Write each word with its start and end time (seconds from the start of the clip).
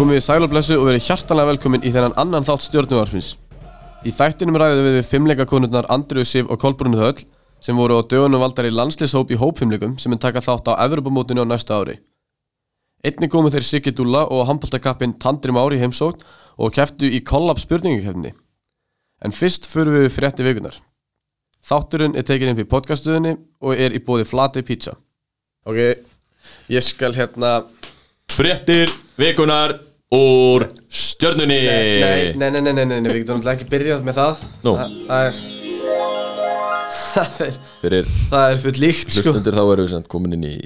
Komið 0.00 0.16
í 0.16 0.20
sæl 0.24 0.40
og 0.40 0.48
blessu 0.48 0.78
og 0.80 0.86
verið 0.88 1.02
hjartanlega 1.10 1.50
velkomin 1.50 1.82
í 1.84 1.90
þennan 1.92 2.14
annan 2.16 2.44
þátt 2.46 2.62
stjórnuvarfins. 2.64 3.34
Í 4.08 4.10
þættinum 4.16 4.56
ræðum 4.56 4.86
við 4.86 4.94
við 4.96 5.08
fimmleika 5.10 5.44
konurnar 5.44 5.84
Andriu 5.92 6.22
Sif 6.24 6.46
og 6.48 6.56
Kolbrunni 6.62 6.96
Þöll 6.96 7.26
sem 7.60 7.76
voru 7.76 7.98
á 8.00 8.08
dögunum 8.08 8.40
valdar 8.40 8.64
í 8.64 8.70
landslýshóp 8.72 9.28
í 9.28 9.36
hópfimmleikum 9.36 9.98
sem 10.00 10.14
er 10.16 10.20
taka 10.22 10.40
þátt 10.40 10.70
á 10.72 10.80
Evropamótinu 10.86 11.44
á 11.44 11.50
næsta 11.50 11.76
ári. 11.76 11.98
Einni 13.04 13.28
komu 13.28 13.52
þeir 13.52 13.66
Siggi 13.68 13.92
Dúlla 13.92 14.22
og 14.32 14.46
handbóltakappinn 14.48 15.18
Tandri 15.20 15.52
Mári 15.52 15.76
í 15.76 15.82
heimsókn 15.82 16.24
og 16.56 16.72
keftu 16.72 17.04
í 17.04 17.20
kollab 17.20 17.60
spurningakefni. 17.60 18.32
En 19.20 19.36
fyrst 19.36 19.68
förum 19.68 19.98
við 19.98 20.08
frétti 20.16 20.48
vikunar. 20.48 20.80
Þátturinn 21.60 22.16
er 22.16 22.24
tekin 22.24 22.54
upp 22.54 22.64
í 22.64 22.68
podcastuðinni 22.72 23.36
og 23.60 23.76
er 23.76 23.92
í 23.92 24.00
bóði 24.00 24.24
Flatey 24.24 24.64
Pizza. 24.64 24.96
Ok, 25.68 25.76
ég 26.72 26.88
skal 26.88 27.12
hérna... 27.12 27.58
Fréttir 28.30 28.88
vikunar 29.18 29.74
úr 30.14 30.66
stjörnunni. 30.90 31.58
Nei, 31.66 32.00
nei, 32.34 32.50
nei, 32.50 32.50
nei, 32.50 32.72
nei, 32.74 32.84
nei, 32.84 33.00
nei, 33.00 33.10
við 33.12 33.20
getum 33.24 33.42
ekki 33.52 33.68
byrjað 33.70 34.06
með 34.06 34.18
það. 34.20 34.44
Nú. 34.66 34.76
Þa, 34.76 34.88
Það 35.06 35.26
er 35.26 35.34
Það 37.10 37.40
er, 37.42 37.56
Fyrir 37.80 38.10
það 38.30 38.52
er 38.52 38.60
full 38.62 38.76
líkt 38.78 39.10
sko. 39.10 39.22
hlustundur 39.24 39.56
þá 39.56 39.62
erum 39.64 39.86
við 39.86 39.92
sagt 39.96 40.10
komin 40.12 40.36
inn 40.36 40.44
í 40.46 40.56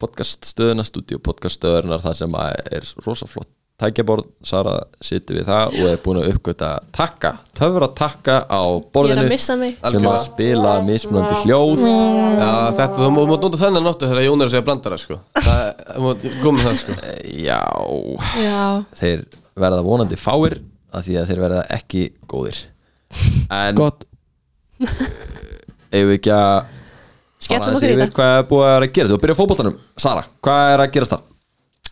podcaststöðuna, 0.00 0.86
stúdíu 0.88 1.18
podcaststöðunar 1.20 2.00
þar 2.00 2.16
sem 2.16 2.36
að 2.40 2.54
er 2.78 2.86
rosa 3.04 3.28
flott 3.28 3.50
tækjaborð, 3.80 4.26
Sara 4.46 4.74
situr 5.04 5.38
við 5.40 5.48
það 5.48 5.76
og 5.80 5.88
er 5.90 6.00
búin 6.04 6.20
að 6.20 6.28
uppgöta 6.34 6.70
takka 6.94 7.32
töfra 7.56 7.88
takka 7.96 8.36
á 8.48 8.62
borðinu 8.94 9.38
sem 9.40 9.64
að 9.82 10.18
spila 10.24 10.74
mismunandi 10.86 11.42
hljóð. 11.44 11.84
Já, 11.84 12.50
þetta, 12.78 12.88
þú 12.96 13.10
má 13.16 13.20
mátt 13.28 13.46
nota 13.46 13.60
þennan 13.60 13.86
náttu 13.88 14.08
þegar 14.08 14.26
Jón 14.26 14.40
er 14.44 14.48
að 14.48 14.54
segja 14.54 14.66
brandara 14.68 14.98
sko. 15.00 15.20
Það, 15.36 16.26
koma 16.40 16.64
það 16.64 16.78
sko. 16.80 16.98
Já, 17.40 17.60
Já, 18.40 18.60
þeir 19.00 19.24
verða 19.60 19.84
vonandi 19.84 20.20
fáir 20.20 20.60
af 20.90 21.06
því 21.06 21.18
að 21.20 21.32
þeir 21.32 21.42
verða 21.44 21.64
ekki 21.76 22.04
góðir. 22.30 22.60
En 23.52 23.78
Gott. 23.78 24.06
Eigum 25.90 26.12
við 26.12 26.16
ekki 26.20 26.32
að 26.34 26.54
aðeins 27.50 27.74
okkur 27.74 27.90
í 27.90 27.96
þetta. 27.98 28.14
Hvað 28.16 28.36
er 28.38 28.46
búið 28.50 28.68
að 28.70 28.86
gera? 28.94 29.10
Þú 29.10 29.18
byrjar 29.24 29.38
fótboltanum. 29.40 29.76
Sara, 30.00 30.24
hvað 30.44 30.74
er 30.74 30.84
að 30.84 30.92
gerast 30.96 31.14
það? 31.16 31.26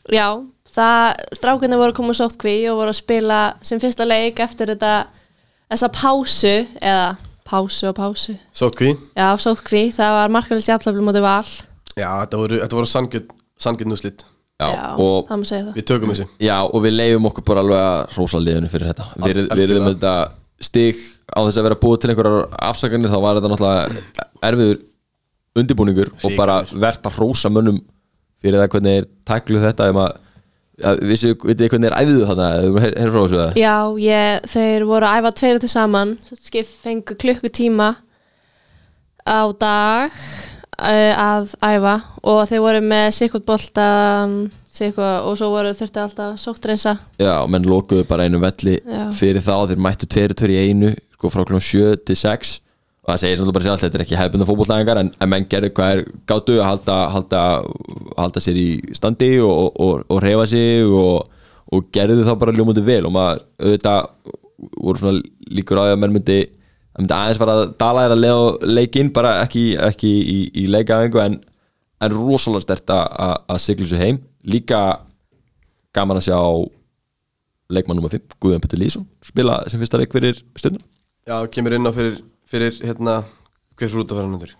Já, 0.08 0.26
það, 0.74 1.22
strákunni 1.38 1.78
voru 1.80 1.92
að 1.92 1.97
koma 1.98 2.12
úr 2.14 2.19
sótkví 2.19 2.56
og 2.72 2.80
voru 2.83 2.92
að 2.92 3.00
spila 3.00 3.41
sem 3.64 3.80
fyrsta 3.83 4.06
leik 4.08 4.41
eftir 4.44 4.75
þetta 4.75 4.92
þessa 5.69 5.91
pásu, 5.94 6.55
eða 6.80 7.08
pásu 7.48 7.91
og 7.91 7.97
pásu. 7.98 8.36
Sótkví 8.56 8.94
Já, 9.16 9.28
sótkví, 9.41 9.88
það 9.97 10.16
var 10.19 10.34
markalist 10.38 10.70
jafnlöflu 10.70 11.05
móti 11.05 11.22
val. 11.25 11.44
Já, 11.98 12.10
þetta 12.25 12.42
voru, 12.42 12.62
þetta 12.64 12.80
voru 12.80 12.91
sangjörn 12.91 13.34
Sangjörn 13.58 13.91
úrslit. 13.91 14.22
Já, 14.58 14.69
Já, 14.70 14.83
og, 15.02 15.25
það 15.27 15.38
má 15.41 15.47
segja 15.47 15.64
það. 15.64 15.72
Við 15.75 15.84
tökum 15.91 16.10
þessu. 16.12 16.25
Já, 16.42 16.56
og 16.62 16.82
við 16.82 16.92
leifum 16.94 17.27
okkur 17.30 17.44
bara 17.47 17.62
alveg 17.64 17.80
að 17.82 18.14
rósa 18.14 18.41
liðinu 18.42 18.70
fyrir 18.70 18.91
þetta. 18.92 19.06
Við 19.14 19.25
við 19.25 19.41
algjörlega. 19.42 19.75
erum 19.75 19.88
þetta 19.88 20.12
stig 20.69 21.03
á 21.30 21.38
þess 21.47 21.60
að 21.60 21.66
vera 21.69 21.78
búið 21.82 22.00
til 22.03 22.10
einhverjar 22.12 22.47
afsakanir 22.69 23.12
þá 23.12 23.19
var 23.22 23.38
þetta 23.38 23.50
náttúrulega 23.53 24.27
erfiður 24.48 24.80
undirbúningur 25.58 26.10
og 26.14 26.36
bara 26.38 26.56
verðt 26.70 27.06
að 27.10 27.20
rósa 27.22 27.50
mönnum 27.53 27.78
fyrir 28.42 28.62
það 28.62 28.72
hvernig 28.75 28.98
er 29.00 29.08
tækluð 29.28 29.66
þetta 29.69 29.88
ef 29.91 29.97
maður 29.98 30.25
vissu, 31.02 31.32
vitið 31.42 31.64
þið 31.64 31.72
hvernig 31.72 31.88
er 31.90 31.96
æfðu 31.98 33.32
eða? 33.36 33.48
Já, 33.58 33.76
ég, 34.02 34.44
þeir 34.52 34.86
voru 34.88 35.08
að 35.08 35.18
æfa 35.18 35.32
tveir 35.40 35.62
til 35.62 35.72
saman. 35.72 36.14
Skip 36.36 36.68
fengu 36.84 37.16
klukkutíma 37.18 37.88
á 39.26 39.40
dag 39.58 40.14
uh, 40.14 41.12
að 41.24 41.52
æfa. 41.64 41.96
Og 42.22 42.44
þeir 42.50 42.64
voru 42.64 42.84
með 42.84 43.10
sikkert 43.18 43.48
boltan 43.48 44.38
sikkert, 44.78 45.26
og 45.26 45.34
svo 45.41 45.50
voru 45.53 45.75
þurfti 45.75 46.03
alltaf 46.03 46.38
sóttreinsa. 46.42 46.97
Já, 47.19 47.34
menn 47.50 47.66
lokuðu 47.66 48.06
bara 48.08 48.28
einu 48.28 48.41
velli 48.42 48.78
Já. 48.78 49.08
fyrir 49.16 49.42
þá, 49.42 49.66
þeir 49.72 49.84
mættu 49.88 50.08
tveir 50.10 50.34
tveir 50.38 50.54
í 50.54 50.62
einu 50.69 50.94
sko 51.19 51.32
frá 51.34 51.42
klón 51.47 51.64
7 51.64 51.98
til 52.06 52.19
6 52.19 52.58
og 53.08 53.14
það 53.14 53.20
segir 53.22 53.38
þú 53.41 53.52
bara 53.56 53.64
sjálf, 53.64 53.80
þetta 53.86 53.96
er 53.98 54.02
ekki 54.04 54.16
hefbundu 54.20 54.46
fótbolltæðingar 54.50 54.98
en, 55.00 55.10
en 55.24 55.30
menn 55.32 55.46
gerðu 55.48 55.70
hvað 55.78 55.92
er 55.94 56.00
gáttu 56.28 56.58
að 56.60 56.66
halda, 56.69 56.96
halda, 57.14 57.42
halda 58.19 58.42
sér 58.44 58.58
í 58.60 58.66
standi 58.98 59.30
og, 59.41 59.70
og, 59.80 60.02
og 60.12 60.20
reyfa 60.20 60.44
sig 60.50 60.84
og, 60.84 61.24
og 61.72 61.88
gerðu 61.97 62.26
þá 62.28 62.34
bara 62.42 62.52
ljómundi 62.58 62.84
vel 62.84 63.06
og 63.08 63.14
maður 63.16 63.41
auðvitað 63.64 64.12
voru 64.84 65.00
svona 65.00 65.22
líkur 65.56 65.80
á 65.80 65.84
því 65.88 65.94
að 65.97 66.00
menn 66.04 66.14
myndi, 66.18 66.38
myndi 66.98 67.16
aðeins 67.16 67.41
fara 67.41 67.56
að 67.62 67.72
dala 67.80 68.04
þér 68.04 68.14
að 68.18 68.22
lega 68.26 68.72
leikinn 68.76 69.12
bara 69.16 69.32
ekki, 69.47 69.64
ekki 69.88 70.12
í, 70.12 70.38
í 70.62 70.66
leikaðingu 70.74 71.22
en, 71.24 71.38
en 72.04 72.16
rosalega 72.18 72.66
stert 72.66 72.92
að, 72.92 73.06
að- 73.48 73.62
sigla 73.64 73.86
þessu 73.88 74.02
heim 74.04 74.20
líka 74.52 74.82
gaman 75.97 76.20
að 76.20 76.28
sjá 76.28 76.38
leikmann 77.72 77.98
nr. 78.00 78.12
5, 78.12 78.36
Guðjón 78.41 78.62
Petur 78.64 78.80
Lýsson 78.80 79.06
spila 79.24 79.58
sem 79.68 79.80
fyrsta 79.80 79.98
leik 80.00 80.12
fyrir 80.14 80.38
stundum 80.58 80.84
Já, 81.28 81.36
kemur 81.52 81.74
inn 81.76 81.84
á 81.88 81.92
fyrir, 81.92 82.14
fyrir 82.48 82.81
hérna 82.82 83.20
Hver 83.78 83.92
fyrir 83.92 84.03
út 84.03 84.12
að 84.14 84.20
fara 84.20 84.32
nöndur? 84.32 84.56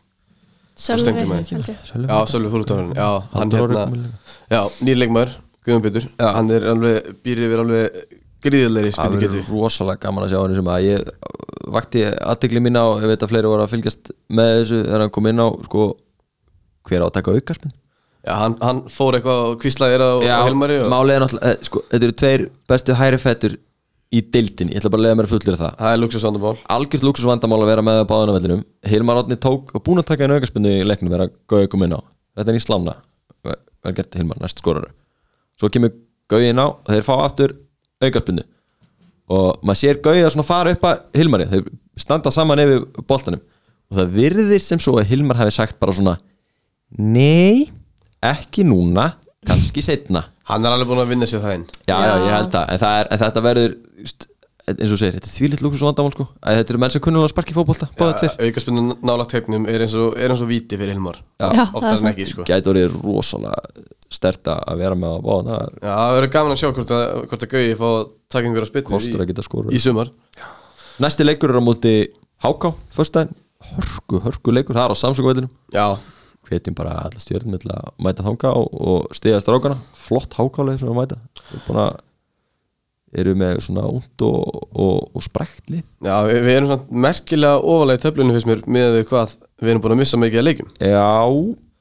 Sölvi. 0.79 2.07
Já, 2.07 2.19
Sölvi 2.31 2.53
fyrir 2.53 2.65
út 2.65 2.73
að 2.75 2.81
fara 2.81 2.95
Já, 2.95 3.11
hann 3.35 3.55
hérna. 3.57 3.85
Já, 4.53 4.61
nýr 4.87 5.01
leikmaður 5.03 5.37
Guðjón 5.67 5.85
Pétur 5.89 6.07
Já. 6.09 6.29
Hann 6.37 6.53
er 6.55 6.69
alveg, 6.73 7.13
býr 7.27 7.45
yfir 7.49 7.65
alveg 7.65 8.01
gríðilegri 8.45 8.93
það 8.95 9.01
spilningetu 9.01 9.41
verður 9.41 9.65
rosalega 9.65 10.03
gaman 10.05 10.27
að 10.27 10.33
sjá 10.33 10.39
hann 10.45 10.55
sem 10.59 10.71
að 10.71 10.85
ég 10.87 11.09
vakti 11.75 12.05
aðtegli 12.07 12.63
mín 12.65 12.79
á 12.79 12.87
ég 13.03 13.11
veit 13.11 13.25
að 13.25 13.33
fleiri 13.33 13.51
voru 13.51 13.65
að 13.65 13.73
fylgjast 13.75 14.13
með 14.39 14.53
þessu 14.61 14.79
þegar 14.85 15.05
hann 15.05 15.13
kom 15.17 15.29
inn 15.31 15.43
á 15.43 15.49
sko, 15.67 15.87
hver 16.89 17.03
á 17.05 17.07
að 17.09 17.15
taka 17.19 17.35
aukarspinn 17.35 17.75
Já, 18.29 18.35
hann, 18.43 18.55
hann 18.63 18.85
fór 18.93 19.17
eitthvað 19.19 19.43
og 19.49 19.59
kvíslaði 19.63 19.97
þér 19.97 20.05
á, 20.05 20.13
Helmari 20.47 20.79
og 20.85 20.89
málið 20.93 21.15
er 21.17 21.23
náttúrulega 21.25 21.51
eh, 21.51 21.59
sko, 21.69 21.83
þetta 21.91 22.09
eru 22.09 22.17
tveir 22.23 22.45
bestu 22.71 22.97
hæri 22.99 23.21
fettur 23.23 23.59
í 24.09 24.23
deildin, 24.33 24.71
ég 24.73 24.81
ætla 24.81 24.91
bara 24.93 25.03
að 25.03 25.07
lega 25.07 25.19
mér 25.19 25.27
að 25.29 25.33
fullir 25.35 25.59
það. 25.61 25.73
Það 25.79 25.95
er 25.95 26.01
luxusvandamál 26.03 26.53
algjört 26.75 27.05
luxusvandamál 27.05 27.59
að 27.61 27.71
vera 27.73 27.85
með 27.85 27.99
á 28.01 28.05
báðanavellinum 28.09 28.63
Hilmar 28.89 29.21
Átni 29.21 29.37
tók 29.37 29.75
og 29.77 29.85
búin 29.85 30.01
að 30.01 30.09
taka 30.09 30.25
einu 30.25 30.39
aukarspinnu 30.39 30.73
í 30.79 30.87
leiknum 30.87 31.13
vera 31.13 31.27
Gauði 31.51 31.69
kom 31.73 31.85
inn 31.85 31.93
á. 31.93 32.01
Þetta 32.39 32.55
er 32.55 32.57
í 32.57 32.63
slána, 32.65 32.95
vel 33.45 33.95
gert 33.99 34.17
Hilmar 34.17 34.41
næst 34.41 34.63
skoraru. 34.63 34.89
Svo 35.61 35.69
kemur 35.73 35.93
Gauði 36.33 36.55
inn 36.55 36.63
á 36.63 36.67
og 36.73 36.89
þeir 36.89 37.05
fá 37.05 37.15
aftur 37.19 37.55
aukarspinnu 38.01 38.47
og 39.29 39.61
maður 39.61 39.81
sér 39.83 40.01
Gauði 40.05 40.25
að 40.25 40.33
svona 40.39 40.49
fara 40.49 40.73
upp 40.73 40.89
að 40.89 41.05
Hilmari. 41.21 41.49
Þeir 41.53 41.69
standa 42.01 42.33
saman 42.33 42.65
yfir 42.65 42.87
boltanum. 43.09 43.45
Og 43.89 44.01
það 44.01 44.17
virðist 44.17 44.73
sem 44.73 44.81
svo 44.81 44.97
að 45.01 45.13
Hilmar 45.13 45.41
hafi 45.41 45.53
sagt 45.57 45.77
bara 45.81 45.93
svona 45.97 46.17
nei, 46.97 47.69
ekki 48.25 48.65
núna 48.65 49.11
kannski 49.45 49.85
setna 49.85 50.25
Hann 50.49 50.65
er 50.65 50.75
alveg 50.75 50.89
búin 50.89 51.03
að 51.03 51.13
vinna 51.13 51.29
sér 51.29 51.45
það 51.45 51.57
inn. 51.59 51.69
Já, 51.85 51.95
já, 51.95 52.13
ég 52.25 52.35
held 52.35 52.51
það, 52.55 52.67
en, 52.73 52.83
það 52.83 52.99
er, 53.01 53.09
en 53.13 53.23
þetta 53.23 53.43
verður 53.45 53.75
just, 54.01 54.27
eins 54.69 54.93
og 54.95 55.01
segir, 55.01 55.17
þetta 55.17 55.29
er 55.29 55.35
þvílitt 55.35 55.65
luxusvandamál 55.65 56.15
sko, 56.15 56.27
að 56.41 56.59
þetta 56.61 56.75
eru 56.75 56.83
menn 56.83 56.95
sem 56.95 57.05
kunnulega 57.05 57.33
sparki 57.33 57.57
fótbolta 57.57 57.89
báða 57.99 58.17
tveir, 58.23 58.35
Aukaspinnu 58.49 58.85
nálagt 59.09 59.35
tegnum 59.35 59.69
er 59.69 59.85
eins 59.85 59.97
og, 60.01 60.17
er 60.17 60.33
eins 60.33 60.43
og 60.45 60.51
víti 60.51 60.79
fyrir 60.81 60.97
Hilmar. 60.97 61.21
Já, 61.41 61.51
sko. 62.33 62.47
Gæti 62.49 62.73
orðið 62.73 62.97
rosalega 63.05 63.87
stert 64.13 64.49
að 64.53 64.81
vera 64.81 64.97
með 64.97 65.19
á 65.21 65.21
er 65.21 65.75
Já, 65.83 65.93
það 65.93 66.15
verður 66.17 66.33
gaman 66.37 66.55
að 66.55 66.63
sjá 66.63 66.69
hvort 66.71 66.95
að, 66.97 67.05
hvort 67.29 67.45
að 67.45 67.53
Gauði 67.55 67.75
fá 67.83 67.89
að 67.89 67.99
taka 68.33 68.49
einhverja 68.49 68.69
að 68.69 69.69
í, 69.69 69.77
í 69.77 69.83
sumar. 69.85 70.13
Næsti 71.05 71.27
leikur 71.29 71.53
er 71.53 71.61
á 71.61 71.63
móti 71.63 71.93
Háká, 72.45 72.73
föstudaginn. 72.95 73.37
Hörku, 73.59 74.21
hörku 74.23 74.55
leikur, 74.55 74.77
það 74.79 74.87
er 74.87 74.95
á 74.95 74.97
Samsung-vellinum 75.01 75.51
Já, 75.75 75.99
hvetjum 76.49 76.77
bara 76.79 76.97
alla 77.05 77.21
stjórnum 77.23 77.61
til 77.63 77.71
að 77.75 77.89
mæta 78.05 78.25
þanga 78.27 78.53
og, 78.59 78.69
og 78.93 79.17
stiga 79.17 79.41
strákana. 79.45 79.79
Flott 79.97 80.37
hákáleið 80.39 80.81
sem 80.83 80.91
að 80.93 80.99
mæta. 81.03 81.19
Þeir 81.51 81.65
búin 81.69 81.81
að 81.85 81.99
eru 83.19 83.33
með 83.41 83.61
svona 83.65 83.87
út 83.89 84.25
og, 84.27 84.65
og, 84.77 84.97
og 85.17 85.23
sprekt 85.25 85.71
lið. 85.73 85.85
Já 86.05 86.17
við, 86.29 86.43
við 86.45 86.57
erum 86.59 86.69
svona 86.73 87.01
merkilega 87.07 87.63
ofalega 87.65 88.01
í 88.01 88.03
töflunum 88.05 88.37
fyrst 88.37 88.51
mér 88.51 88.61
með 88.69 88.97
við 88.99 89.07
hvað 89.13 89.37
við 89.65 89.73
erum 89.73 89.85
búin 89.87 89.95
að 89.97 90.01
missa 90.03 90.21
mikið 90.21 90.43
að 90.43 90.47
leikjum. 90.51 90.73
Já, 90.85 91.07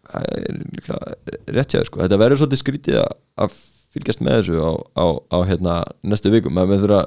það 0.07 0.29
er 0.37 0.59
líklega 0.77 1.15
rétt 1.57 1.75
hjá 1.75 1.81
sko. 1.89 2.03
Þetta 2.05 2.21
verður 2.23 2.41
svolítið 2.43 2.61
skrítið 2.63 2.99
að- 3.03 3.17
að 3.43 3.57
fylgjast 3.97 4.23
með 4.23 4.37
þessu 4.39 4.61
á, 4.63 4.71
á, 5.03 5.05
á 5.35 5.37
hérna, 5.49 5.75
næstu 6.07 6.31
vikum. 6.31 6.55
Maður 6.55 6.71
með 6.75 6.85
þurfa 6.85 7.01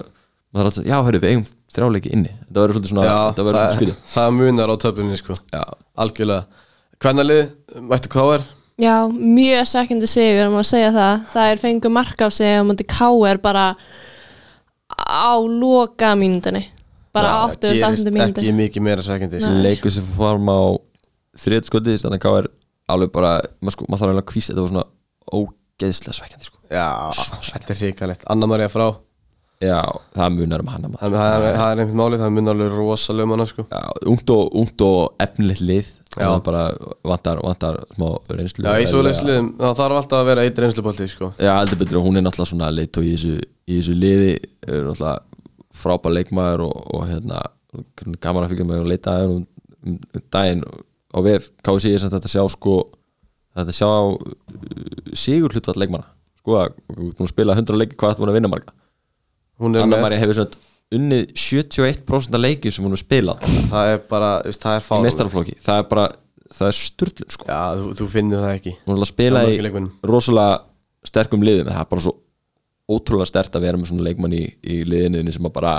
maður 0.51 0.67
þarf 0.67 0.71
alltaf, 0.71 0.87
já, 0.91 0.97
hörru, 1.07 1.19
við 1.23 1.31
eigum 1.31 1.45
þrjáleiki 1.71 2.11
inni. 2.17 2.31
Þetta 2.45 2.61
verður 2.61 2.75
svolítið 2.77 2.91
svona, 2.93 3.05
Já, 3.07 3.19
þetta 3.31 3.45
verður 3.47 3.61
það, 3.61 3.69
svolítið 3.71 3.95
skrítið. 3.95 4.15
það 4.17 4.33
munar 4.41 4.73
á 4.73 4.77
töflunni, 4.85 5.19
sko. 5.21 5.37
Já, 5.55 5.63
Algjörlega 6.05 6.45
Hvernalið, 7.01 7.47
mættu 7.89 8.11
KR 8.13 8.43
Já, 8.81 9.09
mjög 9.09 9.69
sækindi 9.69 10.09
sigur 10.09 10.51
um 10.51 10.59
að 10.61 10.67
segja 10.69 10.91
það. 10.93 11.23
Það 11.33 11.51
er 11.53 11.61
fengu 11.61 11.91
mark 11.93 12.21
á 12.21 12.29
sig 12.33 12.57
á 12.57 12.65
múti 12.65 12.85
K.R. 12.89 13.41
bara 13.41 13.65
á 15.01 15.33
loka 15.41 16.15
mínútunni. 16.17 16.63
Bara 17.13 17.29
Já, 17.29 17.37
áttu 17.45 17.69
og 17.69 17.73
gerist 17.73 17.85
stafnandi 17.85 18.13
mínútu. 18.15 18.41
Ekki 18.41 18.57
mikið 18.57 18.85
meira 18.85 19.05
sækindi 19.05 19.41
Nei. 19.41 19.63
leikur 19.67 19.93
sem 19.93 20.07
fórum 20.17 20.49
á 20.53 20.61
þriðt 21.41 21.69
skotið, 21.69 22.01
þannig 22.05 22.27
að 22.31 22.39
er 22.41 22.49
alveg 22.93 23.13
bara, 23.17 23.33
maður, 23.61 23.77
sko, 23.77 23.89
maður 23.89 24.03
þarf 24.03 24.15
alveg 24.15 24.25
að 24.25 24.33
kvísa 24.33 24.53
þetta 24.53 24.65
var 24.65 24.73
svona 24.75 24.87
ógeðslega 25.41 26.17
svekkjandi, 26.19 26.49
sko. 26.51 26.61
Já, 26.69 26.89
þetta 27.51 27.75
er 27.77 27.81
hrikalegt. 27.81 28.27
Anna 28.33 28.49
Maria 28.49 28.73
frá. 28.73 28.87
Já, 29.61 29.81
það 30.17 30.37
munar 30.37 30.65
um 30.65 30.73
hana 30.73 30.89
maður. 30.89 31.05
Það 31.05 31.17
það 31.21 31.49
er, 31.49 31.57
það 31.61 31.73
er 31.73 31.83
einhvern 31.85 32.01
málið, 32.01 32.23
það 32.25 32.37
munar 32.37 32.57
alveg 32.57 32.77
rosalega 32.81 33.29
um 33.29 33.35
hana, 33.37 33.49
sko. 33.49 33.67
Já, 33.69 33.83
ungt 34.09 34.37
og, 34.37 34.85
og 34.89 35.25
efnilegt 35.25 35.65
lið. 35.65 35.97
Það 36.15 36.37
bara 36.47 36.63
vantar, 37.07 37.41
vantar 37.45 37.79
smá 37.95 38.07
reynslu 38.35 38.67
Já, 38.67 38.73
í 38.83 38.89
svo 38.91 39.03
leysliðum, 39.07 39.53
það 39.61 39.77
þarf 39.81 39.99
alltaf 40.01 40.19
að 40.21 40.31
vera 40.31 40.45
eitt 40.47 40.61
reynslubolti, 40.65 41.09
sko. 41.11 41.31
Já, 41.39 41.53
heldur 41.61 41.81
betur 41.83 42.01
og 42.01 42.07
hún 42.09 42.19
er 42.19 42.27
náttúrulega 42.27 42.51
svona 42.51 42.71
leitt 42.75 42.99
og 42.99 43.07
í 43.07 43.15
þessu, 43.15 43.37
í 43.71 43.79
þessu 43.79 43.97
liði 43.97 44.33
er 44.67 44.89
náttúrulega 44.89 45.19
frábær 45.81 46.17
leikmaður 46.17 46.67
og, 46.67 46.79
og 46.97 47.05
hérna 47.09 47.43
gaman 48.23 48.47
að 48.47 48.55
fylgja 48.55 48.67
með 48.67 48.83
og 48.83 48.91
leita 48.91 49.15
að 49.15 49.23
henn 49.23 49.37
um, 49.37 49.45
um, 49.87 50.01
um 50.19 50.25
daginn 50.35 50.65
og 50.67 51.27
við 51.27 51.47
KSI 51.67 51.95
er 51.95 52.03
samt 52.03 52.17
þetta 52.17 52.33
sjá 52.33 52.43
sko 52.51 52.75
þetta 53.59 53.77
sjá 53.77 53.91
uh, 53.91 55.15
sigur 55.19 55.55
hlutvall 55.55 55.79
leikmanna. 55.83 56.11
Sko 56.41 56.57
að 56.59 56.75
að 57.13 57.31
spila 57.31 57.57
100 57.59 57.79
leiki 57.79 57.99
hvað 58.01 58.15
er 58.15 58.21
búin 58.21 58.33
að 58.33 58.39
vinna 58.41 58.51
marga? 58.51 58.75
Hún 59.61 59.77
er 59.77 59.85
Anna 59.85 59.99
með, 59.99 60.07
Maria 60.07 60.21
hefur 60.23 60.39
svona 60.41 60.67
unnið 60.97 61.29
71% 61.39 62.35
af 62.35 62.43
leikjum 62.43 62.75
sem 62.75 62.87
hún 62.87 62.95
hefur 62.97 63.05
spilað. 63.05 63.45
Það 63.71 63.93
er 63.93 64.01
bara, 64.11 64.31
það 64.51 64.79
er 64.81 65.05
mestaraflokki 65.07 65.55
það 65.63 65.83
er 65.83 65.87
bara, 65.93 66.07
það 66.57 66.73
er 66.73 66.79
sturlun 66.81 67.35
sko. 67.37 67.47
Já, 67.47 67.61
þú, 67.79 67.93
þú 68.01 68.09
finnur 68.17 68.43
það 68.45 68.57
ekki. 68.57 68.75
Hún 68.87 68.97
er 68.97 69.05
að 69.07 69.13
spila 69.13 69.45
er 69.47 69.55
í 69.71 69.85
rosalega 70.11 70.59
sterkum 71.07 71.47
liðum. 71.47 71.71
Það 71.71 71.85
er 71.85 71.91
bara 71.95 72.07
svo 72.09 72.17
ótrúlega 72.91 73.31
stert 73.31 73.55
að 73.55 73.69
vera 73.69 73.79
með 73.79 73.93
svona 73.93 74.09
leikmann 74.09 74.35
í, 74.35 74.43
í 74.67 74.81
liðinni 74.89 75.33
sem 75.35 75.47
að 75.47 75.57
bara 75.61 75.75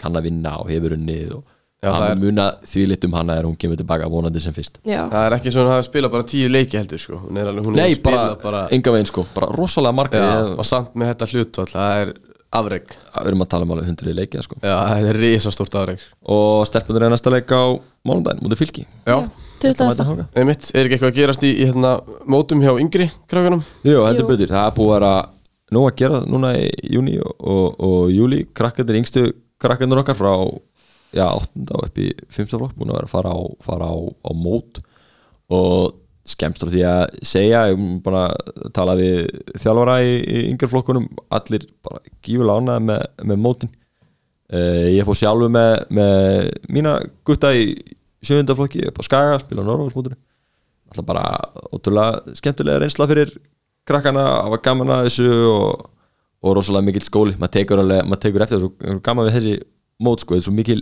kann 0.00 0.16
að 0.16 0.30
vinna 0.30 0.56
og 0.62 0.70
hefur 0.72 0.94
unnið 0.96 1.32
og 1.36 1.44
Já, 1.78 1.92
það 1.92 1.94
hann 2.00 2.10
er- 2.10 2.22
muna 2.24 2.44
því 2.66 2.84
litum 2.90 3.12
hana 3.14 3.34
er 3.38 3.46
hún 3.46 3.54
kemur 3.60 3.78
tilbaka 3.78 4.08
vonandi 4.10 4.40
sem 4.42 4.54
fyrst. 4.56 4.80
Já, 4.82 5.04
Það 5.12 5.26
er 5.28 5.36
ekki 5.36 5.52
svona 5.54 5.68
að 5.70 5.76
hafa 5.76 5.84
spilað 5.86 6.10
bara 6.16 6.26
tíu 6.26 6.48
leiki 6.50 6.74
heldur, 6.80 6.98
sko. 6.98 7.20
Hún 7.22 7.38
er 7.38 7.50
alveg, 7.52 7.68
hún 7.68 7.76
er 7.76 7.82
Nei, 7.84 7.92
að 7.92 7.98
spila 8.00 8.16
bara, 8.16 8.38
bara, 8.42 8.62
enga 8.74 8.94
veginn 8.96 9.10
sko. 9.12 9.26
Bara 9.36 9.50
rosalega 9.54 9.94
marga 9.94 10.22
og 10.58 10.66
samt 10.66 10.96
með 10.98 11.12
þetta 11.12 11.28
hlutvall, 11.34 11.68
það 11.70 12.00
er 12.02 12.10
afreg 12.54 12.88
við 12.88 13.28
erum 13.28 13.44
að 13.44 13.50
tala 13.52 13.66
um 13.66 13.74
alveg 13.74 13.90
hundruði 13.90 14.16
leikja 14.16 14.44
sko 14.44 14.56
Já, 14.62 14.72
það 14.72 15.08
er 15.10 15.20
risastórt 15.22 15.74
afreg 15.80 16.00
sko. 16.00 16.14
og 16.32 16.62
stelpunir 16.68 17.04
er 17.06 17.12
næsta 17.12 17.32
leik 17.32 17.52
á 17.52 17.62
mánudaginn 18.08 18.44
mútið 18.44 18.62
fylki 18.62 18.84
Já, 19.04 19.18
20. 19.62 20.28
einmitt, 20.38 20.70
er 20.72 20.86
ekki 20.86 20.96
eitthvað 20.96 21.10
að 21.10 21.18
gerast 21.18 21.44
í, 21.44 21.50
í 21.50 21.66
hérna, 21.66 21.96
mótum 22.30 22.62
hjá 22.62 22.72
yngri 22.78 23.08
krakkanum? 23.28 23.64
Jú, 23.84 24.00
heldur 24.06 24.28
betur, 24.30 24.52
það 24.54 24.70
er 24.70 24.76
búið 24.78 24.92
að 24.92 24.94
vera 24.94 25.12
nú 25.74 25.84
að 25.84 25.96
gera 26.00 26.20
núna 26.24 26.52
í 26.56 26.68
júni 26.94 27.18
og, 27.20 27.34
og, 27.42 27.80
og 27.84 28.12
júli, 28.14 28.44
krakkarnir, 28.56 29.00
yngstu 29.02 29.24
krakkarnir 29.60 30.00
okkar 30.04 30.16
frá, 30.16 30.32
já, 31.12 31.26
8. 31.26 31.66
og 31.74 31.88
upp 31.88 31.98
í 32.00 32.12
5. 32.30 32.52
flokk, 32.54 32.76
búin 32.78 32.92
að 32.94 33.00
vera 33.00 33.10
að 33.10 33.14
fara 33.16 33.34
á, 33.34 33.40
fara 33.66 33.90
á, 33.90 33.96
á 33.98 34.30
mót 34.38 34.80
og 35.52 35.98
skemmst 36.28 36.64
frá 36.64 36.70
því 36.72 36.84
að 36.88 37.02
segja 37.32 37.64
ég 37.70 37.74
er 37.74 37.98
búin 38.04 38.18
að 38.20 38.70
tala 38.76 38.96
við 38.98 39.20
þjálfara 39.60 39.98
í, 40.04 40.14
í 40.20 40.44
yngri 40.52 40.70
flokkunum, 40.70 41.10
allir 41.34 41.66
bara 41.84 42.02
gífulega 42.24 42.62
ánæði 42.62 42.86
með, 42.90 43.04
með 43.32 43.44
mótin. 43.44 43.74
Uh, 44.48 44.88
ég 44.94 45.04
fór 45.04 45.18
sjálfu 45.20 45.50
með, 45.52 45.74
með 45.92 46.50
mína 46.72 46.98
gutta 47.28 47.52
í 47.52 47.74
sjöfundaflokki 48.24 48.86
upp 48.88 49.00
á 49.00 49.02
Skaga, 49.04 49.40
spila 49.42 49.60
á 49.60 49.68
Norrvaldsmótinu 49.68 50.16
alltaf 50.88 51.06
bara 51.06 51.24
ótrúlega 51.72 52.36
skemmtilega 52.38 52.82
reynsla 52.82 53.08
fyrir 53.08 53.32
krakkana 53.88 54.24
að 54.42 54.52
var 54.54 54.62
gaman 54.64 54.92
að 54.92 55.08
þessu 55.08 55.32
og, 55.52 55.88
og 56.44 56.56
rosalega 56.56 56.88
mikil 56.88 57.04
skóli. 57.04 57.36
Maður 57.38 57.54
tekur, 57.56 57.82
alveg, 57.82 58.04
maður 58.08 58.22
tekur 58.24 58.44
eftir 58.44 58.62
þessu 58.62 59.02
gaman 59.04 59.28
við 59.28 59.36
þessi 59.38 59.54
mót 60.04 60.24
sko, 60.24 60.36
er 60.36 60.44
svo 60.46 60.54
mikil 60.56 60.80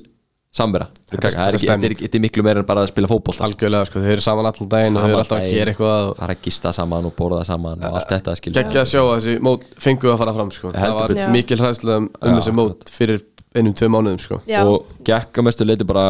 samvera. 0.57 0.87
Þetta 1.11 1.29
er- 1.29 1.37
það 1.37 1.47
er 1.47 1.85
er 1.87 1.93
er, 1.93 2.09
er 2.17 2.23
miklu 2.25 2.45
meira 2.47 2.63
en 2.63 2.67
bara 2.69 2.83
að 2.87 2.91
spila 2.93 3.11
fótboll 3.11 3.41
Algjörlega, 3.47 3.87
sko, 3.91 4.01
þau 4.01 4.11
eru 4.17 4.25
saman 4.25 4.49
allan 4.51 4.71
daginn 4.73 4.97
og 4.97 5.03
þau 5.05 5.09
eru 5.11 5.21
alltaf 5.21 5.39
að 5.43 5.51
gera 5.53 5.73
eitthvað 5.75 6.09
og 6.09 6.17
fara 6.23 6.35
að 6.37 6.43
gista 6.49 6.73
saman 6.73 7.09
og 7.11 7.17
borða 7.19 7.45
saman 7.45 7.85
og 7.85 7.97
allt 8.01 8.13
þetta 8.15 8.37
geggja 8.49 8.83
að 8.83 8.91
sjá 8.93 9.01
að 9.05 9.15
þessi 9.21 9.39
mót 9.45 9.67
fengu 9.87 10.13
að 10.13 10.19
fara 10.25 10.37
fram, 10.39 10.51
sko. 10.57 10.73
Það 10.73 10.95
var 11.01 11.15
betur. 11.15 11.33
mikil 11.37 11.59
hræðslega 11.61 11.97
um, 12.03 12.11
um 12.23 12.31
Já, 12.33 12.39
þessi 12.41 12.57
mót 12.57 12.93
fyrir 12.97 13.25
einum, 13.57 13.75
tvei 13.77 13.89
mánuðum, 13.93 14.21
sko. 14.21 14.41
Já, 14.49 14.63
og 14.65 14.87
gekk 15.05 15.41
að 15.41 15.47
mestu 15.49 15.65
leiti 15.69 15.87
bara 15.89 16.07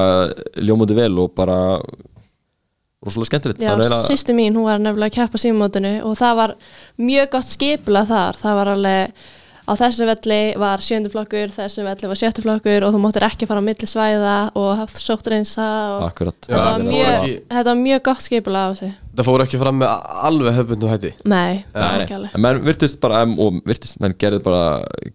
ljómundi 0.62 0.94
vel 0.98 1.12
og 1.22 1.34
bara 1.34 1.58
rosalega 3.06 3.30
skemmtilegt. 3.30 3.60
Já, 3.62 3.70
Það 3.70 3.78
er 3.78 3.84
eiginlega- 3.84 4.10
sýstu 4.10 4.34
mín, 4.34 4.54
hún 4.56 4.64
var 4.66 4.78
nefnilega 4.78 5.10
að 5.10 5.16
keppa 5.18 5.38
símótinu 5.38 5.92
og 6.04 6.16
það 6.18 6.36
var 6.36 6.54
mjög 6.98 7.30
gott 7.30 7.44
skipula 7.50 8.04
þar. 8.06 8.38
Það 8.40 8.54
var 8.58 8.66
alveg, 8.74 9.12
á 9.66 9.72
þessu 9.74 10.06
velli 10.06 10.40
var 10.62 10.82
sjönduflokkur, 10.84 11.50
þessu 11.54 11.82
velli 11.86 12.10
var 12.10 12.20
sjöttuflokkur 12.20 12.86
og 12.86 12.94
þú 12.94 13.00
máttir 13.02 13.26
ekki 13.26 13.48
fara 13.50 13.62
á 13.62 13.66
milli 13.66 13.88
svæða 13.90 14.34
og 14.58 14.68
haft 14.80 15.00
sótt 15.02 15.26
reynsa 15.32 15.66
og 15.96 16.04
akkurat. 16.06 16.38
Þetta, 16.46 16.62
var 16.62 16.84
mjög, 16.86 17.26
þetta 17.50 17.66
var 17.72 17.80
mjög 17.80 18.04
gott 18.08 18.24
skipula 18.24 18.62
á 18.62 18.68
þessu. 18.72 18.90
Það 19.16 19.28
fór 19.30 19.44
ekki 19.46 19.60
fram 19.60 19.80
með 19.82 20.12
alveg 20.30 20.58
höfbundum 20.60 20.92
hætti? 20.92 21.12
Nei, 21.26 21.64
það 21.74 22.04
ekki 22.04 22.16
alveg. 22.18 22.36
En 22.36 22.44
menn 22.46 22.62
virtist 22.68 23.00
bara 23.02 23.24
og 23.26 23.58
virtist, 23.66 23.98
menn 24.04 24.14
gerði 24.20 24.42
bara 24.46 24.62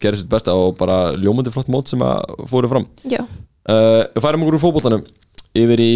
gerði 0.03 0.23
sitt 0.23 0.31
besta 0.31 0.57
og 0.57 0.75
bara 0.79 0.99
ljómundi 1.15 1.53
flott 1.53 1.71
mót 1.71 1.91
sem 1.91 2.03
að 2.03 2.45
fóru 2.51 2.71
fram. 2.71 2.89
Já, 3.07 3.21
uh, 3.23 4.03
færum 4.19 4.45
okkur 4.45 4.59
úr 4.59 4.65
fótboltanum 4.65 5.07
yfir 5.57 5.83
í 5.83 5.95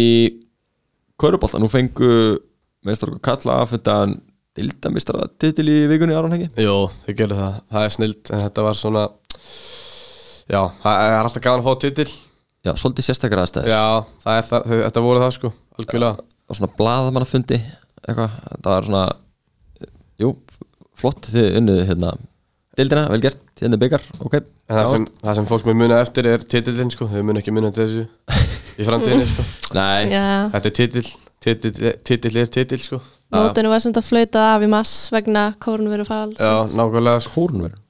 Köruboltan, 1.16 1.62
nú 1.64 1.70
fengu 1.72 2.36
meðstar 2.84 3.08
okkur 3.08 3.24
kalla 3.24 3.60
aðfundan 3.62 4.18
dildamistra 4.56 5.28
titil 5.40 5.68
í 5.68 5.78
vikunni 5.90 6.16
Aron 6.16 6.32
Hengi 6.34 6.48
Jú, 6.64 6.76
þau 7.04 7.14
gerðu 7.18 7.40
það, 7.40 7.58
það 7.72 7.88
er 7.88 7.96
snild 7.96 8.30
en 8.32 8.44
þetta 8.46 8.64
var 8.66 8.78
svona 8.80 9.08
Já, 10.46 10.60
það 10.82 11.00
er 11.02 11.16
alltaf 11.24 11.42
gaman 11.42 11.62
að 11.62 11.66
fá 11.66 11.80
titil. 11.82 12.06
Já, 12.66 12.72
svolítið 12.78 13.06
sérstakar 13.08 13.42
aðstæður. 13.42 13.70
Já, 13.72 13.82
það 14.22 14.38
er 14.38 14.46
það, 14.46 14.68
þetta 14.84 15.02
voru 15.02 15.22
það 15.22 15.32
sko, 15.34 15.50
algjörlega. 15.80 16.26
Og 16.46 16.58
svona 16.58 16.76
blaðamannafundi 16.78 17.58
eitthvað, 18.06 18.36
það 18.52 18.68
var 18.70 18.86
svona 18.86 19.02
jú, 20.22 20.30
flott 20.96 21.30
þið 21.32 21.58
unnið 21.60 21.80
hérna 21.88 22.12
dildina, 22.78 23.06
vel 23.10 23.20
gert, 23.24 23.42
hérna 23.58 23.80
byggar 23.80 24.04
ok, 24.20 24.36
það 24.70 24.90
sem, 24.92 25.06
það 25.24 25.38
sem 25.38 25.48
fólk 25.48 25.66
mér 25.66 25.78
muna 25.80 25.98
eftir 26.04 26.28
er 26.30 26.44
titillinn 26.44 26.92
sko, 26.92 27.08
þau 27.10 27.22
muna 27.26 27.42
ekki 27.42 27.54
muna 27.56 27.72
eftir 27.72 27.88
þessu 27.88 28.04
í 28.80 28.86
framtíðinni 28.86 29.26
sko. 29.32 29.46
Nei, 29.74 30.12
já. 30.12 30.26
Þetta 30.54 30.70
er 30.70 30.76
titill, 30.78 31.06
titill, 31.42 31.92
titill 32.06 32.42
er 32.44 32.52
titill 32.54 32.82
sko 32.84 33.02
Mótinu 33.34 33.72
var 33.72 33.82
sem 33.82 33.92
þetta 33.92 34.06
flautað 34.06 34.46
af 34.52 34.62
í 34.62 34.68
mass 34.70 34.94
vegna 35.14 35.48
kórnveru 35.62 36.06
fall 36.06 36.30
Já, 36.38 36.62
nákvæmlega 36.78 37.24
sko. 37.24 37.32
Hórnverð 37.40 37.80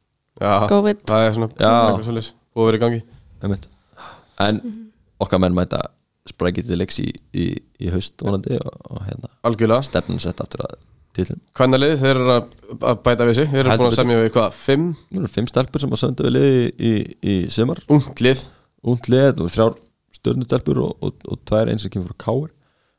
Já, 0.40 0.54
COVID. 0.70 1.04
Það 1.08 1.26
er 1.26 1.36
svona 1.36 1.48
Já. 1.52 1.74
eitthvað 1.92 2.32
að 2.56 2.66
vera 2.66 2.78
í 2.78 2.82
gangi. 2.82 3.02
Einmitt. 3.44 3.68
en 4.40 4.60
okkar 5.20 5.40
menn 5.40 5.56
mæta 5.56 5.82
sprækið 6.26 6.68
til 6.70 6.78
leiks 6.80 6.98
í, 7.00 7.06
í, 7.36 7.46
í 7.80 7.92
haust 7.92 8.20
vonandi 8.24 8.56
og, 8.58 8.74
og 8.90 9.04
hérna 9.06 9.30
Algjörlega, 9.46 9.86
stefnun 9.86 10.20
sett 10.20 10.40
aftur 10.42 10.64
að 10.66 10.74
titlun 11.16 11.40
hvernig 11.56 11.80
liðið, 11.80 12.00
þeir 12.02 12.12
eru 12.16 12.32
að, 12.34 12.48
að 12.90 12.98
bæta 13.06 13.26
við 13.28 13.38
sig. 13.38 13.48
Þeir 13.52 13.60
eru 13.62 13.72
Heldur 13.72 13.84
búin 13.84 13.86
að 13.86 13.94
betur. 13.94 14.00
semja 14.02 14.18
við 14.20 14.32
hvað, 14.34 14.58
fimm, 14.66 14.86
nú 15.08 15.22
eru 15.22 15.32
fimm 15.32 15.48
stelpur 15.52 15.84
sem 15.84 15.94
að 15.96 16.02
söndu 16.02 16.26
við 16.26 16.34
liði 16.36 16.58
í, 16.58 16.90
í, 16.90 16.92
í 17.32 17.36
sumar. 17.52 17.80
Ungt 17.92 18.20
lið. 18.24 18.42
Og 18.86 19.00
þrjár 19.02 19.78
stjörnustelpur 20.16 20.82
og, 20.84 20.92
og, 21.04 21.24
og 21.26 21.40
tvær 21.48 21.72
eins 21.72 21.86
sem 21.86 21.92
kemur 21.92 22.12
frá 22.12 22.18
káir 22.26 22.50
og 22.50 22.55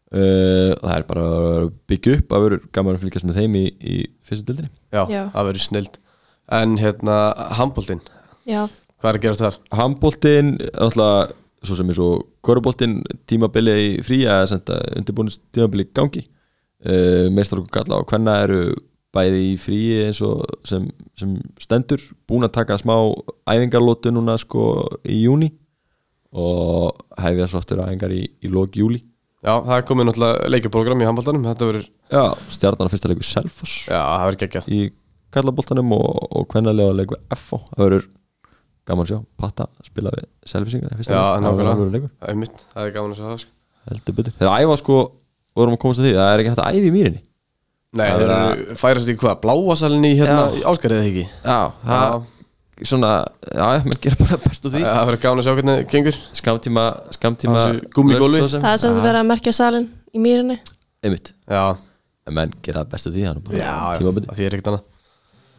það 0.07 0.93
er 0.95 1.05
bara 1.09 1.23
að 1.27 1.65
byggja 1.91 2.13
upp 2.21 2.35
að 2.37 2.43
vera 2.45 2.59
gaman 2.77 2.95
að 2.95 3.01
fylgjast 3.03 3.27
með 3.27 3.39
þeim 3.41 3.55
í, 3.59 3.63
í 3.75 3.95
fyrstu 4.23 4.45
dildinni 4.53 4.69
Já, 4.95 5.01
Já. 5.11 5.23
það 5.33 5.49
verður 5.49 5.65
snild 5.65 5.97
En 6.57 6.77
hérna, 6.79 7.15
handbóltinn, 7.59 7.99
Já, 8.47 8.61
hvað 9.01 9.09
er 9.09 9.17
að 9.19 9.23
gerast 9.25 9.41
þar? 9.43 9.57
handbóltinn 9.75 10.53
er 10.63 10.69
náttúrulega 10.77 11.33
svo 11.67 11.75
sem 11.75 11.89
er 11.91 11.97
svo 11.97 12.09
korubóltinn 12.45 12.93
tímabili 13.27 13.73
í 13.83 13.89
frí 14.05 14.21
að 14.31 14.45
senda 14.53 14.77
undirbúinist 14.95 15.41
tímabili 15.51 15.83
í 15.83 15.91
gangi. 15.97 16.21
Uh, 16.77 17.27
meistar 17.33 17.59
okkur 17.59 17.73
kalla 17.81 17.97
og 17.99 18.07
hvenna 18.07 18.37
eru 18.45 18.61
bæði 19.11 19.41
í 19.49 19.53
frí 19.59 19.79
eins 20.05 20.21
og 20.23 20.45
sem, 20.69 20.85
sem 21.19 21.33
stendur 21.59 21.99
búin 22.29 22.45
að 22.47 22.53
taka 22.61 22.77
smá 22.79 22.93
æfingarlótu 23.49 24.13
núna 24.15 24.37
sko 24.39 24.85
í 25.03 25.23
júni 25.25 25.49
og 26.37 26.95
hefja 27.19 27.47
svo 27.49 27.59
aftur 27.59 27.81
æfingar 27.83 28.13
í, 28.13 28.23
í 28.23 28.51
lók 28.53 28.77
júli 28.77 29.01
Já, 29.47 29.53
það 29.63 29.73
er 29.77 29.85
komið 29.87 30.07
náttúrulega 30.09 30.49
leikjaprógram 30.51 31.01
í 31.03 31.07
handbóltanum 31.07 31.45
Þetta 31.47 31.67
verður, 31.69 31.85
Já, 32.11 32.23
stjarnan 32.51 32.89
á 32.89 32.91
fyrsta 32.91 33.11
leiku 33.11 33.25
Selfoss. 33.27 33.75
Já, 33.87 33.99
það 34.03 34.25
verður 34.27 34.39
geggjað. 34.43 34.67
Í 34.75 34.79
kallaboltanum 35.37 35.93
og, 35.95 36.07
og 36.35 36.47
hvennalega 36.51 36.95
leiku 36.97 37.19
FO 37.37 37.61
það 37.69 37.83
verður 37.85 38.07
gaman 38.87 39.05
að 39.07 39.11
sjá. 39.13 39.19
Patta 39.39 39.67
spila 39.87 40.11
við 40.17 40.27
fyrsta 40.99 41.15
Já. 41.15 41.21
Það 41.21 41.45
nákvæmlega. 41.47 42.11
Það 42.19 42.33
er 42.33 42.41
mitt, 42.43 42.59
það 42.73 42.83
er 42.89 42.93
gaman 42.97 43.13
að 43.15 43.19
segja 43.21 43.31
það 43.31 43.41
sko. 43.45 43.53
Heldur 43.87 44.17
betur. 44.19 44.35
Þeir 44.41 44.51
æfa 44.57 44.77
sko, 44.81 44.99
vorum 45.57 45.77
að 45.77 45.81
komast 45.83 46.03
að 46.03 46.07
því 46.09 46.13
það 46.17 46.31
er 46.33 46.43
ekki 46.43 46.51
hægt 46.53 46.63
að 46.63 46.71
æfa 46.77 46.87
í 46.91 46.93
mýrinni. 46.97 47.21
Nei, 47.97 48.03
Það 48.03 48.19
þeir 48.19 48.31
er 48.33 48.33
eru 48.51 48.75
færast 48.77 49.07
í 49.11 49.15
hvað, 49.17 49.37
bláasalinni 49.45 50.09
í 50.11 50.17
hérna 50.19 50.41
Það 52.77 52.89
svona, 52.91 53.11
já, 53.49 53.67
menn 53.87 53.99
gera 54.03 54.19
bara 54.21 54.37
best 54.43 54.67
úr 54.67 54.73
því. 54.75 54.83
Það 54.85 55.07
verður 55.09 55.21
gaman 55.23 55.41
að 55.41 55.47
sjá 55.47 55.53
hvernig 55.57 55.77
það 55.77 55.93
gengur. 55.93 56.19
Skamtíma, 56.39 56.83
skamtíma 57.15 57.63
sem. 57.65 58.61
það 58.61 58.69
er 58.71 58.81
sem 58.83 58.93
að 58.93 59.07
vera 59.07 59.23
að 59.23 59.31
merkja 59.31 59.55
salin 59.57 59.89
í 60.13 60.21
mýrinni 60.21 60.59
einmitt, 61.05 61.33
Já, 61.49 61.63
en 62.27 62.37
menn 62.37 62.53
gera 62.65 62.85
best 62.89 63.09
úr 63.09 63.15
því 63.15 63.25
það 63.25 63.33
er 63.33 63.41
bara 63.47 63.57
já, 63.57 63.73
já, 63.97 64.13
það 64.29 64.45
er 64.45 64.57
ekkert 64.57 64.71
annað. 64.71 64.85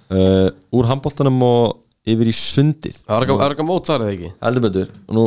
Uh, 0.08 0.48
úr 0.78 0.88
handbóltanum 0.88 1.42
og 1.44 2.08
yfir 2.08 2.30
í 2.30 2.34
sundið. 2.36 3.02
Það 3.04 3.28
er 3.36 3.54
ekki 3.56 3.66
mót 3.68 3.90
þar 3.90 4.06
eða 4.06 4.14
ekki? 4.14 4.32
Heldur 4.44 4.64
betur. 4.68 4.94
Og 5.08 5.18
nú, 5.18 5.26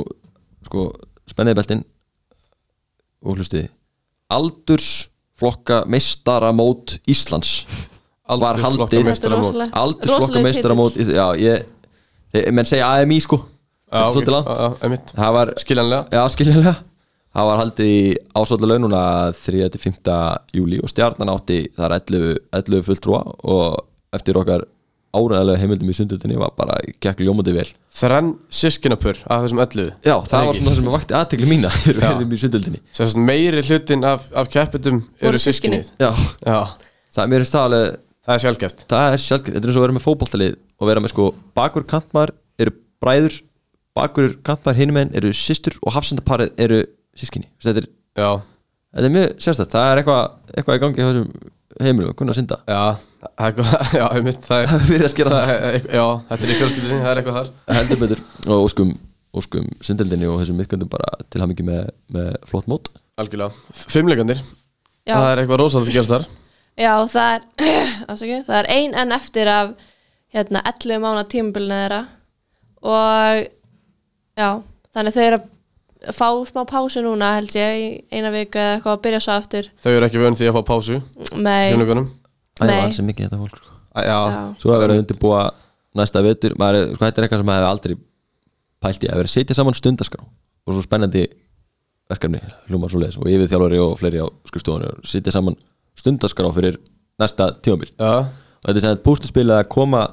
sko, 0.68 0.88
spenniði 1.30 1.60
beltin 1.60 1.86
og 3.22 3.38
hlustiði 3.38 3.70
aldursflokka 4.32 5.84
meistaramót 5.92 6.98
Íslands. 7.12 7.66
Aldursflokka 8.32 8.88
haldið 8.88 9.08
meistaramót. 9.10 9.62
aldursflokka 9.76 10.44
meistaramót 10.46 10.96
já, 10.96 11.26
ég, 11.36 11.66
menn 12.52 12.66
segja 12.70 12.88
AMI 13.02 13.20
sko. 13.24 13.42
Já, 13.92 13.92
Þetta 13.92 14.02
er 14.02 14.08
ok, 14.08 14.14
svolítið 14.16 14.36
langt. 14.38 14.48
já, 14.48 15.14
það 15.20 15.34
var, 15.36 15.54
Skiljanlega. 15.60 16.04
Já, 16.16 16.22
skiljanlega. 16.32 16.76
Það 17.32 17.48
var 17.48 17.60
haldið 17.62 17.90
í 17.92 18.00
ásvölduleg 18.36 18.80
núna 18.84 19.02
3-5. 19.36 19.98
júli 20.56 20.80
og 20.84 20.92
stjarnan 20.92 21.32
átti 21.32 21.58
þar 21.78 21.94
11, 22.02 22.38
11 22.60 22.86
fulltrúa 22.88 23.22
og 23.48 23.82
eftir 24.16 24.40
okkar 24.40 24.66
áræðilega 25.12 25.60
heimildum 25.60 25.90
í 25.92 25.96
sundöldinni 25.96 26.38
var 26.40 26.52
bara 26.56 26.78
gekk 27.04 27.20
ljómandi 27.24 27.52
vel. 27.56 27.66
Þrenn 28.00 28.34
sískinapur 28.52 29.18
af 29.28 29.44
þessum 29.44 29.60
öllu 29.64 29.86
Já, 30.08 30.16
það 30.28 30.46
var 30.48 30.56
svona 30.60 30.70
það 30.72 30.78
sem 30.80 30.92
vakti 30.96 31.18
aðtegli 31.20 31.50
mína 31.52 31.72
þegar 31.84 31.98
við 32.00 32.06
heimildum 32.08 32.36
í 32.38 32.42
sundöldinni 32.46 32.80
Sérst 32.96 33.20
meiri 33.20 33.64
hlutin 33.68 34.08
af, 34.08 34.30
af 34.36 34.48
keppitum 34.52 35.02
eru 35.20 35.42
sískinni. 35.44 35.82
Já, 36.00 36.12
Já, 36.48 36.60
það 37.12 37.24
er 37.26 37.32
mér 37.34 37.44
finnst 37.44 37.58
það 37.58 37.68
alveg 37.68 38.00
það 38.26 38.36
er 38.36 38.44
sjálfgeft 38.46 38.84
það 38.92 39.16
er 39.16 39.24
sjálfgætt, 39.26 39.56
þetta 39.56 39.66
er 39.66 39.72
eins 39.72 39.78
og 39.78 39.82
að 39.82 39.88
vera 39.88 39.98
með 39.98 40.06
fótboltalið 40.08 40.58
og 40.82 40.90
vera 40.92 41.04
með 41.04 41.14
sko, 41.14 41.28
bakur 41.58 41.88
kantmar 41.90 42.34
eru 42.62 42.76
bræður, 43.02 43.40
bakur 43.98 44.36
kantmar 44.46 44.78
hinum 44.78 45.02
en 45.02 45.16
eru 45.18 45.34
systur 45.36 45.78
og 45.82 45.96
hafsendaparið 45.96 46.54
eru 46.62 46.84
sískinni, 47.18 47.50
þetta 47.64 47.84
er, 47.84 47.90
Já, 48.20 48.30
þetta 48.94 49.08
er 49.08 49.16
mjög 49.16 49.34
sérstætt, 49.46 49.74
það 49.74 49.90
er 49.92 50.02
eitthvað, 50.02 50.38
eitthvað 50.56 50.78
í 50.78 50.84
gangi 50.86 51.02
á 51.02 51.08
þessum 51.10 51.52
heimilum, 51.82 52.16
kunna 52.20 52.34
að 52.34 52.40
synda. 52.42 52.58
Já, 52.68 52.82
það 53.40 53.62
er 53.62 54.02
einmitt, 54.18 54.42
það 54.46 54.66
er 54.66 54.84
við 54.90 55.06
að 55.06 55.14
skera 55.14 55.38
það. 55.38 55.52
Er 55.70 55.86
Já, 55.96 56.04
þetta 56.28 56.46
er 56.48 56.52
í 56.52 56.58
fjölskyldinni, 56.60 56.98
það 57.00 57.12
er 57.12 57.22
eitthvað 57.22 57.38
þar. 57.38 57.52
Heldur 57.78 58.02
betur. 58.02 58.24
Og 58.48 58.66
óskum, 58.68 58.92
óskum 59.42 59.70
syndeldinni 59.88 60.28
og 60.30 60.42
þessum 60.42 60.60
miðgöndum 60.60 60.92
bara 60.92 61.14
til 61.32 61.44
hamingi 61.44 61.66
með, 61.68 61.88
með 62.12 62.30
flott 62.52 62.70
mót. 62.72 62.92
Algjörlega. 63.22 63.80
Fimmleikandir, 63.96 64.44
Já, 65.08 65.16
það 65.16 65.30
er 65.32 65.44
eitthvað 65.44 65.64
rosalega 65.64 65.88
að 65.90 65.96
gerast 65.96 66.16
þar 66.18 66.28
já 66.80 66.94
það 67.12 67.32
er 67.36 67.48
afsakið, 68.12 68.44
það 68.48 68.60
er 68.62 68.70
ein 68.76 68.94
enn 69.04 69.16
eftir 69.16 69.50
af 69.52 69.74
hérna 70.32 70.62
11 70.72 71.02
mánu 71.04 71.24
tímabilinu 71.32 71.80
þeirra. 71.82 72.02
Og 72.82 73.42
já, 74.40 74.48
þannig 74.96 75.16
þau 75.18 75.24
eru 75.26 75.40
að 75.42 76.16
fá 76.18 76.28
smá 76.50 76.62
pásu 76.70 77.04
núna 77.06 77.34
held 77.38 77.54
ég 77.54 77.82
í 77.82 77.90
eina 78.16 78.32
viku 78.34 78.58
eða 78.58 78.78
eitthvað 78.80 78.96
að 78.96 79.02
byrja 79.06 79.20
svo 79.22 79.36
aftur. 79.38 79.68
Þau 79.84 79.92
eru 79.92 80.08
ekki 80.08 80.22
vön 80.24 80.38
því 80.40 80.48
að 80.50 80.56
fá 80.58 80.64
pásu 80.72 81.02
Nei, 81.36 81.74
það 82.58 82.72
er 82.72 82.86
alls 82.88 83.02
mikið 83.06 83.28
þetta 83.28 83.42
fólk 83.42 83.60
sko. 83.60 83.76
Já, 83.92 84.18
já, 84.32 84.40
svo 84.64 84.72
að 84.74 84.82
vera 84.86 84.96
undirbúa 85.02 85.42
næsta 86.00 86.22
er- 86.24 86.38
sko, 86.40 87.04
þetta 87.04 87.20
er 87.22 87.26
eitthvað 87.28 87.42
sem 87.44 87.50
maður 87.52 87.62
hefur 87.66 87.72
aldrei 87.76 87.96
pælt 88.82 89.04
í 89.06 89.10
að 89.12 89.20
vera 89.20 89.30
að 89.30 89.36
setja 89.36 89.58
saman 89.58 89.76
stundaskrá 89.78 90.24
og 90.24 90.74
svo 90.74 90.82
spennandi 90.86 91.26
verkefni 92.10 92.40
hljómar 92.70 92.90
svo 92.92 93.02
leiðis 93.02 93.18
og 93.20 93.28
yfir 93.30 93.50
þjálfari 93.52 93.82
og 93.84 93.94
fleiri 94.00 94.22
á 94.24 94.28
skrifstofunni 94.48 94.90
og 94.90 95.06
setja 95.12 95.34
saman 95.36 95.58
stundaskrá 96.00 96.52
fyrir 96.56 96.80
næsta 97.22 97.52
tímabil. 97.64 97.92
Já, 97.98 98.28
og 98.28 98.68
þetta 98.68 98.78
er 98.78 98.86
sem 98.86 99.02
pústuspil 99.06 99.50
að 99.52 99.66
koma 99.74 100.08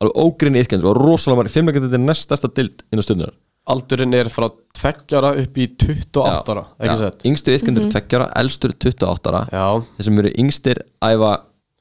alveg 0.00 0.18
ógrinni 0.24 0.64
ytkendur 0.64 0.92
og 0.92 1.00
rosalega 1.00 1.42
margir. 1.42 1.56
Fimmleikandi 1.58 1.88
þetta 1.88 2.00
er 2.00 2.06
næst 2.08 2.28
stærsta 2.28 2.52
dild 2.56 2.84
inn 2.90 3.02
á 3.02 3.04
stundunar 3.04 3.36
aldurinn 3.70 4.14
er 4.16 4.30
frá 4.32 4.48
20 4.80 5.16
ára 5.18 5.32
upp 5.40 5.58
í 5.60 5.66
28 5.68 6.54
ára 6.54 6.64
Ekki 6.80 6.96
sett 7.00 7.26
yngstu 7.28 7.54
ytkendur 7.54 7.86
er 7.86 7.92
20 7.92 8.16
ára, 8.18 8.28
elstur 8.40 8.72
er 8.72 8.78
28 8.80 9.30
ára. 9.32 9.42
Já, 9.52 9.66
þeir 9.96 10.08
sem 10.08 10.22
eru 10.22 10.32
yngstir 10.44 10.82
æfa 11.04 11.32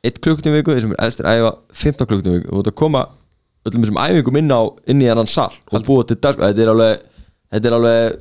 1 0.10 0.20
klukkutíma 0.24 0.58
í 0.58 0.62
viku, 0.62 0.76
þeir 0.76 0.86
sem 0.86 0.94
eru 0.96 1.02
elstir 1.06 1.30
æfa 1.30 1.54
15 1.76 2.10
klukkutíma 2.10 2.36
í 2.36 2.42
viku. 2.42 2.56
Og 2.56 2.70
að 2.70 2.78
koma 2.82 3.06
öllum 3.68 3.86
þessum 3.86 4.02
æfingum 4.04 4.42
inn 4.42 4.54
á 4.56 4.62
inn 4.92 5.04
í 5.04 5.10
annan 5.12 5.30
sal 5.30 5.52
og 5.72 5.88
búa 5.88 6.06
til 6.08 6.20
dag, 6.20 6.40
þetta 6.40 6.66
er 6.66 6.74
alveg 6.74 7.08
þetta 7.54 7.70
er 7.72 7.78
alveg 7.80 8.20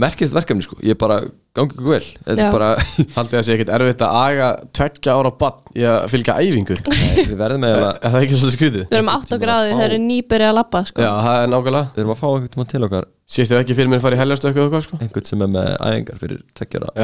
merkilegt 0.00 0.36
verkefni 0.36 0.66
sko. 0.66 0.78
ég 0.86 0.98
bara 0.98 1.20
gangi 1.56 1.74
ykkur 1.74 1.88
vel. 1.90 2.06
Þetta 2.26 2.44
er 2.44 2.52
bara, 2.54 2.68
haldið 3.16 3.38
að 3.40 3.44
sé 3.46 3.54
ekkert 3.56 3.72
erfitt 3.76 4.02
að 4.06 4.16
aga 4.20 4.48
20 4.78 5.10
ára 5.14 5.32
bann 5.40 5.72
í 5.74 5.86
að 5.90 5.98
fylgja 6.12 6.36
æfingu. 6.40 6.76
Nei, 6.86 7.24
við 7.24 7.34
verðum 7.40 7.66
Er 7.66 7.74
eiginlega 7.74 7.90
er 7.90 8.14
það 8.14 8.26
ekki 8.26 8.38
svolítið 8.40 8.56
skrítið? 8.58 8.84
við 8.86 8.98
erum 9.00 9.10
8 9.14 9.40
gráði, 9.42 9.72
þau 9.74 9.84
eru 9.86 9.98
nýbyrja 10.04 10.50
að 10.52 10.56
labba 10.60 10.82
sko. 10.90 11.02
Já, 11.02 11.10
það 11.26 11.40
er 11.40 11.52
nákvæmlega. 11.54 11.90
Við 11.96 12.04
erum 12.04 12.14
að 12.14 12.20
fá 12.20 12.26
einhvern 12.30 12.54
tíma 12.54 12.68
til 12.70 12.82
okkar. 12.86 13.10
Sýttu 13.30 13.58
ekki 13.60 13.76
fyrir 13.78 13.90
mér 13.90 14.00
að 14.00 14.06
fara 14.06 14.16
í 14.16 14.22
heljarstökku 14.22 14.58
eða 14.58 14.66
eitthvað 14.70 14.86
sko? 14.86 15.00
Einhvern 15.04 15.28
sem 15.30 15.44
er 15.44 15.50
með 15.54 15.68
æfingar 15.86 16.22
fyrir 16.22 16.40
tveggjara 16.58 16.88
að 16.90 16.96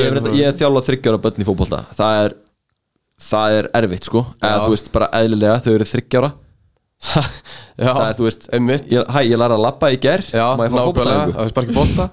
ég, 0.00 0.16
er 0.16 0.32
ég 0.40 0.48
er 0.50 0.56
þjálfað 0.58 0.88
þryggjára 0.88 1.20
börn 1.22 1.44
í 1.44 1.46
fótbolta. 1.46 1.82
Það 1.94 2.22
er, 2.24 2.34
það 3.28 3.58
er 3.60 3.68
erfitt 3.78 4.08
sko. 4.10 4.24
Eða 4.42 4.64
þú 4.64 4.72
veist 4.74 4.90
bara 4.96 5.10
eðlilega 5.20 5.60
þau 5.62 5.70
eru 5.76 5.86
þryggjára 5.92 6.32
Já, 7.76 7.90
það 7.92 8.06
er 8.06 8.16
þú 8.16 8.24
veist 8.26 8.46
hæ, 8.48 9.18
ég 9.28 9.36
læra 9.36 9.56
að 9.58 9.64
labba 9.66 9.90
í 9.92 9.98
ger 10.00 10.24
það 10.32 10.62
er 11.44 12.08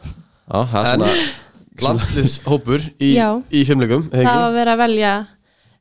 er 0.51 0.75
En- 0.83 0.91
svona 0.91 1.13
Landsliðshópur 1.83 2.83
í, 3.01 3.15
í 3.17 3.62
fimmleikum 3.65 4.09
það 4.12 4.41
var 4.43 4.51
verið 4.53 4.73
að 4.75 4.81
velja 4.83 5.13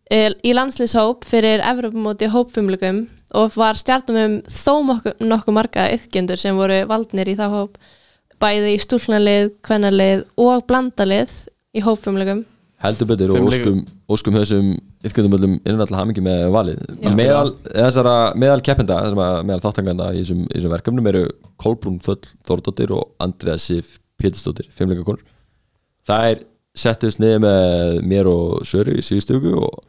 eh, 0.08 0.30
í 0.40 0.54
landslýshóp 0.56 1.26
fyrir 1.28 1.60
Evropamóti 1.68 2.30
hópfumlugum 2.32 3.02
og 3.36 3.52
var 3.56 3.76
stjartum 3.76 4.16
um 4.20 4.38
þó 4.48 4.72
nokkuð 4.88 5.26
nokku 5.28 5.52
marga 5.56 5.88
yðgjendur 5.92 6.40
sem 6.40 6.56
voru 6.56 6.82
valdnir 6.88 7.32
í 7.32 7.36
þá 7.36 7.46
hóp. 7.52 7.76
Bæði 8.42 8.72
í 8.74 8.80
stúlnalið, 8.82 9.52
kvennalið 9.64 10.24
og 10.40 10.64
blandalið 10.68 11.36
í 11.76 11.84
hópfumlugum 11.84 12.42
heldur 12.82 13.08
betur 13.12 13.32
og 13.36 13.46
óskum, 13.46 13.82
óskum 14.10 14.36
þessum 14.40 14.72
yfkjöndum 15.06 15.36
öllum 15.36 15.52
innan 15.60 15.84
alltaf 15.84 16.00
hamingi 16.00 16.22
með 16.24 16.48
valið. 16.54 16.80
Meðal, 17.14 17.52
þessara, 17.68 18.14
meðal 18.38 18.62
keppenda 18.66 18.96
meðal 19.14 19.60
þáttanganda 19.62 20.08
í 20.16 20.22
þessum, 20.22 20.40
í 20.48 20.56
þessum 20.56 20.74
verkefnum 20.74 21.10
eru 21.12 21.22
Kolbrún 21.62 22.00
Þöll 22.02 22.20
Þórdóttir 22.48 22.94
og 22.96 23.12
Andrea 23.22 23.54
Sif 23.60 24.00
Pétursdóttir 24.22 24.70
fimmleikakonur 24.74 25.24
það 26.08 26.28
er 26.30 26.44
settist 26.82 27.20
niður 27.20 27.42
með 27.44 27.98
mér 28.08 28.30
og 28.30 28.62
Söru 28.68 28.96
í 28.96 29.04
síðustu 29.04 29.36
hugu 29.36 29.66
og, 29.66 29.82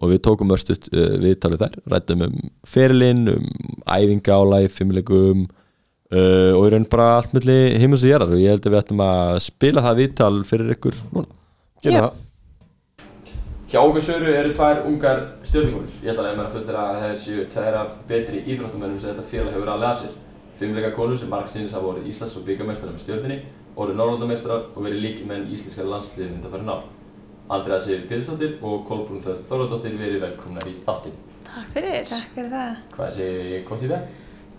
og 0.00 0.14
við 0.14 0.22
tókum 0.24 0.54
örstuðt 0.56 0.88
uh, 0.94 1.18
viðtalið 1.22 1.66
þær 1.66 1.76
rættum 1.92 2.24
um 2.28 2.40
ferilinn, 2.68 3.28
um 3.34 3.46
æfingálæg, 3.84 4.70
fimmleikum 4.72 5.44
uh, 5.44 6.52
og 6.56 6.66
í 6.66 6.74
raun 6.74 6.88
bara 6.90 7.14
allt 7.18 7.36
milli 7.36 7.58
heimus 7.78 8.06
og 8.06 8.14
jærar 8.14 8.34
og 8.34 8.40
ég 8.40 8.54
held 8.54 8.66
að 8.66 8.76
við 8.76 8.82
ættum 8.82 9.04
að 9.04 9.38
spila 9.50 9.84
það 9.84 10.02
viðtal 10.02 10.36
fyrir 10.48 10.76
ykkur 10.78 11.00
núna 11.12 11.42
Gera 11.84 11.98
Já. 11.98 12.04
það 12.06 12.20
Hjá 13.74 13.80
okkur 13.82 14.02
Söru 14.06 14.28
eru 14.30 14.52
tvær 14.54 14.84
ungar 14.86 15.20
stjórningunir. 15.42 15.94
Ég 16.04 16.12
ætla 16.12 16.22
að 16.22 16.26
leiða 16.28 16.36
mér 16.38 16.44
að 16.44 16.52
fullera 16.54 16.82
að 16.84 17.00
þeir 17.00 17.16
séu 17.24 17.46
tvær 17.50 17.76
af 17.80 17.88
betri 18.06 18.42
íþróttumennum 18.44 19.00
sem 19.02 19.08
þetta 19.08 19.24
félag 19.32 19.56
hefur 19.56 19.70
aðlega 19.72 19.88
af 19.88 20.02
sér. 20.04 20.12
Fimmleika 20.60 20.90
konur 20.94 21.18
sem 21.18 21.32
marg 21.32 21.48
sinnis 21.50 21.74
hafa 21.74 21.88
voru 21.88 22.04
Íslands 22.06 22.36
og 22.38 22.44
byggamestrar 22.46 22.92
með 22.92 23.02
stjórninni, 23.02 23.40
voru 23.76 23.94
Norrlandamestrar 23.98 24.68
og 24.74 24.82
verið 24.86 25.02
líki 25.04 25.28
menn 25.28 25.48
íslenska 25.52 25.86
landsliðin 25.88 26.36
undan 26.38 26.52
fyrir 26.54 26.68
ná. 26.68 26.76
Andrea 27.54 27.78
Sif 27.82 28.04
Pétursdóttir 28.08 28.54
og 28.64 28.84
Kolbrún 28.88 29.22
Þöll 29.24 29.40
Þorðardóttir 29.50 29.96
verið 30.00 30.22
velkomnar 30.24 30.68
í 30.70 30.76
þáttinn. 30.86 31.18
Takk 31.48 31.74
fyrir. 31.74 31.98
Takk 32.08 32.30
fyrir 32.36 32.52
það. 32.54 32.78
Hvað 32.94 33.10
sé 33.18 33.26
gott 33.68 33.84
í 33.84 33.90
það? 33.90 34.06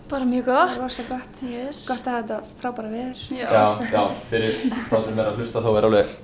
Bara 0.06 0.28
mjög 0.30 0.46
gott. 0.52 0.76
Rosa 0.78 1.06
gott. 1.16 1.42
Yes. 1.50 1.82
Gott 1.88 2.06
að 2.06 2.14
hafa 2.14 2.22
þetta 2.22 2.60
frábæra 2.60 2.92
veður. 2.92 3.24
Já. 3.34 3.48
Já, 3.50 3.90
já, 3.90 4.04
fyrir 4.30 4.62
þá 4.76 4.96
sem 5.08 5.18
er 5.18 5.26
að 5.26 5.40
hlusta 5.40 5.64
þá 5.64 5.70
er 5.72 5.88
alveg 5.90 6.14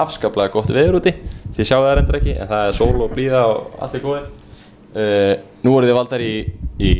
afskaplega 0.00 0.52
gott 0.54 0.70
veður 0.72 1.00
úti 1.00 1.12
þið 1.56 1.66
sjáu 1.66 1.82
það 1.84 1.94
reyndar 1.98 2.18
ekki, 2.20 2.34
en 2.40 2.48
það 2.50 2.66
er 2.68 2.76
sól 2.78 3.04
og 3.04 3.12
blíða 3.14 3.42
og 3.50 3.74
allir 3.84 4.04
góði 4.04 4.22
uh, 4.22 5.34
Nú 5.64 5.74
voru 5.74 5.90
þið 5.90 5.98
valdar 5.98 6.24
í, 6.24 6.32
í 6.80 6.92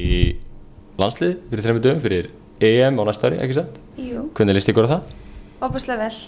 landslið 1.01 1.37
fyrir 1.49 1.67
þrejum 1.67 1.83
dögum 1.87 2.03
fyrir 2.05 2.31
EM 2.61 3.01
á 3.01 3.03
næsta 3.09 3.31
ári, 3.31 3.41
ekki 3.41 3.57
sant? 3.57 3.79
Jú, 3.97 4.27
Hvernig 4.37 4.59
líst 4.59 4.69
ykkur 4.73 4.89
á 4.91 4.93
það? 4.97 5.15
Opaslega 5.61 6.07
vel. 6.07 6.19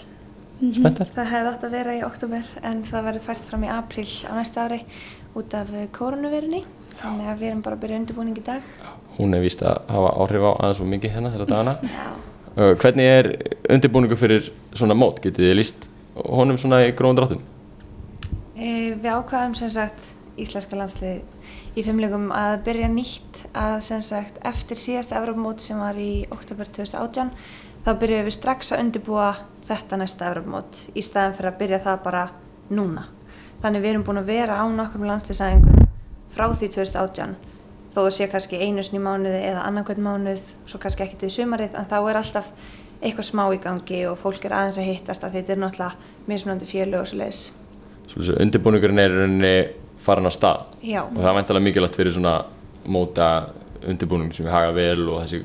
Spenntar? 0.73 1.09
Það 1.11 1.31
hefði 1.33 1.49
átt 1.51 1.63
að 1.67 1.73
vera 1.75 1.93
í 1.97 2.03
oktober 2.07 2.49
en 2.63 2.83
það 2.87 3.07
verður 3.09 3.25
fært 3.25 3.47
fram 3.49 3.63
í 3.65 3.71
apríl 3.73 4.07
á 4.29 4.31
næsta 4.37 4.67
ári 4.67 4.79
út 5.35 5.55
af 5.57 5.71
koronavirunni. 5.97 6.61
Þannig 7.01 7.31
að 7.31 7.39
við 7.41 7.49
erum 7.49 7.63
bara 7.65 7.75
að 7.75 7.81
byrja 7.83 7.99
undirbúning 7.99 8.37
í 8.37 8.43
dag. 8.45 8.67
Hún 9.17 9.33
er 9.35 9.41
víst 9.43 9.63
að 9.65 9.79
hafa 9.91 10.11
áhrif 10.23 10.45
á 10.45 10.51
aðeins 10.53 10.81
og 10.83 10.89
mikið 10.93 11.15
hérna 11.17 11.31
þessa 11.33 11.47
dagana 11.49 11.73
Já. 11.97 12.05
uh, 12.55 12.73
Hvernig 12.81 13.09
er 13.17 13.29
undirbúningu 13.75 14.17
fyrir 14.17 14.51
svona 14.77 14.95
mót? 14.97 15.19
Getið 15.25 15.49
þið 15.49 15.57
líst 15.59 15.89
honum 16.29 16.59
svona 16.61 16.83
í 16.85 16.93
gróðum 16.95 17.19
dráttum? 17.19 17.43
E, 18.53 18.93
við 18.93 19.09
ákvaðum 19.09 19.57
sem 19.57 19.71
sagt 19.73 20.13
íslenska 20.39 20.77
landslið 20.77 21.77
í 21.77 21.83
fimmlegum 21.85 22.29
að 22.33 22.55
byrja 22.67 22.87
nýtt 22.93 23.43
að 23.57 23.75
sem 23.85 24.01
sagt 24.05 24.37
eftir 24.45 24.77
síðasta 24.79 25.17
Evropamót 25.19 25.61
sem 25.65 25.77
var 25.81 25.97
í 25.97 26.23
oktober 26.33 26.69
2018 26.69 27.33
þá 27.83 27.91
byrjuðum 27.99 28.27
við 28.29 28.35
strax 28.37 28.71
að 28.71 28.83
undirbúa 28.85 29.31
þetta 29.67 29.99
næsta 29.99 30.29
Evropamót 30.29 30.83
í 30.95 31.03
staðan 31.03 31.35
fyrir 31.37 31.51
að 31.51 31.57
byrja 31.59 31.79
það 31.83 32.03
bara 32.05 32.21
núna. 32.71 33.07
Þannig 33.63 33.83
við 33.83 33.91
erum 33.93 34.05
búin 34.07 34.21
að 34.21 34.29
vera 34.31 34.59
á 34.59 34.65
nokkrum 34.71 35.07
landsliðsæðingum 35.07 35.89
frá 36.33 36.45
því 36.51 36.69
2018 36.77 37.35
þó 37.93 37.99
það 37.99 38.13
sé 38.15 38.27
kannski 38.31 38.59
einu 38.59 38.83
í 38.83 39.01
mánuði 39.03 39.41
eða 39.49 39.65
annarkvæmt 39.67 40.03
mánuð, 40.03 40.45
svo 40.65 40.79
kannski 40.81 41.05
ekki 41.05 41.19
til 41.21 41.31
sumarið 41.35 41.75
en 41.77 41.89
þá 41.91 41.97
er 42.01 42.19
alltaf 42.19 42.49
eitthvað 43.03 43.27
smá 43.27 43.43
í 43.53 43.59
gangi 43.61 43.99
og 44.09 44.17
fólk 44.19 44.45
er 44.47 44.55
aðeins 44.57 44.79
að 44.79 44.89
hittast 44.89 45.25
að 45.27 45.37
þetta 45.37 45.53
er 45.53 45.61
náttúrulega 45.61 46.29
mismunandi 46.31 46.69
fjölu 46.69 47.01
og 47.01 47.09
svo 47.09 47.19
leiðis. 47.19 47.41
Svo 48.09 48.37
undirbúningurinn 48.39 49.03
er 49.03 49.11
í 49.11 49.19
rauninni 49.19 49.55
farin 50.03 50.27
á 50.27 50.31
stað 50.33 50.63
Já. 50.83 51.03
og 51.03 51.19
það 51.19 51.29
er 51.29 51.37
væntalega 51.37 51.67
mikilvægt 51.67 51.99
fyrir 51.99 52.15
svona 52.15 52.37
móta 52.87 53.27
undirbúning 53.83 54.33
sem 54.35 54.47
við 54.47 54.55
haga 54.55 54.71
vel 54.75 55.05
og 55.09 55.21
þessi 55.23 55.43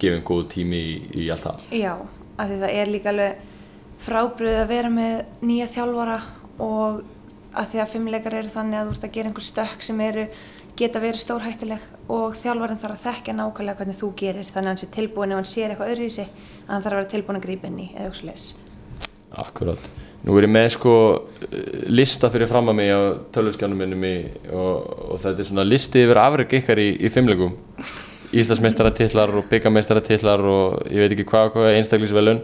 gefum 0.00 0.24
góð 0.26 0.46
tími 0.54 0.80
í, 0.80 0.94
í 1.24 1.28
allt 1.32 1.46
það. 1.46 1.66
Já, 1.76 1.92
af 2.36 2.50
því 2.50 2.58
það 2.62 2.80
er 2.80 2.92
líka 2.92 3.12
alveg 3.12 3.44
frábröð 4.06 4.58
að 4.60 4.72
vera 4.74 4.92
með 4.92 5.44
nýja 5.48 5.68
þjálfara 5.72 6.18
og 6.62 7.02
að 7.56 7.70
því 7.72 7.82
að 7.82 7.92
fimmleikar 7.94 8.36
eru 8.36 8.52
þannig 8.52 8.78
að 8.78 8.88
þú 8.88 8.96
ert 8.96 9.06
að 9.08 9.14
gera 9.16 9.30
einhver 9.30 9.46
stökk 9.46 9.84
sem 9.86 10.00
eru, 10.04 10.26
geta 10.76 11.00
verið 11.00 11.22
stórhættuleg 11.22 11.84
og 12.12 12.34
þjálfarinn 12.36 12.80
þarf 12.82 12.98
að 12.98 13.06
þekkja 13.06 13.36
nákvæmlega 13.38 13.78
hvernig 13.80 14.00
þú 14.00 14.10
gerir. 14.20 14.50
Þannig 14.50 14.66
að 14.66 14.72
hann 14.74 14.82
sé 14.82 14.90
tilbúin 14.92 15.32
ef 15.32 15.40
hann 15.40 15.48
sér 15.48 15.72
eitthvað 15.72 15.94
öðruvísi 15.94 16.26
að 16.26 16.74
hann 16.74 16.84
þarf 16.84 16.92
að 16.92 17.00
vera 17.00 17.12
tilbúin 17.14 17.40
að 17.40 17.46
grípa 17.46 17.70
inn 17.70 17.78
í 17.80 17.88
eða 17.96 18.28
leis. 18.28 18.50
Akkurát 19.36 19.88
Nú 20.26 20.34
er 20.40 20.48
ég 20.48 20.50
með 20.50 20.64
sko 20.74 20.92
lista 21.86 22.26
fyrir 22.34 22.48
fram 22.50 22.72
að 22.72 22.78
mig 22.80 22.88
á 22.90 23.14
tölvskjánum 23.30 23.78
minnum 23.78 24.02
í, 24.08 24.14
og, 24.50 24.88
og 25.12 25.20
þetta 25.22 25.42
er 25.44 25.48
svona 25.52 25.64
listi 25.66 26.02
yfir 26.02 26.18
afreg 26.18 26.56
ykkar 26.58 26.80
í, 26.82 26.86
í 26.98 27.10
fimmlegum 27.14 27.52
Íslandsmeistaratitlar 28.42 29.32
og 29.38 29.48
byggameistaratitlar 29.50 30.44
og 30.50 30.86
ég 30.90 31.02
veit 31.02 31.16
ekki 31.16 31.28
hvað 31.30 31.50
og 31.50 31.56
hvað 31.56 31.76
einstaklisvelun 31.78 32.40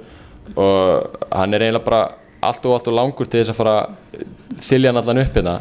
og 0.59 1.19
hann 1.31 1.55
er 1.55 1.67
eiginlega 1.67 1.87
bara 1.87 2.03
allt 2.43 2.67
og 2.67 2.77
allt 2.77 2.91
og 2.91 2.97
langur 2.99 3.29
til 3.31 3.41
þess 3.41 3.53
að 3.53 3.59
fara 3.61 3.75
að 3.83 4.23
þylja 4.67 4.91
hann 4.91 5.01
allan 5.03 5.23
upp 5.23 5.37
hérna. 5.39 5.57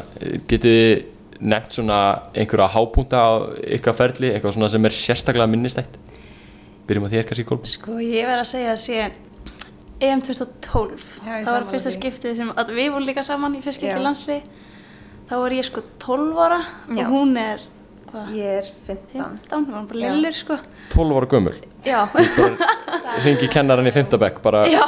Getið 0.50 0.78
þið 0.78 1.42
nefnt 1.52 1.76
svona 1.76 1.98
einhverja 2.38 2.70
hápunta 2.70 3.18
á 3.22 3.30
ykkar 3.78 3.96
ferli, 3.98 4.30
eitthvað 4.30 4.56
svona 4.56 4.70
sem 4.70 4.86
er 4.86 4.94
sérstaklega 4.94 5.50
minnistætt? 5.50 5.98
Byrjum 6.86 7.06
á 7.06 7.12
þér 7.12 7.28
kannski 7.28 7.46
Kolb 7.46 7.66
Sko 7.70 7.98
ég 8.02 8.26
verð 8.26 8.42
að 8.42 8.50
segja 8.50 8.74
að 8.74 8.80
sé 8.82 8.98
EM 10.02 10.22
2012 10.26 11.04
Já, 11.22 11.34
það 11.44 11.52
var 11.52 11.66
fyrsta 11.70 11.92
skiptið 11.94 12.38
sem 12.40 12.48
að 12.58 12.72
við 12.74 12.88
vorum 12.90 13.06
líka 13.06 13.22
saman 13.26 13.54
í 13.54 13.62
fyrst 13.62 13.78
skiptið 13.78 14.00
Já. 14.00 14.06
landslið. 14.06 14.48
Þá 15.30 15.34
var 15.44 15.54
ég 15.54 15.68
sko 15.68 15.84
12 16.02 16.40
ára 16.42 16.58
Já. 16.62 17.04
og 17.04 17.12
hún 17.12 17.38
er 17.38 17.62
hvað, 18.12 18.32
Ég 18.36 18.56
er 18.60 18.70
15 18.86 19.18
15, 19.18 19.66
hún 19.66 19.72
var 19.74 19.84
bara 19.90 20.00
Já. 20.00 20.12
lillur 20.12 20.36
sko. 20.36 20.58
12 20.94 21.16
ára 21.20 21.28
gömul. 21.32 21.54
Já, 21.82 22.00
ringi 23.24 23.48
kennaran 23.50 23.88
í 23.88 23.92
fimmtabekk 23.94 24.38
bara 24.44 24.64
já, 24.70 24.82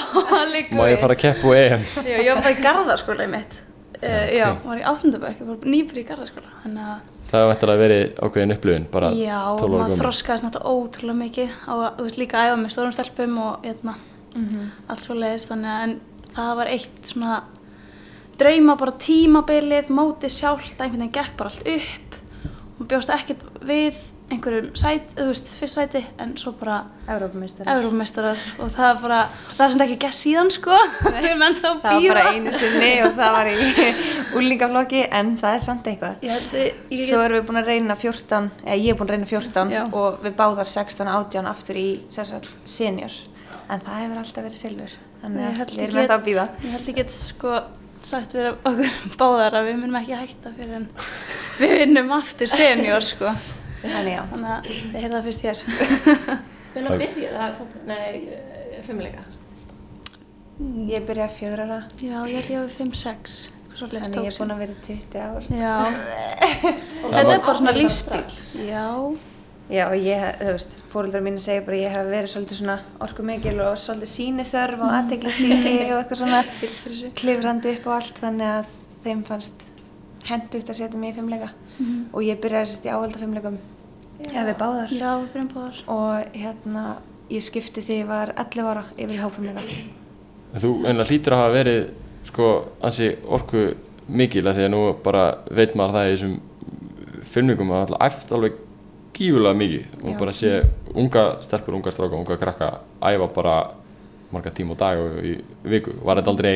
má 0.76 0.84
ég 0.90 1.00
fara 1.00 1.14
að 1.16 1.22
keppa 1.24 1.48
úr 1.50 1.58
EM? 1.58 1.82
Já, 2.06 2.18
ég 2.22 2.28
var 2.34 2.42
bara 2.44 2.52
í 2.54 2.60
garðaskóla 2.62 3.26
mitt 3.32 3.56
uh, 3.98 4.28
Já, 4.30 4.46
var 4.62 4.78
í 4.78 4.84
áttundabæk, 4.92 5.40
ég 5.42 5.48
var 5.48 5.66
nýbúr 5.74 5.98
í 5.98 6.06
garðaskóla 6.06 6.52
Þannig 6.62 6.84
að 6.92 7.10
það 7.24 7.40
hefur 7.40 7.50
vantilega 7.50 7.82
verið 7.82 8.20
ákveðin 8.28 8.54
upplifun 8.54 8.86
bara 8.94 9.10
Já, 9.18 9.38
12 9.58 9.64
ára 9.64 9.72
maður 9.74 9.90
gömul. 9.90 10.00
þroskaðist 10.04 10.46
náttúrulega 10.46 10.74
ótrúlega 10.84 11.18
mikið 11.24 11.56
á 11.66 11.74
að, 11.74 11.90
þú 11.98 12.06
veist, 12.06 12.20
líka 12.22 12.38
að 12.38 12.46
æfa 12.52 12.60
með 12.62 12.74
stórum 12.76 12.94
stelpum 12.94 13.34
og 13.48 13.66
hérna, 13.66 13.94
allt 14.86 15.02
svo 15.08 15.14
leiðist 15.18 15.50
þannig 15.50 15.72
að 15.74 15.84
en 15.88 15.96
það 16.36 16.52
var 16.60 16.70
eitt 16.76 17.10
svona 17.10 17.40
drauma 18.38 18.74
bara 18.78 18.94
tímabilið, 18.98 19.90
mótið 19.94 20.32
sjálft, 20.34 20.78
einhvern 20.82 21.04
veginn 21.04 21.14
gekk 21.14 21.36
bara 21.38 21.50
allt 21.50 21.68
upp 21.74 22.03
og 22.78 22.88
bjóst 22.90 23.12
ekkert 23.14 23.44
við 23.64 24.02
einhverjum 24.32 24.70
sæt, 24.78 25.10
þú 25.18 25.26
veist, 25.28 25.50
fyrst 25.60 25.76
sæti 25.76 26.00
en 26.22 26.32
svo 26.40 26.54
bara 26.56 26.78
Evrópumistari 27.12 27.68
Evrópmeistarar 27.68 28.40
og 28.64 28.70
það 28.72 28.88
er 28.88 29.02
bara, 29.02 29.18
það 29.50 29.64
er 29.66 29.74
sem 29.74 29.84
ekki 29.84 29.98
gert 30.04 30.16
síðan 30.16 30.50
sko, 30.54 30.78
við 31.04 31.18
erum 31.30 31.44
ennþá 31.48 31.70
að 31.70 31.82
Það 31.82 31.92
var 31.92 32.00
býða 32.00 32.14
bara 32.14 32.32
einu 32.32 32.54
sinni 32.62 32.90
og 33.04 33.18
það 33.18 33.36
var 33.36 33.50
í 33.52 33.68
úlingaflokki 34.40 35.04
en 35.20 35.34
það 35.42 35.58
er 35.58 35.64
samt 35.66 35.92
eitthvað. 35.92 36.24
Ég 36.24 36.48
ég, 36.56 36.82
ég 36.96 37.06
Svo 37.10 37.20
erum 37.20 37.38
við 37.38 37.46
búin 37.50 37.60
að 37.60 37.70
reyna 37.74 37.98
14, 38.00 38.50
eða 38.64 38.80
ég 38.80 38.90
er 38.94 39.00
búin 39.00 39.10
að 39.10 39.16
reyna 39.18 39.30
14 39.34 39.76
Já. 39.76 39.82
og 40.00 40.20
við 40.24 40.36
báðar 40.40 40.72
16 40.72 41.04
og 41.04 41.20
18 41.28 41.52
aftur 41.52 41.80
í 41.84 41.88
sérsagt 42.16 42.48
senior. 42.64 43.20
En 43.68 43.84
það 43.84 44.00
hefur 44.06 44.24
alltaf 44.24 44.48
verið 44.48 44.60
silfur 44.64 44.96
þannig 45.24 45.46
að 45.46 45.72
við 45.72 45.84
erum 45.86 46.00
þetta 46.02 46.16
að 46.18 46.26
býða 46.26 46.44
ég 46.64 46.74
held 46.74 46.94
get 46.98 47.12
sko 47.14 47.56
sagt 48.08 48.34
fyrir 48.36 48.54
okkur 48.54 49.16
báðar 49.20 49.58
að 49.60 49.68
við 49.70 49.78
munum 49.80 49.98
ekki 50.00 50.18
hætta 50.18 50.52
fyrir 50.56 50.78
en 50.80 50.88
við 51.58 51.74
vinnum 51.80 52.12
aftur 52.16 52.50
senior 52.50 53.04
sko. 53.04 53.32
Þannig 53.84 54.14
já, 54.14 54.22
þannig 54.30 54.52
að 54.54 54.70
ég 54.72 54.94
heyrði 54.98 55.14
það 55.16 55.26
fyrst 55.28 55.44
hér. 55.44 55.64
Hvernig 56.74 57.02
byrjaði 57.02 57.34
það 57.34 57.58
fótbolta? 57.58 57.84
Nei, 57.90 58.78
fimmleika. 58.86 59.26
Ég 60.88 61.04
byrjaði 61.08 61.26
að 61.28 61.36
fjögur 61.40 61.64
ára. 61.66 61.82
Já 62.00 62.16
ég 62.30 62.38
held 62.38 62.54
ég 62.54 62.72
5-6 62.78 63.36
eitthvað 63.74 63.78
svo 63.78 63.88
leist 63.90 64.06
þannig 64.06 64.24
ég 64.24 64.32
er 64.32 64.40
búin 64.40 64.54
að 64.54 64.60
vera 64.62 64.74
í 64.74 64.82
20 64.86 65.18
ár. 65.24 65.42
Já. 65.50 65.76
Það 67.02 67.14
þetta 67.14 67.34
er 67.34 67.40
bara 67.44 67.56
svona 67.58 67.74
lífstíl 67.74 68.68
já 68.68 68.86
Já, 69.72 69.86
og 69.86 69.94
ég, 69.96 70.24
þú 70.42 70.50
veist, 70.52 70.74
fóreldrar 70.92 71.22
mínu 71.24 71.40
segja 71.40 71.62
bara 71.64 71.78
ég 71.80 71.94
hef 71.94 72.08
verið 72.10 72.32
svolítið 72.34 72.58
svona 72.58 72.76
orkumikil 73.06 73.54
og 73.64 73.78
svolítið 73.80 74.10
síni 74.12 74.44
þörf 74.48 74.82
og 74.84 74.92
aðtegli 74.98 75.32
síni 75.32 75.72
og 75.86 76.02
eitthvað 76.02 76.20
svona 76.22 76.42
klifrandi 77.16 77.72
upp 77.72 77.88
og 77.88 77.96
allt 77.96 78.20
þannig 78.20 78.50
að 78.58 78.74
þeim 79.06 79.24
fannst 79.30 79.64
hendugt 80.28 80.68
að 80.68 80.80
setja 80.82 81.00
mig 81.00 81.14
í 81.14 81.16
fimmleika 81.16 81.50
og 82.12 82.20
ég 82.24 82.40
byrjaði 82.44 82.70
sérst 82.74 82.86
í 82.86 82.92
áhælda 82.92 83.24
fimmleikum 83.24 83.58
eða 84.28 84.46
við 84.50 84.56
báðar. 84.60 84.94
Já 84.94 85.10
við 85.22 85.26
byrjum 85.32 85.50
báðar. 85.56 85.82
Og 85.96 86.38
hérna 86.44 86.86
ég 87.32 87.44
skipti 87.44 87.82
því 87.84 88.00
ég 88.02 88.08
var 88.08 88.32
11 88.36 88.68
ára 88.68 88.84
yfir 88.96 89.16
í 89.16 89.20
háfimmleika 89.22 89.66
þú 90.60 90.72
einlega 90.86 91.08
hlýtur 91.08 91.34
að 91.34 91.42
hafa 91.42 91.54
verið 91.54 91.80
sko 92.28 92.50
ansi 92.84 93.10
orku 93.24 93.64
mikil 94.06 94.44
að 94.46 94.58
því 94.58 94.66
að 94.66 94.72
nú 94.74 94.82
bara 95.04 95.24
veit 95.50 95.74
maður 95.78 95.96
það 95.96 96.06
í 96.06 96.12
þessum 96.14 96.34
filmingum 97.34 97.72
að 97.72 97.94
alltaf 97.96 98.34
alveg 98.36 98.58
gífulega 99.14 99.58
mikið. 99.58 99.96
Og 100.04 100.20
bara 100.20 100.34
sé 100.36 100.52
unga 100.94 101.24
stelpur, 101.44 101.78
unga 101.78 101.94
stráka, 101.94 102.18
unga 102.18 102.38
krakka 102.40 102.70
æfa 103.00 103.30
bara 103.34 103.56
marga 104.34 104.52
tíma 104.54 104.74
á 104.74 104.82
dag 104.82 105.02
og 105.02 105.18
í 105.24 105.34
viku. 105.64 105.96
Var 106.04 106.20
þetta 106.20 106.32
aldrei 106.34 106.54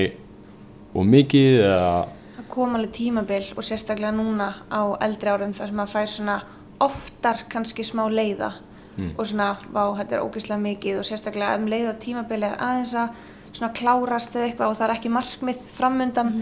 og 0.95 1.07
mikið 1.07 1.61
eða? 1.65 2.07
Það 2.39 2.49
kom 2.55 2.79
alveg 2.79 2.95
tímabil 2.97 3.51
og 3.55 3.67
sérstaklega 3.67 4.15
núna 4.15 4.53
á 4.71 4.83
eldri 5.05 5.31
árum 5.31 5.53
þar 5.55 5.71
sem 5.71 5.79
maður 5.79 5.95
fær 5.95 6.11
svona 6.15 6.39
oftar 6.83 7.45
kannski 7.51 7.85
smá 7.87 8.07
leiða 8.11 8.53
og 8.99 9.27
svona, 9.31 9.53
vá, 9.71 9.83
þetta 10.01 10.17
er 10.17 10.23
ógeðslega 10.27 10.63
mikið 10.63 10.97
og 10.99 11.07
sérstaklega 11.07 11.59
um 11.59 11.69
leiða 11.71 11.95
tímabili 12.03 12.49
er 12.49 12.57
aðeins 12.59 12.95
að 12.99 13.21
svona 13.53 13.71
klárast 13.77 14.35
eða 14.35 14.49
eitthvað 14.49 14.73
og 14.73 14.79
það 14.79 14.87
er 14.89 14.95
ekki 14.97 15.13
markmið 15.15 15.61
framundan 15.75 16.33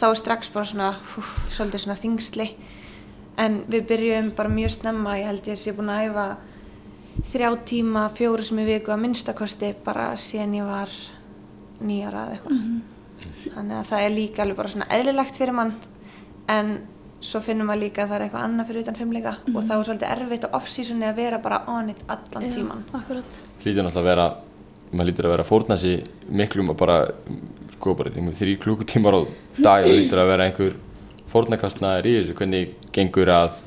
þá 0.00 0.06
er 0.08 0.20
strax 0.20 0.50
bara 0.54 0.70
svona, 0.70 0.88
hú, 1.12 1.24
svolítið 1.52 1.84
svona 1.84 1.98
þingsli 2.00 2.48
en 3.42 3.60
við 3.70 3.86
byrjum 3.90 4.32
bara 4.36 4.52
mjög 4.52 4.74
snemma, 4.78 5.18
ég 5.20 5.30
held 5.30 5.48
ég 5.50 5.56
að 5.56 5.62
sé 5.62 5.74
búin 5.76 5.92
að 5.92 6.08
æfa 6.08 6.26
þrjá 7.32 7.50
tíma, 7.68 8.08
fjóru 8.16 8.44
sem 8.44 8.60
í 8.62 8.66
viku 8.68 8.92
að 8.92 9.02
minnstakosti 9.04 9.72
bara 9.84 10.10
síðan 10.20 10.58
ég 10.58 10.68
var 10.68 10.92
nýjara 11.80 12.26
eða 12.26 12.36
eitthvað. 12.36 12.60
Þannig 13.54 13.78
að 13.78 13.88
það 13.90 14.04
er 14.04 14.12
líka 14.14 14.44
alveg 14.44 14.60
bara 14.60 14.72
svona 14.72 14.90
eðlilegt 14.96 15.40
fyrir 15.40 15.56
mann. 15.56 15.72
En 16.52 16.72
svo 17.26 17.40
finnum 17.44 17.68
maður 17.70 17.82
líka 17.86 18.04
að 18.04 18.10
það 18.10 18.16
er 18.16 18.24
eitthvað 18.26 18.46
annað 18.46 18.68
fyrir 18.70 18.84
utan 18.84 18.98
fimmleika 18.98 19.32
og 19.52 19.60
þá 19.62 19.72
er 19.76 19.86
svolítið 19.88 20.10
erfitt 20.12 20.44
á 20.46 20.48
off-seasoni 20.58 21.08
að 21.08 21.20
vera 21.20 21.38
bara 21.42 21.62
on 21.72 21.88
it 21.90 22.02
allan 22.12 22.50
tíman 22.52 22.84
akkurat. 22.96 23.40
Hlýtur 23.62 23.86
náttúrulega 23.86 24.02
að 24.02 24.10
vera 24.10 24.26
maður 24.92 25.08
lítur 25.10 25.28
að 25.28 25.34
vera 25.34 25.46
að 25.46 25.50
fórna 25.50 25.78
sig 25.80 26.04
miklum 26.28 26.72
og 26.72 26.78
bara 26.78 26.98
sko 27.76 27.94
bara 27.98 28.12
þrý 28.12 28.56
klukkutímar 28.62 29.16
á 29.16 29.20
dag 29.62 29.88
og 29.88 29.96
lítur 29.96 30.22
að 30.22 30.30
vera 30.32 30.46
einhver 30.46 30.76
fórnakastnaður 31.30 32.08
í 32.10 32.14
þessu? 32.18 32.36
Hvernig 32.38 32.72
gengur 32.94 33.32
að 33.34 33.60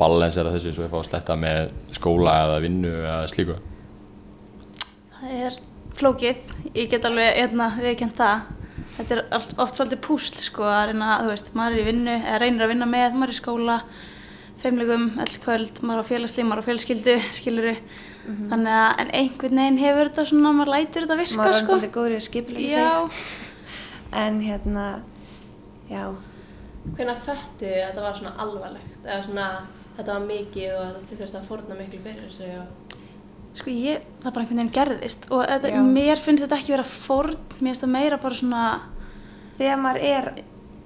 balansera 0.00 0.54
þessu 0.54 0.72
svo 0.76 0.86
ég 0.86 0.92
fá 0.92 0.98
að 1.00 1.08
sletta 1.10 1.36
með 1.38 1.74
skóla 1.94 2.38
eða 2.46 2.62
vinnu 2.64 2.94
eða 3.02 3.20
slíku? 3.30 3.58
Það 5.18 5.36
er 5.48 5.60
flókið. 5.98 6.56
Ég 6.72 6.88
get 6.90 7.04
alveg 7.06 7.36
hérna 7.36 7.68
viðkjönd 7.78 8.16
það. 8.18 8.48
Þetta 8.92 9.14
er 9.14 9.20
allt, 9.32 9.52
oft 9.62 9.78
svolítið 9.78 10.00
púsl 10.04 10.40
sko 10.40 10.64
að 10.68 10.90
reyna, 10.90 11.12
þú 11.22 11.30
veist, 11.30 11.52
maður 11.56 11.76
er 11.76 11.82
í 11.82 11.86
vinnu 11.86 12.16
eða 12.16 12.40
reynir 12.42 12.64
að 12.66 12.72
vinna 12.74 12.88
með, 12.88 13.14
maður 13.16 13.32
er 13.32 13.36
í 13.36 13.38
skóla 13.38 13.76
feimlegum, 14.62 15.06
öll 15.22 15.36
kvöld, 15.42 15.80
maður 15.82 16.04
á 16.04 16.10
félagslið 16.10 16.46
maður 16.46 16.62
á 16.62 16.66
fjölskyldu, 16.68 17.14
skiluru 17.34 17.72
þannig 18.22 18.74
að, 18.78 18.90
en 19.02 19.14
einhvern 19.18 19.60
veginn 19.62 19.80
hefur 19.82 20.10
þetta 20.10 20.24
svona, 20.28 20.52
maður 20.58 20.72
lætur 20.76 21.06
þetta 21.06 21.18
virka 21.18 21.38
maður 21.40 21.52
er 21.52 21.58
sko. 21.58 21.70
svolítið 21.70 21.94
góður 21.96 22.12
í 22.12 22.18
að 22.18 22.26
skiplega 22.28 22.68
já, 22.76 22.90
sig 23.16 24.20
en 24.22 24.38
hérna 24.44 24.86
já, 25.90 26.04
Hvernig 26.96 27.20
föttu 27.22 27.62
þið 27.66 27.76
að 27.78 27.88
þetta 27.88 28.02
var 28.06 28.16
svona 28.18 28.32
alvarlegt? 28.42 28.96
Eða 29.06 29.22
svona 29.28 29.48
þetta 29.96 30.12
var 30.16 30.24
mikið 30.26 30.76
og 30.78 31.02
þið 31.10 31.20
þurftu 31.22 31.38
að 31.40 31.48
fórna 31.50 31.78
miklu 31.78 32.00
fyrir 32.04 32.22
þessu 32.28 32.48
og... 32.60 32.94
sko 33.54 33.70
ég, 33.76 34.06
það 34.22 34.32
bara 34.32 34.44
einhvern 34.44 34.62
veginn 34.62 34.76
gerðist. 34.78 35.26
Og 35.30 35.42
þetta, 35.46 35.82
mér 35.98 36.16
finnst 36.24 36.46
þetta 36.46 36.58
ekki 36.60 36.72
vera 36.76 36.88
fórn. 36.88 37.36
Mér 37.60 37.68
finnst 37.72 37.84
það 37.84 37.92
meira 37.98 38.18
bara 38.22 38.34
svona 38.40 38.62
þegar 39.58 39.78
maður 39.84 40.08
er 40.12 40.32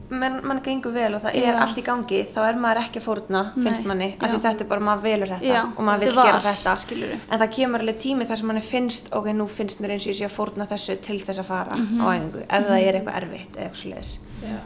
mann 0.07 0.37
man 0.47 0.61
gengur 0.63 0.93
vel 0.95 1.17
og 1.17 1.23
það 1.25 1.35
er 1.41 1.49
Já. 1.49 1.57
allt 1.65 1.79
í 1.81 1.83
gangi 1.83 2.19
þá 2.31 2.37
er 2.47 2.59
maður 2.63 2.79
ekki 2.85 3.01
að 3.01 3.07
fórna, 3.09 3.41
finnst 3.57 3.81
Nei, 3.83 3.89
manni. 3.91 4.09
Af 4.21 4.31
því 4.31 4.39
þetta 4.45 4.63
er 4.63 4.69
bara, 4.71 4.85
maður 4.87 5.03
velur 5.09 5.33
þetta 5.33 5.49
Já, 5.51 5.63
og 5.67 5.81
maður 5.89 6.05
vil 6.05 6.11
þetta 6.13 6.23
er 6.23 6.29
gera 6.31 6.43
þetta. 6.53 6.75
skilurðu. 6.85 7.17
en 7.27 7.41
það 7.43 7.51
kemur 7.57 7.83
alveg 7.83 7.99
tími 8.05 8.29
þar 8.29 8.39
sem 8.39 8.47
manni 8.53 8.63
finnst 8.63 9.11
ok, 9.19 9.27
nú 9.35 9.47
finnst 9.51 9.83
mér 9.83 9.97
eins 9.97 10.07
og 10.07 10.13
ég 10.13 10.19
sé 10.21 10.29
að 10.29 10.37
fórna 10.37 10.67
þessu 10.71 10.97
til 11.03 11.19
þess 11.27 11.43
að 11.43 11.49
fara 11.51 11.75
Mhm. 11.81 11.99
á 11.99 12.07
æfingu 12.15 12.45
ef 12.47 12.69
það 12.71 12.87
er 12.87 12.95
eitthvað 13.01 13.19
erfitt 13.23 13.57
eða 13.57 13.65
eitthvað 13.67 13.83
svoleiðis. 13.83 14.13
Já. 14.47 14.59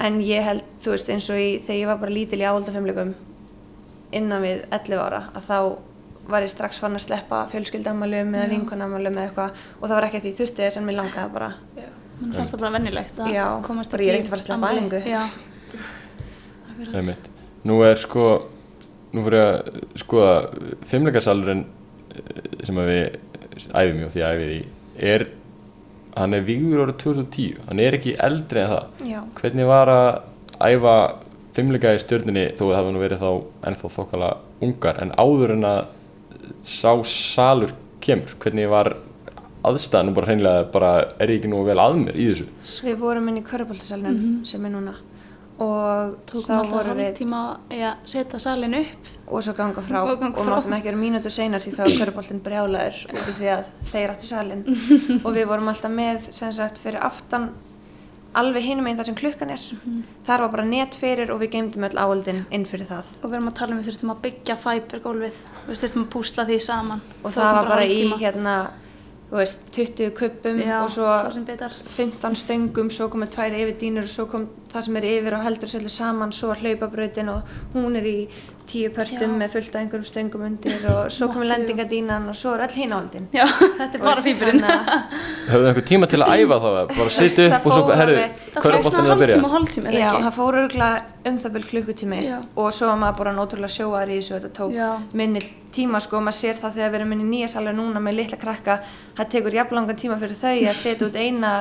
En 0.00 0.20
ég 0.24 0.44
held, 0.46 0.64
þú 0.82 0.94
veist, 0.94 1.10
eins 1.12 1.28
og 1.32 1.38
í, 1.40 1.48
þegar 1.66 1.80
ég 1.80 1.90
var 1.90 2.00
bara 2.02 2.14
lítil 2.14 2.40
í 2.40 2.46
áhaldafimleikum 2.48 3.14
innan 4.16 4.42
við 4.42 4.64
11 4.74 5.00
ára 5.00 5.22
að 5.38 5.46
þá 5.46 5.56
var 6.30 6.44
ég 6.46 6.52
strax 6.52 6.78
fann 6.82 6.94
að 6.94 7.04
sleppa 7.06 7.40
fjölskyldamælum 7.50 8.34
eða 8.38 8.50
vinkonamælum 8.52 9.16
eða 9.18 9.24
eitthvað. 9.28 9.62
Og 9.80 9.88
það 9.88 9.96
var 9.96 10.06
ekki 10.06 10.18
að 10.20 10.24
því 10.26 10.30
ég 10.30 10.38
þurfti 10.40 10.62
þess 10.66 10.78
en 10.78 10.86
mér 10.86 10.98
langaði 11.00 11.32
bara. 11.34 11.48
Mann 12.20 12.34
fannst 12.36 12.54
það 12.54 12.62
bara 12.62 12.72
vennilegt 12.76 13.18
að 13.18 13.32
Já, 13.34 13.44
komast 13.66 13.90
bara 13.94 14.04
ég 14.06 14.12
er 14.12 14.18
ekkert 14.20 14.28
að 14.28 14.34
fara 14.34 14.40
að 14.40 14.46
sleppa 14.46 14.72
æfingu. 14.76 15.00
já, 15.08 15.22
Það 16.80 16.98
er 17.00 17.06
mitt. 17.08 17.30
Nú 17.68 17.78
er 17.84 17.98
sko, 18.00 18.26
nú 19.12 19.24
fyrir 19.26 19.42
að 19.42 19.80
skoða 20.00 20.34
fimmleikasalurinn 20.90 21.64
eh, 21.64 22.38
sem 22.68 22.78
að 22.80 22.92
við 22.92 23.18
æfum 23.74 24.00
í 24.00 24.06
og 24.06 24.14
því 24.14 24.24
að 24.24 24.36
æfið 24.36 24.52
í 24.54 24.60
er, 25.10 25.26
hann 26.16 26.36
er 26.36 26.46
víður 26.46 26.84
árið 26.86 26.96
2010, 27.04 27.60
hann 27.68 27.82
er 27.82 27.96
ekki 27.98 28.16
eldri 28.26 28.62
en 28.64 28.72
það. 28.74 29.04
Já. 29.10 29.20
Hvernig 29.40 29.68
var 29.70 29.92
að 29.94 30.08
æfa 30.70 30.96
fimmleika 31.56 31.94
í 31.96 32.00
stjörninni 32.02 32.46
þó 32.54 32.64
að 32.64 32.70
það 32.70 32.78
hafa 32.78 32.94
nú 32.94 33.04
verið 33.04 33.22
þá 33.22 33.30
ennþá 33.70 33.92
þokkala 33.96 34.32
ungar? 34.66 35.00
En 35.04 35.14
áður 35.18 35.54
en 35.56 35.68
að 35.70 35.80
sá 36.66 36.92
salur 37.06 37.74
kemur, 38.02 38.34
hvernig 38.42 38.70
var 38.72 38.94
aðstæðan 39.66 40.14
bara 40.16 40.30
hreinlega 40.30 40.66
bara 40.72 40.90
er 41.20 41.32
ég 41.34 41.40
ekki 41.40 41.50
nú 41.52 41.60
vel 41.66 41.76
að 41.82 41.98
mér 42.00 42.16
í 42.16 42.30
þessu? 42.30 42.46
Við 42.86 43.00
vorum 43.02 43.28
inn 43.28 43.40
í 43.42 43.44
Köruboltasalunum 43.44 44.40
sem 44.48 44.64
er 44.64 44.72
núna 44.72 44.94
og 45.60 46.14
Tókum 46.30 46.48
þá 46.48 46.70
vorum 46.72 47.00
við 47.00 47.22
í 47.22 47.80
að 47.84 48.04
setja 48.08 48.40
salin 48.42 48.76
upp. 48.80 49.10
og 49.30 49.42
svo 49.44 49.54
ganga 49.58 49.82
frá 49.86 50.02
Og 50.02 50.22
og, 50.24 50.44
máttum 50.48 50.76
ekki 50.76 50.90
vera 50.90 51.00
mínútur 51.00 51.34
seinar 51.34 51.62
því 51.62 51.74
þá 51.76 51.82
var 51.84 51.96
Köruboltin 52.00 52.44
brjálaður 52.44 53.00
út 53.12 53.24
af 53.24 53.34
því 53.38 53.50
að 53.54 53.64
þeir 53.92 54.14
áttu 54.14 54.30
salin 54.30 54.62
og 55.24 55.34
við 55.36 55.50
vorum 55.50 55.68
alltaf 55.72 55.92
með 55.92 56.30
sem 56.34 56.52
sagt 56.56 56.80
fyrir 56.82 57.02
aftan 57.04 57.50
alveg 58.40 58.62
hinum 58.62 58.86
einn 58.86 58.98
þar 58.98 59.08
sem 59.10 59.18
klukkan 59.18 59.50
er 59.50 59.62
þar 60.26 60.44
var 60.44 60.52
bara 60.52 60.64
net 60.66 60.94
fyrir 60.94 61.32
og 61.34 61.40
við 61.42 61.56
geymdum 61.56 61.86
öll 61.88 61.98
áöldin 61.98 62.44
inn 62.54 62.66
fyrir 62.68 62.86
það 62.86 63.08
Og 63.22 63.30
við 63.30 63.38
erum 63.40 63.48
að 63.50 63.56
tala 63.58 63.74
um 63.74 63.80
við 63.80 63.88
þurftum 63.90 64.12
að 64.14 64.20
byggja 64.26 64.56
fæbergólfið. 64.64 65.40
Við 65.66 65.80
þurftum 65.82 66.04
að 66.04 66.12
púsla 66.14 66.44
því 66.46 66.60
saman. 66.62 67.02
og 67.24 67.34
það 67.34 67.50
var 67.56 67.68
bara 67.72 67.84
í 67.84 67.96
hálftíma. 67.96 68.20
hérna 68.22 68.54
veist, 69.30 69.66
20 69.74 70.10
kuppum 70.18 70.58
Já, 70.62 70.76
og 70.82 70.90
svo 70.90 71.06
svo 71.06 71.32
sem 71.34 71.44
bitar. 71.46 71.74
15 71.96 72.38
stöngum, 72.38 72.90
svo 72.90 73.08
komið 73.10 73.30
tvær 73.36 73.56
yfir 73.60 73.76
dýnur 73.82 74.06
og 74.08 74.14
svo 74.14 74.26
kom 74.30 74.46
það 74.70 74.84
sem 74.86 74.96
er 75.00 75.06
yfir 75.10 75.34
og 75.36 75.44
heldur 75.44 75.68
svolítið 75.72 75.94
saman, 75.96 76.32
svo 76.32 76.54
hlaupabrautin 76.54 77.28
og 77.32 77.54
hún 77.74 77.96
er 77.98 78.06
í 78.06 78.16
tíu 78.70 78.90
pörtum 78.94 79.32
Já. 79.34 79.38
með 79.40 79.48
fullt 79.56 79.74
af 79.74 79.80
einhverjum 79.82 80.06
stöngum 80.06 80.44
undir 80.46 80.84
og 80.92 81.08
svo 81.10 81.26
Mottu. 81.26 81.46
lendingadínan 81.50 82.28
og 82.30 82.36
svo 82.38 82.52
er 82.54 82.62
áldin 82.68 83.26
Já, 83.34 83.46
þetta 83.80 83.98
er 83.98 84.04
bara 84.04 84.22
fýburinn. 84.22 84.62
Höfðu 84.62 85.64
þið 85.64 85.70
einhver 85.72 85.86
tíma 85.90 86.06
til 86.12 86.20
að 86.22 86.34
æfa 86.44 86.58
þá 86.62 86.68
bara 86.94 87.10
sitja 87.16 87.48
upp 87.56 87.66
og 87.66 87.74
svo, 87.74 87.88
herru, 87.98 88.14
Það 88.54 88.62
hvað 88.62 89.00
er 89.00 89.10
að 89.14 89.22
byrja? 89.24 89.40
hálftíma 89.56 89.90
Já, 89.94 90.06
ekki? 90.12 90.22
það 90.28 90.36
fór 90.38 90.60
örgulega 90.62 91.02
um 91.30 91.40
það 91.42 91.54
byrj 91.56 91.66
klukkutími 91.72 92.20
Já. 92.28 92.38
og 92.54 92.70
svo 92.78 92.86
var 92.92 93.02
maður 93.02 93.18
bara 93.18 93.34
náttúrulega 93.40 93.74
sjóar 93.74 94.08
í 94.14 94.20
þessu 94.20 94.36
þetta 94.38 94.52
tók 94.60 94.72
Já. 94.78 94.88
minni 95.18 95.42
tíma 95.74 96.00
sko 96.00 96.20
og 96.20 96.24
maður 96.28 96.38
sér 96.38 96.62
það 96.62 96.78
þegar 96.78 96.94
við 96.94 97.00
erum 97.00 97.12
inn 97.16 97.26
í 97.26 97.28
nýja 97.34 97.50
salur 97.56 97.74
núna 97.76 98.00
með 98.02 98.16
litla 98.22 98.38
krakka 98.40 98.78
það 99.18 99.28
tekur 99.34 99.58
jafnlangan 99.58 99.98
tíma 100.00 100.16
fyrir 100.22 100.38
þau 100.38 100.54
að 100.70 100.78
setja 100.80 101.06
út 101.10 101.18
eina 101.20 101.52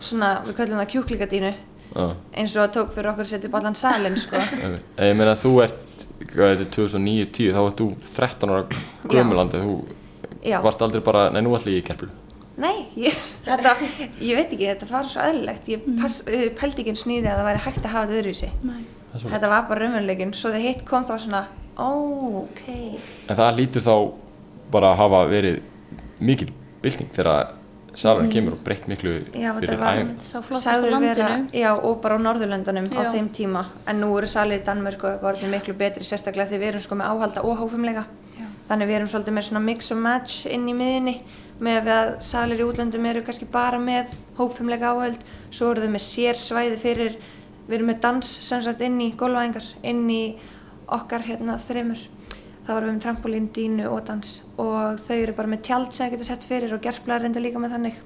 svona, 0.00 0.32
við 0.48 0.56
köllum 0.58 0.80
það 0.82 0.90
kjúklingadínu 0.96 1.52
eins 1.94 2.54
og 2.56 2.60
það 2.62 2.72
tók 2.78 2.94
fyrir 2.96 3.10
okkur 3.12 3.26
að 3.26 3.30
setja 3.30 3.50
upp 3.50 3.58
allan 3.60 3.78
salin 3.78 4.18
sko 4.18 4.40
ég 5.08 5.14
meina 5.18 5.36
þú 5.38 5.54
ert, 5.64 6.06
hvað 6.32 6.52
þetta 6.54 6.66
er 6.66 6.72
2009-10 6.78 7.54
þá 7.54 7.62
ert 7.64 7.80
þú 7.82 7.88
13 8.08 8.54
ára 8.54 8.82
gömulandi 9.12 9.62
þú 9.62 9.78
Já. 10.44 10.58
varst 10.64 10.82
aldrei 10.84 11.04
bara, 11.04 11.28
nei 11.32 11.42
nú 11.44 11.54
ætla 11.56 11.72
ég 11.72 11.84
í 11.84 11.86
kerplu 11.86 12.10
Nei, 12.54 12.84
ég, 12.94 13.14
þetta, 13.42 13.72
ég 14.22 14.36
veit 14.38 14.52
ekki, 14.52 14.68
þetta 14.68 14.86
var 14.86 15.08
svo 15.10 15.22
eðlilegt, 15.26 15.70
ég 15.72 15.86
pass, 15.98 16.20
mm. 16.22 16.52
pældi 16.60 16.84
ekki 16.84 16.92
eins 16.92 17.02
nýði 17.10 17.26
að 17.26 17.40
það 17.40 17.48
væri 17.48 17.62
hægt 17.64 17.80
að 17.80 17.90
hafa 17.90 18.04
þetta 18.06 18.20
öðruvísi. 18.20 18.50
Nei. 18.68 18.84
Þetta 19.24 19.50
var 19.50 19.64
bara 19.66 19.80
raunveruleikin, 19.82 20.34
svo 20.38 20.52
þegar 20.54 20.62
hitt 20.68 20.84
kom 20.86 21.06
þá 21.08 21.14
svona, 21.24 21.40
ó, 21.74 21.90
ok. 22.44 22.62
En 23.26 23.40
það 23.40 23.58
lítur 23.58 23.86
þá 23.88 23.94
bara 24.70 24.92
að 24.92 25.00
hafa 25.02 25.24
verið 25.32 25.58
mikil 26.22 26.48
bylting 26.84 27.10
þegar 27.16 27.50
salurinn 27.94 28.30
kemur 28.32 28.52
og 28.56 28.62
breytt 28.66 28.86
miklu 28.90 29.12
Mm. 29.14 29.40
Já, 29.40 29.52
þetta 29.54 29.76
fyrir 30.82 30.94
á 30.94 31.00
vera, 31.00 31.28
já, 31.52 31.70
og 31.84 32.00
bara 32.02 32.16
á 32.16 32.20
Norðurlöndunum 32.24 32.88
á 32.90 33.02
Já. 33.04 33.12
þeim 33.14 33.28
tíma, 33.30 33.64
en 33.86 34.00
nú 34.00 34.16
eru 34.18 34.26
salir 34.26 34.60
í 34.60 34.64
Danmörk 34.64 35.04
og 35.04 35.10
eitthvað 35.12 35.30
orðin 35.34 35.50
miklu 35.50 35.74
betri, 35.74 36.04
sérstaklega 36.04 36.48
því 36.50 36.58
við 36.58 36.68
erum 36.72 36.80
sko 36.80 36.94
með 36.94 37.10
áhalda 37.12 37.44
og 37.44 37.58
hófumleika. 37.58 38.04
Já. 38.38 38.46
Þannig 38.68 38.88
við 38.88 38.96
erum 38.98 39.08
svolítið 39.08 39.36
með 39.36 39.46
svona 39.48 39.64
mix 39.64 39.90
and 39.92 40.02
match 40.02 40.46
inn 40.46 40.68
í 40.68 40.74
miðinni, 40.74 41.20
með 41.60 41.86
að 41.94 42.10
salir 42.20 42.58
í 42.60 42.66
útlöndum 42.66 43.06
eru 43.06 43.22
kannski 43.22 43.46
bara 43.50 43.78
með 43.78 44.16
hófumleika 44.38 44.90
áhald, 44.94 45.20
svo 45.50 45.70
eru 45.70 45.84
þau 45.84 45.92
með 45.94 46.04
sér 46.08 46.34
svæði 46.34 46.78
fyrir, 46.82 47.16
við 47.68 47.78
erum 47.78 47.86
með 47.92 48.00
dans 48.00 48.26
sem 48.26 48.62
sagt 48.62 48.80
inn 48.80 49.00
í 49.00 49.12
gólfæðingar, 49.16 49.64
inn 49.82 50.10
í 50.10 50.36
okkar 50.88 51.22
hérna 51.22 51.58
þreymur. 51.58 51.98
Þá 52.64 52.70
erum 52.78 52.88
við 52.88 52.94
með 52.94 53.04
trampolín, 53.04 53.46
dínu 53.52 53.88
og 53.92 54.00
dans. 54.08 54.28
Og 54.56 55.00
þau 55.04 55.16
eru 55.18 55.36
bara 55.36 55.50
með 55.52 55.64
tjald 55.66 55.90
sem 55.92 56.06
það 56.06 56.14
getur 56.14 56.28
sett 56.30 56.46
fyrir 56.48 56.72
og 56.72 56.80
gerflar 56.84 57.20
reynda 57.20 57.42
líka 57.44 57.60
með 57.60 57.74
þannig. 57.76 57.98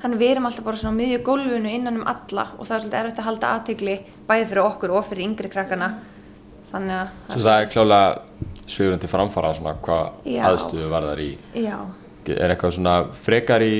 Þannig 0.00 0.20
við 0.22 0.30
erum 0.32 0.46
alltaf 0.48 0.64
bara 0.68 0.78
svona 0.80 0.94
á 0.94 1.00
miðju 1.00 1.18
gólfinu 1.26 1.72
innan 1.74 1.98
um 2.00 2.06
alla 2.08 2.46
og 2.56 2.62
það 2.62 2.76
er 2.76 2.84
svolítið 2.84 3.00
erfitt 3.00 3.18
að 3.20 3.26
halda 3.26 3.50
aðtegli 3.56 3.96
bæði 4.30 4.46
fyrir 4.52 4.62
okkur 4.68 4.94
og 4.94 5.04
fyrir 5.08 5.26
yngri 5.26 5.50
krakkana. 5.52 5.90
Þannig 6.70 6.96
að 7.00 7.34
Svo 7.34 7.42
það 7.42 7.58
er 7.58 7.68
klálega 7.74 8.54
svegurinn 8.70 9.02
til 9.02 9.10
framfara 9.10 9.52
svona 9.58 9.74
hvað 9.82 10.30
aðstöðu 10.46 10.88
var 10.94 11.10
þar 11.10 11.22
í. 11.26 11.28
Já, 11.58 11.76
er 12.30 12.54
eitthvað 12.54 12.76
svona 12.78 12.96
frekar 13.18 13.66
í 13.66 13.76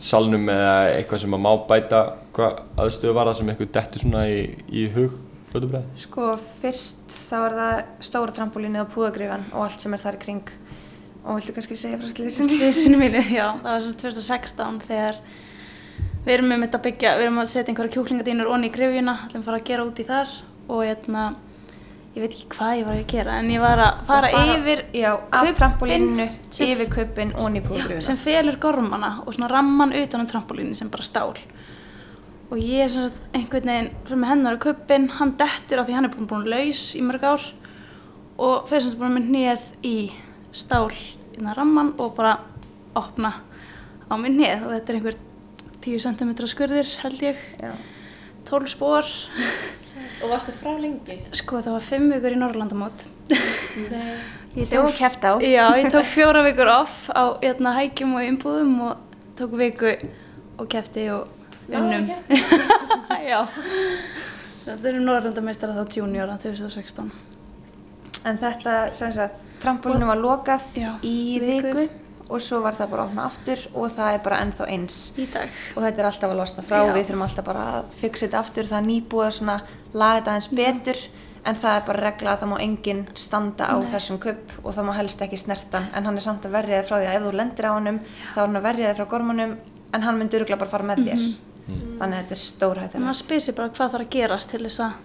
salnum 0.00 0.48
eða 0.48 0.74
eitthvað 0.96 1.26
sem 1.26 1.36
að 1.36 1.44
má 1.44 1.52
bæta 1.68 2.02
hvað 2.34 2.60
aðstöðu 2.80 3.16
var 3.20 3.28
það 3.28 3.40
sem 3.42 3.52
eitthvað 3.52 3.72
dettur 3.76 4.06
svona 4.06 4.26
í, 4.32 4.42
í 4.72 4.88
hug 4.96 5.18
fljótubræði 5.52 6.02
sko 6.04 6.30
fyrst 6.62 7.16
þá 7.28 7.36
er 7.40 7.56
það 7.58 7.82
stóra 8.08 8.34
trampolínu 8.36 8.82
og 8.84 8.90
púðagrifan 8.94 9.46
og 9.52 9.66
allt 9.66 9.84
sem 9.84 9.94
er 9.96 10.02
þar 10.02 10.18
í 10.18 10.22
kring. 10.24 10.52
Og 11.28 11.40
viltu 11.40 11.52
kannski 11.56 11.76
segja 11.76 11.98
frá? 12.00 12.08
Slísinu 12.08 12.96
mínu, 13.00 13.20
já, 13.34 13.46
það 13.60 13.68
var 13.68 13.82
svo 13.84 13.96
2016 14.00 14.78
þegar 14.88 15.18
við 16.24 16.32
erum 16.36 16.48
með 16.52 16.62
þetta 16.66 16.78
að 16.78 16.86
byggja, 16.86 17.10
við 17.18 17.26
erum 17.26 17.42
að 17.42 17.50
setja 17.50 17.72
einhverja 17.72 17.94
kjúklingadínur 17.96 18.48
onni 18.54 18.70
í 18.70 18.72
grifjuna, 18.72 19.14
ætlum 19.26 19.42
að 19.42 19.48
fara 19.50 19.60
að 19.60 19.68
gera 19.68 19.84
út 19.88 20.00
í 20.00 20.06
þar 20.08 20.32
og 20.68 20.82
hérna, 20.84 21.24
ég 22.14 22.24
veit 22.24 22.32
ekki 22.36 22.48
hvað 22.54 22.72
ég 22.78 22.88
var 22.88 22.96
að 22.98 23.06
gera 23.12 23.36
en 23.42 23.52
ég 23.52 23.62
var 23.64 23.82
að 23.84 24.02
fara, 24.08 24.32
yfir 24.54 24.84
Já, 24.96 25.10
af 25.40 25.50
trampolínu, 25.58 26.28
yfir 26.68 26.90
kuppin 26.92 27.34
og 27.36 27.60
púðagrifina. 27.68 28.04
sem 28.08 28.20
felur 28.20 28.58
gormana 28.60 29.12
og 29.24 29.36
svona 29.36 29.50
ramman 29.52 29.94
utan 29.96 30.24
um 30.24 30.30
trampolínu 30.32 30.76
sem 30.76 30.90
bara 30.92 31.06
stál 31.06 31.36
og 32.48 32.56
ég 32.62 32.88
sem 32.88 33.04
sagt 33.08 33.22
einhvern 33.36 33.68
veginn 33.68 33.90
sem 34.08 34.20
með 34.22 34.30
hennar 34.32 34.56
á 34.56 34.62
kuppin, 34.64 35.08
hann 35.18 35.34
dettur 35.40 35.82
af 35.82 35.88
því 35.88 35.96
hann 35.98 36.08
er 36.08 36.14
búin, 36.14 36.28
búin 36.30 36.48
laus 36.48 36.84
í 36.96 37.02
mörg 37.04 37.26
ár 37.28 37.44
og 38.38 38.68
fyrir 38.70 38.84
sem 38.86 38.92
sagt 38.94 39.02
búin 39.02 39.16
með 39.18 39.28
hnið 39.28 39.66
í 39.84 39.96
stál 40.56 40.88
innan 41.36 41.54
ramman 41.58 41.92
og 42.00 42.14
bara 42.16 42.38
opna 42.98 43.34
á 44.08 44.14
minn 44.16 44.38
hnið 44.38 44.64
og 44.64 44.72
þetta 44.76 44.92
er 44.94 45.00
einhver 45.00 45.18
10 45.84 46.02
cm 46.06 46.32
skurðir 46.50 46.88
held 47.04 47.22
ég, 47.22 47.44
Já. 47.60 47.72
12 48.48 48.72
spór 48.74 49.06
Og 50.22 50.30
varstu 50.32 50.52
frá 50.54 50.72
lengi? 50.78 51.18
sko 51.36 51.60
það 51.62 51.74
var 51.76 51.84
5 51.84 52.08
vikur 52.14 52.34
í 52.34 52.38
Norrlandamót 52.40 53.04
Nei. 53.28 54.16
Ég 54.56 54.66
Sem 54.66 54.82
þú 54.82 54.94
keppt 54.96 55.26
á. 55.28 55.32
Já, 55.44 55.64
ég 55.78 55.90
tók 55.92 56.06
fjóra 56.08 56.40
vikur 56.46 56.70
off 56.72 57.10
á 57.12 57.36
hérna, 57.42 57.74
hækjum 57.76 58.14
og 58.18 58.24
umbúðum 58.26 58.72
og 58.88 59.18
tók 59.38 59.52
viku 59.60 59.92
og 60.58 60.66
kefti 60.72 61.04
og 61.14 61.28
unnum. 61.68 62.08
Já. 63.30 63.40
Þetta 64.68 64.88
eru 64.90 65.00
Norrlandameistara 65.04 65.76
þá 65.76 65.98
juniora 66.00 66.36
2016. 66.40 67.10
En 68.28 68.38
þetta, 68.40 68.74
sem 68.96 69.12
sagt, 69.14 69.38
trampolínu 69.62 70.08
var 70.08 70.20
lokað 70.20 70.66
Já, 70.76 70.90
í 71.02 71.38
viku. 71.42 71.72
viku. 71.76 72.04
og 72.28 72.42
svo 72.44 72.58
var 72.60 72.76
það 72.76 72.90
bara 72.92 73.02
að 73.06 73.08
opna 73.08 73.22
aftur 73.24 73.60
og 73.72 73.86
það 73.94 74.14
er 74.14 74.18
bara 74.26 74.38
ennþá 74.44 74.66
eins. 74.68 74.96
Í 75.16 75.24
dag. 75.32 75.48
og 75.76 75.80
þetta 75.86 76.02
er 76.02 76.08
alltaf 76.10 76.30
að 76.34 76.36
losna 76.42 76.64
frá 76.66 76.76
Já. 76.82 76.92
við 76.92 77.06
þurfum 77.08 77.22
alltaf 77.24 77.46
bara 77.46 77.62
að 77.78 77.86
fixa 78.02 78.26
þetta 78.26 78.42
aftur 78.42 78.68
það 78.68 78.78
er 78.82 78.86
nýbúið 78.90 79.24
að 79.28 79.32
svona 79.38 79.54
laga 79.94 80.18
þetta 80.18 80.34
eins 80.36 80.48
betur 80.52 81.00
en 81.48 81.56
það 81.56 81.78
er 81.78 81.86
bara 81.86 82.02
regla 82.04 82.34
að 82.34 82.42
það 82.42 82.50
má 82.52 82.56
enginn 82.66 83.02
standa 83.16 83.70
á 83.72 83.76
þessum 83.94 84.18
kupp 84.20 84.52
og 84.60 84.74
það 84.76 84.88
má 84.90 84.92
helst 84.98 85.24
ekki 85.24 85.40
snertan 85.40 85.88
en 85.96 86.04
hann 86.10 86.20
er 86.20 86.26
samt 86.26 86.44
að 86.44 86.56
verja 86.58 86.82
þig 86.82 86.90
frá 86.90 86.96
því 86.98 87.08
að 87.08 87.16
ef 87.16 87.24
þú 87.24 87.32
lendir 87.40 87.64
á 87.64 87.72
honum 87.72 88.00
þá 88.04 88.36
er 88.36 88.44
hann 88.44 88.60
að 88.60 88.66
verja 88.68 88.90
þig 88.92 88.98
frá 89.00 89.08
gormunum 89.14 89.54
en 89.94 90.04
hann 90.04 90.18
myndi 90.20 90.36
örgulega 90.36 90.60
bara 90.60 90.74
fara 90.74 90.88
með 90.90 91.06
þér 91.08 91.22
þannig 91.68 92.14
að 92.14 92.18
þetta 92.22 92.34
er 92.36 92.40
stór 92.42 92.80
hætt 92.82 92.94
En 92.98 93.04
maður 93.04 93.18
spyr 93.22 93.42
sér 93.44 93.56
bara 93.58 93.68
hvað 93.74 93.92
þarf 93.94 94.04
að 94.06 94.10
gerast 94.16 94.50
til 94.54 94.60
þess 94.64 94.80
að 94.86 94.96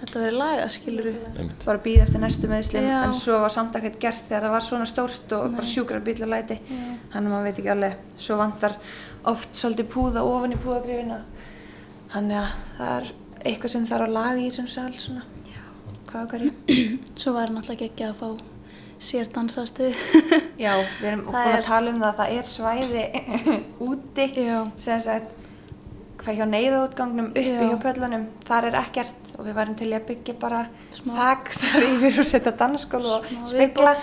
þetta 0.00 0.20
veri 0.22 0.36
lagað, 0.36 0.70
skilur 0.76 1.06
við. 1.08 1.18
einmitt. 1.40 1.62
Bara 1.64 1.80
býða 1.86 2.02
eftir 2.06 2.20
næstu 2.20 2.48
meðslum 2.50 2.84
Já. 2.88 2.96
en 3.06 3.14
svo 3.16 3.38
var 3.40 3.52
samt 3.54 3.76
ekkert 3.78 3.98
gert 4.00 4.24
þegar 4.28 4.42
það 4.46 4.54
var 4.56 4.64
svona 4.66 4.88
stórt 4.90 5.32
og 5.36 5.54
bara 5.56 5.66
sjúkrar 5.70 6.02
bíl 6.04 6.18
og 6.26 6.28
læti. 6.34 6.58
Þannig 6.66 7.16
að 7.16 7.30
maður 7.32 7.46
veit 7.48 7.60
ekki 7.62 7.72
alveg 7.72 8.02
svo 8.26 8.36
vantar 8.40 8.74
oft 9.32 9.56
svolítið 9.56 9.88
púða 9.94 10.24
ofan 10.28 10.52
í 10.52 10.58
púðagrifina. 10.60 11.20
Þannig 12.12 12.42
að 12.42 12.52
það 12.76 12.92
er 12.98 13.08
eitthvað 13.46 13.72
sem 13.76 13.86
þarf 13.88 14.06
að 14.08 14.14
laga 14.18 14.36
í 14.36 14.50
þessum 14.50 14.68
sal 14.76 14.92
svona. 15.06 15.24
Hvað 16.06 16.20
og 16.22 16.28
hverju 16.34 16.52
Svo 17.24 17.32
var 17.34 17.50
náttúrulega 17.56 17.88
ekki 17.88 18.06
að 18.06 18.20
fá 18.20 18.28
sér 19.06 19.26
dansaðstuð. 19.32 19.96
já, 20.60 20.72
við 21.00 21.08
erum 21.10 21.24
búin 21.30 21.40
er- 21.40 21.58
að 21.58 21.66
tala 21.66 21.90
um 21.92 21.98
það 22.04 22.12
að 22.12 22.20
það 22.20 22.36
er 22.36 22.46
svæði 22.52 23.02
úti 23.88 24.28
Já. 24.44 24.60
sem 24.76 25.00
sagt 25.08 25.34
hvað 26.26 26.38
hjá 26.40 26.46
neyðarútgangnum 26.50 27.28
uppi 27.32 27.44
Já. 27.46 27.58
hjá 27.62 27.76
pöllunum 27.86 28.24
þar 28.48 28.68
er 28.70 28.78
ekkert 28.82 29.34
og 29.38 29.46
við 29.46 29.58
værum 29.60 29.76
til 29.78 29.90
að 29.94 30.06
byggja 30.10 30.34
bara 30.42 30.62
Smá- 30.96 31.18
þak 31.20 31.52
þar 31.62 31.86
yfir 31.92 32.22
og 32.22 32.28
setja 32.32 32.54
dansskól 32.62 33.04
og 33.16 33.28
spegla 33.46 33.94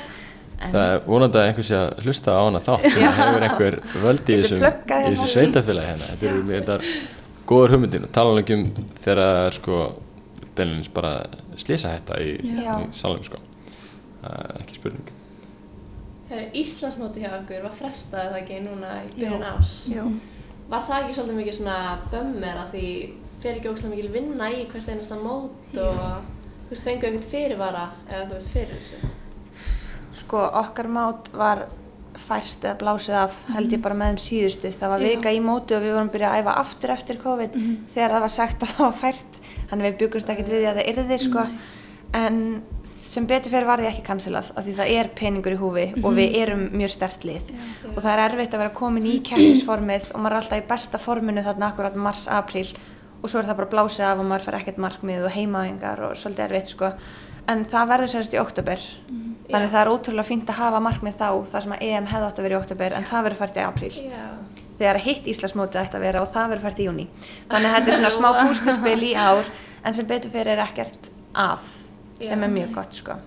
Það 0.64 0.86
er 0.94 1.02
vonandi 1.04 1.40
að 1.42 1.46
einhver 1.50 1.66
sé 1.68 1.76
að 1.76 2.06
hlusta 2.06 2.34
á 2.40 2.42
hana 2.46 2.60
þátt 2.64 2.86
sem 2.94 3.02
hefur 3.04 3.46
einhver 3.50 3.76
völd 4.00 4.30
í 4.32 4.38
hérna. 4.40 4.70
þessu 5.10 5.26
sveitafélagi 5.34 5.90
hérna. 5.90 6.06
Þetta 6.14 6.30
eru 6.30 6.78
er 6.78 6.86
góður 7.50 7.74
hugmyndin 7.76 8.06
og 8.08 8.14
tala 8.16 8.38
um 8.40 8.70
þegar 8.96 9.20
það 9.24 9.40
er 9.42 9.58
sko 9.58 9.80
beinleins 10.56 10.92
bara 10.94 11.12
slísa 11.60 11.92
þetta 11.98 12.22
í, 12.24 12.38
í 12.40 12.88
salum 12.96 13.26
sko. 13.28 13.42
Það 14.22 14.38
er 14.46 14.62
ekki 14.62 14.80
spurning. 14.80 15.12
Íslandsmóti 16.64 17.22
hjá 17.22 17.34
okkur 17.42 17.66
var 17.68 17.76
frestað 17.78 18.30
eða 18.30 18.40
ekki 18.40 18.62
núna 18.64 18.94
í 19.04 19.10
byrjun 19.18 19.44
ás. 19.52 19.74
Já. 19.92 20.06
Var 20.74 20.86
það 20.88 21.04
ekki 21.04 21.14
svolítið 21.14 21.38
mikið 21.38 21.56
svona 21.60 21.78
bömmir 22.10 22.56
að 22.58 22.72
því 22.74 22.88
fer 23.44 23.58
ekki 23.60 23.70
ógslag 23.70 23.92
mikil 23.94 24.08
vinna 24.10 24.48
í 24.50 24.64
hvert 24.72 24.88
einasta 24.90 25.18
mót 25.22 25.76
og 25.78 26.00
þú 26.64 26.72
veist, 26.72 26.88
fengu 26.88 27.06
einhvern 27.06 27.28
fyrirvara 27.28 27.84
eða 28.08 28.24
þú 28.32 28.38
veist 28.40 28.56
fyrir 28.56 28.80
þessu? 28.80 29.12
Sko, 30.24 30.42
okkar 30.64 30.90
mát 30.90 31.30
var 31.38 31.62
fært 32.24 32.66
eða 32.66 32.80
blásið 32.82 33.20
af 33.20 33.38
held 33.54 33.76
ég 33.76 33.84
bara 33.86 34.00
með 34.00 34.14
þeim 34.14 34.20
síðustu. 34.26 34.72
Það 34.80 34.94
var 34.96 35.06
vika 35.06 35.34
í 35.34 35.44
móti 35.46 35.78
og 35.78 35.86
við 35.86 35.96
vorum 35.98 36.12
byrjað 36.14 36.34
að 36.34 36.42
æfa 36.42 36.58
aftur 36.64 36.94
eftir 36.96 37.22
COVID 37.22 37.58
þegar 37.94 38.16
það 38.16 38.26
var 38.26 38.34
sagt 38.40 38.66
að 38.66 38.74
það 38.74 38.86
var 38.88 39.00
fært. 39.04 39.40
Þannig 39.70 39.88
við 39.88 40.00
byggumst 40.02 40.34
ekkert 40.34 40.54
við 40.54 40.64
því 40.64 40.72
að 40.72 40.80
það 40.80 40.92
yrði 40.94 41.20
sko. 41.28 41.46
En 42.18 42.40
sem 43.08 43.26
betur 43.28 43.52
fyrir 43.52 43.68
var 43.68 43.82
því 43.82 43.90
ekki 43.90 44.06
cancelað 44.08 44.52
af 44.56 44.66
því 44.66 44.74
það 44.78 44.92
er 44.94 45.10
peningur 45.18 45.56
í 45.56 45.60
húfi 45.60 45.86
og 46.02 46.16
við 46.18 46.38
erum 46.40 46.64
mjög 46.74 46.94
stert 46.94 47.26
lið. 47.28 47.52
Og 47.94 48.00
það 48.00 48.12
er 48.14 48.24
erfitt 48.26 48.56
að 48.56 48.64
vera 48.64 48.74
komin 48.78 49.10
í 49.10 49.18
keppnisformið 49.28 50.14
og 50.14 50.24
maður 50.24 50.38
er 50.38 50.40
alltaf 50.40 50.62
í 50.62 50.68
besta 50.70 51.02
forminu 51.02 51.44
þarna 51.46 51.70
akkurat 51.72 52.00
mars, 52.00 52.24
apríl 52.32 52.70
og 53.22 53.30
svo 53.30 53.42
er 53.42 53.50
það 53.50 53.60
bara 53.62 53.72
blásið 53.74 54.08
af 54.08 54.24
og 54.24 54.30
maður 54.30 54.48
fær 54.48 54.58
ekkert 54.60 54.82
markmið 54.84 55.28
og 55.28 55.36
heimaðingar 55.36 56.02
og 56.08 56.16
svolítið 56.20 56.46
erfitt 56.48 56.74
sko. 56.74 56.94
En 57.52 57.66
það 57.68 57.92
verður 57.92 58.14
sérst 58.14 58.36
í 58.36 58.42
oktober 58.42 58.88
þannig 59.52 59.74
það 59.76 59.82
er 59.82 59.92
ótrúlega 59.92 60.30
fínt 60.30 60.50
að 60.50 60.60
hafa 60.62 60.82
markmið 60.84 61.20
þá 61.20 61.30
það 61.52 61.66
sem 61.66 61.76
að 61.76 61.86
EM 61.90 62.10
hefði 62.14 62.28
átt 62.30 62.40
að 62.40 62.48
vera 62.48 62.56
í 62.56 62.62
oktober 62.62 62.98
en 62.98 63.08
það 63.10 63.28
verður 63.28 63.42
fært 63.44 63.60
í 63.60 63.66
apríl. 63.68 63.94
Þegar 64.80 65.02
hitt 65.04 65.28
Íslandsmótið 65.30 65.84
ætti 65.84 66.00
að 66.00 66.06
vera 66.08 66.24
og 66.24 66.32
það 66.34 66.54
verður 66.54 66.66
fært 66.70 66.80
í 66.82 66.88
júni 66.88 67.06
þannig 67.52 67.76
þetta 67.76 67.92
er 67.92 68.00
svona 68.00 68.14
smá 68.16 68.30
púsluspil 68.40 68.98
í 69.06 69.14
ár 69.14 69.52
en 69.84 69.96
sem 70.00 70.08
betur 70.10 70.34
fyrir 70.34 70.56
er 70.56 70.64
ekkert 70.66 71.12
af 71.38 71.83
sem 72.20 72.40
Já. 72.40 72.46
er 72.48 72.54
mjög 72.58 72.74
gott 72.76 72.94
sko 73.02 73.18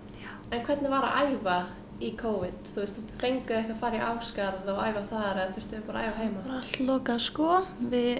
En 0.51 0.63
hvernig 0.63 0.91
var 0.93 1.03
að 1.09 1.33
æfa 1.35 1.57
í 2.01 2.11
COVID? 2.21 2.59
Þú 2.71 2.81
veist, 2.83 2.97
þú 3.01 3.19
fenguð 3.19 3.57
eitthvað 3.57 3.75
að 3.75 3.81
fara 3.81 3.97
í 3.99 4.03
áskarð 4.07 4.69
og 4.71 4.81
æfa 4.85 5.03
þar 5.11 5.41
eða 5.43 5.55
þurftu 5.57 5.81
bara 5.87 5.99
að 6.03 6.09
æfa 6.11 6.19
heima? 6.23 6.43
bara 6.47 6.59
allt 6.61 6.81
lokað 6.87 7.23
sko 7.25 7.49
við, 7.91 8.11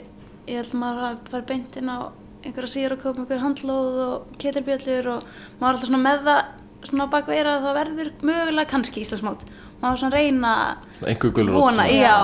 ég 0.49 0.57
held 0.63 0.75
maður 0.81 1.05
að 1.11 1.19
fara 1.31 1.47
beint 1.53 1.77
inn 1.79 1.93
á 1.93 1.99
einhverja 2.47 2.73
síður 2.73 2.95
að 2.97 3.03
koma 3.05 3.23
einhver 3.25 3.43
handlóð 3.45 3.99
og 4.07 4.35
ketilbjöllur 4.43 5.09
og 5.13 5.29
maður 5.61 5.67
er 5.67 5.77
alltaf 5.77 5.89
svona 5.91 6.03
með 6.07 6.25
það 6.27 6.43
svona 6.87 7.07
bakveira 7.11 7.55
að 7.57 7.65
það 7.67 7.79
verður 7.81 8.11
mögulega 8.29 8.71
kannski 8.71 9.03
Íslandsmót 9.03 9.47
maður 9.81 9.91
var 9.91 10.01
svona 10.03 10.11
að 10.11 10.19
reyna 10.21 10.53
Svona 10.99 11.11
einhver 11.13 11.33
gulrót 11.39 11.57
vona, 11.61 11.87
svona. 11.87 11.87
já 11.95 12.17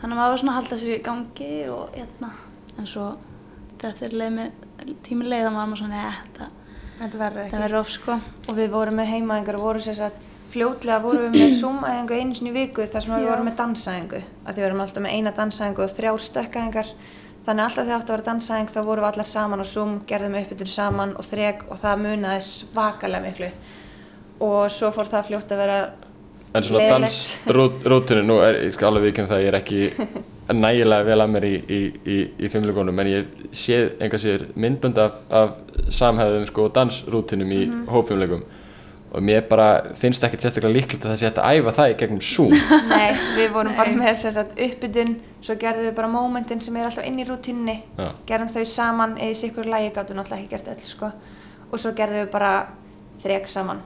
þannig 0.00 0.12
að 0.14 0.18
maður 0.20 0.32
var 0.34 0.40
svona 0.42 0.52
að 0.52 0.58
halda 0.60 0.78
sér 0.82 0.94
í 0.94 1.02
gangi 1.08 1.50
og 1.72 1.96
hérna, 1.96 2.30
en 2.78 2.86
svo 2.86 3.06
þetta 3.78 3.92
eftir 3.92 4.16
leið 4.20 4.34
með 4.38 4.96
tími 5.08 5.28
leið 5.28 5.46
þá 5.48 5.50
var 5.50 5.56
maður 5.72 5.80
svona, 5.82 6.02
neða, 6.02 6.50
þetta, 6.98 7.04
þetta 7.04 7.20
verður 7.22 7.44
þetta 7.44 7.56
ekki 7.56 7.62
verður 7.64 7.80
of 7.80 7.92
sko. 7.92 8.16
Og 8.48 8.58
við 8.58 8.74
vorum 8.74 8.98
með 8.98 9.12
heimaðingar 9.12 9.58
og 9.58 9.64
vorum 9.68 9.84
sér 9.84 10.02
að 10.08 10.18
fljótlega 10.52 10.98
vorum 11.04 11.24
við 11.28 11.44
með 11.44 11.54
Zoom-æðingu 11.60 12.18
einu 12.18 12.36
sinni 12.38 12.52
í 12.52 12.56
viku 12.56 12.86
þar 12.88 13.04
sem 13.04 13.14
að 13.14 13.22
við 13.22 13.26
Já. 13.26 13.32
vorum 13.32 13.48
með 13.48 13.56
dansæðingu. 13.62 14.20
Því 14.48 14.58
við 14.58 14.66
vorum 14.66 14.84
alltaf 14.84 15.04
með 15.04 15.16
eina 15.16 15.34
dansæðingu 15.38 15.84
og 15.84 15.96
þrjár 15.96 16.24
stökkæðingar 16.28 16.92
þannig 17.48 17.64
alltaf 17.64 17.86
þegar 17.86 18.00
átti 18.00 18.12
að 18.12 18.16
vera 18.16 18.28
dansæðing 18.28 18.72
þá 18.74 18.80
vorum 18.82 19.04
við 19.04 19.10
allar 19.12 19.28
saman 19.28 19.64
á 19.64 19.66
Zoom, 19.68 19.94
gerðum 20.08 20.38
uppbytun 20.42 20.72
saman 20.72 21.14
og 21.16 21.28
þreg 21.28 21.62
og 21.68 21.80
það 21.80 22.02
munaði 22.04 22.42
svakalega 22.48 23.24
miklu. 23.24 23.50
Og 24.44 24.68
svo 24.72 24.90
fór 24.94 25.08
það 25.08 25.30
fljótt 25.30 25.54
að 25.54 25.62
vera 25.64 25.78
En 26.56 26.64
svona 26.64 26.86
dansrótinu, 26.94 28.22
nú 28.24 28.38
er 28.40 28.62
ég 28.64 28.76
skal 28.76 28.88
alveg 28.88 29.10
vikinu 29.10 29.28
það, 29.28 29.42
ég 29.44 29.50
er 29.50 29.58
ekki 29.58 29.80
nægilega 30.64 31.04
vel 31.04 31.18
að 31.20 31.32
mér 31.34 31.44
í, 31.44 31.54
í, 31.68 31.80
í, 32.08 32.20
í 32.40 32.48
fimmleikonum 32.52 33.02
en 33.02 33.10
ég 33.12 33.42
séð 33.52 33.90
einhvað 33.98 34.22
sér 34.22 34.46
myndbönd 34.56 35.00
af, 35.02 35.18
af 35.28 35.58
samhæðum 35.92 36.46
sko 36.48 36.70
dansrútinum 36.72 37.52
í 37.52 37.66
mm 37.66 37.84
hópfimmleikum 37.88 38.46
og 39.08 39.22
mér 39.24 39.46
bara 39.48 39.94
finnst 39.96 40.24
ekkert 40.24 40.44
sérstaklega 40.44 40.74
líklegt 40.74 41.04
að 41.06 41.14
það 41.14 41.20
sé 41.20 41.28
hægt 41.28 41.38
að 41.40 41.54
æfa 41.56 41.72
það 41.78 41.92
í 41.92 41.94
gegnum 42.02 42.20
Zoom. 42.24 42.50
Nei, 42.92 43.14
við 43.38 43.54
vorum 43.54 43.76
bara 43.78 43.94
með 43.96 44.18
sem 44.20 44.34
sagt, 44.36 44.52
uppbytun, 44.66 45.14
svo 45.40 45.56
gerðum 45.62 45.86
við 45.88 45.94
bara 45.96 46.10
momentin 46.12 46.60
sem 46.64 46.76
er 46.76 46.88
alltaf 46.88 47.08
inn 47.08 47.22
í 47.22 47.24
rútínni, 47.28 47.76
Já. 47.96 48.10
gerðum 48.28 48.52
þau 48.52 48.66
saman 48.74 49.16
eða 49.16 49.32
í 49.32 49.38
sikkur 49.40 49.70
lægi 49.72 49.94
gáttu 49.96 50.16
náttúrulega 50.18 50.44
ekki 50.44 50.52
gert 50.56 50.68
öll 50.74 50.90
sko. 50.90 51.10
og 51.70 51.80
svo 51.80 51.94
gerðum 51.96 52.26
við 52.26 52.30
bara 52.34 52.52
þrek 53.22 53.48
saman. 53.50 53.80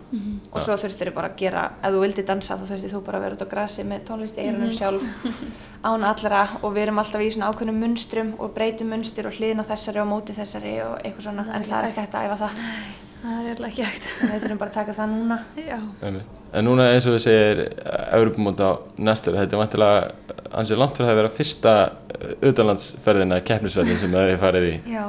Og 0.52 0.60
svo 0.64 0.76
þurftur 0.76 1.08
við 1.10 1.14
bara 1.16 1.30
að 1.32 1.36
gera, 1.40 1.62
ef 1.82 1.92
þú 1.94 2.00
vildi 2.04 2.24
dansa 2.28 2.56
þá 2.60 2.64
þurftir 2.70 2.92
þú 2.92 3.02
bara 3.06 3.18
að 3.18 3.24
vera 3.26 3.36
út 3.38 3.44
á 3.46 3.52
grassi 3.54 3.84
með 3.88 4.04
tónlist 4.08 4.36
í 4.38 4.46
eirunum 4.46 4.72
sjálf 4.72 5.06
án 5.88 6.04
allra. 6.04 6.42
Og 6.62 6.74
við 6.74 6.82
erum 6.86 6.98
alltaf 7.02 7.22
í 7.24 7.30
svona 7.32 7.52
ákveðnum 7.52 7.80
munstrum 7.84 8.34
og 8.38 8.52
breytum 8.56 8.92
munstur 8.92 9.30
og 9.30 9.38
hliðin 9.38 9.64
á 9.64 9.70
þessari 9.72 10.02
og 10.04 10.10
móti 10.12 10.36
þessari 10.36 10.74
og 10.84 10.98
eitthvað 11.02 11.28
svona, 11.28 11.46
en 11.52 11.64
það 11.64 11.78
er 11.78 11.88
ekki 11.90 12.04
hægt 12.04 12.18
að 12.20 12.28
æfa 12.28 12.38
það. 12.44 12.60
Það 13.22 13.48
er 13.52 13.60
ekki 13.68 13.84
hægt. 13.86 14.06
Við 14.18 14.40
þurfum 14.42 14.58
bara 14.58 14.70
að 14.72 14.76
taka 14.80 14.94
það 14.96 15.12
núna. 15.12 15.36
En 16.58 16.64
núna 16.66 16.88
eins 16.90 17.06
og 17.06 17.14
þið 17.14 17.20
segir 17.22 17.60
Evropamóta 18.16 18.66
á 18.66 18.72
næstur, 18.98 19.36
þetta 19.38 19.54
er 19.54 19.60
vantilega 19.62 20.32
ansið 20.58 20.80
langt 20.82 20.98
fyrir 20.98 21.12
að 21.12 21.20
vera 21.20 21.30
fyrsta 21.36 21.74
utanlandsferðina, 22.50 23.38
keppnisferðin 23.46 24.00
sem 24.02 24.12
það 24.16 24.32
er 24.32 24.40
farið 24.42 24.66
í. 24.68 24.74
Já, 24.90 25.04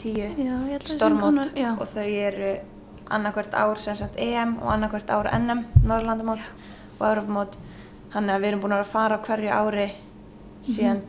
tíu 0.00 0.28
stormót 0.88 1.54
og 1.76 1.86
þau 1.94 2.06
eru 2.08 2.52
annarkvært 3.10 3.56
ár 3.58 3.80
sem 3.82 3.96
sagt 3.98 4.18
EM 4.22 4.58
og 4.62 4.72
annarkvært 4.74 5.10
ár 5.10 5.30
NM, 5.38 5.64
Norrlandamót 5.84 6.52
og 6.98 7.06
Europamót 7.08 7.56
þannig 8.12 8.34
að 8.34 8.42
við 8.42 8.52
erum 8.52 8.62
búin 8.64 8.76
að 8.76 8.92
fara 8.92 9.18
hverju 9.24 9.50
ári 9.54 9.88
síðan 10.66 11.02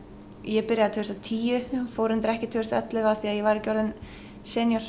ég 0.48 0.66
byrjaði 0.66 1.04
2010 1.04 1.86
fór 1.92 2.14
undir 2.14 2.34
ekki 2.34 2.50
2011 2.50 3.08
af 3.10 3.22
því 3.22 3.30
að 3.30 3.38
ég 3.38 3.46
var 3.46 3.60
ekki 3.60 3.72
orðin 3.72 3.92
senior. 4.42 4.88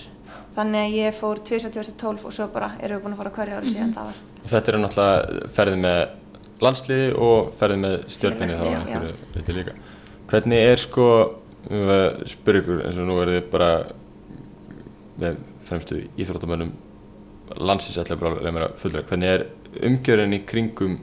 Þannig 0.53 0.85
að 0.85 0.95
ég 0.97 1.15
fór 1.17 1.41
2012 1.45 2.27
og 2.27 2.33
svo 2.33 2.47
bara 2.53 2.73
erum 2.81 2.99
við 2.99 3.05
búin 3.05 3.15
að 3.15 3.21
fara 3.21 3.33
hverju 3.37 3.57
ári 3.59 3.73
síðan 3.73 3.93
það 3.95 4.09
var. 4.09 4.19
Og 4.43 4.51
þetta 4.51 4.71
eru 4.71 4.81
náttúrulega 4.83 5.51
ferðið 5.55 5.79
með 5.83 6.01
landsliði 6.63 7.07
og 7.27 7.53
ferðið 7.59 7.81
með 7.83 7.95
stjórninni 8.15 8.57
þá 8.57 8.65
einhverju 8.69 9.13
leiti 9.35 9.55
líka. 9.57 9.75
Hvernig 10.29 10.67
er 10.71 10.81
sko, 10.81 11.07
uh, 11.69 12.23
spyr 12.29 12.61
ykkur 12.61 12.81
eins 12.87 12.99
og 13.01 13.09
nú 13.09 13.19
er 13.21 13.35
þið 13.37 13.51
bara 13.53 13.69
með 15.21 15.39
fremstu 15.63 16.01
íþróttamönnum 16.19 16.73
landsins 17.59 17.99
ætla 18.01 18.17
bara 18.17 18.39
að 18.39 18.61
að 18.65 18.75
fullra. 18.81 19.03
Hvernig 19.07 19.29
er 19.29 19.45
umgjörinn 19.85 20.35
í 20.35 20.41
kringum 20.47 20.97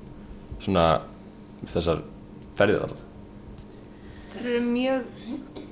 svona 0.61 0.87
þessar 1.68 2.03
ferðið 2.59 2.85
allar? 2.87 3.07
Þeir 4.35 4.51
eru 4.51 4.62
mjög 4.66 5.09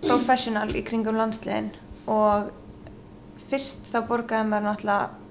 professional 0.04 0.68
í 0.76 0.84
kringum 0.86 1.18
landsliðin 1.18 1.72
og 2.08 2.52
fyrst 3.48 3.88
þá 3.92 4.02
borgaði 4.08 4.50
maður 4.50 4.68
náttúrulega 4.68 5.27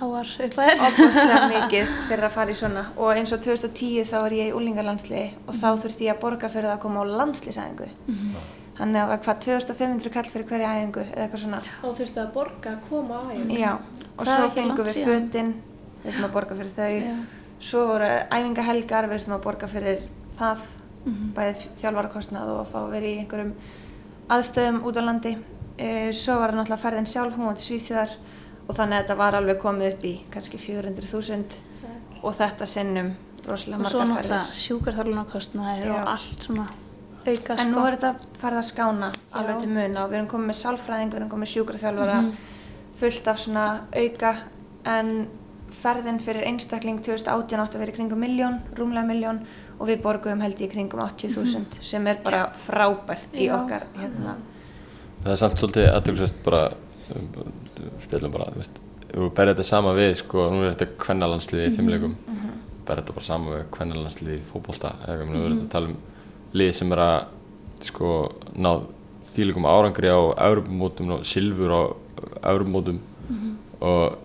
háar 0.00 0.28
upphæðir. 0.46 0.82
Opaslega 0.88 1.40
mikið 1.54 1.94
fyrir 2.08 2.26
að 2.28 2.34
fara 2.36 2.52
í 2.52 2.58
svona. 2.58 2.84
Og 3.00 3.12
eins 3.16 3.32
og 3.34 3.40
2010 3.44 4.04
þá 4.10 4.16
var 4.26 4.34
ég 4.36 4.50
í 4.50 4.54
úlingalandsliði 4.56 5.26
og 5.48 5.56
þá 5.56 5.66
þurfti 5.82 6.06
ég 6.08 6.14
að 6.16 6.22
borga 6.26 6.50
fyrir 6.52 6.68
það 6.68 6.76
að 6.76 6.82
koma 6.84 7.02
á 7.02 7.04
landslýsæðingu 7.20 7.88
þannig 8.76 9.00
að 9.00 9.06
það 9.06 9.10
var 9.12 9.20
hvað 9.24 9.38
2500 9.46 10.12
kall 10.12 10.26
fyrir 10.28 10.46
hverja 10.50 10.72
æfingu 10.76 11.04
eða 11.06 11.22
eitthvað 11.24 11.42
svona. 11.46 11.60
Og 11.88 11.94
þurftu 11.96 12.20
að 12.20 12.32
borga 12.34 12.72
að 12.74 12.82
koma 12.90 13.16
á 13.16 13.22
æfingu? 13.32 13.56
já 13.56 13.70
og 13.72 14.26
Það 14.26 14.32
er 14.34 14.42
svo 14.42 14.50
fengum 14.58 14.84
við 14.84 14.92
síðan. 14.92 15.08
fötin 15.14 15.52
við 16.02 16.10
þurfum 16.10 16.26
að 16.28 16.34
borga 16.36 16.58
fyrir 16.60 16.74
þau. 16.76 16.92
Já. 17.06 17.16
svo 17.70 17.86
voru 17.88 18.10
æfingahelgar 18.36 19.08
við 19.08 19.22
þurfum 19.22 19.36
að 19.38 19.44
borga 19.48 19.70
fyrir 19.72 20.04
það 20.36 20.66
bæðið 21.36 21.64
þjálfarakostnað 21.80 22.52
og 22.52 22.60
að 22.60 22.70
fá 22.74 22.78
að 22.82 22.90
vera 22.96 23.06
í 23.06 23.18
einhverjum 23.22 23.52
aðstöðum 24.36 24.80
út 24.90 24.96
á 25.00 25.02
landi. 25.06 25.32
E, 25.78 25.88
svo 26.16 26.36
var 26.40 26.50
það 26.52 26.58
náttúrulega 26.60 26.82
ferðin 26.82 27.08
sjálf 27.08 27.36
hún 27.36 27.46
var 27.48 27.56
til 27.60 27.66
Svíþjóðar 27.70 28.14
og 28.68 28.74
þannig 28.74 28.96
að 28.98 29.02
þetta 29.04 29.16
var 29.16 29.34
alveg 29.38 29.58
komið 29.62 29.92
upp 29.94 30.04
í 30.04 30.14
kannski 30.34 30.58
400.000 30.58 31.44
og 32.22 32.34
þetta 32.34 32.66
sinnum 32.66 33.12
rosalega 33.46 33.82
og 33.84 33.90
svo 33.92 34.00
náttúrulega 34.02 34.42
ferðir 34.42 34.60
sjúkarþarlunarkostnaðir 34.64 35.90
og 35.94 36.08
allt 36.16 36.42
svona 36.48 36.66
auka 37.26 37.56
en 37.58 37.70
nú 37.72 37.78
sko. 37.78 37.86
er 37.86 37.96
þetta 37.96 38.12
farið 38.40 38.58
að 38.58 38.68
skána 38.70 39.08
alveg 39.32 39.54
Já. 39.56 39.60
til 39.60 39.68
muna 39.68 40.04
og 40.04 40.10
við 40.10 40.16
erum 40.20 40.28
komið 40.30 40.46
með 40.50 40.58
sálfræðing 40.64 41.10
við 41.12 41.16
erum 41.20 41.30
komið 41.30 41.44
með 41.46 41.52
sjúkraþjálfara 41.54 42.20
Mhm. 42.22 42.32
fullt 42.96 43.26
af 43.28 43.38
svona 43.38 43.64
auka 43.96 44.34
en 44.86 45.28
ferðin 45.76 46.20
fyrir 46.22 46.44
einstakling 46.46 47.00
2018 47.02 47.60
átti 47.60 47.76
að 47.76 47.80
vera 47.80 47.92
í 47.92 47.94
kringum 47.96 48.18
miljón, 48.22 48.60
rúmlega 48.74 49.06
miljón 49.06 49.40
og 49.80 49.88
við 49.88 50.00
borguðum 50.02 50.40
held 50.40 50.60
í 50.60 50.68
kringum 50.70 51.00
80.000 51.00 51.82
sem 51.82 52.06
er 52.06 52.20
bara 52.24 52.46
frábært 52.66 53.34
í 53.34 53.46
Já. 53.48 53.54
okkar 53.58 53.82
hérna. 53.98 54.36
Það 55.22 55.32
er 55.32 55.36
samt 55.36 55.58
svolítið 55.58 55.90
aðtölusvægt 55.92 56.42
bara, 56.44 56.70
um, 57.82 57.94
spjallum 58.04 58.34
bara, 58.34 58.48
þú 58.54 58.62
veist, 58.62 58.82
við 59.06 59.30
berðum 59.38 59.54
þetta 59.54 59.68
sama 59.70 59.94
við, 59.96 60.12
sko, 60.22 60.48
nú 60.52 60.64
er 60.64 60.74
þetta 60.74 61.00
kvennalandsliði 61.04 61.68
í 61.70 61.76
fimmleikum, 61.76 62.16
mm 62.16 62.40
-hmm. 62.42 62.58
berðum 62.88 63.02
þetta 63.04 63.16
bara 63.18 63.28
sama 63.30 63.56
við 63.56 63.64
kvennalandsliði 63.76 64.38
í 64.38 64.46
fótbolta, 64.50 64.94
eða 65.06 65.24
nú 65.24 65.44
er 65.44 65.54
þetta 65.54 65.66
að 65.66 65.74
tala 65.76 65.92
um 65.92 65.96
lið 66.52 66.72
sem 66.72 66.92
er 66.92 67.04
að, 67.06 67.18
sko, 67.90 68.12
ná 68.56 68.70
þýlikum 69.26 69.66
árangri 69.68 70.08
á 70.08 70.20
Europamótum 70.48 71.10
og 71.16 71.24
silfur 71.26 71.70
á 71.72 71.82
Europamótum 72.52 73.00
og 73.80 74.18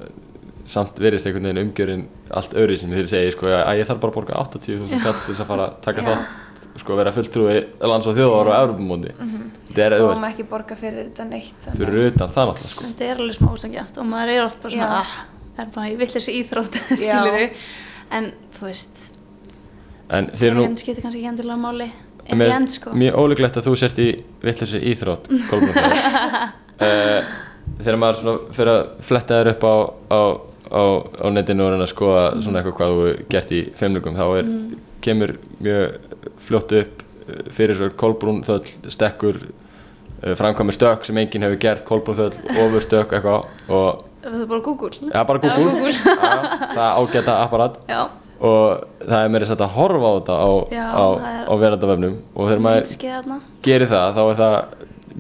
samt 0.66 1.00
verist 1.02 1.26
einhvern 1.26 1.50
veginn 1.50 1.66
umgjörinn 1.66 2.04
allt 2.38 2.54
öðru 2.54 2.78
sem 2.78 2.92
þeir 2.94 3.10
segja, 3.10 3.34
sko, 3.36 3.50
að 3.50 3.82
ég 3.82 3.90
þarf 3.90 4.02
bara 4.04 4.14
að 4.14 4.18
borga 4.20 4.40
80.000 4.46 5.04
kall 5.04 5.18
til 5.18 5.34
þess 5.34 5.44
að 5.44 5.50
fara 5.50 5.68
að 5.68 5.78
taka 5.88 6.06
þátt, 6.06 6.36
sko, 6.80 6.96
vera 7.00 7.12
fulltrúi 7.16 7.58
lands 7.92 8.08
og 8.08 8.16
þjóðar 8.16 8.54
á 8.56 8.62
Europamóti. 8.62 9.12
Þetta 9.72 9.84
er, 9.86 9.98
þú 10.00 10.08
og 10.08 10.22
maður 10.22 10.32
ekki 10.32 10.48
borga 10.52 10.78
fyrir 10.80 11.06
þetta 11.10 11.28
neitt 11.28 11.70
fyrir 11.76 12.10
utan 12.12 12.32
það 12.32 12.50
náttúrulega 12.52 12.74
sko. 12.74 12.88
Þetta 12.90 13.08
er 13.08 13.22
alveg 13.24 13.38
smá 13.38 13.52
ósangjant 13.52 14.02
og 14.02 14.10
maður 14.12 14.34
er 14.36 14.44
oft 14.46 14.64
bara 14.64 14.76
svona 14.76 15.02
ah, 15.02 15.16
er 15.60 15.72
bara 15.74 15.90
í 15.92 15.98
villisri 16.00 16.38
íþrótt 16.42 16.78
skilur 17.02 17.48
en 18.18 18.32
þú 18.56 18.68
veist 18.68 19.04
en 20.12 20.32
eru 20.36 20.58
nú 20.58 20.66
skiptir 20.80 21.04
kannski 21.04 21.22
ekki 21.22 21.32
endilega 21.32 21.60
máli 21.60 21.88
en 22.28 22.44
í 22.44 22.50
end 22.52 22.74
sko. 22.74 22.94
mjög 22.98 23.18
ólíklegt 23.22 23.60
að 23.60 23.70
þú 23.70 23.78
sért 23.80 24.02
í 24.02 24.10
vittleysi 24.44 24.82
íþrótt 24.92 25.30
Kolbrún 25.50 25.76
uh, 25.76 27.34
þegar 27.84 28.00
maður 28.02 28.22
svona 28.22 28.56
fyrir 28.58 28.74
að 28.76 28.82
fletta 29.08 29.40
þér 29.40 29.52
upp 29.54 29.66
á, 29.66 29.76
á, 30.12 30.22
á, 30.72 30.84
á 31.24 31.28
netinu 31.34 31.66
og 31.66 31.74
reyna 31.74 31.88
að 31.88 31.94
skoða 31.94 32.24
svona 32.40 32.62
eitthvað 32.62 32.78
hvað 32.80 32.96
þú 32.96 33.28
gert 33.32 33.56
í 33.56 33.62
feimlugum 33.80 34.18
þá 34.20 34.26
er, 34.42 34.52
kemur 35.06 35.36
mjög 35.64 35.98
fljótt 36.46 36.76
upp 36.82 37.02
uh, 37.28 37.42
fyrir 37.56 37.78
svo 37.80 37.90
Kolbrún 37.98 38.42
þöll 38.48 38.64
stekkur 38.94 39.42
uh, 39.48 40.34
framkvæmur 40.40 40.76
stök 40.78 41.06
sem 41.08 41.18
enginn 41.22 41.46
hefur 41.48 41.60
gert 41.66 41.84
Kolbrún 41.88 42.18
þöll 42.22 42.40
ofur 42.66 42.86
stök 42.88 43.18
eitthvað 43.18 43.50
og 43.70 44.08
Það 44.22 44.42
er 44.44 44.50
bara 44.52 44.62
Google. 44.62 44.92
ja, 45.10 45.22
bara 45.26 45.40
Google, 45.42 45.90
Já, 45.90 46.34
það 46.76 46.98
ágæta 47.02 47.36
apparat. 47.42 47.80
Já, 47.90 48.02
og 48.38 48.84
það 49.02 49.24
er 49.26 49.32
meira 49.34 49.48
sætt 49.50 49.64
að 49.66 49.72
horfa 49.80 50.12
á 50.12 50.14
þetta 50.20 50.36
á, 50.38 50.52
Já, 50.70 50.84
á, 50.94 51.06
á 51.50 51.54
verandavefnum 51.58 52.20
og 52.36 52.52
þegar 52.52 52.62
maður 52.62 53.42
gerir 53.66 53.90
það 53.90 54.20
þá 54.20 54.22
er 54.28 54.38
það 54.42 54.58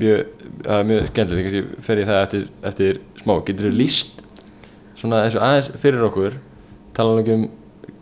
mjög, 0.03 0.21
það 0.67 0.75
er 0.77 0.85
mjög 0.91 1.09
skemmtilegt. 1.09 1.47
Kannski 1.49 1.83
fer 1.87 2.01
ég 2.03 2.11
það 2.11 2.21
eftir, 2.27 2.45
eftir 2.69 3.01
smá. 3.23 3.33
Getur 3.49 3.67
þú 3.71 3.73
líst 3.79 4.21
svona 5.01 5.23
þessu 5.25 5.41
aðeins 5.47 5.71
fyrir 5.81 6.05
okkur? 6.11 6.37
Tala 6.93 7.25
um 7.25 7.47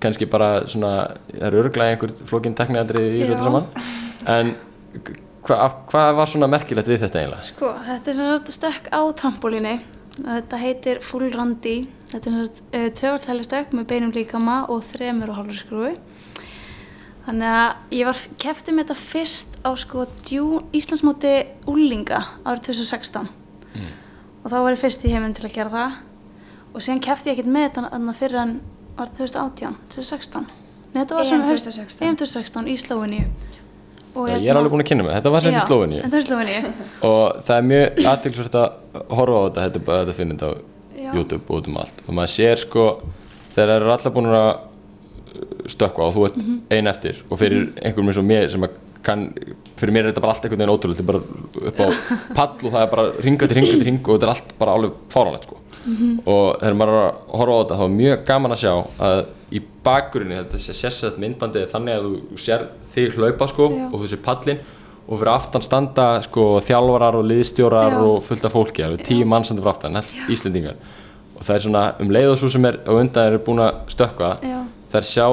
kannski 0.04 0.28
bara 0.30 0.50
svona 0.68 0.94
það 1.32 1.48
eru 1.50 1.64
örglega 1.64 1.96
einhver 1.96 2.14
flókin 2.30 2.56
tekniðandrið 2.58 3.18
í 3.18 3.24
þessu 3.26 3.44
saman 3.44 3.68
en 4.30 4.54
hvað 5.46 5.78
hva 5.90 6.04
var 6.18 6.30
svona 6.30 6.50
merkilegt 6.52 6.90
við 6.90 7.06
þetta 7.06 7.22
eiginlega? 7.22 7.48
Sko, 7.48 7.72
þetta 7.86 8.12
er 8.12 8.20
sagt 8.20 8.52
stökk 8.54 8.90
á 8.92 9.02
trampolíni. 9.18 9.80
Þetta 10.20 10.60
heitir 10.60 11.00
full 11.06 11.30
randi. 11.32 11.78
Þetta 12.12 12.32
er 12.32 12.48
sagt 12.48 12.62
uh, 12.76 12.88
tvöfartæli 13.00 13.46
stökk 13.48 13.76
með 13.78 13.88
beinum 13.94 14.16
líkama 14.16 14.62
og 14.74 14.84
þremur 14.90 15.32
og 15.32 15.40
hálfur 15.40 15.60
skrúi. 15.62 15.94
Þannig 17.30 17.54
að 17.54 17.96
ég 18.00 18.10
var 18.10 18.22
kefti 18.42 18.74
með 18.74 18.90
þetta 18.90 19.00
fyrst 19.06 19.58
á 19.62 19.72
sko 19.78 20.06
djú, 20.26 20.46
Íslandsmóti 20.74 21.34
úlinga 21.70 22.24
árið 22.42 22.72
2016 22.72 23.28
og 24.40 24.48
þá 24.50 24.56
var 24.56 24.74
ég 24.74 24.80
fyrst 24.82 25.04
í 25.06 25.12
heiminn 25.14 25.36
til 25.38 25.46
að 25.46 25.54
gera 25.54 25.74
það 25.74 25.98
og 26.74 26.82
síðan 26.82 27.04
kefti 27.06 27.30
ég 27.30 27.38
ekkert 27.38 27.52
með 27.54 27.68
þetta 27.68 28.16
fyrir 28.18 28.40
en 28.42 28.56
árið 29.04 29.16
2018, 29.24 29.78
2016 29.96 30.48
Nei, 30.90 31.04
þetta 31.04 31.16
var 31.16 31.22
EM 31.24 31.30
sem 31.30 31.42
haust- 31.46 31.66
2016. 31.70 32.08
EM 32.10 32.16
2016 32.24 32.68
í 32.68 32.76
Slóiníu 32.82 33.26
Ég 34.20 34.48
er 34.50 34.58
alveg 34.58 34.72
búin 34.74 34.82
að 34.82 34.88
kynna 34.90 35.04
mig, 35.06 35.14
þetta 35.16 35.32
var 35.32 35.44
sett 35.46 35.54
í 35.56 35.60
Slóveníu. 35.64 36.00
Þetta 36.02 36.16
var 36.18 36.24
í 36.24 36.26
Slóveníu. 36.26 36.72
Og 37.08 37.38
það 37.46 37.56
er 37.60 37.68
mjög 37.70 38.00
aðtilsvört 38.10 38.56
að 38.60 39.06
horfa 39.16 39.38
á 39.38 39.42
þetta 39.46 39.66
þetta 39.68 39.80
er 39.80 39.86
bara 39.86 40.00
þetta 40.02 40.12
að 40.16 40.18
finna 40.18 40.36
þetta 40.36 40.50
á 40.50 40.54
Já. 41.00 41.12
YouTube 41.14 41.46
og 41.46 41.60
út 41.60 41.70
um 41.70 41.78
allt. 41.80 42.02
Og 42.08 42.18
maður 42.18 42.32
sér 42.34 42.58
sko 42.60 42.86
þegar 43.54 43.70
það 43.70 43.76
eru 43.78 43.94
allar 43.94 44.16
búin 44.18 44.30
að 44.34 44.50
stökkva 45.70 46.08
og 46.10 46.14
þú 46.18 46.26
ert 46.26 46.38
Mhm. 46.42 46.58
ein 46.74 46.88
eftir 46.92 47.16
og 47.30 47.38
fyrir 47.40 47.70
einhverjum 47.86 48.10
eins 48.10 48.18
og 48.18 48.26
mér 48.26 48.50
sem 48.52 48.62
að 48.66 48.70
kann, 49.04 49.34
fyrir 49.78 49.94
mér 49.94 50.06
er 50.06 50.12
þetta 50.12 50.22
bara 50.26 50.34
allt 50.34 50.44
einhvern 50.44 50.60
veginn 50.60 50.74
ótrúlega 50.76 50.98
þetta 50.98 51.06
er 51.06 51.12
bara 51.14 51.22
upp 51.70 51.80
á 51.80 51.88
pall 52.38 52.54
og 52.66 52.72
það 52.74 52.82
er 52.82 52.92
bara 52.96 53.06
ringa 53.24 53.48
til 53.48 53.56
ringa 53.60 53.72
til 53.78 53.86
ringa 53.88 54.02
og 54.10 54.18
þetta 54.20 54.28
er 54.28 54.34
allt 54.34 54.52
bara 54.60 54.74
alveg 54.76 54.92
fáránlegt 55.14 55.46
sko 55.48 55.58
Mhm. 55.86 56.20
og 56.26 56.60
þegar 56.60 56.76
maður 56.80 56.98
er 56.98 57.06
að 57.06 57.38
horfa 57.40 57.54
á 57.56 57.60
þetta 57.62 57.78
þá 57.80 57.84
er 57.86 57.96
mjög 58.00 58.26
gaman 58.26 58.52
að 58.52 58.62
sjá 58.64 58.74
að 59.00 59.20
í 59.52 59.62
bakgrunni 59.84 60.36
þetta 60.36 60.60
sé 60.60 60.74
sérsett 60.78 61.18
myndbandið 61.22 61.62
er 61.64 61.72
þannig 61.72 61.96
að 61.96 62.10
þú 62.10 62.38
sér 62.38 62.68
þig 62.94 63.16
hlaupa 63.18 63.48
sko 63.48 63.70
og 63.94 63.98
þessi 64.04 64.22
pallin 64.22 64.60
og 65.10 65.18
fyrir 65.18 65.32
aftan 65.34 65.62
standa 65.66 66.08
sko 66.22 66.60
þjálfarar 66.62 67.16
og 67.18 67.26
liðstjórar 67.26 67.92
Já. 67.96 68.02
og 68.06 68.24
fullt 68.24 68.46
af 68.46 68.54
fólki, 68.54 68.84
það 68.84 68.92
eru 68.94 69.04
tíu 69.08 69.26
mann 69.26 69.44
sem 69.44 69.58
fyrir 69.58 69.72
aftan, 69.72 69.96
allt 69.96 70.14
Íslendingar 70.30 70.76
og 71.40 71.42
það 71.48 71.56
er 71.56 71.64
svona 71.66 71.86
um 72.00 72.10
leið 72.14 72.34
og 72.34 72.38
svo 72.38 72.50
sem 72.50 72.66
er 72.66 72.78
á 72.86 72.92
undan 72.94 73.34
er 73.34 73.40
búin 73.40 73.64
að 73.64 73.80
stökkva 73.90 74.36
Já. 74.44 74.60
það 74.92 75.00
er 75.02 75.08
sjá 75.10 75.28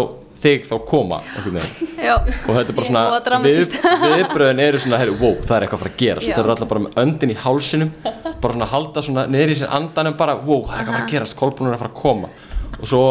þig 0.46 0.66
þá 0.70 0.74
koma 0.88 1.20
Já, 2.06 2.14
og 2.16 2.50
þetta 2.54 2.66
er 2.70 2.76
bara 2.78 2.88
svona 2.88 3.04
við, 3.44 3.76
viðbröðin 4.06 4.64
eru 4.66 4.82
svona, 4.82 5.00
herri, 5.02 5.14
wow, 5.20 5.38
það 5.42 5.56
er 5.56 5.66
eitthvað 5.66 5.78
að 5.78 5.84
fara 5.84 5.92
að 5.92 6.02
gerast. 6.02 6.32
Það 6.32 6.42
eru 6.42 6.54
allar 6.56 6.70
bara 6.72 6.84
með 6.86 6.98
öndin 7.02 7.32
í 7.32 7.38
hálsinum 7.44 7.94
bara 8.04 8.56
svona 8.56 8.68
halda 8.72 9.04
svona 9.06 9.24
niður 9.32 9.54
í 9.54 9.56
sér 9.60 9.72
andanum 9.76 10.18
bara, 10.18 10.36
wow, 10.42 10.66
það 10.66 10.76
er 10.76 10.82
eitthvað 10.82 10.92
að 10.92 10.98
fara 10.98 11.06
að 11.06 11.14
gerast, 11.14 11.38
kolbrúnur 11.40 11.72
er 11.72 11.78
að 11.78 11.84
fara 11.84 11.94
að 11.94 12.02
koma. 12.02 12.32
Og 12.76 12.90
svo 12.90 13.04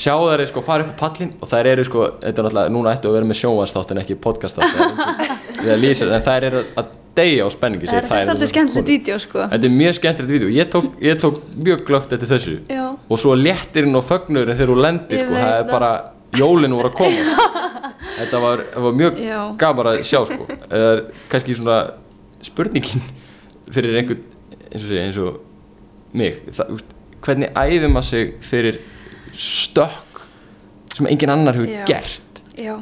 sjá 0.00 0.14
þær 0.16 0.44
sko 0.48 0.62
fara 0.64 0.86
upp 0.86 0.94
á 0.96 1.00
pallin 1.02 1.34
og 1.40 1.50
þær 1.50 1.68
eru 1.74 1.84
sko, 1.86 2.06
þetta 2.22 2.30
er 2.30 2.46
náttúrulega, 2.46 2.72
núna 2.76 2.94
ættu 2.94 3.10
að 3.10 3.18
vera 3.18 3.28
með 3.28 3.40
sjónvarsþátt 3.42 3.92
en 3.94 4.02
ekki 4.04 4.16
podcast 4.22 4.60
en 4.62 6.24
þær 6.24 6.46
eru 6.48 6.62
að 6.80 6.96
deyja 7.16 7.46
á 7.46 7.48
spenningi 7.52 7.88
þetta 7.88 7.98
er 7.98 8.06
þær 8.06 8.22
svolítið 8.22 8.30
þessar 8.30 8.52
skemmtilegt 8.52 8.92
vídeo 8.92 9.18
sko. 9.20 9.42
Þetta 9.50 9.68
er 9.68 9.74
mjög 9.74 9.96
skemmtilegt 9.98 10.32
vídeo, 10.32 10.52
ég 10.54 10.70
tók, 10.70 10.88
ég 11.04 11.20
tók 11.20 11.40
mjög 11.58 11.82
glögt 11.88 12.14
eftir 12.16 12.30
þessu. 12.30 12.56
Já. 12.70 12.84
og 13.10 13.18
svo 13.18 13.34
léttirinn 13.34 13.98
og 13.98 14.06
fögnurinn 14.06 14.56
þegar 14.56 14.72
þú 14.72 14.78
lendir 14.84 15.22
sko, 15.24 15.34
það 15.34 15.54
er 15.56 15.64
það. 15.64 15.72
bara, 15.72 15.90
jólinn 16.38 16.74
voru 16.76 16.90
að 16.90 16.96
koma. 17.00 17.48
Þetta 18.20 18.40
var, 18.42 18.62
var 18.84 18.96
mjög 19.00 19.20
Já. 19.24 19.38
gaman 19.60 19.90
að 19.92 20.02
sjá 20.06 20.20
sko. 20.28 20.46
Eða 20.68 20.90
er 20.94 21.02
kannski 21.32 21.56
svona 21.58 21.78
spurningin 22.44 23.04
fyrir 23.74 23.98
einhvern 24.00 24.24
eins 24.70 24.82
og, 24.84 24.88
segja, 24.88 25.04
eins 25.06 25.20
og 25.20 25.40
mig. 26.16 26.40
Það, 26.56 26.74
úst, 26.76 26.96
hvernig 27.24 27.52
æfir 27.54 27.92
maður 27.92 28.08
sig 28.10 28.34
fyrir 28.44 28.80
stökk 29.36 30.24
sem 30.96 31.08
engin 31.10 31.32
annar 31.32 31.56
hefur 31.58 31.70
Já. 31.70 31.84
gert? 31.88 32.44
Já, 32.60 32.76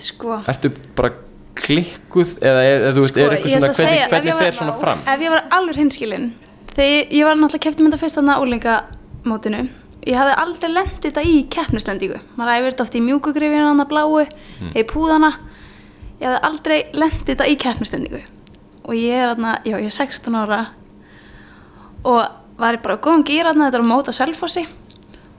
sko. 0.00 0.38
Ertu 0.50 0.70
bara 0.96 1.12
klikkuð 1.60 2.36
eða, 2.40 2.62
eða 2.64 2.92
þú 2.94 3.02
veist, 3.04 3.14
Sko, 3.14 3.24
er 3.24 3.34
eitthvað 3.34 3.54
svona 3.54 3.70
hvernig, 3.70 3.80
segja, 3.80 4.08
hvernig 4.12 4.38
fer 4.38 4.56
svona 4.56 4.76
fram? 4.80 5.02
Ef 5.10 5.24
ég 5.24 5.34
var 5.34 5.42
alveg 5.58 5.80
hinskilin 5.80 6.30
Þegar 6.70 6.92
ég, 7.10 7.24
var 7.26 7.36
náttúrulega 7.36 7.64
kefti 7.66 7.84
mynda 7.84 7.98
fyrst 8.00 8.18
þarna 8.18 8.36
úlingamótinu 8.44 9.64
Ég 10.08 10.16
hafði 10.16 10.34
aldrei 10.40 10.70
lendið 10.72 11.02
þetta 11.10 11.22
í 11.28 11.34
keppnislendingu 11.52 12.18
Maður 12.38 12.52
æfir 12.56 12.70
þetta 12.72 12.84
oft 12.86 12.94
í 12.96 13.02
mjúkugrifinu 13.04 13.66
hann 13.68 13.82
að 13.84 13.90
bláu 13.90 14.24
Hmm. 14.24 14.70
Eða 14.72 14.80
í 14.80 14.86
púðana. 14.88 15.30
Ég 16.20 16.26
hafði 16.28 16.40
aldrei 16.48 16.78
lendið 16.92 17.26
þetta 17.34 17.48
í 17.52 17.56
keppnislendingu 17.60 18.20
Og 18.84 18.94
ég 18.96 19.12
er 19.12 19.34
þarna, 19.34 19.54
já 19.64 19.76
ég 19.76 19.84
er 19.90 19.96
16 19.98 20.34
ára 20.40 20.60
Og 22.04 22.22
var 22.60 22.76
ég 22.76 22.82
bara 22.82 22.96
á 22.96 23.02
góðum 23.04 23.24
gýra 23.28 23.52
þarna 23.52 23.68
Þetta 23.70 23.80
var 23.82 23.88
mót 23.92 24.08
á 24.08 24.12
Selfossi. 24.16 24.64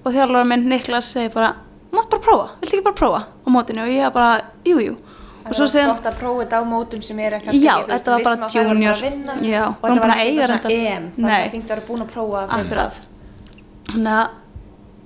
Og 0.05 0.13
þjálfara 0.13 0.45
minn 0.49 0.67
Niklas 0.69 1.09
segi 1.13 1.31
bara 1.33 1.55
Mátt 1.91 2.07
bara 2.09 2.21
prófa, 2.23 2.45
viltu 2.61 2.77
ekki 2.77 2.85
bara 2.85 2.95
prófa 2.95 3.21
á 3.27 3.47
mótinu? 3.51 3.81
Og 3.83 3.89
ég 3.91 4.05
var 4.07 4.13
bara, 4.15 4.43
jú 4.63 4.77
jú. 4.79 4.93
Og 5.41 5.55
svo 5.57 5.65
Það 5.65 5.71
síðan 5.73 5.89
var 5.89 5.97
gott 5.97 6.05
að 6.07 6.19
prófa 6.21 6.43
þetta 6.45 6.59
á 6.61 6.63
mótum 6.71 7.01
sem 7.03 7.17
Já, 7.19 7.25
ekki, 7.35 7.89
veist, 7.89 7.89
þetta 7.91 8.11
var 8.11 8.21
bara 8.23 8.47
junior. 8.53 9.01
Já, 9.43 9.63
og 9.67 9.81
þetta 9.81 10.01
var 10.05 10.13
ekki 10.13 10.21
eitthvað 10.21 10.45
svona 10.45 10.61
reyndar- 10.61 10.71
EM 10.71 11.09
þannig 11.17 11.31
að 11.31 11.41
það 11.41 11.51
fengt 11.51 11.65
að 11.65 11.73
vera 11.73 11.83
búin 11.89 12.05
að 12.05 12.11
prófa 12.13 12.43
Þannig 13.91 14.13
að 14.15 14.29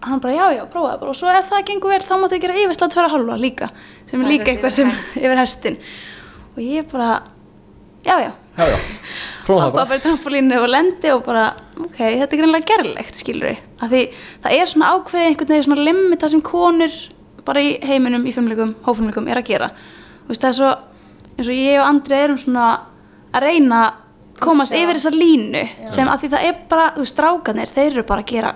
hann 0.06 0.22
bara, 0.24 0.34
já, 0.38 0.46
já, 0.60 0.64
prófaði 0.72 1.00
bara. 1.02 1.12
Og 1.12 1.20
svo 1.20 1.32
ef 1.34 1.50
það 1.52 1.64
gengur 1.70 1.94
vel 1.94 2.02
þá 2.06 2.16
máttu 2.22 2.40
gera 2.42 2.58
yfirslega 2.62 2.94
tverja 2.96 3.14
halva 3.16 3.38
líka 3.42 3.70
sem 4.10 4.22
er 4.22 4.32
líka 4.32 4.46
sem 4.46 4.56
eitthvað 4.56 4.76
sem 4.78 4.92
hest. 4.92 5.18
yfir 5.22 5.42
hestin 5.42 5.78
og 6.56 6.62
ég 6.64 6.92
bara, 6.92 7.10
já, 8.06 8.16
já. 8.24 8.32
Já, 8.56 8.70
já, 8.72 8.78
prófa 9.44 9.60
það 9.60 9.66
hoppa 9.66 9.76
bara. 9.76 9.90
bara 9.90 10.00
í 10.00 10.04
trampolínu 10.06 10.60
og 10.62 10.70
lendi 10.72 11.10
og 11.12 11.26
bara 11.26 11.48
ok, 11.76 11.98
þetta 11.98 12.30
er 12.30 12.40
greinlega 12.40 12.70
gerlegt, 12.70 13.18
skilur 13.20 13.50
við 13.50 13.58
af 13.84 13.92
því 13.92 14.04
það 14.46 14.56
er 14.56 14.72
svona 14.72 14.92
ákveði 14.96 15.26
einhvern 15.32 15.52
veginn 15.52 15.68
svona 15.68 15.88
limit 15.90 16.22
það 16.24 16.32
sem 16.36 16.44
konur 16.48 16.96
bara 17.46 17.62
í 17.62 17.74
heiminum, 17.86 18.24
í 18.26 18.34
fimmleikum, 18.34 18.72
hófumleikum 18.88 19.28
er 19.30 19.42
að 19.42 19.50
gera. 19.52 19.68
Þú 20.26 20.32
veist, 20.32 20.42
það 20.42 20.50
er 20.50 20.58
svo, 20.58 20.70
eins 21.36 21.50
og 21.52 21.60
ég 21.60 21.82
og 21.82 21.90
Andri 21.90 22.18
erum 22.18 22.40
svona 22.42 22.70
að 23.36 23.46
reyna 23.46 23.82
að 23.84 24.02
komast 24.42 24.74
Pússa. 24.74 24.82
yfir 24.82 24.98
þessa 24.98 25.12
línu 25.14 25.66
sem 25.92 26.10
að 26.10 26.24
því 26.24 26.32
það 26.34 26.48
er 26.48 26.56
bara, 26.72 26.88
þú 26.96 27.04
veist, 27.04 27.14
strákanir 27.14 27.76
þeir 27.76 27.92
eru 27.92 28.06
bara 28.08 28.24
að 28.24 28.32
gera 28.32 28.56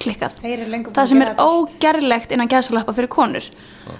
klikkað. 0.00 0.38
Það 0.42 1.02
að 1.02 1.10
sem 1.12 1.24
er 1.24 1.34
ógerlegt 1.42 2.32
innan 2.34 2.50
gæsalappa 2.50 2.94
fyrir 2.96 3.10
konur. 3.12 3.48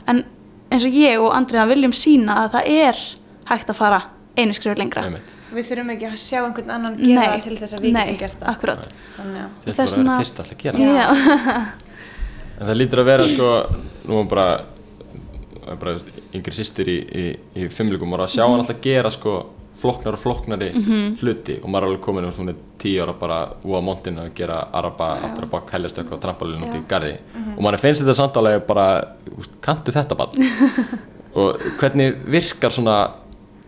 En 0.09 0.25
eins 0.73 0.87
og 0.89 0.97
ég 0.97 1.21
og 1.21 1.35
Andri 1.37 1.63
viljum 1.73 1.95
sína 1.97 2.45
að 2.45 2.57
það 2.57 2.73
er 2.89 3.05
hægt 3.51 3.71
að 3.73 3.79
fara 3.79 4.03
einu 4.39 4.57
skrifu 4.57 4.79
lengra. 4.79 5.05
Einmitt. 5.07 5.39
Við 5.53 5.67
þurfum 5.69 5.91
ekki 5.93 6.09
að 6.09 6.19
sjá 6.23 6.39
einhvern 6.41 6.71
annan 6.73 6.95
gera 6.97 7.25
það 7.35 7.43
til 7.45 7.57
þess 7.61 7.77
að 7.77 7.83
við 7.85 7.93
nei, 7.93 8.03
getum 8.07 8.21
gert 8.23 8.37
það. 8.41 8.53
akkurat. 8.55 8.87
Þannig 9.19 9.41
að 9.43 9.67
Þetta 9.67 9.83
voru 9.83 9.93
að 9.93 10.07
vera 10.07 10.21
fyrst 10.23 10.39
alltaf 10.41 10.55
að 10.55 10.63
gera 10.63 10.87
Já. 10.87 11.07
En 12.63 12.69
það 12.69 12.79
lítur 12.79 13.03
að 13.03 13.09
vera 13.09 13.27
sko 13.27 13.49
Nú 14.07 14.19
er 14.21 14.31
bara, 14.31 14.47
bara 15.83 15.95
yngri 16.37 16.57
sýstir 16.57 16.89
í, 16.89 16.97
í, 17.03 17.25
í 17.59 17.69
fimmleikum 17.73 18.15
og 18.17 18.25
að 18.25 18.33
sjá 18.37 18.45
hann 18.47 18.63
alltaf 18.63 18.81
gera 18.85 19.13
sko 19.13 19.37
flokknar 19.79 20.19
og 20.19 20.21
flokknari 20.21 20.71
hluti 21.21 21.57
og 21.63 21.71
maður 21.71 21.87
er 21.87 21.89
alveg 21.89 22.03
komin 22.05 22.27
og 22.29 22.35
svona 22.37 22.55
tíu 22.83 23.01
ára 23.03 23.15
bara 23.19 23.39
úa 23.65 23.81
montin 23.85 24.21
að 24.21 24.35
gera 24.37 24.59
araba 24.73 25.15
aftur 25.29 25.47
að 25.47 25.55
bak 25.55 25.73
heljastökk 25.73 26.13
á 26.13 26.23
trampolínu 26.27 26.69
út 26.69 26.77
í 26.77 26.83
garði. 26.91 27.17
Og 27.57 27.63
maður 27.65 27.85
finnst 27.87 28.05
þetta 28.05 28.19
samt 28.19 28.39
alveg 28.41 28.67
bara 28.69 28.87
kanntu 29.65 29.95
þetta 29.95 30.19
bara 30.19 30.51
og 31.41 31.67
hvernig 31.81 32.19
virkar 32.29 32.75
svona 32.75 32.99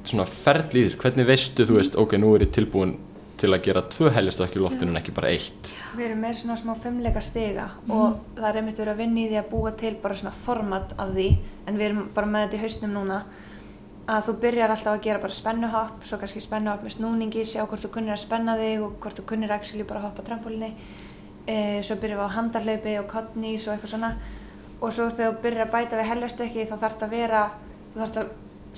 svona 0.05 0.26
ferli 0.28 0.84
í 0.84 0.86
þessu, 0.88 1.00
hvernig 1.00 1.28
veistu 1.28 1.66
þú 1.66 1.78
veist 1.78 1.98
ok, 2.00 2.16
nú 2.20 2.34
er 2.36 2.46
ég 2.46 2.55
tilbúin 2.55 2.98
til 3.40 3.50
að 3.50 3.64
gera 3.66 3.82
tvö 3.90 4.11
heljastökk 4.14 4.59
í 4.59 4.62
loftinu 4.62 4.92
en 4.92 5.00
ekki 5.00 5.14
bara 5.16 5.32
eitt? 5.34 5.72
Við 5.96 6.07
erum 6.07 6.20
með 6.22 6.36
svona 6.38 6.57
smá 6.61 6.74
fimmleika 6.80 7.22
stiga 7.24 7.66
og 7.88 8.20
það 8.36 8.46
er 8.50 8.59
einmitt 8.61 8.78
verið 8.80 8.92
að 8.92 9.00
vinna 9.02 9.22
í 9.22 9.26
því 9.30 9.40
að 9.40 9.48
búa 9.50 9.72
til 9.80 9.94
bara 10.02 10.18
svona 10.20 10.34
format 10.44 10.94
af 11.00 11.14
því 11.16 11.26
en 11.66 11.80
við 11.80 11.86
erum 11.88 12.05
bara 12.14 12.30
með 12.30 12.46
þetta 12.46 12.59
í 12.59 12.62
hausnum 12.64 12.94
núna 12.94 13.18
að 14.05 14.26
þú 14.26 14.34
byrjar 14.42 14.72
alltaf 14.72 14.92
að 14.92 15.05
gera 15.07 15.20
bara 15.22 15.32
spennuhopp 15.32 16.05
svo 16.05 16.18
kannski 16.20 16.42
spennuhopp 16.44 16.82
með 16.84 16.94
snúningi 16.98 17.44
sjá 17.48 17.62
hvort 17.64 17.80
þú 17.80 17.90
kunnir 17.94 18.12
að 18.12 18.20
spenna 18.20 18.57
þig 18.59 18.82
og 18.84 18.96
hvort 19.00 19.20
þú 19.20 19.24
kunnir 19.30 19.52
actually 19.55 19.86
bara 19.88 20.02
að 20.02 20.09
hoppa 20.11 20.24
trampolíni. 20.26 20.72
E, 21.48 21.57
svo 21.84 21.96
byrjum 22.00 22.20
við 22.20 22.28
á 22.28 22.36
handarhlaupi 22.36 22.96
og 23.00 23.07
kottnís 23.09 23.64
og 23.64 23.74
eitthvað 23.74 23.94
svona. 23.94 24.11
Og 24.80 24.92
svo 24.92 25.09
þegar 25.09 25.32
þú 25.32 25.44
byrjar 25.46 25.64
að 25.64 25.72
bæta 25.72 26.00
við 26.00 26.11
heljastökki 26.11 26.66
þá 26.68 26.74
þarf 26.82 27.07
að 27.07 27.14
vera 27.16 27.44
þú 27.94 28.02
þarf 28.02 28.18
að 28.20 28.34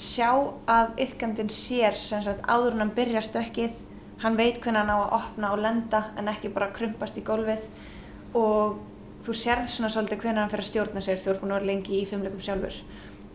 sjá 0.07 0.31
að 0.77 1.03
yfkandinn 1.07 1.51
sér 1.51 1.99
sem 1.99 2.23
sagt 2.23 2.47
áður 2.47 2.79
hann 2.79 2.95
byrjar 2.95 3.27
stökkið 3.27 3.83
hann 4.23 4.39
veit 4.39 4.61
hvernig 4.63 4.85
hann 4.85 4.95
á 4.95 4.99
að 5.01 5.17
opna 5.19 5.53
og 5.57 5.63
lenda 5.65 6.05
en 6.21 6.31
ekki 6.31 6.53
bara 6.55 6.71
krumpast 6.77 7.19
í 7.19 7.27
gólfið. 7.27 7.67
Og 8.39 8.79
þú 9.27 9.35
sérð 9.35 9.67
svona 9.73 9.91
svolítið 9.91 10.23
hvenær 10.23 10.45
hann 10.45 10.55
fer 10.55 10.63
að 10.63 10.71
stjórna 10.71 11.03
sér 11.03 11.19
þú 11.19 11.33
ert 11.33 11.43
búin 11.43 11.57
að 11.57 11.59
vera 11.59 11.71
lengi 11.73 11.99
í 11.99 12.07
fimmleikum 12.07 12.47
sjálfur 12.47 12.79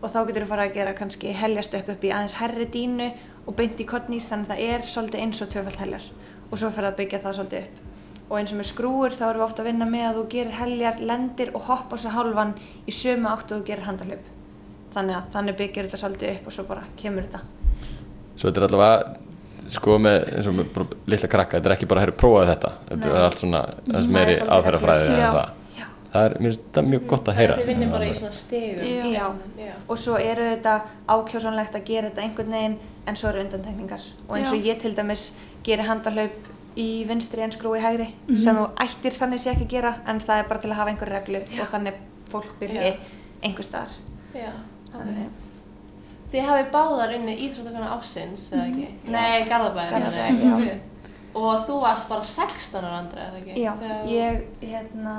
og 0.02 0.10
þá 0.10 0.18
getur 0.26 0.44
þú 0.44 0.50
fara 0.50 0.66
að 0.66 0.74
gera 0.76 0.96
kannski 0.98 1.32
heljastökk 1.38 1.92
upp 1.94 2.04
í 2.04 2.10
aðeins 2.10 2.34
herri 2.40 2.66
dínu 2.74 3.08
og 3.46 3.56
beint 3.58 3.80
í 3.80 3.86
kottnís 3.86 4.26
þannig 4.30 4.50
að 4.50 4.52
það 4.52 4.74
er 4.74 4.84
svolítið 4.90 5.22
eins 5.22 5.42
og 5.44 5.50
tvöfald 5.52 5.78
heljar. 5.78 6.06
Og 6.50 6.58
svo 6.58 6.70
fer 6.70 6.84
það 6.84 6.90
að 6.90 6.98
byggja 7.00 7.22
það 7.22 7.36
svolítið 7.38 7.62
upp. 7.62 7.80
Og 8.28 8.36
eins 8.38 8.52
og 8.52 8.58
með 8.58 8.68
skrúur 8.72 9.14
þá 9.14 9.24
erum 9.28 9.42
við 9.42 9.46
ofta 9.46 9.62
að 9.62 9.68
vinna 9.70 9.88
með 9.88 10.06
að 10.08 10.18
þú 10.18 10.24
gerir 10.34 10.58
heljar, 10.58 11.00
lendir 11.10 11.52
og 11.54 11.66
hoppa 11.68 11.98
svo 12.00 12.12
hálfan 12.14 12.54
í 12.86 12.94
sömu 12.96 13.30
áttu 13.30 13.56
og 13.56 13.62
þú 13.62 13.68
gerir 13.70 13.86
handahlaup. 13.86 14.30
Þannig 14.92 15.18
að 15.18 15.32
þannig 15.36 15.58
byggir 15.62 15.88
þetta 15.88 16.02
svolítið 16.02 16.34
upp 16.34 16.48
og 16.50 16.56
svo 16.56 16.66
bara 16.68 16.86
kemur 16.98 17.28
þetta. 17.28 17.42
Svo 18.34 18.50
þetta 18.50 18.62
er 18.62 18.68
allavega 18.68 19.72
sko 19.72 19.98
með, 20.02 20.28
eins 20.36 20.50
og 20.50 20.56
með 20.58 20.94
litla 21.12 21.30
krakka 21.30 21.58
þetta 21.58 21.70
er 21.70 21.76
ekki 21.76 21.88
bara 21.90 22.02
að 22.02 22.08
herra 22.08 22.20
prófaði 22.22 22.52
þetta. 22.52 22.72
Þetta 22.90 23.10
er 23.12 23.26
allt 23.28 23.42
svona 23.42 23.64
meiri 24.10 24.38
er 24.38 24.54
aðferðafræði 24.56 25.10
en 25.12 25.26
það. 25.38 25.58
Það 26.12 26.24
er, 26.28 26.34
mér 26.38 26.50
finnst 26.52 26.60
þetta 26.66 26.82
mjög 26.88 27.06
gott 27.08 27.28
að 27.32 27.34
heyra 27.40 27.56
Þið 27.56 27.66
vinnir 27.72 27.90
bara 27.92 28.06
í 28.06 28.14
svona 28.14 28.32
stegum 28.32 28.86
Já. 28.86 29.04
Já. 29.12 29.26
Já. 29.66 29.72
og 29.88 29.98
svo 29.98 30.16
eru 30.20 30.42
þetta 30.50 30.74
ákjósanlegt 31.08 31.74
að 31.78 31.84
gera 31.90 32.10
þetta 32.10 32.22
einhvern 32.26 32.50
veginn 32.56 32.78
en 33.06 33.16
svo 33.16 33.28
eru 33.32 33.40
undantekningar 33.46 34.00
og 34.28 34.36
eins 34.38 34.52
og 34.52 34.58
Já. 34.60 34.72
ég 34.72 34.80
til 34.82 34.94
dæmis 34.96 35.26
gerir 35.64 35.86
handahlaup 35.88 36.48
í 36.76 36.88
vinstri 37.08 37.42
en 37.44 37.52
skrúi 37.52 37.80
hægri 37.80 38.06
Mhm. 38.28 38.36
sem 38.38 38.56
þú 38.56 38.68
ættir 38.80 39.12
þannig 39.20 39.40
sé 39.40 39.50
ekki 39.52 39.64
að 39.66 39.68
gera 39.76 39.94
en 40.06 40.20
það 40.20 40.38
er 40.38 40.48
bara 40.48 40.60
til 40.60 40.70
að 40.70 40.74
hafa 40.80 40.90
einhver 40.90 41.08
reglu 41.12 41.38
og 41.60 41.68
þannig 41.72 41.94
fólk 42.32 42.52
byrji 42.60 42.96
einhver 43.42 43.64
staðar 43.64 43.96
Já. 44.34 44.52
þannig 44.92 45.28
Þið 46.32 46.46
hafið 46.48 46.68
báðar 46.72 47.10
unni 47.14 47.32
íþróttakona 47.44 47.88
ásins, 47.92 48.46
eða 48.52 48.62
ekki? 48.70 48.86
Nei, 49.12 49.42
Garðabæðin. 49.44 50.78
Og 51.34 51.66
þú 51.68 51.74
varst 51.82 52.08
bara 52.08 52.24
16 52.24 52.84
ára 52.84 52.98
andri, 53.02 53.20
eða 53.20 53.36
ekki? 53.36 53.56
Já, 53.60 53.72
Þegar- 53.82 54.06
ég 54.08 54.42
hérna 54.70 55.16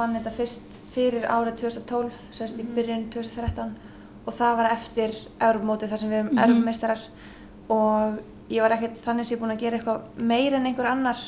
vann 0.00 0.16
þetta 0.18 0.32
fyrst 0.34 0.80
fyrir 0.94 1.26
árið 1.30 1.60
2012, 1.62 2.18
sérst 2.34 2.58
í 2.60 2.66
byrjun 2.76 3.06
2013 3.14 3.76
og 4.26 4.34
það 4.36 4.56
var 4.60 4.70
eftir 4.74 5.14
Europamótið 5.38 5.92
þar 5.92 6.02
sem 6.02 6.10
við 6.10 6.18
erum 6.44 6.64
mm 6.64 7.06
og 7.70 8.16
ég 8.50 8.64
var 8.64 8.72
ekkert 8.74 8.96
þannig 9.04 9.26
sem 9.28 9.36
ég 9.36 9.40
búin 9.44 9.52
að 9.54 9.60
gera 9.62 9.78
eitthvað 9.78 10.00
meir 10.16 10.56
en 10.58 10.66
einhver 10.66 10.88
annar. 10.90 11.20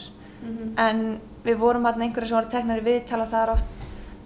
Mhm. 0.42 0.72
en 0.76 1.20
við 1.44 1.58
vorum 1.58 1.84
hann 1.86 2.02
einhverja 2.02 2.28
sem 2.28 2.36
voru 2.36 2.50
teknar 2.50 2.80
í 2.80 2.84
viðtal 2.86 3.20
og 3.22 3.28
það 3.30 3.42
er 3.42 3.52
oft 3.52 3.64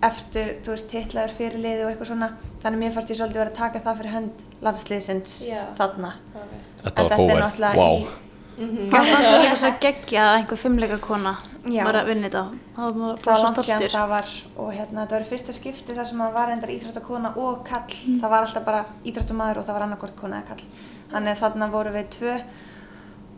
eftir, 0.06 0.52
þú 0.64 0.72
veist, 0.74 0.90
titlaður 0.90 1.34
fyrir 1.36 1.58
liði 1.60 1.84
og 1.84 1.90
eitthvað 1.90 2.10
svona. 2.10 2.28
Þannig 2.62 2.80
mér 2.82 2.94
fannst 2.94 3.10
ég 3.10 3.18
svolítið 3.20 3.40
vera 3.42 3.50
að 3.50 3.58
taka 3.60 3.80
það 3.84 3.98
fyrir 4.00 4.14
hönd 4.14 4.44
landsliðsins 4.66 5.34
Já. 5.48 5.62
þarna. 5.78 6.12
Ok. 6.34 6.54
Þetta 6.82 7.02
var 7.02 7.12
er 7.12 7.18
hóverð, 7.20 7.76
wow 7.76 7.98
í- 8.00 8.25
Mhm. 8.56 8.88
Hvað 8.88 9.08
fannst 9.10 9.28
þér 9.30 9.42
líka 9.44 9.56
svo 9.60 9.70
geggja 9.86 10.22
að 10.30 10.36
einhver 10.40 10.56
fimmleika 10.62 10.98
kona 11.04 11.32
Já. 11.68 11.82
var 11.84 11.98
að 12.00 12.06
vinna 12.12 12.28
þetta? 12.28 12.42
Það 12.76 12.94
það 12.96 13.24
bara 13.24 13.36
var 13.36 13.40
svo 13.42 13.62
stoltur. 13.62 13.90
það 13.92 14.08
var 14.12 14.28
og 14.56 14.68
hérna 14.72 15.00
þetta 15.02 15.16
var 15.16 15.24
í 15.26 15.30
fyrsta 15.30 15.52
skipti 15.56 15.96
þar 15.96 16.06
sem 16.10 16.20
að 16.24 16.32
var 16.38 16.52
endar 16.54 16.72
íþróttakona 16.72 17.32
og 17.42 17.64
kall 17.66 17.96
það 18.22 18.30
var 18.32 18.46
alltaf 18.46 18.64
bara 18.64 18.84
íþróttamæður 19.04 19.60
og 19.60 19.66
það 19.66 19.76
var 19.78 19.84
annarkort 19.88 20.16
kona 20.20 20.40
eða 20.40 20.48
kall 20.54 20.64
þannig 21.12 21.32
að 21.34 21.40
þarna 21.42 21.68
voru 21.74 21.92
við 21.96 22.06
tvö 22.16 22.36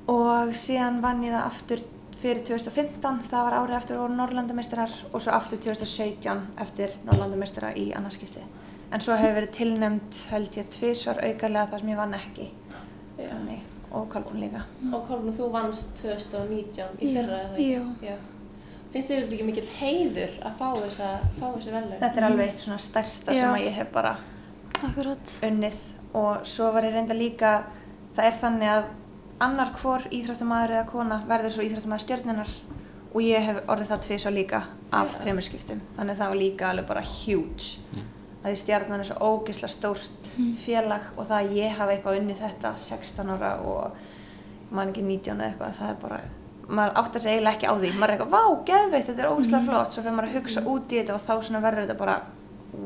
og 0.09 0.53
síðan 0.57 1.01
vann 1.05 1.25
ég 1.25 1.33
það 1.35 1.47
aftur 1.51 1.83
fyrir 2.19 2.43
2015 2.49 3.19
það 3.31 3.45
var 3.49 3.57
árið 3.62 3.77
eftir 3.79 3.97
að 3.97 4.03
voru 4.05 4.16
Norrlandameistarar 4.19 4.95
og 5.12 5.23
svo 5.23 5.33
aftur 5.37 5.61
2017 5.62 6.41
eftir 6.64 6.95
Norrlandameistara 7.07 7.73
í 7.79 7.89
annarskipti 7.95 8.43
en 8.93 9.01
svo 9.05 9.16
hefur 9.19 9.37
verið 9.41 9.53
tilnæmt 9.59 10.23
held 10.33 10.57
ég 10.59 10.71
tvisvar 10.75 11.21
aukarlega 11.25 11.69
þar 11.75 11.83
sem 11.85 11.93
ég 11.93 12.01
vann 12.01 12.16
ekki 12.19 12.49
þannig, 13.19 13.66
og 13.93 14.09
Kolbrún 14.12 14.41
líka 14.45 14.62
Og 14.93 15.07
Kolbrún, 15.09 15.32
þú 15.36 15.51
vannst 15.55 15.95
2019 16.03 16.99
í 17.01 17.12
fyrra, 17.14 17.39
eða 17.45 17.55
ekki? 17.55 17.68
Já. 17.72 18.11
Já. 18.11 18.16
Finnst 18.93 19.11
þér 19.12 19.22
þetta 19.24 19.34
ekki 19.36 19.47
mikill 19.51 19.68
heiður 19.78 20.36
að 20.49 20.55
fá 20.59 20.68
þessa, 20.82 21.09
fá 21.41 21.47
þessi 21.57 21.72
velun? 21.74 21.97
þetta 22.01 22.20
er 22.22 22.26
alveg 22.30 22.49
eitt 22.53 22.62
svona 22.64 22.78
stærsta 22.80 23.34
Já. 23.36 23.41
sem 23.43 23.55
að 23.59 23.64
ég 23.66 23.76
hef 23.82 23.91
bara 23.93 24.14
Akkurat. 24.78 25.34
unnið 25.49 25.80
og 26.14 26.47
svo 26.49 26.70
var 26.72 26.86
ég 26.89 26.95
reynda 26.97 27.14
líka 27.18 27.51
það 28.16 28.24
er 28.30 28.39
þannig 28.41 28.72
að 28.72 28.84
annar 29.45 29.74
hvor 29.78 30.07
íþróttumæður 30.11 30.72
eða 30.78 30.86
kona 30.89 31.20
verður 31.28 31.53
svo 31.55 31.66
íþróttumæður 31.66 32.05
stjörnunar 32.07 32.55
og 33.12 33.20
ég 33.24 33.45
hef 33.45 33.61
orðið 33.70 33.91
það 33.93 34.01
tvisvar 34.07 34.34
líka 34.34 34.62
af 34.93 35.12
Já. 35.12 35.18
þreymur 35.22 35.47
skiptum 35.47 35.80
þannig 35.97 36.14
að 36.16 36.22
það 36.22 36.32
var 36.32 36.41
líka 36.43 36.70
alveg 36.72 36.89
bara 36.89 37.05
huge 37.12 37.76
að 38.43 38.51
því 38.53 38.59
stjarnan 38.62 39.03
er 39.03 39.09
svo 39.09 39.32
ógeðslega 39.32 39.72
stórt 39.72 40.32
félag 40.64 41.09
og 41.16 41.26
það 41.26 41.39
að 41.39 41.57
ég 41.59 41.78
hafa 41.78 41.95
eitthvað 41.95 42.20
unnið 42.20 42.43
þetta 42.45 42.74
16 42.84 43.32
ára 43.34 43.53
og 43.66 44.03
man 44.70 44.93
ekki 44.93 45.03
19 45.03 45.34
eða 45.41 45.49
eitthvað 45.49 45.78
það 45.80 45.95
er 45.95 46.03
bara 46.03 46.20
maður 46.68 46.99
áttar 47.01 47.24
sig 47.24 47.32
eiginlega 47.32 47.57
ekki 47.57 47.68
á 47.68 47.74
því. 47.74 47.91
Maður 47.97 48.11
er 48.11 48.14
eitthvað, 48.14 48.34
vá, 48.34 48.64
geðveikt, 48.68 49.07
þetta 49.09 49.22
er 49.24 49.30
ógeðslega 49.32 49.66
flott. 49.68 49.95
Svo 49.95 50.03
fyrir 50.05 50.16
maður 50.18 50.28
að 50.28 50.36
hugsa 50.39 50.64
út 50.68 50.93
í 50.93 50.99
þetta 51.01 51.14
og 51.14 51.22
þá 51.24 51.34
svona 51.47 51.62
verður 51.64 51.86
þetta 51.86 51.99
bara 52.03 52.16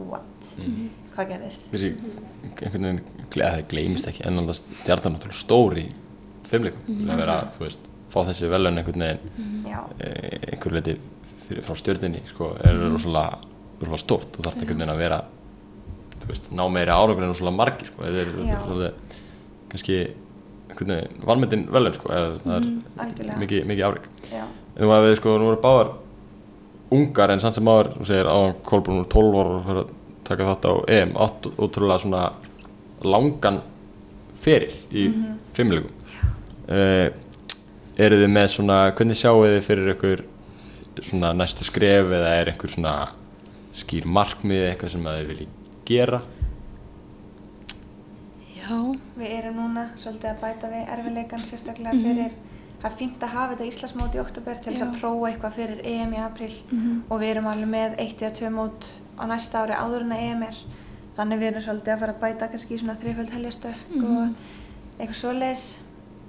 what, 0.09 0.50
hvað 1.16 1.32
gerðist? 1.32 1.66
Mér 1.72 1.82
sé 1.82 1.90
einhvern 2.46 2.86
veginn, 2.86 3.00
eða 3.32 3.53
það 3.57 3.64
gleymist 3.72 4.11
ekki 4.12 4.26
en 4.28 4.42
alltaf 4.42 4.78
stjarnan 4.78 5.16
náttúrulega 5.16 5.40
stór 5.40 5.80
í 5.82 5.86
fimmleikum. 6.53 7.03
Að 7.11 7.22
vera, 7.24 7.38
þú 7.57 7.66
veist, 7.66 7.90
fá 8.12 8.20
þessi 8.28 8.53
velun 8.53 8.82
einhvern 8.82 9.07
veginn 9.07 9.66
já, 9.66 9.80
eh, 9.98 10.38
einhver 10.53 10.76
leiti 10.78 10.96
fyrir, 11.48 11.64
frá 11.66 11.78
stjörninni 11.78 12.22
sko, 12.30 12.53
er 12.62 12.82
rosalega, 12.84 13.98
stórt 13.98 14.36
þú 14.36 14.46
þarft 14.46 14.62
einhvern 14.62 14.82
veginn 14.84 14.94
að 14.94 15.03
vera 15.03 15.22
veist, 16.29 16.51
ná 16.53 16.64
meiri 16.73 16.93
árangur 16.95 17.25
en 17.25 17.33
rosalega 17.33 17.57
margi 17.57 17.89
sko, 17.89 18.03
þetta 18.05 18.23
er, 18.23 18.31
þetta 18.37 18.49
Já. 18.49 18.59
er 18.59 18.66
svolítið 18.66 19.18
kannski 19.73 19.99
einhvern 20.73 20.95
veginn 20.95 21.27
vanmyndin 21.29 21.64
velun 21.73 21.97
sko, 21.97 22.12
eða 22.12 22.39
það 22.43 22.55
er 22.57 22.68
algjörlega. 23.05 23.41
mikið, 23.43 23.66
mikið 23.70 23.85
já, 24.33 24.45
en 24.45 24.85
þú 24.85 24.93
hefði 24.95 25.18
sko, 25.20 25.37
nú 25.39 25.51
voru 25.51 25.61
báðar 25.62 25.93
ungar 26.93 27.33
en 27.33 27.43
samt 27.43 27.57
sem 27.57 27.68
áður, 27.68 27.93
þú 27.97 28.09
segir 28.09 28.29
á 28.29 28.39
Kolbrún 28.68 29.03
úr 29.03 29.11
12 29.12 29.41
ára 29.41 29.57
og 29.57 29.66
fyrir 29.66 29.83
að 29.83 29.93
taka 30.29 30.49
þátt 30.51 30.68
á 30.68 30.73
EM 30.97 31.14
átt 31.25 31.49
ótrúlega 31.57 32.03
svona 32.03 32.25
langan 33.03 33.62
feril 34.43 34.73
í 34.91 35.09
mm 35.09 35.14
-hmm. 35.14 35.39
fimmleikum 35.53 35.91
uh, 36.68 37.09
eru 37.97 38.20
þið 38.20 38.31
með 38.33 38.47
svona, 38.49 38.79
hvernig 38.97 39.16
sjáu 39.16 39.43
þið 39.45 39.61
fyrir 39.66 39.95
ykkur 39.95 40.25
svona 41.01 41.33
næstu 41.33 41.64
skref 41.64 42.12
eða 42.12 42.37
er 42.41 42.53
einhver 42.53 42.70
svona 42.70 42.95
skýr 43.73 44.07
markmið 44.07 44.68
eitthvað 44.68 44.91
sem 44.91 45.07
að 45.07 45.18
þið 45.18 45.29
vilji 45.33 45.49
gera? 45.89 46.22
Já. 48.62 48.78
við 49.18 49.28
erum 49.39 49.57
núna 49.59 49.89
svolítið 49.99 50.30
að 50.30 50.43
bæta 50.43 50.68
við 50.70 50.91
erfileikan 50.95 51.45
sérstaklega 51.45 51.99
fyrir 51.99 52.37
það 52.83 52.91
er 52.91 52.99
fínt 52.99 53.22
að 53.22 53.35
hafa 53.37 53.53
þetta 53.53 53.66
Íslandsmót 53.70 54.16
í 54.16 54.20
oktober 54.22 54.61
til 54.62 54.72
þess 54.74 54.85
að 54.87 54.97
prófa 54.99 55.28
eitthvað 55.28 55.57
fyrir 55.59 55.83
EM 55.87 56.14
í 56.16 56.20
april 56.22 56.53
og 57.09 57.20
við 57.20 57.28
erum 57.30 57.49
alveg 57.51 57.70
með 57.70 57.95
eitt 58.03 58.22
eða 58.22 58.37
tvö 58.39 58.51
mót 58.57 58.89
á 59.14 59.24
næsta 59.30 59.62
ári 59.62 59.76
áður 59.78 60.07
en 60.07 60.14
að 60.16 60.24
EM 60.26 60.43
er. 60.49 60.59
Þannig 61.16 61.39
við 61.43 61.51
erum 61.51 61.64
svolítið 61.66 61.95
að 61.95 62.03
fara 62.03 62.14
að 62.16 62.22
bæta 62.24 62.49
kannski 62.51 62.74
í 62.74 62.80
svona 62.80 62.99
þriföld 62.99 63.33
heljastökk 63.37 63.97
og 64.01 64.99
eitthvað 64.99 65.18
svoleiðis. 65.20 65.66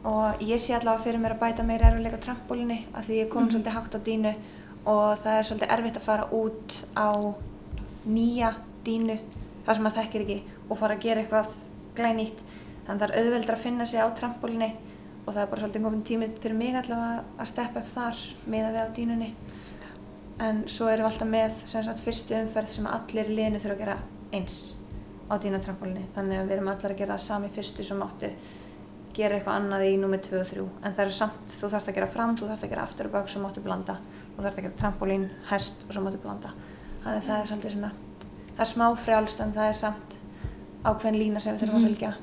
Og 0.04 0.42
ég 0.44 0.60
sé 0.60 0.76
allavega 0.76 1.04
fyrir 1.06 1.24
mér 1.24 1.38
að 1.38 1.44
bæta 1.46 1.64
meira 1.64 1.88
erfileik 1.90 2.18
á 2.20 2.26
trampolíni 2.26 2.80
af 2.94 3.08
því 3.08 3.18
ég 3.18 3.26
er 3.26 3.32
komin 3.32 3.50
svolítið 3.54 3.78
hátt 3.78 3.96
á 3.96 4.00
dínu 4.04 4.34
og 4.84 5.22
það 5.24 5.38
er 5.38 5.48
svolítið 5.48 5.74
erfitt 5.78 6.00
að 6.02 6.08
fara 6.10 6.26
út 6.36 6.76
á 6.94 7.10
nýja 8.04 8.50
dínu 8.84 9.18
þar 9.66 9.78
sem 9.78 9.86
maður 9.88 10.00
þekkir 10.00 10.26
ekki 10.26 10.38
og 10.68 10.80
fara 10.80 10.98
að 10.98 11.06
gera 11.08 11.24
eitthvað 11.24 11.58
glænýtt. 11.98 12.44
Þannig 12.84 13.04
það 13.04 13.10
er 13.10 13.16
auðveldar 13.20 13.58
að 13.58 13.64
finna 13.64 13.88
sig 13.88 14.04
á 14.04 14.08
trampolíni 14.18 14.72
og 15.24 15.30
það 15.30 15.42
er 15.44 15.52
bara 15.52 15.64
svolítið 15.64 15.86
komin 15.86 16.08
tími 16.08 16.30
fyrir 16.44 16.58
mig 16.60 16.76
allavega 16.76 17.24
að 17.40 17.52
steppa 17.54 17.80
upp 17.80 17.92
þar 17.94 18.24
miða 18.52 18.72
við 18.74 18.82
á 18.84 18.96
dínunni 18.98 19.30
en 20.44 20.64
svo 20.68 20.90
erum 20.92 21.06
við 21.06 21.12
alltaf 21.12 21.30
með 21.30 21.62
sagt 21.70 22.04
fyrstu 22.04 22.36
umferð 22.42 22.74
sem 22.74 22.90
allir 22.90 23.30
í 23.30 23.38
liðinu 23.38 23.62
þurfa 23.64 23.78
að 23.78 23.84
gera 23.86 23.96
eins 24.36 24.58
á 25.32 25.34
dínatrampolíni 25.40 26.04
þannig 26.18 26.42
að 26.42 26.50
við 26.50 26.56
erum 26.58 26.72
allar 26.74 26.96
að 26.96 27.00
gera 27.00 27.16
það 27.16 27.26
sami 27.30 27.52
fyrstu 27.56 27.88
sem 27.88 28.02
máttu 28.04 28.34
gera 29.14 29.38
eitthvað 29.38 29.60
annað 29.60 29.86
í 29.88 29.98
númið 30.02 30.24
2 30.28 30.40
og 30.40 30.48
3 30.50 30.64
en 30.88 30.96
það 30.96 31.04
er 31.06 31.16
samt, 31.18 31.56
þú 31.60 31.70
þarfst 31.74 31.92
að 31.92 31.98
gera 32.00 32.10
fram, 32.10 32.38
þú 32.38 32.50
þarfst 32.50 32.66
að 32.66 32.74
gera 32.74 32.86
aftur 32.88 33.10
og 33.10 33.14
bak 33.14 33.30
svo 33.30 33.44
máttu 33.44 33.64
blanda. 33.66 34.00
Þú 34.34 34.46
þarfst 34.46 34.62
að 34.62 34.66
gera 34.66 34.80
trampolín, 34.82 35.28
hest 35.52 35.86
og 35.86 35.94
svo 35.94 36.06
máttu 36.06 36.22
blanda. 36.24 36.54
Þannig 37.04 37.20
að 37.20 37.28
það 37.28 37.38
er 37.38 37.52
svolítið 37.52 37.76
svona 37.76 37.92
það 38.58 38.64
er 38.66 38.70
smá 38.74 38.86
frjálst 39.06 39.42
en 39.44 39.54
það 39.56 39.70
er 39.72 39.78
samt 39.80 40.18
ákveðin 40.84 41.20
lína 41.22 41.40
sem 41.44 41.56
við 41.56 41.64
þurfum 41.64 41.80
að 41.80 41.88
fylgja. 41.90 42.14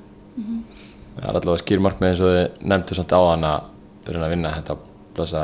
Það 1.21 1.25
er 1.29 1.39
allavega 1.41 1.63
skýr 1.65 1.81
markmið 1.85 2.09
eins 2.13 2.21
og 2.25 2.35
þið 2.35 2.69
nefndu 2.73 2.99
samt 3.01 3.13
á 3.17 3.21
hann 3.31 3.47
að 3.51 4.11
reyna 4.11 4.27
að 4.29 4.35
vinna 4.35 4.53
þetta 4.59 4.77
blessa 5.17 5.43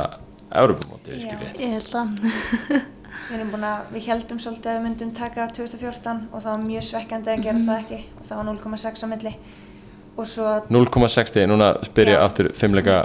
Europamóti, 0.56 1.10
Já. 1.10 1.18
skil 1.24 1.38
ég 1.42 1.60
Ég 1.60 1.72
held 1.74 1.94
að. 2.00 2.08
Við 3.26 3.34
erum 3.38 3.48
búin 3.50 3.64
að, 3.66 3.86
við 3.90 4.04
heldum 4.10 4.38
svolítið 4.38 4.70
að 4.70 4.76
við 4.76 4.84
myndum 4.86 5.10
taka 5.16 5.46
2014 5.56 6.20
og 6.30 6.42
það 6.44 6.50
var 6.52 6.60
mjög 6.66 6.84
svekkjandi 6.86 7.32
að 7.32 7.42
gera 7.46 7.62
það 7.66 7.80
ekki 7.80 7.98
og 8.20 8.28
það 8.28 8.36
var 8.38 8.46
0,6 8.52 9.02
á 9.02 9.06
milli. 9.10 9.32
Og 10.16 10.28
svo 10.30 10.52
0,60, 10.72 11.48
núna 11.50 11.70
spyr 11.88 12.12
ég 12.12 12.22
aftur 12.22 12.50
fimmleika, 12.56 13.00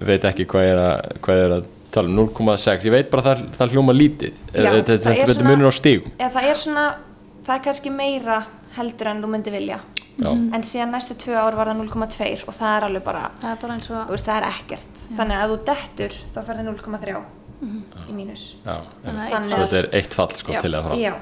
veit 0.00 0.24
ekki 0.30 0.46
hvað 0.50 0.64
ég 0.66 0.72
er 0.72 0.80
að, 0.86 1.10
hvað 1.26 1.40
ég 1.40 1.44
er 1.50 1.54
að 1.58 1.68
tala 1.94 2.08
um, 2.10 2.16
0,6 2.24 2.88
ég 2.88 2.94
veit 2.96 3.10
bara 3.12 3.26
það, 3.28 3.44
það 3.58 3.74
hljóma 3.76 3.94
lítið. 3.98 4.40
Já, 4.54 4.70
þetta 4.70 4.72
það 4.72 4.96
þetta- 4.96 5.12
er 5.12 5.20
þetta 5.20 5.36
svona- 5.36 5.50
munur 5.52 5.68
á 5.70 5.72
stígum 5.76 6.12
eða 6.16 6.32
það 6.38 6.48
er 6.54 6.60
svona, 6.64 6.86
það 7.50 7.56
er 7.58 7.64
kannski 7.66 7.90
meira 7.94 8.38
heldur 8.76 9.10
en 9.10 9.22
þú 9.24 9.30
myndi 9.34 9.50
vilja. 9.54 9.80
Já. 10.20 10.28
en 10.36 10.62
síðan 10.66 10.90
næstu 10.92 11.14
tvö 11.16 11.32
ár 11.40 11.54
var 11.56 11.70
það 11.70 11.78
0,2 11.80 12.42
og 12.50 12.54
það 12.54 12.72
er 12.76 12.84
alveg 12.84 13.04
bara, 13.06 13.22
Það 13.40 13.50
er 13.54 13.60
bara 13.62 13.72
eins 13.78 13.86
þú 13.88 13.94
og, 13.96 14.10
veist, 14.12 14.26
það 14.26 14.36
er 14.36 14.46
ekkert. 14.50 14.98
Þannig 15.16 15.36
að 15.38 15.44
ef 15.44 15.50
þú 15.50 15.58
dettur 15.70 16.16
þá 16.34 16.40
fer 16.44 16.58
það 16.58 16.68
0,3 16.68 17.22
í 18.10 18.12
mínus. 18.16 18.42
Já, 18.66 18.74
Þannig 19.06 19.34
að 19.38 19.48
þetta 19.54 19.78
er 19.80 19.88
eitt 19.96 20.14
fall 20.18 20.28
sko 20.36 20.52
Já. 20.52 20.60
til 20.60 20.72
eða 20.74 20.82
frá. 20.90 20.94
Já, 21.00 21.14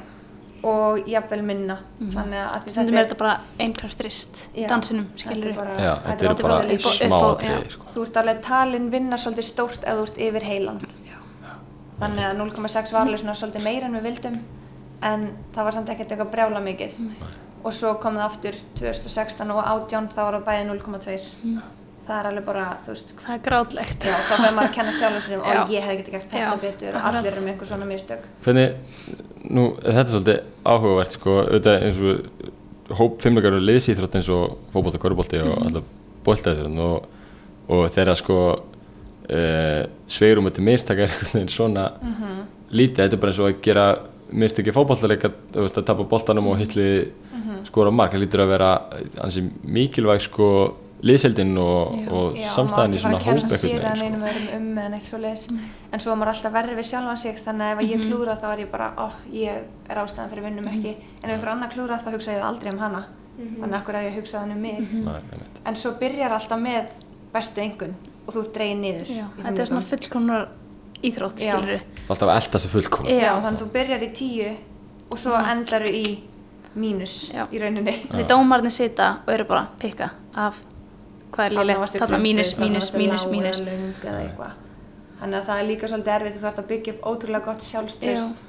og 0.72 1.08
jafnvel 1.12 1.40
minna. 1.46 1.76
Þannig 2.00 2.42
að 2.42 2.58
því 2.66 2.74
stundum 2.74 2.98
er 2.98 3.06
þetta 3.06 3.18
bara 3.22 3.36
einkraftrist 3.62 4.42
Já. 4.58 4.66
dansinum, 4.74 5.06
Þetta 5.14 5.30
skilur 5.30 5.48
er 5.52 5.54
bara- 5.62 5.78
Já, 5.78 5.94
þetta 5.94 6.10
þetta 6.10 6.18
er 6.18 6.30
eru 6.30 6.42
bara 6.42 6.58
á- 6.58 6.78
smá 6.98 7.20
já. 7.38 7.70
sko. 7.70 7.86
þú 7.94 8.02
ert 8.08 8.16
alveg 8.24 8.42
talin 8.42 8.90
vinna 8.90 9.16
svolítið 9.16 9.46
stórt 9.52 9.84
ef 9.86 9.94
þú 9.94 10.02
ert 10.08 10.18
yfir 10.18 10.42
heilan. 10.42 10.80
Þannig 12.00 12.24
að 12.30 12.36
0,6 12.38 12.92
var 12.92 13.06
alveg 13.06 13.20
svolítið 13.22 13.62
meira 13.62 13.86
en 13.86 13.94
við 13.94 14.02
vildum 14.02 14.40
en 15.05 15.28
það 15.55 15.68
var 15.68 15.76
samt 15.76 15.92
ekkert 15.92 16.14
eitthvað 16.14 16.32
brjála 16.34 16.62
mikið. 16.64 17.03
Og 17.66 17.74
svo 17.74 17.96
kom 18.03 18.18
það 18.18 18.28
aftur 18.28 18.61
2016 18.78 19.51
og 19.51 19.61
18 19.64 20.09
þá 20.14 20.20
var 20.22 20.38
það 20.38 20.46
bæði 20.49 20.68
0,2 20.70 21.59
það 22.09 22.18
er 22.18 22.28
alveg 22.30 22.46
bara, 22.46 22.66
þú 22.84 22.94
veist 22.94 23.11
það 23.18 23.34
er 23.34 23.42
grátlegt. 23.44 24.07
Já, 24.09 24.14
þá 24.16 24.30
fyrir 24.32 24.55
maður 24.57 24.70
að 24.70 24.76
kenna 24.78 24.94
sjálfur 24.96 25.24
sér 25.24 25.36
um 25.36 25.42
og 25.44 25.72
ég 25.74 25.84
hefði 25.84 25.99
getið 25.99 26.14
gert 26.14 26.30
þetta 26.32 26.55
betur 26.62 26.96
og 26.96 27.09
allir 27.11 27.28
eru 27.30 27.42
með 27.42 27.53
einhver 27.53 27.68
svona 27.68 27.88
mistök. 27.88 28.24
Hvernig, 28.46 29.03
nú, 29.44 29.64
þetta 29.82 30.05
er 30.05 30.12
svolítið 30.14 30.38
áhugavert 30.72 31.16
sko, 31.18 31.36
auðvitað 31.42 31.86
eins 31.88 32.01
og 32.09 32.96
hóp 32.99 33.20
fimmleikar 33.24 33.59
og 33.59 33.66
liðsýþrótt 33.68 34.18
eins 34.18 34.30
og 34.32 34.57
fótbolta, 34.72 35.03
korfbolti 35.03 35.42
og 35.44 35.55
alltaf 35.66 35.94
boltaðir 36.24 36.70
og, 36.86 37.09
og 37.76 37.84
þeirra 37.92 38.16
sko 38.18 38.38
e, 39.28 39.40
sveirum 40.09 40.49
til 40.55 40.64
mistaka 40.64 41.05
er 41.05 41.12
einhvern 41.12 41.34
veginn 41.34 41.53
svona 41.53 41.90
lítið, 42.72 43.03
þetta 43.03 43.18
er 43.18 43.20
bara 43.20 43.34
eins 43.34 43.42
og 43.42 43.51
að 43.51 43.61
gera 43.68 43.88
fótbollaleika, 44.76 45.32
þú 45.54 45.64
veist 45.64 45.80
að 45.80 45.88
tapa 45.88 46.06
boltanum 46.08 46.50
og 46.52 46.60
hitli 46.60 46.88
skora 47.66 47.90
mark, 47.94 48.12
það 48.14 48.24
lítur 48.24 48.44
að 48.44 48.52
vera 48.52 48.74
ansi 49.24 49.42
mikilvæg 49.64 50.22
sko 50.24 50.50
liðseldin 51.06 51.52
og, 51.62 51.92
og 52.10 52.38
Já, 52.38 52.48
samstæðan 52.56 52.96
í 52.96 53.00
svona 53.02 53.18
má 53.18 53.20
ekki 53.20 53.28
fara 53.28 53.36
hóp 53.38 53.44
að 53.44 53.52
kenna 53.52 53.58
sér 53.60 53.68
einhvern 53.70 53.92
að 53.92 54.00
veginn 54.00 54.16
neinum 54.18 54.32
sko. 54.34 54.56
um 54.56 54.80
eða 54.82 54.90
neitt 54.94 55.06
svo 55.06 55.20
en 55.92 56.02
svo 56.02 56.12
er 56.12 56.18
maður 56.18 56.32
alltaf 56.32 56.54
verri 56.56 56.74
við 56.78 56.88
sjálfan 56.88 57.20
sig 57.22 57.38
þannig 57.44 57.68
að 57.68 57.82
ef 57.84 57.92
ég 57.92 58.04
klúra 58.08 58.36
þá 58.42 58.46
er 58.50 58.62
ég 58.64 58.70
bara 58.72 58.88
ó, 58.98 59.06
ég 59.32 59.62
er 59.88 60.02
ástæðan 60.02 60.32
fyrir 60.32 60.46
vinnum 60.48 60.70
ekki. 60.72 60.94
En 61.22 61.30
ef 61.30 61.36
einhver 61.36 61.52
annar 61.54 61.72
klúra 61.72 62.00
þá 62.02 62.10
hugsa 62.16 62.34
ég 62.34 62.42
það 62.42 62.48
aldrei 62.50 62.72
um 62.72 62.82
hana. 62.82 63.02
Þannig 63.38 63.68
að 63.70 63.78
akkur 63.78 63.98
er 63.98 64.08
ég 64.08 64.14
að 64.16 64.18
hugsa 64.18 64.42
þannig 64.42 64.58
um 64.58 64.64
mig? 64.66 64.94
Nei, 65.06 65.18
einmitt. 65.20 65.60
en 65.70 65.78
svo 65.78 65.94
byrjar 66.00 66.34
alltaf 66.34 66.62
með 66.62 66.96
bestu 67.32 67.62
engun 67.62 67.94
og 68.26 68.34
þú 68.34 68.40
ert 68.42 68.56
dregin 68.56 68.82
niður 68.82 69.12
þetta 69.12 69.62
er 69.62 69.70
svona 69.70 69.84
fimleikum. 69.86 70.48
Íþrótt, 71.05 71.42
skilur 71.42 71.84
alltaf 72.09 72.28
að 72.28 72.34
elda 72.40 72.62
sig 72.62 72.72
fullkom 72.72 73.11
Já. 73.11 73.30
Þannig 73.36 73.53
að 73.53 73.62
þú 73.62 73.68
byrjar 73.76 74.05
í 74.05 74.11
tíu 74.16 74.49
og 75.09 75.20
svo 75.20 75.36
endar 75.38 75.86
í 75.88 76.05
mínus 76.78 77.18
Já. 77.32 77.46
í 77.53 77.61
rauninni. 77.62 77.94
Við 78.12 78.26
dómarnir 78.30 78.74
sita 78.74 79.18
og 79.24 79.32
eru 79.34 79.46
bara 79.49 79.66
pikka 79.80 80.11
af 80.34 80.61
hvað 81.34 81.59
er 81.61 81.80
varstu 81.82 82.01
þarna 82.03 82.20
mínus, 82.22 82.55
mínus, 82.59 82.92
mínus, 82.94 83.26
mínus. 83.28 83.61
þannig 85.18 85.40
að 85.40 85.49
það 85.49 85.59
er 85.59 85.66
líka 85.68 85.90
svolítið 85.90 86.14
erfitt 86.14 86.36
þú 86.36 86.44
þarf 86.44 86.62
að 86.62 86.70
byggja 86.72 86.94
upp 86.94 87.09
ótrúlega 87.11 87.44
gott 87.49 87.66
sjálfströst 87.66 88.42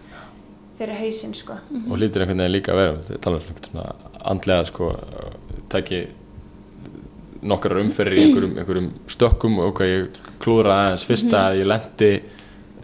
fyrir 0.79 0.95
hausinn 0.95 1.35
sko. 1.35 1.57
Og 1.89 1.97
hlýtur 1.99 2.23
einhvern 2.23 2.39
veginn 2.39 2.55
líka 2.55 2.71
að 2.71 2.79
vera 2.79 2.95
við 2.95 3.21
tala 3.25 3.39
um 3.41 3.61
svona, 3.65 3.85
andlega 4.31 4.67
sko, 4.69 4.91
tæki 5.73 6.03
nokkrar 7.49 7.81
umferðir 7.81 8.19
í 8.19 8.25
einhverjum, 8.27 8.55
einhverjum 8.59 8.89
stökkum 9.11 9.59
og 9.59 9.73
ok, 9.73 9.81
ég 9.87 10.21
klúðra 10.43 10.77
aðeins 10.85 11.05
fyrsta 11.07 11.43
að 11.49 11.61
ég 11.61 11.69
lendi 11.71 12.11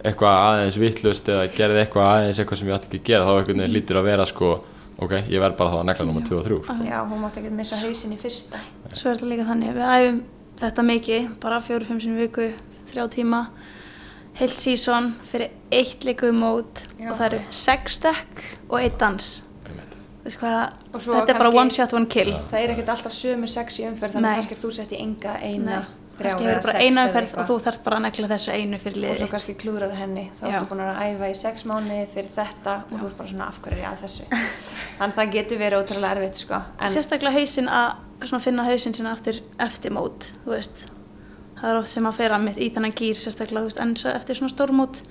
eitthvað 0.05 0.37
aðeins 0.45 0.77
vittlust 0.81 1.29
eða 1.33 1.49
gerði 1.55 1.81
eitthvað 1.83 2.09
aðeins 2.11 2.39
eitthvað 2.41 2.61
sem 2.61 2.69
ég 2.71 2.77
ætti 2.77 2.89
ekki 2.89 3.01
að 3.01 3.09
gera 3.11 3.27
þá 3.27 3.33
einhvern 3.35 3.61
veginn 3.63 3.75
hlýtur 3.75 3.99
að 4.01 4.07
vera 4.09 4.27
sko, 4.29 4.51
ok, 5.01 5.15
ég 5.31 5.43
verð 5.43 5.57
bara 5.59 5.73
þá 5.73 5.77
að 5.79 5.87
negla 5.89 6.07
nummer 6.09 6.27
2 6.29 6.37
og 6.39 6.45
3 6.49 6.59
sko. 6.65 6.77
Já, 6.89 6.97
hún 7.09 7.23
mátti 7.23 7.41
ekki 7.41 7.53
missa 7.55 7.79
hausinn 7.81 8.15
í 8.15 8.19
fyrsta. 8.21 8.61
Svo 8.93 9.11
er 9.11 9.17
þetta 9.17 9.31
líka 9.31 9.47
þannig, 9.49 9.73
við 9.75 9.87
æfum 9.95 10.21
þetta 10.61 10.85
mikið 10.91 11.31
bara 11.43 11.63
fjóru-fimm 11.63 12.03
sinni 12.03 12.21
í 12.21 12.27
viku 12.27 12.51
þrjá 12.91 13.07
tíma 13.17 13.41
heilt 14.35 14.59
sísón 14.59 15.13
fyrir 15.23 15.51
eitt 15.71 16.05
líku 16.07 16.31
mót 16.35 16.85
Já. 16.99 17.09
og 17.11 17.19
það 17.19 17.27
eru 17.29 17.41
sex 17.55 17.99
stökk 17.99 18.41
og 18.69 18.79
eitt 18.81 18.97
dans. 18.99 19.27
Þetta 20.25 21.29
er 21.29 21.37
bara 21.37 21.51
one 21.53 21.69
shot, 21.69 21.93
one 21.93 22.09
kill. 22.09 22.33
Það 22.49 22.63
er 22.63 22.73
ekkert 22.73 22.89
alltaf 22.95 23.13
sömu 23.13 23.47
sex 23.49 23.77
í 23.79 23.85
umferð 23.85 24.17
þannig 24.17 24.31
að 24.31 24.39
kannski 24.39 24.55
er 24.55 24.61
þú 24.63 24.71
sett 24.73 24.95
í 24.95 25.01
enga 25.03 25.35
eina. 25.37 25.83
Nei, 25.83 26.04
kannski 26.19 26.47
hefur 26.47 26.67
bara 26.69 26.81
eina 26.85 27.03
eða 27.05 27.13
ferð 27.15 27.35
og 27.35 27.49
þú 27.49 27.57
þarf 27.65 27.79
bara 27.85 27.99
að 27.99 28.05
negla 28.05 28.29
þessu 28.31 28.55
einu 28.55 28.79
fyrir 28.79 28.97
og 28.97 29.05
svo 29.05 29.19
liði 29.19 29.29
kannski 29.35 29.55
klúrar 29.61 29.95
henni. 29.99 30.25
Þá 30.39 30.43
Já. 30.45 30.55
ertu 30.55 30.69
búin 30.71 30.83
að 30.85 31.01
æfa 31.05 31.29
í 31.29 31.35
sex 31.41 31.67
mánuði 31.69 32.07
fyrir 32.13 32.31
þetta 32.35 32.75
og 32.89 32.97
þú 32.99 33.09
ert 33.09 33.17
bara 33.19 33.31
svona 33.33 33.47
af 33.51 33.61
hverju 33.61 33.77
er 33.77 33.83
ég 33.83 33.91
að 33.91 34.03
þessu? 34.05 34.27
Þannig 34.99 35.15
það 35.19 35.31
getur 35.37 35.61
verið 35.61 35.83
ótrúlega 35.83 36.15
erfitt 36.15 36.41
sko. 36.41 36.61
Sérstaklega 36.95 37.35
hausinn 37.39 37.71
að 37.71 38.43
finna 38.45 38.67
hausinn 38.69 38.95
sinna 38.95 39.15
eftir, 39.15 39.41
eftir 39.59 39.95
mót 39.95 40.33
það 41.55 41.69
er 41.71 41.79
oft 41.79 41.91
sem 41.91 42.07
að 42.07 42.17
fera 42.19 42.39
mitt 42.41 42.57
í 42.59 42.67
þennan 42.73 42.95
gýr 42.95 43.17
sérstaklega 43.19 43.65
veist, 43.65 43.79
en 43.81 43.95
svo 43.99 44.11
eftir 44.13 44.37
svona 44.37 44.53
stórmót. 44.53 45.01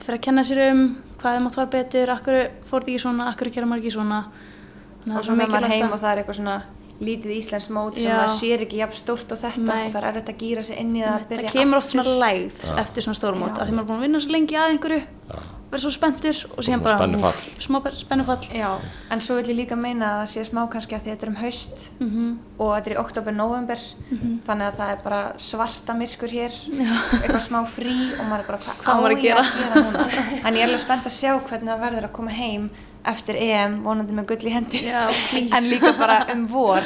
Fyrir 0.00 0.18
að 0.18 0.24
kenna 0.26 0.44
sér 0.46 0.60
um 0.70 0.82
hvað 1.20 1.36
þið 1.36 1.44
mátt 1.44 1.56
fara 1.58 1.70
betur 1.74 2.12
akkur 2.14 2.38
fór 2.68 2.84
ekki 2.86 2.98
svona, 3.02 3.28
akkur 3.30 3.50
gera 3.54 3.68
ekki 3.76 3.92
svona. 3.94 4.20
Þannig 5.00 5.14
og 5.14 5.16
það 5.16 5.26
svo 5.26 5.34
er 5.34 5.40
mikilvægt 5.40 5.72
heim 5.72 5.86
að- 5.86 5.92
og 5.94 6.00
það 6.02 6.12
er 6.12 6.22
eitthvað 6.22 6.38
svona 6.40 6.56
lítið 7.00 7.30
íslensk 7.40 7.70
mót 7.72 7.96
sem 7.96 8.10
Já. 8.10 8.16
maður 8.18 8.34
sér 8.40 8.64
ekki 8.66 8.76
jafn 8.82 8.98
stórt 8.98 9.32
og 9.32 9.38
þetta 9.40 9.62
Nei. 9.64 9.86
og 9.86 9.92
það 9.94 10.02
er 10.02 10.08
erfitt 10.10 10.28
að 10.34 10.40
gýra 10.42 10.62
sig 10.68 10.76
inn 10.82 10.90
í 10.96 11.00
það 11.00 11.14
að 11.14 11.20
það 11.22 11.30
byrja 11.34 11.52
kemur 11.54 11.76
oft 11.80 11.86
aftur. 11.86 12.02
svona 12.02 12.18
lægð 12.24 12.78
eftir 12.84 13.02
svona 13.06 13.20
stórmót 13.20 13.54
Já. 13.56 13.62
að 13.62 13.66
því 13.70 13.72
maður 13.72 13.80
er 13.80 13.88
búin 13.90 13.96
að 14.00 14.04
vinna 14.06 14.20
svo 14.20 14.30
lengi 14.36 14.56
að 14.60 14.70
einhverju 14.74 15.02
verður 15.70 15.82
svo 15.84 15.90
spenntur 15.94 16.38
og 16.58 16.64
síðan 16.66 16.80
bara 16.82 16.96
spennufall. 16.98 17.40
smá 17.62 17.78
spennufall 17.94 18.38
Já, 18.50 18.70
en 19.14 19.20
svo 19.22 19.36
vil 19.38 19.46
ég 19.52 19.56
líka 19.60 19.76
meina 19.78 20.06
að 20.10 20.20
það 20.24 20.30
sé 20.32 20.44
smá 20.50 20.60
kannski 20.72 20.96
að 20.96 21.04
því 21.04 21.10
þetta 21.14 21.22
er 21.22 21.28
um 21.30 21.36
haust 21.40 21.84
Mhm. 22.00 22.38
og 22.58 22.68
þetta 22.74 22.90
er 22.90 22.96
í 22.96 23.00
oktober, 23.04 23.32
november 23.32 23.78
þannig 24.46 24.66
að 24.66 24.76
það 24.80 24.90
er 24.90 24.98
bara 25.04 25.32
svarta 25.38 25.94
myrkur 25.94 26.28
hér 26.28 26.50
eitthvað 27.22 27.40
smá 27.46 27.62
frí 27.70 27.94
og 28.18 28.24
maður 28.26 28.40
er 28.40 28.46
bara 28.50 28.58
hvað 28.58 28.82
á 28.82 29.14
ég 29.14 29.22
gera?" 29.22 29.40
að 29.40 29.58
gera 29.62 29.74
núna 29.86 30.48
en 30.48 30.54
ég 30.54 30.60
er 30.60 30.68
alveg 30.68 30.80
spennt 30.80 31.06
að 31.06 31.14
sjá 31.20 31.38
hvernig 31.38 31.70
það 31.70 31.80
verður 31.86 32.04
að 32.10 32.12
koma 32.18 32.30
heim 32.30 32.70
eftir 33.04 33.36
EM, 33.40 33.82
vonandi 33.84 34.12
með 34.12 34.26
gull 34.32 34.46
í 34.50 34.52
hendi. 34.54 34.82
Já, 34.84 35.06
en 35.56 35.64
líka 35.70 35.92
bara 35.98 36.26
um 36.34 36.46
vor. 36.50 36.84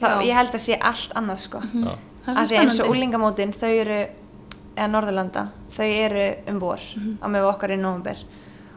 Þá, 0.00 0.22
ég 0.24 0.32
held 0.34 0.54
að 0.56 0.62
sé 0.64 0.78
allt 0.80 1.12
annað 1.18 1.38
sko. 1.44 1.60
Er 1.60 2.34
að 2.34 2.46
svo 2.46 2.54
því 2.54 2.58
eins 2.62 2.78
og 2.80 2.90
úlingamótin 2.94 3.52
þau 3.52 3.68
eru 3.82 3.98
eða 4.76 4.88
Norðurlanda, 4.92 5.42
þau 5.68 5.86
eru 5.90 6.26
um 6.48 6.58
vor 6.62 6.80
Mhm. 6.96 7.18
á 7.20 7.26
með 7.28 7.48
okkar 7.50 7.70
í 7.74 7.78
november 7.80 8.16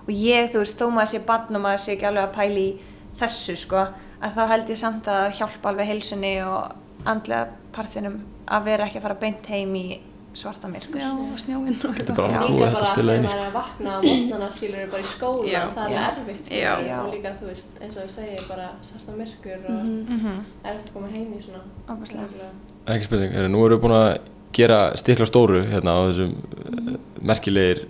og 0.04 0.10
ég, 0.10 0.50
þú 0.52 0.60
veist, 0.64 0.78
þó 0.80 0.90
maður 0.92 1.12
sé 1.14 1.20
barn 1.26 1.56
og 1.56 1.62
maður 1.64 1.80
sé 1.80 1.92
ekki 1.96 2.08
alveg 2.10 2.24
að 2.28 2.34
pæli 2.36 2.64
í 2.68 2.80
þessu 3.20 3.56
sko, 3.58 3.88
að 4.22 4.34
þá 4.36 4.48
held 4.50 4.68
ég 4.74 4.78
samt 4.78 5.06
að 5.08 5.32
hjálpa 5.38 5.70
alveg 5.70 5.88
heilsunni 5.88 6.34
og 6.44 6.74
andlega 7.06 7.48
partinum 7.72 8.18
að 8.48 8.64
vera 8.66 8.86
ekki 8.90 8.98
að 9.00 9.02
fara 9.08 9.20
beint 9.22 9.46
heim 9.48 9.74
í 9.76 10.00
svarta 10.34 10.68
myrkur 10.72 10.98
já, 11.02 11.10
og 11.14 11.40
snjóinn 11.40 11.76
og 11.78 11.96
Þetta 11.98 12.14
er 12.14 12.18
bara 12.18 12.40
að 12.42 12.50
líka 12.50 12.66
þetta 12.66 12.74
bara 12.80 12.90
spila 12.92 13.16
inn 13.18 13.24
í 13.24 13.28
maður 13.28 13.40
er 13.40 13.48
að 13.48 13.56
vakna 13.58 13.94
á 13.94 14.00
mótnana 14.04 14.50
skilur 14.56 14.88
bara 14.92 15.04
í 15.04 15.08
skólan, 15.12 15.48
Já. 15.52 15.62
það 15.76 15.94
er 15.94 16.06
erfitt 16.08 16.46
skilur 16.48 16.86
Já. 16.88 16.98
og 17.04 17.10
líka 17.14 17.34
þú 17.40 17.50
veist, 17.52 17.68
eins 17.82 17.98
og 17.98 18.04
ég 18.04 18.14
segi 18.16 18.38
bara 18.50 18.68
sérsta 18.90 19.16
myrkur 19.18 19.60
og 19.70 19.80
Mhm. 19.84 20.06
Mhm. 20.18 20.40
erfitt 20.66 20.88
að 20.90 20.94
koma 20.94 21.08
heim 21.14 21.34
í 21.34 21.42
svona. 21.44 21.62
Nefnilega. 21.88 22.52
ekki 22.88 23.04
spurning, 23.04 23.32
Heru, 23.34 23.48
nú 23.50 23.66
erum 23.66 23.80
við 23.80 23.84
búin 23.84 23.98
að 24.00 24.18
gera 24.54 24.80
stikla 24.96 25.26
stóru 25.26 25.64
hérna 25.66 25.94
á 25.98 26.00
þessum 26.10 26.34
mm. 26.34 26.98
merkilegir 27.22 27.86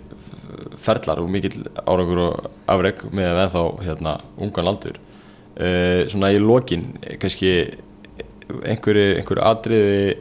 ferlar 0.78 1.18
og 1.20 1.28
mikill 1.30 1.64
árangur 1.86 2.18
og 2.28 2.50
afreg 2.68 3.02
með 3.12 3.32
að 3.32 3.40
ennþá 3.46 3.64
hérna 3.84 4.20
ungan 4.38 4.68
aldur 4.70 4.96
uh, 5.60 6.06
svona 6.08 6.30
í 6.32 6.38
lokin 6.40 6.98
kannski 7.20 7.50
einhverju 8.64 9.16
einhver 9.18 9.40
atriði 9.42 10.16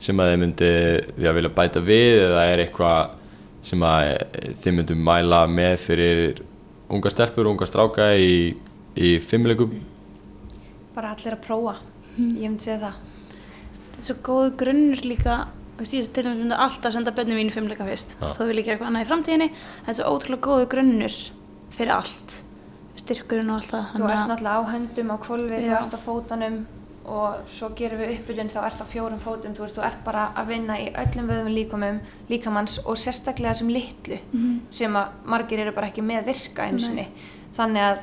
sem 0.00 0.20
að 0.20 0.32
þið 0.32 0.42
myndi 0.42 0.72
já, 1.20 1.30
vilja 1.36 1.52
bæta 1.56 1.84
við 1.84 2.24
eða 2.26 2.44
er 2.48 2.64
eitthvað 2.64 3.16
sem 3.70 3.82
að 3.84 4.10
þið 4.62 4.76
myndum 4.78 5.04
mæla 5.04 5.44
með 5.52 5.76
fyrir 5.84 6.42
unga 6.90 7.12
stelpur 7.12 7.46
og 7.46 7.54
unga 7.54 7.68
stráka 7.68 8.10
í, 8.16 8.56
í 8.96 9.14
fimmleikum 9.22 9.74
bara 10.94 11.14
allir 11.14 11.36
að 11.36 11.44
prófa, 11.44 11.78
ég 12.18 12.50
myndi 12.50 12.66
segja 12.66 12.80
það. 12.82 13.00
Þetta 13.70 14.00
er 14.00 14.06
svo 14.06 14.16
góð 14.26 14.48
grunnur 14.60 15.02
líka 15.06 15.36
veist, 15.80 15.94
ég 15.96 16.08
til 16.12 16.24
dæmis 16.26 16.42
myndi 16.42 16.58
alltaf 16.66 16.94
senda 16.94 17.14
börnum 17.16 17.38
mínu 17.40 17.54
fimmleika 17.54 17.86
fyrst. 17.88 18.16
Já. 18.20 18.32
þó 18.36 18.42
vil 18.48 18.58
ég 18.58 18.66
gera 18.66 18.76
eitthvað 18.76 18.90
annað 18.90 19.06
í 19.06 19.08
framtíðinni. 19.10 19.48
Þetta 19.54 19.92
er 19.92 19.98
svo 20.00 20.10
ótrúlega 20.14 20.46
góð 20.48 20.64
grunnur 20.74 21.16
fyrir 21.76 21.94
allt. 21.94 22.36
Styrkurinn 23.00 23.52
og 23.52 23.60
allt 23.60 23.70
það. 23.70 23.86
Þú 23.94 24.10
ert 24.10 24.30
náttúrulega 24.32 24.60
á 24.60 24.62
höndum 24.74 25.14
á 25.14 25.16
kvolfi, 25.24 25.62
þú 25.64 25.76
ert 25.78 25.96
á 25.96 26.00
fótunum 26.04 26.58
og 27.10 27.50
svo 27.50 27.72
gerum 27.78 28.00
við 28.00 28.14
uppbytun 28.18 28.52
þá 28.52 28.60
ert 28.68 28.84
á 28.84 28.86
fjórum 28.86 29.20
fótum, 29.22 29.56
þú 29.56 29.64
veist, 29.64 29.76
þú 29.78 29.84
ert 29.88 30.04
bara 30.06 30.28
að 30.38 30.52
vinna 30.54 30.78
í 30.78 30.86
öllum 31.02 31.32
vöðum 31.32 31.50
líkumum, 31.56 32.00
líkamanns 32.30 32.78
og 32.84 32.98
sérstaklega 33.00 33.56
þessum 33.56 33.74
litlu 33.74 34.20
sem 34.70 34.96
að 34.96 35.20
margir 35.34 35.64
eru 35.64 35.74
bara 35.76 35.90
ekki 35.90 36.06
með 36.06 36.30
virka 36.30 36.68
einu 36.68 36.82
sinni, 36.84 37.08
þannig 37.58 37.86
að 37.88 38.02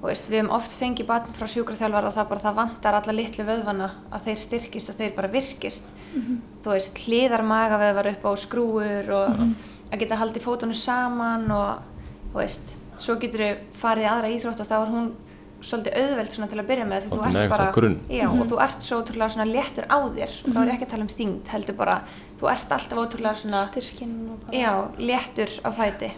þú 0.00 0.08
veist, 0.08 0.28
við 0.30 0.38
hefum 0.40 0.54
oft 0.56 0.76
fengið 0.80 1.08
batn 1.10 1.34
frá 1.36 1.46
sjúkraþjálfar 1.52 2.06
og 2.08 2.14
það 2.16 2.28
bara 2.30 2.44
það 2.46 2.58
vantar 2.58 2.96
alla 2.96 3.12
litlu 3.12 3.44
vöðvana 3.44 3.88
að 4.10 4.28
þeir 4.28 4.38
styrkist 4.44 4.90
og 4.90 4.96
þeir 4.96 5.10
bara 5.16 5.28
virkist. 5.28 5.90
Þú 6.64 6.72
veist, 6.72 7.00
hliðar 7.04 7.44
magaveðvar 7.44 8.08
upp 8.14 8.24
á 8.24 8.32
skrúur 8.40 9.10
og 9.18 9.42
að 9.90 9.98
geta 10.00 10.16
haldið 10.16 10.46
fótunum 10.46 10.78
saman 10.78 11.50
og 11.52 11.82
þú 12.32 12.38
veist, 12.38 12.72
svo 12.96 13.18
getur 13.20 13.44
við 13.44 13.60
farið 13.80 14.08
aðra 14.08 14.32
íþrótt 14.32 14.64
og 14.64 14.70
þá 14.70 14.76
er 14.78 14.94
hún 14.94 15.12
svolítið 15.60 15.96
auðveld 16.00 16.32
svona 16.34 16.48
til 16.50 16.58
að 16.60 16.66
byrja 16.70 16.86
með 16.88 17.04
því 17.04 17.10
Og 17.10 17.20
þú 17.20 17.30
ert 17.40 17.52
bara 17.52 17.66
grunn. 17.76 17.96
já, 18.08 18.26
og 18.30 18.42
þú 18.50 18.58
ert 18.64 18.82
svo 18.86 18.98
ótrúlega 19.02 19.28
svona 19.34 19.46
léttur 19.50 19.86
á 19.90 19.98
þér. 20.00 20.32
Og 20.44 20.50
þá 20.54 20.58
er 20.60 20.66
ég 20.70 20.74
ekki 20.76 20.86
að 20.88 20.92
tala 20.94 21.06
um 21.06 21.12
þyngd 21.14 21.52
heldur 21.54 21.76
bara 21.80 21.94
þú 22.40 22.50
ert 22.54 22.74
alltaf 22.76 22.98
ótrúlega 23.04 23.34
svona 23.42 23.62
styrkinn 23.68 24.16
og 24.32 24.42
bara 24.46 24.58
já, 24.60 24.72
léttur 24.98 25.50
á 25.64 25.70
fæti. 25.76 26.10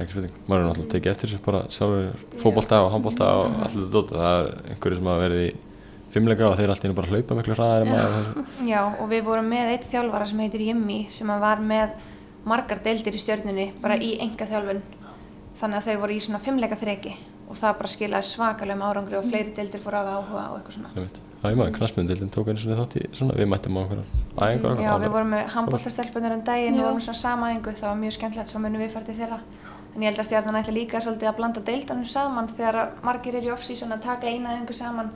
Ekki 0.00 0.12
spurning, 0.14 0.36
maður 0.46 0.60
er 0.62 0.68
náttúrulega 0.70 0.92
tekið 0.94 1.10
eftir 1.14 1.30
þessu 1.30 1.42
bara 1.44 1.62
sjálfur. 1.74 2.26
Fótbolta 2.42 2.78
og 2.84 2.92
handbolta 2.94 3.30
og 3.40 3.56
allir 3.66 3.80
þetta 3.80 3.94
dót, 3.96 4.12
það 4.14 4.36
er 4.38 4.52
einhverju 4.74 4.98
sem 5.00 5.10
hafa 5.10 5.24
verið 5.24 5.42
í 5.48 5.50
fimmleika 6.10 6.46
og 6.50 6.56
þeir 6.58 6.70
alltaf 6.74 6.94
bara 6.98 7.10
hlaupa 7.10 7.34
miklu 7.38 7.56
hraðar 7.58 7.84
en 7.86 7.90
maður. 7.94 8.46
Já, 8.70 8.80
og 8.86 9.10
við 9.10 9.24
vorum 9.26 9.50
með 9.50 9.72
eitt 9.74 9.88
þjálfara 9.90 10.26
sem 10.30 10.38
heitir 10.42 10.62
Jimmy 10.66 11.00
sem 11.10 11.30
að 11.30 11.42
var 11.42 11.62
með 11.62 11.98
margar 12.46 12.80
deildir 12.82 13.14
í 13.18 13.20
stjörnunni 13.20 13.66
bara 13.82 13.98
í 14.00 14.14
enga 14.22 14.46
þjálfun 14.48 14.80
þannig 15.60 15.76
að 15.82 15.90
þau 15.90 16.00
voru 16.00 16.14
í 16.16 16.22
svona 16.24 16.40
fimmleika 16.40 16.78
þreki 16.80 17.12
og 17.50 17.58
það 17.58 17.76
bara 17.80 17.90
skilaði 17.90 18.30
svakalegum 18.30 18.86
árangri 18.86 19.18
og 19.18 19.26
fleiri 19.26 19.52
deildir 19.56 19.82
fóru 19.82 19.98
af 19.98 20.14
áhuga 20.14 20.46
og 20.52 20.60
eitthvað 20.60 20.78
svona 20.78 21.28
það 21.40 21.50
er 21.50 21.58
maður, 21.58 21.72
knastmyndildin 21.78 22.30
tók 22.34 22.50
einu 22.50 22.60
svona 22.60 22.76
þátt 22.78 22.96
í 23.00 23.02
svona, 23.16 23.36
við 23.38 23.48
mættum 23.48 23.78
á 23.78 23.80
okkur 23.80 24.00
æfingar 24.36 24.82
Já, 24.84 24.90
við 25.00 25.12
vorum 25.14 25.30
með 25.34 25.46
handbóltastelpunir 25.54 26.34
um 26.36 26.42
daginn, 26.46 26.76
við 26.76 26.82
Já. 26.82 26.88
vorum 26.88 27.04
svona 27.06 27.20
samaðingu, 27.20 27.74
það 27.80 27.88
var 27.88 28.00
mjög 28.00 28.16
skemmtilegt, 28.16 28.52
svo 28.52 28.60
munum 28.62 28.84
við 28.84 28.92
fara 28.94 29.08
til 29.08 29.16
þeirra. 29.16 29.38
En 29.90 30.04
ég 30.04 30.12
held 30.12 30.20
að 30.20 30.28
stjarnan 30.28 30.58
ætla 30.60 30.74
líka 30.76 31.00
svolítið 31.02 31.30
að 31.30 31.38
blanda 31.40 31.62
deildunum 31.66 32.06
saman 32.06 32.50
þegar 32.52 32.80
að 32.82 33.00
margir 33.08 33.38
eru 33.40 33.48
í 33.48 33.54
off-season 33.54 33.96
að 33.96 34.04
taka 34.04 34.28
eina 34.28 34.52
æfingu 34.54 34.76
saman. 34.76 35.10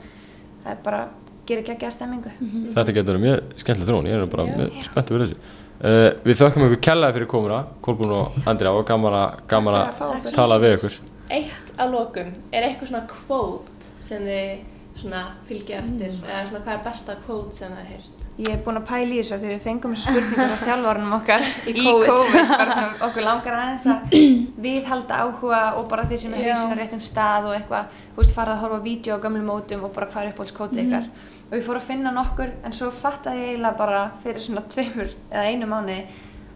Það 0.65 0.73
er 0.73 0.81
bara, 0.83 1.01
gerir 1.45 1.67
geggjaða 1.69 1.95
stemmingu. 1.95 2.33
Þetta 2.73 2.97
getur 2.97 3.13
verið 3.13 3.25
mjög 3.27 3.55
skemmtileg 3.61 3.91
þrón, 3.91 4.09
ég 4.09 4.25
er 4.25 4.33
bara 4.33 4.47
mjög 4.49 4.79
spenntið 4.89 5.15
fyrir 5.15 5.29
þessu 5.29 5.37
uh, 5.45 6.07
Við 6.25 6.39
þökkum 6.41 6.65
ykkur 6.67 6.81
kellaði 6.89 7.19
fyrir 7.19 7.31
komuna, 7.31 7.59
Kolbrún 7.85 8.15
og 8.17 8.39
Andrjá 8.49 8.73
og 8.73 8.87
gaman 8.89 9.19
að, 9.21 9.43
að 9.53 9.77
að 9.77 10.33
tala 10.35 10.59
við 10.59 10.79
ykkur 10.79 10.97
Eitt 11.33 11.71
að 11.81 11.95
lokum, 11.95 12.27
er 12.53 12.67
eitthvað 12.67 12.91
svona 12.91 13.07
quote 13.09 13.93
sem 14.03 14.25
þið 14.27 14.65
svona 14.95 15.21
fylgja 15.47 15.79
eftir 15.81 16.11
eða 16.21 16.43
svona 16.49 16.61
hvað 16.63 16.75
er 16.77 16.83
besta 16.85 17.15
quote 17.25 17.55
sem 17.57 17.73
þið 17.73 17.89
heyrt? 17.93 18.11
Ég 18.35 18.49
er 18.51 18.59
búin 18.65 18.75
að 18.75 18.83
pæla 18.89 19.13
í 19.15 19.17
þessu 19.21 19.37
þegar 19.39 19.51
við 19.53 19.61
fengum 19.63 19.93
þessu 19.95 20.11
spurningar 20.11 20.53
af 20.53 20.63
þjálfarunum 20.67 21.13
okkar 21.15 21.43
Í 21.71 21.75
COVID. 21.79 22.49
bara 22.51 22.73
svona 22.75 23.07
okkur 23.07 23.23
langar 23.25 23.55
aðeins 23.61 23.85
að 23.93 24.15
viðhalda 24.65 25.19
áhuga 25.23 25.61
og 25.79 25.87
bara 25.91 26.05
því 26.09 26.19
sem 26.23 26.35
er 26.35 26.49
hausin 26.49 26.73
á 26.75 26.79
réttum 26.81 27.03
stað 27.03 27.47
og 27.49 27.55
eitthvað, 27.55 27.93
þú 28.11 28.19
veist, 28.21 28.33
farað 28.35 28.57
að 28.57 28.63
horfa 28.65 28.79
á 28.83 28.87
vídeo 28.89 29.15
á 29.15 29.23
gömlum 29.23 29.47
mótum 29.49 29.85
og 29.87 29.93
bara 29.95 30.09
hvað 30.11 30.27
er 30.27 30.33
uppáhaldskótið 30.33 30.81
ykkar. 30.83 31.07
Og 31.47 31.55
ég 31.55 31.65
fór 31.69 31.79
að 31.79 31.87
finna 31.93 32.11
nokkur 32.15 32.51
en 32.67 32.75
svo 32.75 32.91
fattaði 32.91 33.39
ég 33.45 33.53
eiginlega 33.53 33.79
bara 33.79 34.01
fyrir 34.23 34.43
svona 34.43 34.65
tveimur 34.67 35.15
eða 35.31 35.45
einu 35.47 35.71
mánuði 35.71 36.01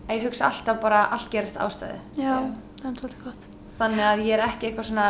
að 0.10 0.18
ég 0.18 0.28
hugsa 0.28 0.50
alltaf 0.52 0.84
bara 0.84 1.06
allt 1.16 1.32
gerist 1.32 1.60
ástæðu. 1.64 2.02
Já, 2.20 2.36
það 2.84 2.92
er 2.92 3.00
svolítið 3.04 3.26
gott 3.30 3.50
þannig 3.80 4.06
að 4.06 4.24
ég 4.28 4.38
er 4.38 4.46
ekki 4.46 4.70
eitthvað 4.70 4.90
svona 4.92 5.10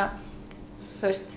þú 1.00 1.08
veist 1.08 1.36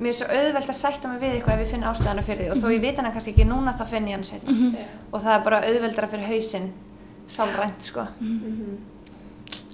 mér 0.00 0.12
er 0.14 0.16
svo 0.16 0.28
auðvelt 0.32 0.70
að 0.72 0.78
sætta 0.78 1.10
mig 1.10 1.20
við 1.20 1.34
eitthvað 1.36 1.58
ef 1.58 1.64
ég 1.64 1.72
finn 1.74 1.88
ástæðana 1.90 2.24
fyrir 2.24 2.40
því. 2.40 2.52
Og 2.54 2.62
þó 2.62 2.70
ég 2.72 2.84
veit 2.84 3.00
hana 3.00 3.10
kannski 3.14 3.34
ekki 3.34 3.48
núna 3.48 3.74
þá 3.76 3.82
finn 3.90 4.08
ég 4.08 4.16
hana 4.16 4.28
setna 4.28 4.86
og 5.10 5.18
það 5.18 5.34
er 5.34 5.44
bara 5.48 5.60
auðveldara 5.68 6.08
fyrir 6.14 6.30
hausinn 6.30 6.70
sálrænt 7.30 7.90
sko. 7.90 8.06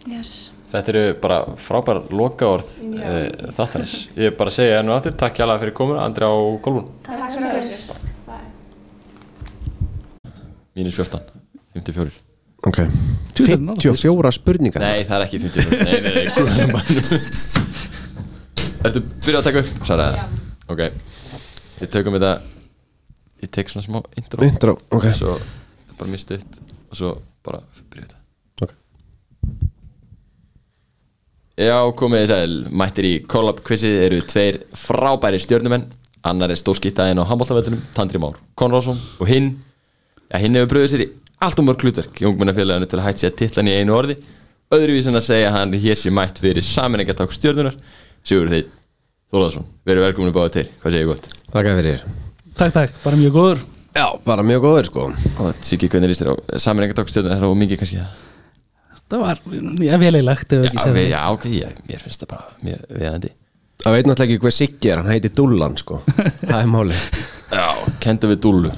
Yes. 0.07 0.35
Þetta 0.71 0.93
eru 0.93 1.05
bara 1.23 1.39
frábær 1.61 2.03
lokaorð 2.15 2.69
uh, 2.87 3.51
þáttanis 3.55 3.97
Ég 4.15 4.31
er 4.31 4.37
bara 4.39 4.53
að 4.53 4.59
segja 4.61 4.79
enn 4.81 4.91
og 4.91 4.99
aftur, 4.99 5.17
takk 5.19 5.41
hjá 5.41 5.47
fyrir 5.59 5.75
komuna, 5.77 6.05
Andrjá 6.07 6.31
og 6.31 6.61
Kolbrún. 6.65 6.93
Takk 7.07 7.39
fyrir 7.39 8.15
Mínus 10.77 10.99
14, 10.99 11.23
54 11.75 12.26
Ok. 12.67 12.81
Tjóðan, 13.37 13.63
nálægt. 13.69 13.85
54 13.85 14.33
spurningar. 14.35 14.83
Nei, 14.83 15.05
það 15.07 15.17
er 15.17 15.25
ekki 15.27 15.41
54 15.45 15.87
Nei, 15.87 15.97
nei, 16.03 16.13
nei, 16.17 16.27
Ertu 18.87 19.03
byrjað 19.03 19.41
að 19.41 19.47
taka 19.49 19.63
upp, 19.63 19.81
Sara? 19.87 20.07
Ok, 20.71 20.83
við 21.81 21.91
tökum 21.95 22.17
þetta 22.17 22.33
Ég 23.45 23.53
tek 23.53 23.71
svona 23.71 23.85
smá 23.85 23.99
intro. 24.17 24.43
Intro, 24.47 24.75
ok. 24.97 25.07
Svo, 25.15 25.35
það 25.37 25.93
er 25.93 25.99
bara 26.01 26.13
mjög 26.15 26.23
stutt 26.25 26.61
Og 26.91 26.99
svo 26.99 27.11
bara 27.47 27.61
byrja 27.93 28.07
þetta. 28.09 28.19
Ok. 28.65 28.73
Já, 31.61 31.77
komið 32.01 32.23
þið 32.23 32.31
sæl. 32.33 32.57
Mættir 32.83 33.09
í 33.09 33.13
Collab 33.31 33.61
quizið 33.67 34.01
eru 34.09 34.23
tveir 34.29 34.59
frábæri 34.77 35.39
stjörnumenn. 35.43 35.87
Annar 36.27 36.51
er 36.51 36.59
stórskýttaðinn 36.59 37.21
á 37.23 37.29
handbóltavellinum 37.29 37.83
Tandri 37.95 38.19
Már 38.19 38.35
Konrásson 38.59 38.99
Og 39.23 39.29
hinn, 39.31 39.53
já 40.27 40.41
hinn 40.43 40.57
hefur 40.59 40.73
bröðið 40.73 40.91
sér 40.91 41.05
í 41.05 41.09
allt 41.45 41.61
um 41.61 41.69
mörg 41.69 41.85
hlutverk 41.85 42.23
í 42.23 42.27
ungmennafélaginu 42.29 42.89
til 42.91 43.01
að 43.01 43.07
hætti 43.09 43.25
sér 43.27 43.37
titlan 43.37 43.71
í 43.71 43.77
einu 43.77 43.97
orði. 43.97 44.17
Öðruvísin 44.73 45.19
að 45.19 45.27
segja 45.29 45.51
að 45.51 45.57
hann 45.61 45.79
hér 45.83 46.01
sé 46.01 46.11
mætt 46.11 46.41
fyrir 46.43 46.65
saminningaták 46.65 47.35
stjörnunar 47.35 47.77
Sigur 48.27 48.51
þeir 48.51 48.67
Þólaðsson, 49.31 49.65
verið 49.87 50.05
velkomin 50.07 50.31
að 50.31 50.37
báða 50.37 50.51
til, 50.55 50.67
hvað 50.83 50.95
segir 50.95 51.03
ég 51.03 51.09
gott? 51.11 51.25
Takk 51.51 51.69
fyrir. 51.81 52.03
Takk, 52.57 52.75
takk, 52.77 52.93
bara 53.03 53.19
mjög 53.19 53.33
góður. 53.35 53.63
Já, 53.97 54.05
bara 54.27 54.45
mjög 54.47 54.63
góður 54.63 54.89
sko. 54.91 55.07
Og 55.43 55.65
Siggi, 55.67 55.89
hvernig 55.91 56.13
líst 56.13 56.23
þér 56.23 56.31
á? 56.31 56.35
Það 56.63 57.31
er 57.35 57.47
of 57.49 57.59
mikið 57.59 57.81
kannski 57.83 58.05
Það 59.07 59.21
var, 59.23 59.41
já, 59.87 59.93
velilegt 60.03 60.53
ef 60.57 60.65
Já, 60.67 60.87
við, 60.91 61.05
já, 61.13 61.21
ok, 61.31 61.45
ég, 61.55 61.75
mér 61.87 62.01
finnst 62.03 62.23
það 62.25 62.31
bara 62.33 62.57
mjög 62.67 62.87
viðandi 62.91 63.29
Það 63.85 63.95
veit 63.95 64.09
náttúrulega 64.09 64.27
ekki 64.35 64.43
hver 64.43 64.55
Siggi 64.57 64.91
er, 64.91 65.03
hann 65.03 65.13
heiti 65.15 65.31
Dullan 65.37 65.77
sko. 65.79 66.01
Það 66.49 66.57
er 66.59 66.71
máli 66.73 66.97
Já, 66.97 67.67
kendu 68.03 68.31
við 68.33 68.41
dúllu. 68.43 68.73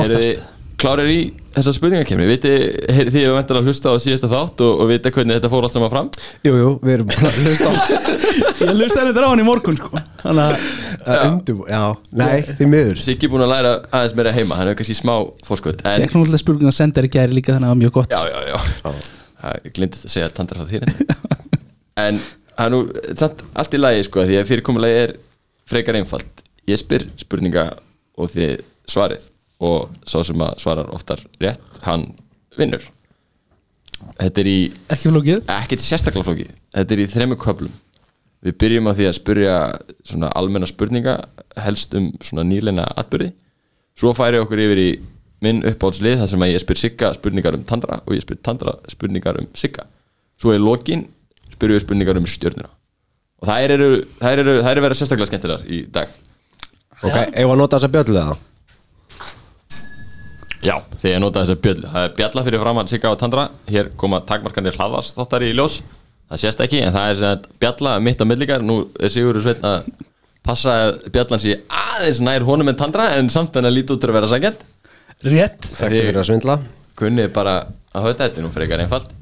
Oftast. 0.00 0.46
Klárir 0.78 1.08
í 1.10 1.22
þessa 1.56 1.72
spurningakemni? 1.74 2.26
Viti, 2.28 2.50
heyrið 2.94 3.14
þið 3.16 3.24
að 3.26 3.32
vendur 3.34 3.56
að 3.58 3.64
hlusta 3.66 3.90
á 3.90 3.94
síðasta 3.98 4.28
þátt 4.30 4.60
og, 4.62 4.82
og 4.84 4.90
vita 4.92 5.10
hvernig 5.10 5.34
þetta 5.34 5.48
fór 5.50 5.64
allt 5.66 5.74
saman 5.74 5.90
fram? 5.90 6.10
Jú, 6.46 6.52
jú, 6.54 6.68
við 6.84 6.92
erum 6.94 7.08
bara 7.10 7.30
að 7.32 7.38
hlusta 7.42 7.66
á 7.66 7.74
Ég 8.62 8.76
lusti 8.78 9.00
henni 9.00 9.14
á 9.18 9.26
hann 9.26 9.42
í 9.42 9.46
morgun, 9.48 9.78
sko. 9.80 10.02
Þannig 10.20 10.44
að, 10.44 11.24
undirbú 11.32 11.66
Já, 11.66 11.80
nei, 12.20 12.36
því 12.46 12.68
miður. 12.70 13.00
Siggi 13.02 13.30
búin 13.32 13.42
að 13.42 13.50
læra 13.56 13.72
aðeins 13.88 14.14
meira 14.20 14.34
heima, 14.36 14.58
hann 14.60 14.70
hefur 14.70 14.78
kannski 14.78 14.96
smá 15.00 15.14
fórskot 15.48 15.82
En, 15.82 16.04
ég 16.04 16.12
knúlega 16.12 16.40
spurning 16.44 16.70
að 16.70 16.76
senda 16.76 17.00
þér 17.00 17.08
í 17.08 17.10
gæri 17.16 17.38
líka 17.40 17.56
þannig 17.56 17.66
að 17.66 17.72
það 17.72 17.74
var 17.74 17.80
mjög 17.80 17.96
gott. 17.96 18.14
Já, 18.14 18.22
já, 18.30 18.38
já. 18.52 18.92
Það 19.40 19.66
glindist 19.80 20.06
að 20.06 20.12
segja 20.14 20.28
að 20.28 20.36
tandra 20.36 20.60
frá 20.60 20.70
þér 20.70 20.86
En 22.04 22.20
það 22.22 22.68
er 22.68 22.76
nú, 22.76 22.80
samt 23.18 23.42
allt 23.58 23.74
í 23.74 23.82
lagi 23.82 24.06
sko, 24.06 24.28
því 24.30 24.38
að 24.38 24.46
fyrirkomulagi 24.52 25.02
er 25.08 25.16
frekar 25.68 25.98
einfalt. 25.98 26.46
Ég 26.70 26.78
spyr 26.78 27.08
spurninga 27.18 27.66
og 28.18 28.30
þið 28.30 28.62
svarið 28.88 29.26
og 29.58 29.90
sá 30.06 30.20
sem 30.26 30.44
að 30.44 30.60
svarar 30.62 30.92
oftar 30.94 31.24
rétt, 31.42 31.64
hann 31.86 32.12
vinnur. 32.58 32.84
Þetta 34.18 34.42
er 34.42 34.48
í 34.50 34.58
Ekki 34.94 35.10
flókið? 35.10 35.42
Ekkert 35.50 35.82
sérstaklega 35.82 36.26
flókið. 36.28 36.54
Þetta 36.76 36.94
er 36.94 37.02
í 37.02 37.06
þremur 37.10 37.40
köflum. 37.42 37.74
Við 38.46 38.54
byrjum 38.62 38.86
á 38.86 38.92
því 38.94 39.06
að 39.08 39.16
spyrja 39.18 39.54
svona 40.06 40.30
almenna 40.38 40.68
spurninga 40.70 41.16
helst 41.58 41.94
um 41.98 42.12
svona 42.22 42.46
nýleina 42.46 42.84
atbyrði 42.94 43.32
svo 43.98 44.12
færi 44.14 44.38
okkur 44.38 44.62
yfir 44.62 44.78
í 44.78 44.88
minn 45.42 45.64
uppáhaldslið 45.66 46.20
þar 46.20 46.30
sem 46.30 46.44
að 46.46 46.52
ég 46.52 46.62
spyr 46.62 46.78
Sigga 46.78 47.12
spurningar 47.16 47.56
um 47.58 47.64
Tandra 47.66 48.00
og 48.04 48.14
ég 48.14 48.22
spyr 48.22 48.38
Tandra 48.46 48.76
spurningar 48.90 49.40
um 49.42 49.48
Sigga. 49.58 49.86
Svo 50.38 50.54
í 50.54 50.62
lokin 50.62 51.06
spyrjum 51.50 51.78
við 51.78 51.84
spurningar 51.86 52.20
um 52.20 52.26
stjörnuna. 52.30 52.70
Og 53.42 53.50
þær 53.50 53.74
eru, 53.74 53.88
þær 54.18 54.42
eru, 54.44 54.54
þær 54.62 54.72
eru 54.72 54.84
verið 54.86 55.00
sérstaklega 55.00 55.30
skemmtilegar 55.30 55.66
í 55.66 55.84
dag. 55.94 56.14
Ok, 56.98 57.14
ef 57.14 57.44
að 57.46 57.58
nota 57.58 57.78
þessa 57.78 57.90
bjöllu 57.94 58.18
það 58.18 58.47
Já, 60.64 60.74
þegar 60.98 61.12
ég 61.12 61.20
nota 61.22 61.42
þessa 61.44 61.62
bjöll 61.62 61.82
Það 61.84 62.04
er 62.04 62.14
bjalla 62.18 62.42
fyrir 62.48 62.62
framann 62.62 62.90
Sigga 62.90 63.12
og 63.14 63.18
Tandra. 63.20 63.44
Hér 63.70 63.92
koma 64.00 64.18
takmarkanir 64.26 64.74
hlaðvars 64.74 65.12
þáttar 65.14 65.46
í 65.46 65.52
ljós. 65.54 65.78
Það 66.28 66.42
sést 66.42 66.62
ekki, 66.64 66.80
en 66.84 66.94
það 66.96 67.10
er 67.10 67.18
sem 67.18 67.28
sagt 67.28 67.46
bjalla 67.62 67.92
mitt 68.02 68.20
á 68.20 68.26
millikar. 68.28 68.64
Nú 68.66 68.80
er 68.98 69.12
Sigurður 69.14 69.46
Sveinn 69.46 69.68
að 69.68 69.92
passa 70.48 70.74
bjallan 71.14 71.42
sé 71.42 71.60
aðeins 71.68 72.22
nær 72.24 72.46
honum 72.46 72.70
en 72.72 72.78
Tandra 72.78 73.10
En 73.18 73.28
samt 73.30 73.56
en 73.60 73.68
að 73.68 73.74
líti 73.76 73.92
út 73.94 74.00
til 74.02 74.10
að 74.10 74.16
vera 74.18 74.30
sangjant 74.30 74.64
Rétt. 75.26 75.66
Þekktu 75.66 76.02
fyrir 76.06 76.20
að 76.22 76.28
svindla. 76.30 76.58
Kunnið 76.98 77.30
bara 77.34 77.54
að 77.92 78.08
höfða 78.08 78.28
þetta 78.28 78.44
nú 78.44 78.50
frekar 78.54 78.82
einfalt. 78.84 79.14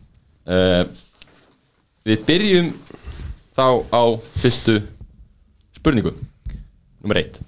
Uh, 0.46 0.84
Við 2.06 2.20
byrjum 2.28 2.68
þá 3.56 3.66
á 3.90 4.02
fyrstu 4.38 4.76
spurningu. 5.74 6.12
Númer 7.02 7.18
eitt 7.24 7.40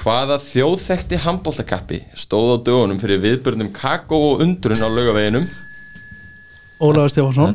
Hvaða 0.00 0.38
þjóðþekti 0.40 1.18
handbóltakappi 1.20 1.98
stóð 2.16 2.54
á 2.56 2.56
dögunum 2.64 3.00
fyrir 3.02 3.18
viðbörnum 3.20 3.68
kakó 3.76 4.16
og 4.30 4.44
undrun 4.46 4.80
á 4.80 4.88
laugaveginum? 4.88 5.44
Ólafur 6.80 7.12
Stefánsson. 7.12 7.52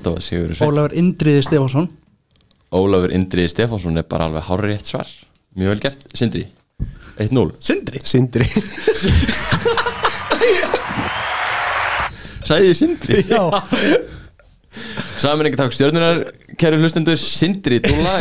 Ólafur 0.62 0.94
Indriði 0.94 1.42
Stefánsson. 1.48 1.88
Ólafur 2.70 3.14
Indriði 3.18 3.50
Stefánsson 3.50 3.98
er 3.98 4.06
bara 4.06 4.28
alveg 4.30 4.46
hárið 4.46 4.76
rétt 4.76 4.92
svar. 4.92 5.10
Mjög 5.58 5.74
vel 5.74 5.82
gert, 5.88 6.06
Sindri 6.14 6.44
1-0 7.18 7.56
Sindri. 7.64 8.02
Sindri. 8.04 8.46
Sæði 12.46 12.70
ég 12.70 12.78
Sindri? 12.78 13.22
Já, 13.32 13.42
Saminningi 15.24 15.58
takk 15.58 15.74
stjörnunar, 15.74 16.26
kæru 16.60 16.78
hlustendur 16.84 17.18
Sindri 17.18 17.80
Dúla 17.82 18.20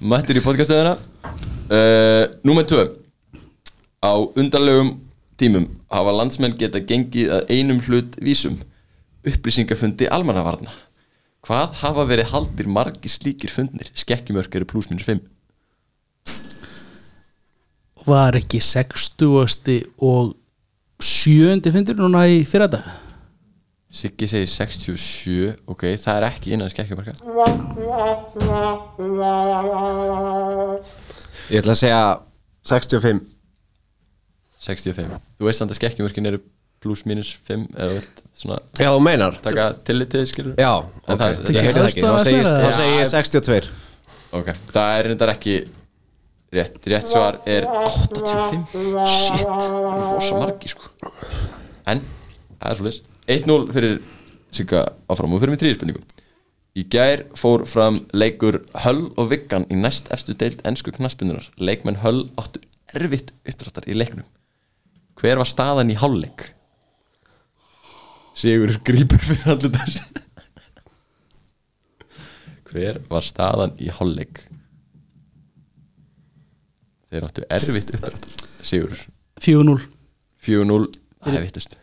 Mættur 0.00 0.40
í 0.40 0.42
podcastöðuna 0.42 0.96
uh, 0.96 2.24
Númer 2.48 2.66
2 2.66 3.01
Á 4.02 4.12
undarlegum 4.18 4.96
tímum 5.38 5.68
hafa 5.90 6.14
landsmenn 6.16 6.56
geta 6.58 6.80
gengið 6.82 7.30
að 7.36 7.52
einum 7.54 7.78
hlut 7.86 8.16
vísum 8.18 8.56
upplýsingafundi 9.22 10.08
almannavarna 10.10 10.72
Hvað 11.42 11.78
hafa 11.80 12.04
verið 12.06 12.30
haldir 12.30 12.68
margir 12.70 13.10
slíkir 13.10 13.50
fundnir? 13.50 13.88
Skekkjumörk 13.94 14.54
eru 14.58 14.66
pluss 14.66 14.90
minus 14.90 15.06
5 15.06 15.22
var 18.06 18.34
ekki 18.34 18.58
60. 18.58 19.22
og 20.02 20.34
7. 21.02 21.62
fundur 21.70 21.98
núna 22.02 22.26
í 22.26 22.42
fyrra 22.46 22.66
dag 22.70 22.88
Siggi 23.92 24.26
segir 24.26 24.48
67 24.48 25.68
Ok, 25.70 25.84
það 26.00 26.16
er 26.16 26.26
ekki 26.30 26.54
innan 26.56 26.72
skekkjumarka 26.72 27.14
Ég 31.52 31.62
ætla 31.62 31.76
að 31.76 31.80
segja 31.84 32.02
65 32.66 33.22
65 34.62 35.20
Þú 35.38 35.48
veist 35.48 35.58
samt 35.62 35.72
að 35.74 35.78
skekkjumörkin 35.80 36.28
eru 36.32 36.40
pluss 36.82 37.04
mínus 37.06 37.28
5 37.46 37.66
eða 37.78 37.96
vilt 37.98 38.22
svona 38.34 38.58
Já, 38.78 38.88
þú 38.90 39.00
meinar. 39.06 39.36
taka 39.42 39.68
tillitið 39.86 40.24
skilur 40.30 40.56
Já, 40.58 40.72
En 41.06 41.14
ok, 41.14 41.20
það- 41.20 41.52
ég 41.54 41.66
heyrði 41.66 41.80
það 41.82 41.88
ekki. 41.90 42.02
Þá 42.02 42.10
Aðstoðar 42.12 42.24
segi 42.24 42.36
ég- 42.36 42.42
meira, 42.42 42.58
þá 42.58 42.66
eða? 42.66 42.76
segi 42.78 42.96
ég 42.98 43.10
62 43.12 43.70
Ok, 44.32 44.48
það 44.72 44.98
er 44.98 45.08
reyndar 45.10 45.32
ekki 45.34 45.54
rétt, 46.52 46.78
rétt 46.92 47.08
svar 47.12 47.38
er 47.46 47.66
85 47.66 48.66
Shit, 49.06 49.46
það 49.46 49.66
er 49.66 50.00
rosa 50.14 50.40
margi 50.40 50.68
sko. 50.72 51.12
En, 51.86 52.00
það 52.60 52.70
er 52.70 52.76
svo 52.80 52.84
leys 52.88 53.00
1-0 53.28 53.72
fyrir 53.72 54.00
Sigga 54.52 54.82
áfram. 55.08 55.32
Og 55.32 55.40
fyrir 55.40 55.50
mig 55.54 55.60
þrýri 55.62 55.78
spurningu 55.78 56.02
Í 56.76 56.82
gær 56.88 57.22
fór 57.36 57.66
fram 57.68 58.02
leikur 58.16 58.62
Höll 58.84 59.10
og 59.20 59.28
Viggan 59.30 59.66
í 59.70 59.76
næst 59.76 60.08
efstu 60.12 60.34
deild 60.36 60.60
ennsku 60.64 60.92
knaspindunar 60.96 61.48
Leikmenn 61.60 62.00
Höll 62.02 62.26
áttu 62.40 62.60
erfitt 62.96 63.32
uppdráttar 63.48 63.84
í 63.88 63.94
leiknum 63.96 64.24
Hver 65.20 65.40
var 65.42 65.48
staðan 65.48 65.92
í 65.92 65.96
hálfleik? 65.98 66.48
Sigur 68.38 68.72
grípur 68.86 69.20
fyrir 69.22 69.52
allir 69.52 69.74
þess 69.76 70.00
Hver 72.72 73.02
var 73.10 73.24
staðan 73.26 73.74
í 73.82 73.90
hálfleik? 73.92 74.46
Þeir 77.12 77.26
áttu 77.28 77.44
erfitt 77.52 77.92
uppdráttar 77.92 78.48
Sigur. 78.64 78.96
4-0 79.42 79.82
4-0 80.42 80.86
Það 81.22 81.36
er 81.36 81.44
vittust 81.44 81.76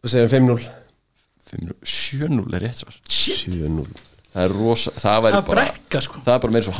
Við 0.00 0.14
segjum 0.14 0.32
5-0 0.56 0.70
7-0 1.82 2.54
er 2.54 2.62
rétt 2.62 2.78
svar. 2.78 2.96
7-0 3.10 3.84
Það 4.30 4.44
er 4.44 4.54
rosa 4.54 4.92
Það 4.96 5.22
væri 5.26 5.34
Það 5.34 5.40
er 5.42 5.46
bara 5.50 5.64
brekka 5.66 6.02
sko. 6.06 6.20
Það 6.24 6.34
er 6.34 6.42
bara 6.44 6.54
meira 6.56 6.66
svo 6.68 6.76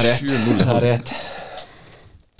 er 0.00 0.06
rétt. 0.08 0.22
7-0 0.32 0.64
Það 0.64 0.74
er 0.74 0.86
rétt 0.88 1.14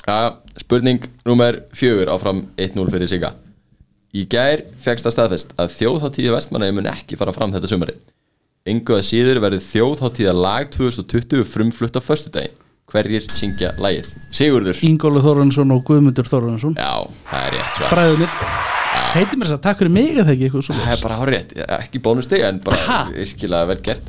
ja, 0.07 0.19
Spurning 0.61 1.07
nummer 1.27 1.63
fjögur 1.75 2.11
áfram 2.15 2.45
1-0 2.57 2.91
fyrir 2.93 3.11
Sigga. 3.11 3.33
Í 4.15 4.27
gær 4.31 4.63
fegst 4.79 5.07
það 5.09 5.17
staðfest 5.17 5.55
að 5.59 5.73
þjóðháttíði 5.75 6.35
vestmannaði 6.35 6.77
mun 6.77 6.91
ekki 6.93 7.19
fara 7.19 7.35
fram 7.35 7.51
þetta 7.55 7.71
sumari 7.73 7.97
Engu 8.65 8.95
að 8.97 9.03
síður 9.05 9.41
verður 9.45 9.61
þjóðháttíða 9.61 10.33
lag 10.39 10.71
2020 10.73 11.43
frumflutt 11.45 11.99
á 11.99 12.01
föstudaginn. 12.01 12.55
Hverjir 12.89 13.27
syngja 13.33 13.73
lagið? 13.81 14.07
Sigurður. 14.33 14.79
Ingólu 14.87 15.21
Þórunnsson 15.25 15.73
og 15.75 15.83
Guðmundur 15.89 16.29
Þórunnsson 16.29 16.77
Já, 16.77 17.05
það 17.29 17.47
er 17.49 17.55
rétt 17.59 17.79
svar. 17.79 17.93
Bræðunir 17.93 18.39
Heitir 19.15 19.39
mér 19.41 19.49
þess 19.49 19.57
að 19.57 19.63
takk 19.65 19.81
fyrir 19.81 19.93
mig 19.95 20.11
eða 20.15 20.33
ekki 20.33 20.47
eitthvað 20.49 20.65
svo 20.67 20.77
Það 20.79 20.93
er 20.95 21.03
bara 21.03 21.19
hár 21.21 21.33
rétt, 21.35 21.53
ekki 21.79 22.01
bónustig 22.05 22.45
en 22.47 22.61
bara 22.65 22.81
Ha? 22.85 22.99
virkilega 23.15 23.69
vel 23.71 23.79
gert. 23.85 24.09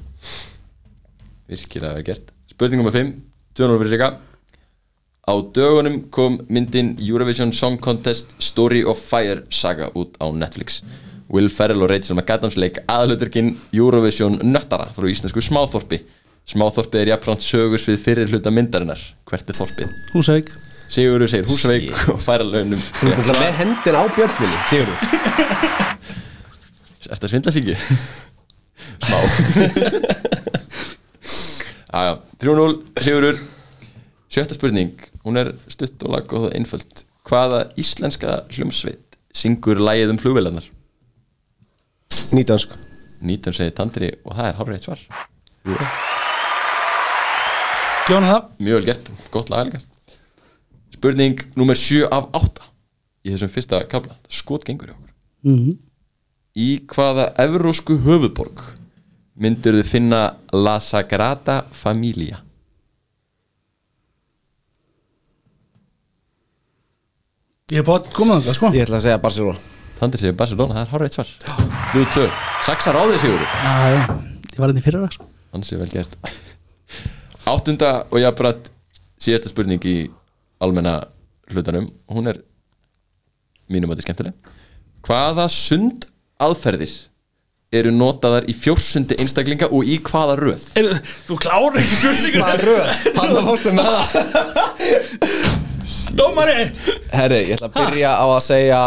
Virkilega 1.51 1.97
vel 1.99 2.05
gert. 2.07 2.31
Spurning 2.51 2.81
nummer 2.81 2.95
5, 2.95 3.11
200 3.59 3.81
fyrir 3.83 3.93
Sigga 3.95 4.09
Á 5.25 5.33
dögunum 5.41 6.03
kom 6.13 6.37
myndin 6.53 6.97
Eurovision 7.01 7.51
Song 7.53 7.79
Contest 7.81 8.35
Story 8.39 8.83
of 8.85 8.99
Fire 9.01 9.41
saga 9.49 9.89
út 9.97 10.13
á 10.21 10.29
Netflix. 10.29 10.83
Will 11.33 11.49
Ferrell 11.49 11.81
og 11.81 11.89
Rachel 11.89 12.13
McAdams 12.13 12.53
leik 12.61 12.77
aðluturkinn 12.85 13.55
Eurovision 13.73 14.37
nöttara 14.45 14.91
frá 14.93 15.09
íslensku 15.09 15.41
smáþorpi. 15.41 16.03
Smáþorpið 16.45 17.01
er 17.01 17.11
jafnframt 17.15 17.41
sögus 17.41 17.87
við 17.89 17.97
fyrir 18.03 18.29
hluta 18.29 18.53
myndarinnar. 18.53 19.01
Hvert 19.25 19.49
er 19.49 19.57
þorpið? 19.57 19.95
Húsavík. 20.13 20.53
Sigurður 20.93 21.33
segir 21.33 21.49
Húsavík 21.49 21.89
og 22.13 22.21
færa 22.21 22.45
launum 22.45 22.77
Þú 22.77 23.09
ert 23.09 23.17
náttúrulega 23.17 23.41
með 23.41 23.57
hendin 23.63 23.97
á 23.97 24.03
bjöllinni 24.19 24.59
Sigurður. 24.69 24.99
Ertu 27.09 27.25
að 27.25 27.31
svindla 27.33 27.55
sig 27.55 27.65
ekki? 27.65 27.75
Smá 29.09 29.17
Aja, 31.95 32.13
3-0 32.43 33.01
Sigurur 33.01 33.41
Sjötta 34.31 34.57
spurning, 34.57 34.95
hún 35.23 35.37
er 35.37 35.53
stutt 35.71 36.01
og 36.03 36.15
lag 36.15 36.33
og 36.33 36.49
einföld. 36.55 37.05
Hvaða 37.25 37.65
íslenska 37.81 38.41
hljómsveit 38.53 39.17
syngur 39.35 39.79
lagið 39.81 40.13
um 40.13 40.19
flugvélarnar? 40.21 40.65
Nýtansk 42.35 42.73
19 43.25 43.55
segir 43.55 43.73
Tandri 43.75 44.11
og 44.25 44.35
það 44.37 44.49
er 44.49 44.59
hárreitt 44.59 44.85
svar. 44.85 45.01
Gjóna 48.05 48.29
það. 48.29 48.49
Mjög 48.61 48.79
vel 48.79 48.87
gert, 48.91 49.11
gott 49.33 49.49
lag 49.49 49.65
líka 49.65 49.81
Spurning 50.93 51.41
nummer 51.57 51.77
7 51.77 52.05
af 52.13 52.29
8 52.37 52.67
Í 53.25 53.33
þessum 53.33 53.49
fyrsta 53.49 53.81
kabla 53.89 54.13
Skot 54.29 54.65
gengur 54.67 54.91
í 54.91 54.93
okkur. 54.93 55.11
Mhm. 55.49 55.77
Í 56.55 56.69
hvaða 56.87 57.31
evrósku 57.41 57.97
höfuborg 58.05 58.61
myndir 59.35 59.75
þið 59.81 59.89
finna 59.89 60.21
La 60.53 60.77
Sagrada 60.79 61.63
Familia? 61.73 62.44
Ég 67.73 67.79
er 67.81 67.85
búin 67.87 67.97
að 67.97 68.11
koma 68.13 68.35
það 68.45 68.53
sko. 68.59 68.67
Ég 68.77 68.83
ætla 68.85 68.99
að 68.99 69.05
segja 69.07 69.19
Barcelona. 69.23 69.61
Tandri 69.97 70.19
segir 70.21 70.35
Barcelona, 70.37 70.75
það 70.75 70.83
er 70.83 70.89
hárreitt 70.91 71.15
svar. 71.15 71.29
3-2, 71.95 72.25
Saxa 72.67 72.91
ráðið 72.93 73.15
sigur 73.23 73.41
Já, 73.41 73.71
Ég 74.53 74.59
var 74.61 74.69
hérna 74.69 74.83
í 74.83 74.85
fyrra 74.85 75.07
sko. 75.15 75.25
Þannig 75.49 75.69
sé 75.71 75.79
vel 75.79 75.87
gert. 75.89 76.13
Áttunda 77.49 77.89
og 78.11 78.21
jafnbrætt 78.21 78.69
síðasta 79.17 79.49
spurning 79.49 79.81
í 79.89 79.95
almenna 80.61 80.93
hlutanum. 81.55 81.89
Hún 82.13 82.29
er 82.29 82.43
mínum 83.73 83.89
að 83.89 83.97
þetta 83.97 84.05
er 84.05 84.09
skemmtileg. 84.11 84.53
Hvaða 85.09 85.49
sund 85.57 86.05
aðferðir 86.45 86.93
eru 87.75 87.89
notaðar 87.91 88.45
í 88.47 88.53
fjórsundi 88.55 89.17
einstaklinga 89.19 89.67
og 89.73 89.89
í 89.89 89.97
hvaða 90.05 90.37
röð? 90.37 90.67
er, 90.79 90.91
Þú 91.25 91.35
klárar 91.41 91.81
ekki 91.81 91.97
spurningur 91.97 92.45
er 92.45 92.61
röð? 92.69 92.91
Þannig 93.17 93.41
að 93.41 93.49
fórstu 93.49 93.73
með 93.75 93.89
það 93.89 94.05
Dómari! 96.15 96.71
Herri, 97.13 97.41
ég 97.45 97.59
ætla 97.59 97.67
að 97.69 97.75
byrja 97.77 98.11
á 98.17 98.25
að 98.25 98.41
segja 98.45 98.79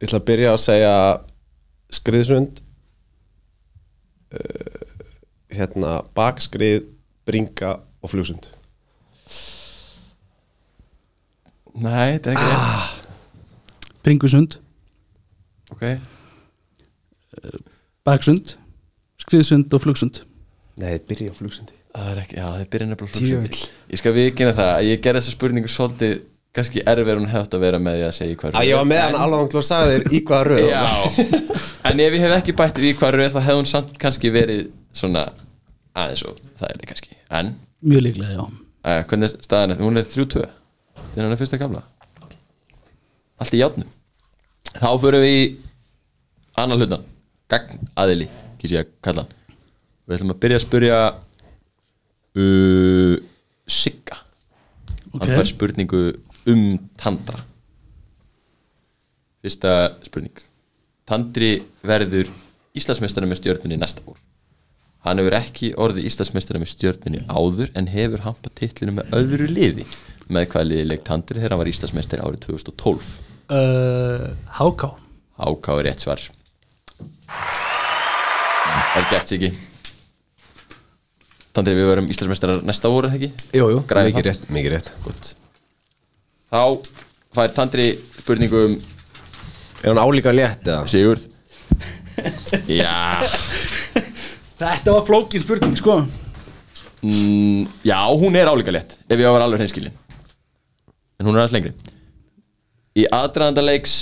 Ég 0.00 0.06
ætla 0.06 0.20
að 0.20 0.26
byrja 0.30 0.52
á 0.52 0.54
að 0.54 0.62
segja 0.64 0.92
Skriðsund 1.92 2.60
uh, 4.38 4.84
Hérna 5.50 5.96
Bakskrið, 6.16 6.86
bringa 7.26 7.72
og 8.00 8.12
flugsund. 8.12 8.46
Nei, 11.74 12.14
þetta 12.14 12.30
er 12.30 12.36
ekki 12.36 12.46
rétt. 12.52 13.10
Bringusund 14.06 14.56
Ok, 15.74 15.84
Baksund 18.06 18.54
Skriðsund 19.20 19.74
og 19.76 19.84
flugsund. 19.84 20.22
Nei, 20.80 20.96
byrja 21.04 21.34
á 21.34 21.36
flugsundi 21.36 21.79
það 21.94 22.10
er 22.10 22.20
ekki, 22.22 22.36
já, 22.38 22.44
það 22.46 22.60
er 22.64 22.68
byrjun 22.74 22.92
nefnilega 22.94 23.70
Ég 23.90 24.00
skal 24.00 24.12
viðkynna 24.16 24.56
það 24.56 24.70
að 24.74 24.88
ég 24.88 25.02
gerði 25.04 25.22
þessa 25.22 25.34
spurningu 25.34 25.70
svolítið 25.70 26.14
kannski 26.56 26.82
erfið 26.90 27.20
hún 27.20 27.30
hefði 27.30 27.58
að 27.58 27.64
vera 27.64 27.80
með 27.82 27.98
því 27.98 28.06
að 28.06 28.14
segja 28.16 28.32
í 28.32 28.38
hvað 28.40 28.58
Að 28.58 28.68
ég 28.68 28.78
var 28.80 28.88
með 28.90 29.02
hann 29.04 29.18
alveg 29.24 29.56
að 29.60 29.66
sagði 29.68 29.96
þér 29.96 30.14
í 30.16 30.22
hvaða 30.30 30.46
röð? 30.48 30.64
Já, 30.70 30.82
en 31.90 32.02
ef 32.06 32.16
ég 32.16 32.24
hef 32.24 32.34
ekki 32.38 32.56
bætt 32.58 32.80
við 32.80 32.90
í 32.90 32.96
hvað 32.98 33.14
röð 33.16 33.36
þá 33.36 33.40
hefði 33.46 33.60
hún 33.60 33.70
samt 33.70 33.92
kannski 34.02 34.32
verið 34.34 34.64
svona 35.00 35.24
aðeins 35.94 36.24
og 36.26 36.40
það 36.58 36.66
er 36.70 36.80
það 36.80 36.90
kannski. 36.90 37.14
En, 37.40 37.52
Mjög 37.86 38.04
líklega, 38.08 38.34
já. 38.34 38.44
Uh, 38.80 38.98
hvernig 39.10 39.28
er 39.30 39.46
staðan 39.46 39.74
eftir? 39.74 39.86
Hún 39.86 40.00
er 40.00 40.06
3-2 40.08 40.42
Þetta 41.00 41.20
er 41.20 41.26
hann 41.26 41.34
að 41.34 41.40
fyrsta 41.42 41.58
gamla 41.60 41.82
Allt 43.40 43.56
í 43.56 43.60
játnum 43.60 43.90
Þá 44.70 44.90
förum 45.02 45.24
við 45.24 45.34
í 45.36 45.42
annan 46.60 46.80
hlutan 46.80 47.04
Gagn 47.50 47.90
aðili, 47.98 48.28
kýs 48.60 48.72
ég 48.76 48.84
að 48.84 48.90
kalla 49.04 49.24
hann. 49.24 49.58
Við 50.06 50.16
ætlum 50.16 50.32
að 50.34 50.40
byrja 50.44 50.58
að 50.60 50.64
spyrja 50.64 50.98
uh, 52.38 53.16
Sigga. 53.70 54.20
Ok. 55.10 55.22
Hann 55.24 55.34
fær 55.38 55.48
spurningu 55.48 56.02
um 56.50 56.64
Tandra. 57.00 57.42
Fyrsta 59.40 59.74
spurning. 60.04 60.42
Tandri 61.08 61.54
verður 61.86 62.28
Íslandsmeistari 62.76 63.26
með 63.26 63.40
stjörnunni 63.40 63.78
næsta 63.80 64.04
vor 64.04 64.18
Hann 65.06 65.18
hefur 65.18 65.34
ekki 65.38 65.70
orðið 65.80 66.06
Íslandsmeistari 66.10 66.60
með 66.60 66.70
stjörnunni 66.74 67.22
áður 67.26 67.70
en 67.78 67.88
hefur 67.90 68.22
hampa 68.26 68.52
titlinu 68.52 68.98
með 68.98 69.14
öðru 69.16 69.46
liði. 69.48 69.86
Með 70.28 70.50
hvaða 70.52 70.68
liði 70.68 70.88
leik 70.90 71.06
Tandri 71.06 71.40
þegar 71.40 71.54
hann 71.54 71.62
var 71.62 71.70
Íslandsmeistari 71.72 72.26
árið 72.26 72.44
2012 72.50 73.08
uh, 73.56 74.26
Háká. 74.60 74.92
Háká 75.40 75.78
er 75.78 75.88
rétt 75.88 76.04
svar. 76.04 76.26
Er 78.98 79.08
gert 79.08 79.32
sig 79.32 79.40
ekki 79.40 79.69
Tandri 81.56 81.74
við 81.74 81.88
verum 81.90 82.08
Íslandsmeistarar 82.12 82.60
næsta 82.66 82.90
voru 82.92 83.10
ekki? 83.10 83.30
Jú, 83.56 83.66
jú, 83.72 83.80
Græði 83.90 84.12
mikið 84.12 84.26
rétt, 84.28 84.44
mikið 84.54 84.74
rétt. 84.76 84.90
Gott. 85.02 85.30
Þá 86.50 86.62
fær 87.34 87.54
Tandri 87.56 87.88
spurningu 88.20 88.64
um 88.68 88.76
Er 89.80 89.94
hann 89.94 90.02
álíka 90.02 90.32
létt 90.34 90.66
eða? 90.68 90.84
Sigurð? 90.90 91.24
Já. 92.80 93.24
Þetta 94.60 94.92
var 94.92 95.06
flókin 95.06 95.40
spurning, 95.42 95.76
sko. 95.80 96.02
Mm, 97.00 97.64
Já, 97.86 97.98
hún 98.12 98.36
er 98.36 98.50
álíka 98.50 98.74
létt 98.74 98.98
Ef 99.08 99.16
ég 99.16 99.24
á 99.24 99.30
að 99.30 99.38
vera 99.38 99.46
alveg 99.48 99.62
hreinskilin 99.62 99.94
En 101.20 101.26
hún 101.28 101.34
er 101.36 101.42
aðeins 101.42 101.54
lengri. 101.56 101.72
Í 103.00 103.06
aðdraðanda 103.12 103.64
leiks 103.64 103.94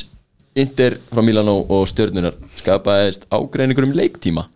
Inter 0.58 0.96
frá 1.08 1.22
Milano 1.22 1.60
og 1.70 1.84
stjörnunar 1.90 2.34
skapaðist 2.58 3.28
ágreiningur 3.30 3.86
um 3.86 3.94
leiktíma 3.94 4.48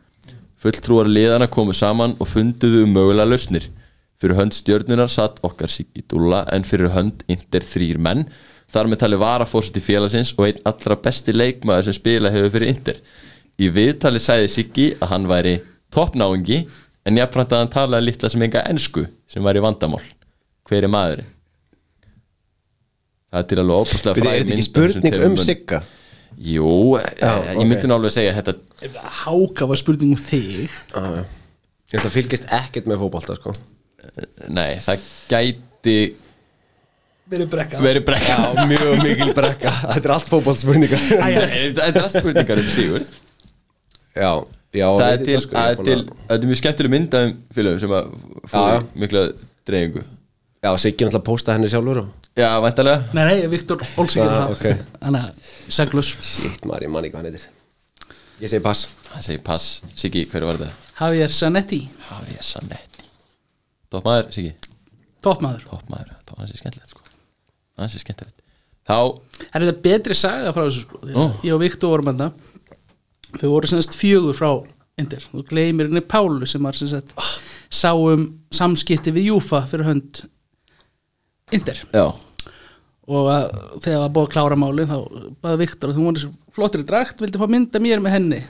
Fulltrúar 0.62 1.08
liðana 1.10 1.48
komu 1.50 1.74
saman 1.74 2.14
og 2.22 2.28
funduðu 2.30 2.84
um 2.86 2.92
mögulega 2.94 3.26
lausnir 3.26 3.66
Fyrir 4.22 4.38
hönd 4.38 4.54
stjörnunar 4.54 5.10
satt 5.10 5.40
okkar 5.42 5.70
Siggi 5.72 6.04
Dúlla 6.06 6.44
en 6.54 6.62
fyrir 6.66 6.92
hönd 6.94 7.24
Inter 7.32 7.66
þrýr 7.66 7.98
menn 7.98 8.28
Þar 8.72 8.88
með 8.88 9.00
tali 9.02 9.18
varafórseti 9.18 9.82
félagsins 9.82 10.30
og 10.36 10.46
einn 10.46 10.60
allra 10.68 10.96
besti 11.02 11.34
leikmaður 11.34 11.88
sem 11.88 11.96
spila 11.98 12.30
hefur 12.30 12.54
fyrir 12.54 12.70
Inter 12.76 13.00
Í 13.58 13.68
viðtali 13.74 14.22
sagði 14.22 14.52
Siggi 14.52 14.86
að 15.00 15.10
hann 15.16 15.26
væri 15.30 15.56
toppnáingi 15.92 16.60
en 17.08 17.18
jafnframt 17.18 17.52
að 17.52 17.64
hann 17.64 17.72
talaði 17.72 18.08
litla 18.08 18.30
sem 18.30 18.44
enga 18.46 18.62
ensku 18.70 19.04
sem 19.26 19.42
væri 19.42 19.64
vandamál 19.64 20.04
Hver 20.68 20.86
er 20.86 20.92
maðurinn? 20.94 21.32
Það 23.32 23.42
er 23.42 23.50
til 23.50 23.60
alveg 23.64 23.90
Byrju, 23.90 24.30
er 24.30 24.38
þetta 24.44 24.54
ekki 24.54 24.68
spurning 24.68 25.26
um 25.26 25.36
Sigga? 25.40 25.82
Jú, 26.38 26.96
Já, 27.20 27.32
ég 27.52 27.58
ok. 27.60 27.66
myndi 27.68 27.90
alveg 27.92 28.10
að 28.10 28.14
segja 28.16 28.32
að 28.32 28.38
þetta 28.40 29.00
Háka 29.22 29.66
var 29.70 29.76
spurning 29.80 30.12
um 30.16 30.18
þig. 30.20 30.70
Ég 31.92 31.98
ætla 32.00 32.08
að 32.08 32.14
fylgist 32.16 32.46
ekkert 32.50 32.86
með 32.90 33.02
fótbolta 33.04 33.36
sko. 33.36 33.52
Nei, 34.48 34.74
það 34.82 35.04
gæti 35.30 35.96
Verið 37.32 37.48
brekka. 37.52 37.78
verið 37.80 38.04
brekka. 38.08 38.34
Já, 38.36 38.64
mjög 38.68 39.02
mikil 39.04 39.30
brekka. 39.36 39.70
Þetta 39.94 40.08
er 40.08 40.14
allt 40.16 40.28
fótboltspurningar 40.32 41.04
Þetta 41.06 41.86
er 41.86 42.00
allt 42.02 42.16
spurningar 42.18 42.58
um 42.60 42.66
Sigurd 42.68 43.12
Já, 44.12 44.32
já 44.76 44.88
Það 44.98 45.06
er 45.12 45.22
til, 45.28 45.38
sko, 45.44 45.56
er 45.62 45.78
búin 45.78 45.86
til 45.86 45.98
að- 46.02 46.34
er 46.42 46.48
mjög 46.50 46.60
skemmtileg 46.60 46.92
mynd 46.92 47.14
af 47.14 47.22
þeim 47.22 47.38
félögum 47.56 47.80
sem 47.84 47.94
að 47.96 48.10
já. 48.52 48.82
mikla 49.04 49.22
dreifingu. 49.68 50.02
Já, 50.62 50.70
Siggi 50.82 51.06
náttúrulega 51.06 51.24
posta 51.30 51.54
henni 51.56 51.70
sjálfur 51.72 52.02
og 52.02 52.21
Já, 52.36 52.48
væntalega 52.64 53.02
Nei, 53.12 53.24
nei, 53.28 53.46
Viktor 53.52 53.82
Olsson 54.00 54.24
Ah, 54.24 54.46
það. 54.48 54.52
ok. 54.56 54.84
Þannig 55.02 55.24
að, 55.26 55.50
seglus. 55.76 56.12
Shit, 56.24 56.62
maður, 56.68 56.86
ég 56.86 56.92
man 56.94 57.04
ekki 57.04 57.14
hvað 57.16 57.20
hann 57.24 57.32
heitir. 57.32 57.48
Ég 58.42 58.48
segi 58.52 58.62
pass. 58.64 58.86
Það 59.12 59.24
segir 59.26 59.42
pass, 59.44 59.66
Siggi, 60.00 60.22
hver 60.30 60.46
var 60.48 60.56
þetta? 60.56 60.72
Javier 61.02 61.28
Zanetti, 61.36 61.80
Javier 62.08 62.42
Sanetti 62.42 63.04
Toppmaður, 63.92 64.30
Siggi? 64.32 64.54
Toppmaður. 65.22 65.66
Toppmaður, 65.68 66.14
það 66.24 66.32
var 66.38 66.46
hansi 66.46 66.56
skemmtilegt 66.62 66.94
sko. 66.94 67.04
Hansi 67.78 68.00
skemmtilegt. 68.02 68.38
Þá, 68.88 68.96
Er 69.52 69.62
þetta 69.66 69.82
betri 69.84 70.14
saga 70.18 70.50
frá 70.56 70.64
þessu 70.66 70.86
sko? 70.86 71.02
Ó. 71.12 71.24
Ég 71.44 71.52
og 71.54 71.60
Viktor 71.62 71.92
vorum 71.92 72.08
enda 72.10 72.32
Þau 73.38 73.48
voru 73.52 73.68
semst 73.70 73.94
fjögur 73.94 74.34
frá 74.34 74.48
Indir 74.98 75.22
Þú 75.30 75.44
gleymir 75.46 75.86
henni 75.86 76.02
Pálu 76.02 76.48
sem 76.50 76.64
var 76.66 76.74
semst 76.74 77.12
sá 77.72 77.92
um 77.94 78.24
samskipti 78.52 79.12
við 79.14 79.28
Júfa 79.30 79.62
fyrir 79.70 79.86
hönd 79.86 80.24
Indir 81.52 81.80
já. 81.92 82.04
Og 83.12 83.28
að, 83.28 83.46
þegar 83.82 83.98
það 83.98 84.12
búið 84.14 84.26
að 84.28 84.32
klára 84.32 84.58
máli 84.58 84.84
þá 84.88 84.96
baði 85.42 85.60
Viktor 85.64 85.90
að 85.90 85.98
þú 85.98 86.04
var 86.06 86.20
flottri 86.56 86.84
drakt 86.86 87.22
vildi 87.22 87.40
fá 87.40 87.48
mynda 87.50 87.82
mér 87.82 88.02
með 88.02 88.14
henni? 88.16 88.42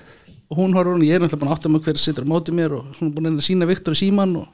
Og 0.52 0.58
hún 0.60 0.74
horfður 0.76 0.98
hún, 0.98 1.06
ég 1.08 1.16
er 1.16 1.22
náttúrulega 1.22 1.40
búin 1.40 1.52
að 1.52 1.56
átta 1.56 1.72
mig 1.72 1.86
hver 1.86 2.00
sittur 2.02 2.26
á 2.28 2.32
móti 2.32 2.52
mér 2.54 2.76
og 2.76 2.90
svona 2.98 3.14
búin 3.16 3.30
að 3.32 3.46
sína 3.46 3.68
Viktor 3.70 3.96
í 3.96 4.02
síman 4.02 4.36
og 4.42 4.46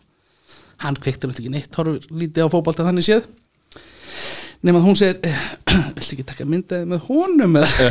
hann 0.84 0.98
kveiktur 1.02 1.32
náttúrulega 1.32 1.48
ekki 1.48 1.54
neitt 1.56 1.78
horfður 1.80 2.20
lítið 2.22 2.46
á 2.46 2.52
fótbalta 2.54 2.86
þannig 2.86 3.08
séð. 3.08 3.26
Nema 4.62 4.78
að 4.80 4.86
hún 4.86 4.98
segir 4.98 5.18
viltu 5.98 6.14
ekki 6.14 6.28
taka 6.30 6.46
myndaði 6.46 6.88
með 6.92 7.04
honum 7.10 7.58
eða? 7.58 7.90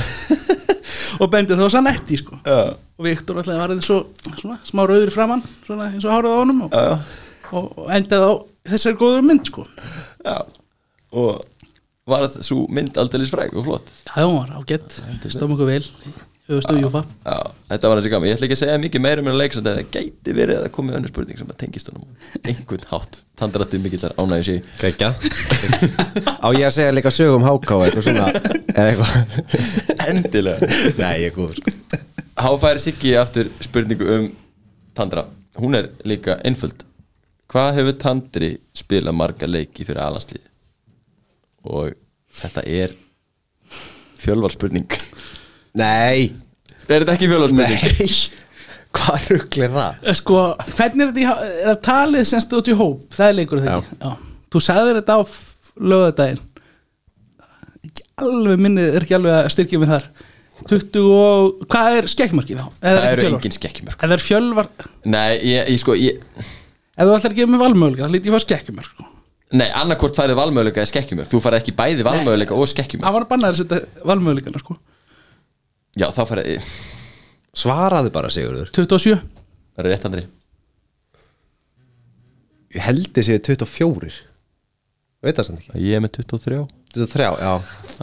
Og 1.22 1.30
bendið 1.34 1.60
þá 1.60 1.70
sann 1.74 1.90
etti 1.90 2.18
sko. 2.20 2.38
Og 2.48 3.06
Viktor 3.06 3.40
alltaf 3.40 3.58
var 3.60 3.74
eins 3.74 3.88
og 3.94 4.28
svona, 4.38 4.60
smá 4.68 4.84
rauður 4.86 5.12
framann 5.14 5.44
svona 5.66 5.92
eins 5.92 6.06
og 6.06 6.14
hárið 6.14 6.36
á 6.36 6.40
honum 6.40 6.66
og, 6.68 6.76
og, 7.52 7.70
og 7.84 7.92
endaði 7.96 8.28
á 8.28 8.34
þessari 8.72 9.00
góður 9.00 9.28
mynd 9.28 9.50
sko. 9.50 9.68
Já. 10.24 10.38
Og 11.18 11.44
var 12.08 12.24
það 12.28 12.48
svo 12.48 12.64
mynd 12.72 12.98
aldeilis 13.02 13.34
fræg 13.34 13.56
og 13.58 13.68
flott? 13.68 13.92
Já, 14.08 14.24
hún 14.24 14.40
var 14.40 14.58
ágætt, 14.62 15.00
stóðum 15.28 15.58
okkur 15.58 15.72
vel 15.74 15.86
höfustu 16.48 16.78
Júfa. 16.80 17.02
Já, 17.26 17.40
þetta 17.68 17.90
var 17.90 18.00
hansi 18.00 18.12
gaman. 18.12 18.30
Ég 18.30 18.38
ætla 18.38 18.48
ekki 18.48 18.56
að 18.56 18.62
segja 18.62 18.80
mikið 18.80 19.04
meira 19.04 19.24
um 19.24 19.30
en 19.32 19.38
leik 19.38 19.56
Það 19.58 19.80
gæti 19.92 20.36
verið 20.36 20.62
að 20.62 20.70
koma 20.78 20.96
önnur 20.96 21.12
spurning 21.12 21.40
sem 21.40 21.50
að 21.52 21.58
tengist 21.64 21.90
honum 21.92 22.08
einhvern 22.48 22.86
hátt. 22.92 23.20
Tandrætti 23.38 23.80
mikillar 23.84 24.16
ánægju 24.18 24.46
sig 24.48 24.62
Kekja 24.80 25.12
Á 26.46 26.48
ég 26.56 26.64
að 26.66 26.76
segja 26.78 26.96
líka 26.96 27.12
sögum 27.14 27.46
háká 27.46 27.78
eitthvað 27.86 28.08
svona? 28.08 28.30
Eða 28.72 28.88
eitthvað? 28.94 30.00
Endilega. 30.08 30.72
Nei, 31.02 31.14
ég 31.26 31.34
er 31.34 31.36
góður 31.36 31.60
sko. 31.60 32.02
Háfæri 32.38 32.82
Siggi 32.86 33.16
aftur 33.20 33.52
spurningu 33.66 34.08
um 34.16 34.30
Tandra. 34.98 35.28
Hún 35.60 35.76
er 35.78 35.92
líka 36.08 36.40
einföld 36.48 36.88
Hvað 37.48 37.70
hefur 37.80 37.96
Tandri 38.02 38.50
spilað 38.76 39.16
marga 39.16 39.48
leiki 39.48 39.86
fyrir 39.88 40.02
alanslið? 40.04 40.44
Og 41.68 41.94
þetta 42.42 42.64
er 42.68 42.96
fjölvarspurning 44.22 44.98
Nei 45.80 46.34
Er 46.88 47.04
þetta 47.04 47.16
ekki 47.18 47.30
fjölvarspurning? 47.32 47.88
Nei 47.88 48.18
Hvað 48.98 49.28
ruggli 49.34 49.66
er 49.68 49.74
það? 49.76 49.98
Eh, 50.08 50.16
Sko, 50.18 50.38
hvernig 50.78 51.04
er 51.04 51.10
þetta 51.12 51.22
í, 51.22 51.50
er 51.72 51.80
talið 51.86 52.24
sem 52.30 52.42
stótt 52.44 52.70
í 52.72 52.76
hóp? 52.80 53.04
Það 53.14 53.28
er 53.32 53.36
leikur 53.42 53.62
þetta 53.62 53.80
ekki 53.84 54.00
Já. 54.02 54.14
Þú 54.56 54.62
sagðir 54.64 55.00
þetta 55.02 55.18
á 55.20 55.22
lögadaginn 55.92 56.44
Ekki 57.88 58.06
alveg 58.24 58.64
minnið 58.64 58.96
er 58.98 59.06
ekki 59.06 59.18
alveg 59.20 59.36
að 59.38 59.50
styrkja 59.56 59.82
mig 59.84 59.92
þar 59.92 60.08
20 60.68 61.04
og, 61.14 61.60
hvað 61.70 61.96
er 62.00 62.08
skekkmarkið 62.10 62.58
þá? 62.60 62.68
Eða 62.82 63.02
Það 63.02 63.10
eru 63.12 63.22
fjölvar? 63.22 63.36
engin 63.38 63.56
skekkjumörk 63.60 64.00
Ef 64.02 64.08
það 64.08 64.16
er 64.18 64.24
fjölvar, 64.26 64.70
Nei, 65.14 65.28
ég, 65.52 65.68
ég 65.76 65.82
sko 65.84 65.96
ég, 66.00 66.24
ef 66.98 67.06
þú 67.06 67.16
ætlar 67.18 67.34
að 67.34 67.40
gefa 67.40 67.52
mig 67.54 67.62
valmöguleika 67.62 68.08
þá 68.08 68.16
lítið 68.16 68.30
ég 68.32 68.36
fá 68.36 68.44
skekkjumörk 68.46 68.92
sko. 68.92 69.08
Nei, 69.58 69.68
annarkvort 69.72 70.18
færið 70.18 70.40
valmöguleika 70.42 70.82
eða 70.84 70.92
skekkjumörk. 70.92 71.30
Þú 71.32 71.42
færið 71.46 71.62
ekki 71.62 71.76
bæði 71.78 72.06
valmöguleika 72.08 72.58
og 72.58 72.70
skekkjumörk. 72.74 73.08
Það 73.08 73.16
var 73.18 73.26
að 73.26 73.32
banna 73.32 73.52
þér 73.52 73.56
að 73.56 73.62
setja 73.62 74.08
valmöguleikana 74.12 74.64
sko. 74.64 74.78
Já, 75.98 76.08
þá 76.14 76.22
færið 76.32 76.72
Svaraðu 77.58 78.12
bara 78.14 78.30
Sigurður. 78.34 78.70
27 78.76 79.16
Rétt 79.88 80.06
Andri. 80.10 80.26
Ég 82.76 82.84
held 82.86 83.08
þið 83.16 83.30
séu 83.30 83.42
24 83.48 84.18
Veit 85.26 85.38
það 85.40 85.48
samt 85.48 85.64
ekki. 85.64 85.80
Ég 85.82 85.98
er 85.98 86.04
með 86.04 86.20
23 86.20 86.60
23, 86.94 87.30
já. 87.42 87.54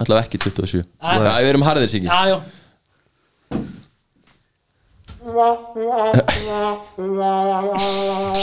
Allavega 0.03 0.25
ekki 0.27 0.41
27 0.43 0.83
Já, 0.83 1.39
við 1.45 1.51
erum 1.53 1.67
harðir 1.67 1.93
Siggi. 1.93 2.11
Já, 2.11 2.35
já 2.35 2.39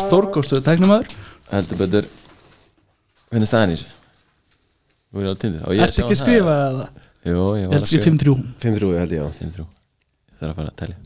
Stórgóðstöðu 0.01 0.63
tæknumæður 0.65 1.11
Heldur 1.51 1.77
betur. 1.77 2.07
Hvernig 3.29 3.45
er 3.45 3.49
staðan 3.49 3.73
í 3.73 3.75
þessu? 3.75 3.89
Þú 5.11 5.21
er 5.21 5.27
á 5.29 5.35
tindur 5.43 5.61
ég 5.75 5.83
Ertu 5.85 6.01
ekki 6.01 6.15
að 6.15 6.21
skrifa 6.23 6.55
það? 6.57 6.79
Jú, 7.27 7.43
ég 7.59 7.67
var 7.69 7.75
að 7.77 7.83
sér 7.85 8.01
skrifa 8.01 8.05
5-3 8.07 8.33
5-3 8.63 8.89
held 8.97 9.13
ég, 9.13 9.19
já 9.19 9.25
5-3 9.37 9.61
Ég 9.61 10.39
þarf 10.39 10.49
að 10.49 10.57
fara 10.57 10.71
að 10.71 10.79
telja. 10.81 10.97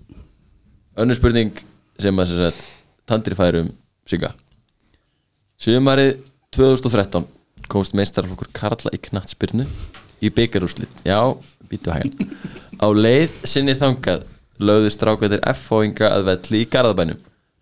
Önnur 1.03 1.19
spurning 1.19 1.51
sem 1.99 2.21
að 2.23 2.29
sem 2.29 2.39
sagt 2.45 2.61
Tandri 3.09 3.35
færum 3.37 3.67
Sigga. 4.07 4.29
Sumarið 5.59 6.11
2013 6.55 7.27
komst 7.67 7.97
meistarflokkur 7.97 8.47
Karla 8.55 8.93
í 8.95 9.01
knattspyrnu 9.09 9.65
í 10.23 10.31
byggarúslit 10.31 11.03
Já, 11.03 11.19
býtu 11.67 11.91
hægan. 11.91 12.31
Á 12.79 12.87
leið 12.95 13.35
sinni 13.43 13.75
þangað 13.75 14.23
lögðu 14.61 14.93
strákvæðir 14.93 15.43
F-fóinga 15.51 16.11
að 16.11 16.29
velli 16.29 16.63
í 16.63 16.69
Garðabænum 16.71 17.21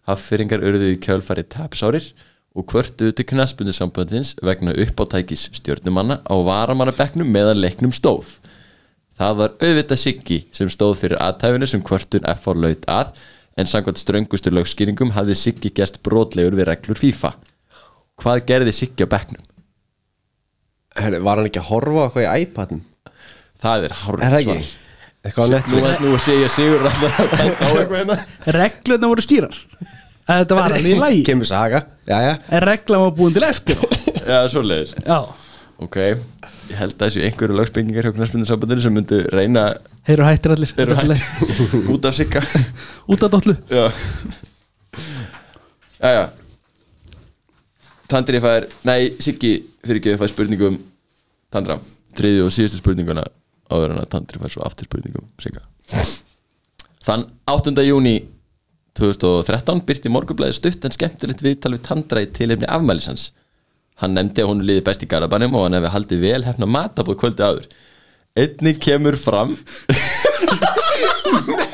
Haffyringar 0.10 0.64
urðu 0.66 0.94
í 0.94 1.02
kjölfari 1.02 1.46
tapsárir 1.48 2.12
og 2.54 2.68
kvörtuðu 2.70 3.16
til 3.18 3.26
knattspyrnusambandsins 3.32 4.36
vegna 4.46 4.76
uppátækis 4.84 5.48
stjórnumanna 5.58 6.20
á 6.22 6.36
varamannabekknum 6.46 7.32
meðan 7.34 7.62
leiknum 7.64 7.94
stóð 7.96 8.36
Það 9.18 9.38
var 9.40 9.56
auðvitað 9.62 10.02
Siggi 10.02 10.40
sem 10.56 10.70
stóð 10.74 10.96
fyrir 11.04 11.22
aðtæfinu 11.22 11.70
sem 11.70 11.82
kvörtun 11.86 12.26
F.A. 12.34 12.54
laut 12.58 12.86
að 12.90 13.12
en 13.62 13.70
samkvæmt 13.70 14.02
ströngustu 14.02 14.54
lögskýringum 14.54 15.14
hafði 15.14 15.36
Siggi 15.38 15.70
gæst 15.78 16.00
brotlegur 16.06 16.58
við 16.58 16.72
reglur 16.72 16.98
FIFA. 16.98 17.36
Hvað 18.22 18.42
gerði 18.50 18.74
Siggi 18.74 19.06
á 19.06 19.14
bekknum? 19.14 19.44
Herri, 20.98 21.22
Var 21.22 21.40
hann 21.40 21.50
ekki 21.50 21.62
að 21.62 21.70
horfa 21.70 22.08
eitthvað 22.08 22.26
í 22.26 22.48
iPadum? 22.48 22.82
Það 23.62 23.86
er 23.88 23.96
hárið 24.02 24.38
ekki? 24.40 24.58
Eitthvað 25.24 25.46
á 25.48 25.54
Netflix. 25.56 26.00
nú 26.04 26.18
sé 26.20 26.34
ég 26.42 26.52
Sigur 26.52 26.84
að 26.90 26.98
hérna. 27.96 28.18
Reglurna 28.58 29.08
voru 29.12 29.24
skýrar. 29.24 29.56
Að 30.24 30.42
Þetta 30.44 30.58
var 30.58 30.66
alveg 30.72 30.88
í 30.88 31.00
lægi 31.00 31.24
Kemur 31.28 31.48
saga, 31.48 31.80
já 32.08 32.18
já. 32.24 32.34
En 32.56 32.62
reglan 32.64 33.02
var 33.06 33.16
búin 33.18 33.34
til 33.36 33.44
eftir. 33.48 33.80
Já, 34.28 34.44
svoleiðis. 34.52 34.94
Já, 35.04 35.22
Ok, 35.84 35.98
ég 36.00 36.78
held 36.80 36.94
að 36.96 37.10
þessu 37.10 37.24
einhverju 37.26 37.56
lögspengingar 37.58 38.06
hjá 38.08 38.14
knarspindarsambandinu 38.16 38.84
sem 38.86 38.94
myndu 38.96 39.18
reyna 39.34 39.64
þeir 40.06 40.14
eru 40.14 40.28
hættir 40.30 40.54
allir. 40.54 40.72
Eru 40.80 40.96
Þetta 40.96 41.16
er 41.16 41.24
hætt 41.24 41.90
út 41.92 42.06
af 42.08 42.16
Sigga. 42.16 42.44
Út 43.12 43.26
af 43.26 43.34
dollu. 43.34 43.56
Já. 43.74 43.90
Jæja 46.04 46.24
Tandri 48.12 48.40
fær, 48.44 48.68
nei 48.88 49.10
Siggi 49.24 49.54
fyrir 49.84 50.00
ekki 50.02 50.16
fær 50.22 50.32
spurningum 50.32 50.78
Tandra, 51.52 51.80
þriðju 52.18 52.46
og 52.48 52.54
síðustu 52.54 52.80
spurninguna 52.84 53.24
áður 53.72 53.94
en 53.96 54.02
að 54.04 54.10
Tandri 54.16 54.42
fær 54.42 54.54
svo 54.56 54.66
aftur 54.68 54.90
spurningum 54.90 55.30
Sigga. 55.42 55.64
Þann 57.04 57.28
8. 57.52 57.76
júni 57.88 58.18
2013 59.00 59.82
byrti 59.88 60.12
morgunblæði 60.14 60.58
stutt 60.60 60.86
en 60.88 60.94
skemmtilegt 60.96 61.42
viðtal 61.44 61.74
við 61.76 61.86
Tandra 61.88 62.24
í 62.24 62.30
tilefni 62.36 62.70
afmælisans 62.70 63.32
hann 64.02 64.16
nefndi 64.18 64.44
að 64.44 64.50
hún 64.52 64.64
liði 64.68 64.84
best 64.88 65.04
í 65.06 65.10
Garabænum 65.10 65.56
og 65.58 65.68
hann 65.68 65.78
hefði 65.78 65.92
haldið 65.94 66.24
vel 66.24 66.44
hefna 66.48 66.70
matabóð 66.70 67.20
kvöldi 67.22 67.46
áður. 67.46 67.68
Einnig 68.34 68.80
kemur 68.82 69.18
fram 69.22 69.52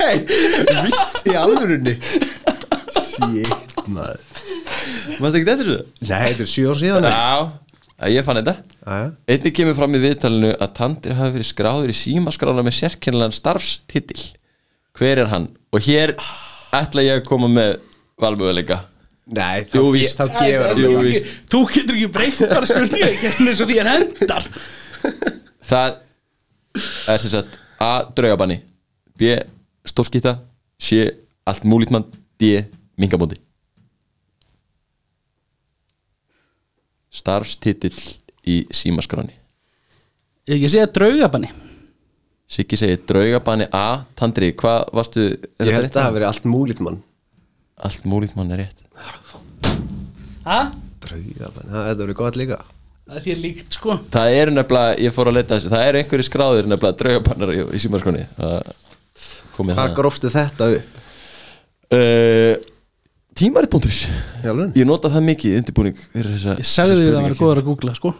Vist 0.09 1.27
í 1.29 1.35
alvörunni. 1.39 1.93
Shit, 2.03 3.85
maður. 3.87 4.21
Mást 5.19 5.37
ekki 5.37 5.47
þetta 5.47 5.63
þessu? 5.63 5.77
Nei, 6.03 6.25
þetta 6.33 6.43
er 6.45 6.51
7 6.51 6.67
ár 6.69 6.79
síðan. 6.81 7.07
Já, 7.07 7.31
að 7.99 8.13
ég 8.15 8.25
fann 8.27 8.39
þetta. 8.39 8.53
Einnig 9.29 9.55
kemur 9.57 9.75
fram 9.77 9.95
í 9.97 10.01
viðtalinu 10.03 10.51
að 10.55 10.73
Tandri 10.77 11.15
hafi 11.17 11.35
verið 11.37 11.49
skráður 11.49 11.91
í 11.93 11.97
símaskrána 11.99 12.63
með 12.65 12.77
sérkennilegan 12.79 13.35
starfstitil 13.35 14.21
Hver 14.97 15.21
er 15.23 15.29
hann? 15.31 15.49
Og 15.75 15.83
hér 15.85 16.15
ætla 16.75 17.03
ég 17.05 17.19
að 17.19 17.27
koma 17.29 17.49
með 17.51 17.75
valmöguleika 18.19 18.81
Nei, 19.29 19.61
þá, 19.69 19.75
Jú, 19.77 19.83
víst. 19.93 20.17
þá 20.17 20.39
gefur 20.41 21.03
víst 21.05 21.27
Þú 21.51 21.59
getur 21.69 21.97
ekki 21.99 22.11
breytt 22.15 22.39
bara 22.49 22.69
spurninga 22.69 23.09
ekki 23.13 23.33
eins 23.45 23.61
og 23.61 23.69
því 23.69 23.77
hann 23.83 23.91
hendar 23.93 24.47
Það 25.69 25.99
er 27.13 27.21
sem 27.21 27.33
sagt 27.35 27.59
A. 27.79 27.91
Draugabanni 28.15 28.57
B. 29.19 29.35
Stórskýta 29.87 30.37
C. 30.81 31.03
Allt 31.47 31.63
múlít 31.67 31.93
mann 31.93 32.07
D. 32.41 32.63
Minkabóndi 32.99 33.37
Starfstitill 37.09 37.97
í 38.49 38.61
símaskráni 38.73 39.35
Ég 40.49 40.55
ekki 40.57 40.69
segja 40.73 40.87
draugabanni. 40.89 41.49
Siggi 42.49 42.77
segir 42.81 43.03
draugabanni 43.05 43.67
A. 43.75 44.01
Tandri, 44.17 44.47
hvað 44.57 44.87
varstu 44.97 45.25
er 45.27 45.35
Ég 45.37 45.69
þetta 45.69 45.75
held 45.75 45.85
að 45.85 45.93
það 45.93 46.05
hafi 46.07 46.15
verið 46.15 46.29
allt 46.31 46.47
múlít 46.49 46.79
mann. 46.81 46.97
Allt 47.85 48.07
múlít 48.09 48.33
mann 48.37 48.55
er 48.55 48.63
rétt. 48.63 48.81
Ha? 50.47 50.59
Drauga, 51.05 51.51
það 51.59 51.75
þetta 51.91 52.01
verið 52.01 52.17
gott 52.23 52.39
líka. 52.41 52.57
Það 53.05 53.19
er 53.19 53.25
þér 53.27 53.39
líkt 53.43 53.77
sko. 53.77 53.97
Það 54.13 54.39
eru 54.39 54.55
nefnilega, 54.55 54.97
ég 55.05 55.13
fór 55.13 55.29
að 55.29 55.37
leita 55.37 55.55
þessu. 55.59 55.69
Það 55.75 55.85
eru 55.91 56.01
einhverju 56.01 56.27
skráðir 56.29 56.71
nefnilega 56.73 56.99
draugabannar 57.03 57.53
í, 57.53 57.61
í 57.69 57.83
símaskráni 57.85 58.25
Hvað 58.39 59.71
það 59.75 59.95
grófstu 59.97 60.29
þetta 60.33 60.71
upp? 60.79 60.99
uh, 61.93 62.53
Tímarit.is? 63.39 64.01
Ég 64.75 64.83
nota 64.87 65.07
það 65.11 65.23
mikið 65.29 65.53
í 65.53 65.59
undirbúning 65.61 65.99
Ég 66.19 66.67
sagði 66.67 66.97
því 66.97 67.05
að 67.05 67.13
það 67.13 67.23
var 67.23 67.35
góður 67.39 67.61
að 67.61 67.67
googla 67.69 67.93
sko. 67.95 68.11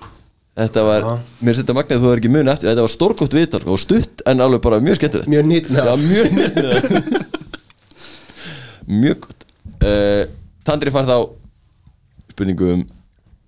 Þetta 0.60 0.84
var, 0.88 1.08
mér 1.40 1.50
finnst 1.50 1.62
þetta 1.62 1.76
magnið 1.76 2.04
þú 2.04 2.12
er 2.12 2.22
ekki 2.22 2.32
muni 2.32 2.52
eftir 2.54 2.70
Þetta 2.70 2.86
var 2.86 2.94
stórgótt 2.94 3.36
viðtal 3.36 3.62
sko, 3.64 3.76
og 3.76 3.82
stutt 3.84 4.24
en 4.32 4.44
alveg 4.46 4.62
bara 4.64 4.80
mjög 4.84 5.00
skemmtilegt. 5.00 5.32
Mjög 5.32 5.50
nýtt 5.50 5.68
Já, 5.76 5.94
mjög 6.06 6.28
Mjög 9.00 9.20
gott. 9.26 9.46
Uh, 9.84 10.24
Tandri 10.66 10.94
fær 10.96 11.10
þá 11.10 11.18
spurningu 12.32 12.72
um 12.78 12.86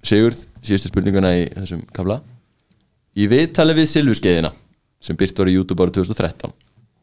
Sigurð, 0.04 0.44
síðustu 0.66 0.92
spurninguna 0.92 1.32
í 1.40 1.48
þessum 1.56 1.86
kafla. 1.96 2.20
Í 3.16 3.30
viðtali 3.32 3.78
við 3.80 3.90
Silfuskeiðina 3.94 4.52
sem 5.02 5.18
byrt 5.18 5.40
var 5.40 5.50
í 5.50 5.56
YouTube 5.56 5.88
árið 5.88 6.02
2013 6.02 6.54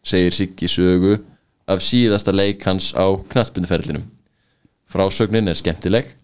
segir 0.08 0.36
Siggi 0.36 0.68
sögu 0.70 1.18
af 1.68 1.82
síðasta 1.84 2.32
leik 2.36 2.64
hans 2.68 2.92
á 2.96 3.04
knattbynduferlinum 3.32 4.06
Frásögnin 4.89 5.51
er 5.51 5.59
skemmtileg 5.59 6.14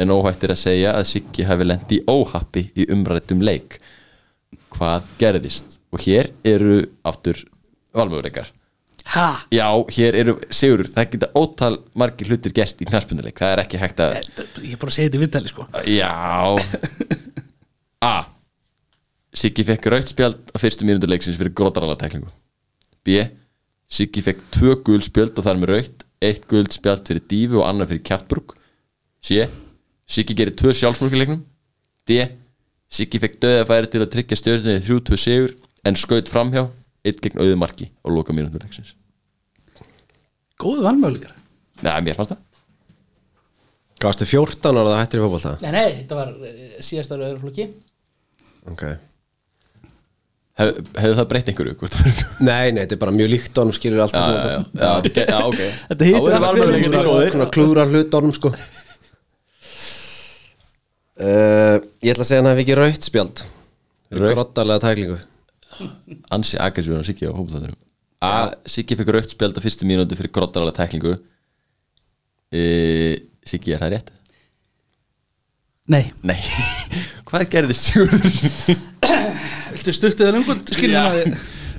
en 0.00 0.10
óhætt 0.10 0.44
er 0.46 0.54
að 0.54 0.62
segja 0.62 0.94
að 0.96 1.08
Siggi 1.10 1.44
hafi 1.46 1.66
lent 1.66 1.92
í 1.92 2.00
óhappi 2.08 2.66
í 2.74 2.86
umrættum 2.92 3.44
leik. 3.44 3.78
Hvað 4.74 5.06
gerðist? 5.20 5.78
Og 5.94 6.02
hér 6.02 6.30
eru 6.48 6.80
aftur 7.06 7.38
valmöguleikar. 7.94 8.48
Ha? 9.12 9.26
Já, 9.52 9.68
hér 9.94 10.16
eru, 10.22 10.34
Sigurður, 10.48 10.88
það 10.94 11.10
geta 11.12 11.28
ótal 11.36 11.74
margir 11.92 12.30
hlutir 12.32 12.54
gerst 12.56 12.80
í 12.80 12.86
knaspunuleik 12.88 13.36
Það 13.36 13.52
er 13.52 13.60
ekki 13.60 13.80
hægt 13.82 14.00
að 14.00 14.14
Ég 14.16 14.72
er 14.72 14.80
bara 14.80 14.88
að 14.88 14.96
segja 14.96 15.10
þetta 15.10 15.18
í 15.18 15.22
viðtali 15.22 15.52
sko. 15.52 15.66
Já. 15.92 16.14
A. 18.08 18.14
Siggi 19.36 19.66
fekk 19.68 19.90
raukt 19.92 20.14
spjald 20.14 20.40
á 20.54 20.56
fyrstu 20.62 20.88
mínútu 20.88 21.10
leiksins 21.10 21.36
fyrir 21.36 21.52
grótarala 21.52 21.98
tæklingu 22.00 22.32
B. 23.04 23.20
Siggi 23.84 24.24
fekk 24.24 24.40
tvö 24.56 24.78
gul 24.86 25.04
spjald 25.04 25.36
og 25.36 25.46
þar 25.46 25.60
með 25.60 25.74
raukt 25.74 26.03
Eitt 26.24 26.46
gul 26.50 26.68
spjald 26.72 27.04
fyrir 27.08 27.24
dífu 27.30 27.60
og 27.60 27.68
annar 27.68 27.90
fyrir 27.90 28.04
kjaftbrúk 28.06 28.56
C 29.24 29.44
Siggi 30.04 30.36
gerir 30.36 30.56
tvö 30.56 30.74
sjálfsmörkuleiknum 30.76 31.44
D 32.08 32.18
Siggi 32.94 33.20
fekk 33.22 33.38
döðafæri 33.42 33.90
til 33.92 34.02
að 34.04 34.12
tryggja 34.14 34.40
stjórnir 34.40 34.80
í 34.80 34.84
3-2 34.84 35.20
sigur 35.20 35.54
en 35.84 35.98
skaut 35.98 36.30
framhjá 36.32 36.66
eitt 37.04 37.22
gegn 37.24 37.40
auðu 37.42 37.56
marki 37.60 37.90
og 38.04 38.16
loka 38.18 38.36
mínútu 38.36 38.60
leiksins 38.62 38.94
Góðu 40.60 40.84
valmöguleikar 40.86 41.34
Nei, 41.82 41.96
mér 42.06 42.14
fannst 42.16 42.30
það. 42.30 42.44
Gastu 44.04 44.26
14 44.28 44.78
ára 44.78 44.92
það 44.92 45.00
hættir 45.00 45.20
í 45.20 45.24
fótbolta? 45.24 45.54
Nei, 45.64 45.72
nei, 45.74 45.96
þetta 46.02 46.18
var 46.20 46.30
eh, 46.46 46.76
síðast 46.84 47.12
ára 47.14 47.26
öðru 47.32 47.42
flokki. 47.42 47.66
Ok 48.70 48.84
Hef, 50.54 50.68
Hefði 50.94 51.14
það 51.18 51.28
breytt 51.32 51.48
einhverju? 51.50 51.74
það 51.90 52.18
Nei, 52.46 52.66
nei, 52.74 52.80
þetta 52.84 52.94
er 52.94 53.00
bara 53.00 53.14
mjög 53.16 53.30
líkt 53.32 53.58
honum 53.58 53.74
skilur 53.74 54.04
allt 54.04 54.14
Já, 54.14 54.22
já, 54.22 54.42
já, 54.44 54.60
já, 54.78 54.90
ge- 55.08 55.24
já, 55.26 55.38
ok 55.48 55.60
Þetta 55.90 56.10
allt 56.20 56.44
valmöguleikar 56.44 56.92
fyrir 56.94 57.08
góðir. 57.08 57.32
Svona 57.34 57.48
klúrar 57.56 57.90
hlut 57.90 58.14
honum 58.18 58.34
sko 58.36 58.52
uh, 61.18 61.76
Ég 62.04 62.12
ætla 62.14 62.22
að 62.22 62.28
segja 62.30 62.40
hann 62.42 62.50
hafi 62.52 62.64
ekki 62.66 62.76
rautt 62.78 63.08
spjald? 63.10 63.42
Grottalega 64.14 64.82
tæklingu 64.86 65.18
Ansi 66.34 66.60
aggressívan 66.62 67.02
að 67.02 67.08
Siggi 67.10 67.26
á 67.26 67.34
hópaþáttunum 67.34 67.80
A. 68.24 68.32
Siggi 68.70 68.94
fekk 68.96 69.10
raukt 69.18 69.34
spjald 69.34 69.58
á 69.58 69.60
fyrstu 69.64 69.84
mínúti 69.90 70.14
fyrir 70.16 70.30
grottaralega 70.32 70.78
tæklingu 70.84 71.16
e, 72.54 72.62
Siggi, 73.44 73.74
er 73.74 73.82
það 73.82 73.92
rétt? 73.96 74.12
Nei, 75.90 76.04
Nei 76.24 76.38
Hvað 77.28 77.48
gerðist 77.52 77.90
Sigurður? 77.90 78.22
viltu 79.84 79.92
stuttið 79.98 80.28
að 80.28 80.36
þið 81.18 81.32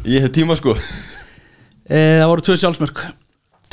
Ég 0.06 0.22
hef 0.22 0.34
tíma 0.36 0.56
sko. 0.60 0.76
E, 1.90 1.98
Það 2.22 2.28
voru 2.30 2.44
tvö 2.46 2.58
sjálfsmörk. 2.62 3.00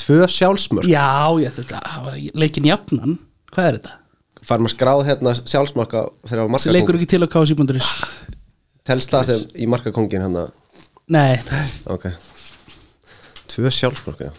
Tvö 0.00 0.28
sjálfsmörk? 0.32 0.88
Já, 0.88 1.28
ég 1.42 1.52
þetta 1.58 1.82
það 1.84 2.06
var 2.06 2.16
leikin 2.40 2.68
jafnan. 2.70 3.18
Hvað 3.52 3.68
er 3.68 3.76
þetta? 3.76 3.98
Fær 4.42 4.64
maður 4.64 4.72
skráð 4.72 5.02
hérna 5.10 5.34
að 5.36 5.42
Það 6.24 6.72
leikur 6.78 6.98
ekki 6.98 7.10
til 7.12 7.20
á 7.22 7.28
KSI.is 7.34 7.90
Telst 8.88 9.12
það 9.12 9.28
sem 9.28 9.44
í 9.62 9.68
markakongin 9.70 10.24
hann 10.24 10.40
Nei, 11.12 11.36
Ok. 11.92 12.08
Tvö 13.52 13.70
sjálfsmörk, 13.70 14.24
já. 14.24 14.32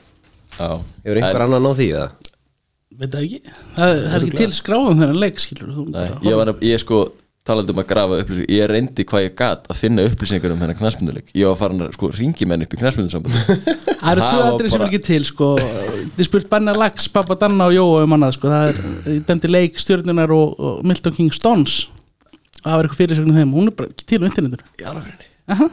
Já. 0.57 0.69
Hefur 1.05 1.19
einhver 1.21 1.45
annan 1.45 1.69
á 1.69 1.71
því 1.77 1.87
eða? 1.93 2.09
veit 2.93 3.13
það 3.13 3.23
ekki. 3.27 3.53
Það, 3.75 3.91
það 3.93 4.15
er 4.17 4.25
ekki 4.25 4.39
til 4.41 4.55
skráðum 4.57 4.99
þennan 5.01 5.21
leik 5.21 5.39
skilur 5.41 5.69
Nei, 5.93 6.07
ég, 6.25 6.35
var, 6.37 6.51
ég 6.65 6.81
sko 6.81 6.99
talandi 7.43 7.73
um 7.73 7.81
að 7.81 7.87
grafa 7.89 8.19
upplýsingar 8.23 8.53
ég 8.55 8.69
reyndi 8.71 9.03
hvað 9.07 9.25
ég 9.25 9.33
gat 9.39 9.65
að 9.67 9.79
finna 9.81 10.05
upplýsingar 10.07 10.53
um 10.53 10.61
hennar 10.63 10.77
knæspinduleik 10.79 11.33
ég 11.35 11.49
var 11.49 11.57
farin 11.59 11.83
að 11.83 11.95
sko 11.97 12.09
ringi 12.13 12.47
menn 12.47 12.63
upp 12.63 12.75
í 12.75 12.79
knæspindusambandi 12.79 13.83
Það 14.03 14.11
eru 14.11 14.23
Það 14.23 14.33
tvö 14.33 14.39
var 14.43 14.53
atrið 14.53 14.71
sem 14.73 14.81
er 14.81 14.89
ekki 14.89 14.99
til 15.07 15.25
sko. 15.27 15.49
Þið 16.17 16.27
spurt 16.27 16.47
Benna 16.51 16.73
Lax, 16.75 17.05
Pappa 17.11 17.37
Danna 17.39 17.69
og 17.69 17.75
Jóa 17.75 18.01
um 18.03 18.15
annað 18.17 18.33
sko. 18.35 18.49
Það 18.51 18.65
er 18.67 18.79
ég 19.13 19.21
dæmdi 19.29 19.51
leik 19.51 19.79
stjórnunar 19.79 20.33
og, 20.35 20.57
og 20.59 20.81
Milton 20.87 21.15
King 21.15 21.31
Stones. 21.35 21.77
Það 22.57 22.75
var 22.75 22.89
eitthvað 22.89 22.99
fyrirsögn 22.99 23.31
um 23.31 23.37
þeim. 23.39 23.53
Hún 23.55 23.71
er 23.71 23.77
bara 23.79 23.91
ekki 23.93 24.07
til 24.11 24.19
á 24.19 24.27
internetur 24.27 24.63
í 24.75 24.87
alveg 24.91 25.23
Aha. 25.53 25.69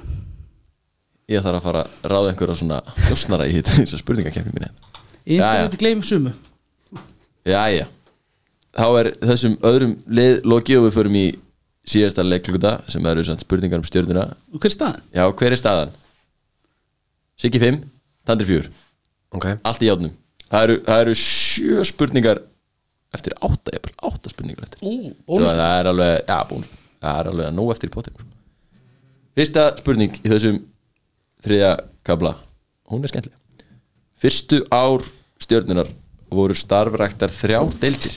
ég 1.31 1.43
þarf 1.43 1.59
að 1.59 1.66
fara 1.66 1.83
að 1.83 2.09
ráða 2.11 2.31
einhverja 2.33 2.59
svona 2.59 2.81
hljósnara 3.09 3.47
í 3.47 3.59
og 5.66 5.77
gleym 5.79 6.03
sumu. 6.07 6.33
Jæja 7.47 7.87
Þá 8.71 8.87
er 9.01 9.09
þessum 9.27 9.57
öðrum 9.66 9.95
lið 10.07 10.45
lokið 10.47 10.79
og 10.79 10.85
við 10.87 10.97
förum 10.97 11.16
í 11.18 11.27
síðasta 11.91 12.24
leikluguta 12.26 12.76
sem 12.91 13.07
eru 13.11 13.24
spurningar 13.41 13.80
um 13.82 13.86
stjórnina 13.86 14.28
Og 14.55 14.62
hver 14.62 14.70
er 14.70 14.76
staðan? 14.76 15.03
Já, 15.14 15.24
hver 15.26 15.57
er 15.57 15.61
staðan? 15.61 15.93
Siggi 17.41 17.61
5, 17.62 17.82
Tandri 18.28 18.49
4 18.49 18.70
Ok. 19.36 19.47
Allt 19.62 19.82
í 19.82 19.91
játnum 19.91 20.14
Það 20.51 20.66
eru, 20.66 20.78
það 20.86 21.05
eru 21.05 21.16
sjö 21.18 21.84
spurningar 21.86 22.41
eftir 23.14 23.34
átta, 23.38 23.72
ég 23.74 23.82
bara 23.84 24.11
átta 24.11 24.30
spurningar 24.30 24.66
eftir. 24.66 24.82
Ú, 24.82 25.12
það 25.38 25.62
er 25.64 25.88
alveg, 25.91 26.16
já, 26.26 26.38
bónus. 26.51 26.72
Það 27.01 27.20
er 27.20 27.30
alveg 27.30 27.49
að 27.49 27.57
nóg 27.57 27.72
eftir 27.74 27.91
í 27.91 27.95
potið 27.95 28.24
Fyrsta 29.38 29.64
spurning 29.78 30.18
í 30.20 30.26
þessum 30.28 30.59
þriðja 31.47 31.70
kabla 32.07 32.34
Hún 32.91 33.07
er 33.07 33.12
skemmtileg. 33.12 33.66
Fyrstu 34.20 34.59
ár 34.74 35.07
stjörnunar 35.41 35.88
voru 36.34 36.57
starfræktar 36.59 37.30
þrjá 37.32 37.61
deildir. 37.80 38.16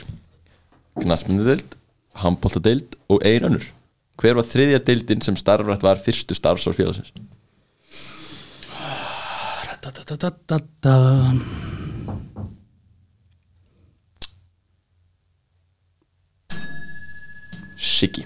Knassmyndudeild, 0.97 1.78
handbóltadeild 2.17 2.93
og 3.10 3.24
ein 3.26 3.43
önnur. 3.49 3.66
Hver 4.22 4.36
var 4.38 4.45
þriðja 4.45 4.80
deildin 4.86 5.22
sem 5.26 5.36
starfrækt 5.39 5.84
var 5.84 5.97
fyrstu 6.01 6.36
starfsár 6.38 6.76
félagsins? 6.78 7.12
Siggi. 17.78 18.24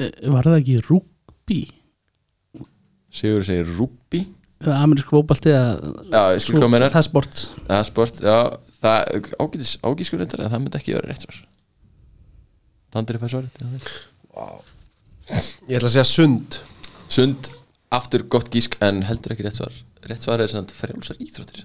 Eh, 0.00 0.10
Var 0.32 0.48
það 0.48 0.58
ekki 0.58 0.76
rúkbí? 0.88 1.60
Sigur 3.12 3.44
segir 3.46 3.68
hvað 6.56 6.66
þú 6.68 6.72
meinar. 6.72 6.92
það 6.94 7.02
er 7.02 7.08
sport. 7.08 7.40
Það 7.68 7.78
er 7.78 7.88
sport, 7.88 8.20
já. 8.22 8.36
Ágætiskur 9.82 10.20
reyndar 10.22 10.44
en 10.44 10.52
það 10.52 10.62
myndi 10.64 10.78
ekki 10.80 10.94
vera 10.96 11.10
rétt 11.10 11.26
svar 11.26 11.40
Tandri 12.92 13.20
fær 13.20 13.32
svarið 13.32 13.60
já. 13.62 14.46
Ég 15.68 15.78
ætla 15.78 15.88
að 15.88 15.94
segja 15.94 16.08
sund. 16.08 16.58
Sund, 17.12 17.48
aftur 17.94 18.26
gott 18.28 18.50
gísk 18.52 18.76
en 18.84 19.02
heldur 19.08 19.34
ekki 19.34 19.46
rétt 19.46 19.60
svar. 19.60 19.76
Rétt 20.08 20.24
svar 20.24 20.42
er 20.42 20.52
frjálsar 20.52 21.20
íþróttir. 21.22 21.64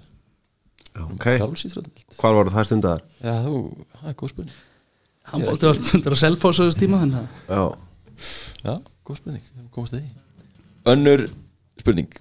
Ok. 0.97 1.25
Frjálsíþróttir 1.27 2.05
Hvar 2.17 2.37
voru 2.37 2.53
það 2.53 2.69
stundar? 2.69 3.03
Já, 3.21 3.33
þú, 3.45 3.57
það 3.99 4.11
er 4.11 4.15
góð 4.21 4.31
spurning. 4.33 4.61
Handbólti 5.27 5.67
var 5.67 5.81
stundur 5.81 6.15
að 6.15 6.21
selfósa 6.23 6.65
þessu 6.67 6.81
tíma 6.81 7.01
þannig 7.03 7.19
að 7.19 7.27
Já. 7.51 7.63
Já, 8.63 8.73
góð 9.05 9.19
spurning, 9.19 10.07
Önnur 10.87 11.27
spurning. 11.81 12.17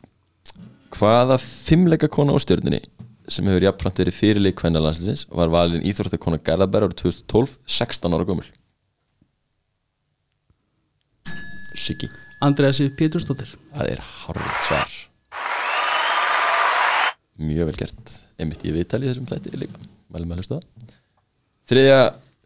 Hvaða 0.96 1.38
fimmleika 1.42 2.10
kona 2.12 2.34
á 2.34 2.38
stjörnunni 2.42 2.82
sem 3.30 3.46
hefur 3.48 3.64
jafnframt 3.66 4.00
verið 4.02 4.18
fyrirleik 4.18 4.58
kvennalandsliðsins 4.60 5.26
var 5.34 5.50
valin 5.50 5.84
íþróttakona 5.86 6.38
Garðabær 6.46 6.86
árið 6.86 7.00
2012 7.06 7.56
16 7.78 8.14
ára 8.14 8.26
gömul 8.28 8.46
Siggi. 11.86 12.10
Andrea 12.42 12.74
Sif 12.74 12.94
Pétursdóttir. 12.98 13.52
Það 13.72 13.92
er 13.94 14.02
hárvíkt 14.02 14.66
svar. 14.66 14.94
Mjög 17.36 17.70
vel 17.70 17.80
gert. 17.80 18.14
Einmitt 18.40 18.64
í 18.64 18.72
þessum 18.74 19.28
þætti 19.28 19.58
líka. 19.60 19.80
Mælum 20.12 20.32
að 20.32 20.40
hlusta 20.40 20.58
það. 20.58 20.94
Þriðja 21.70 22.00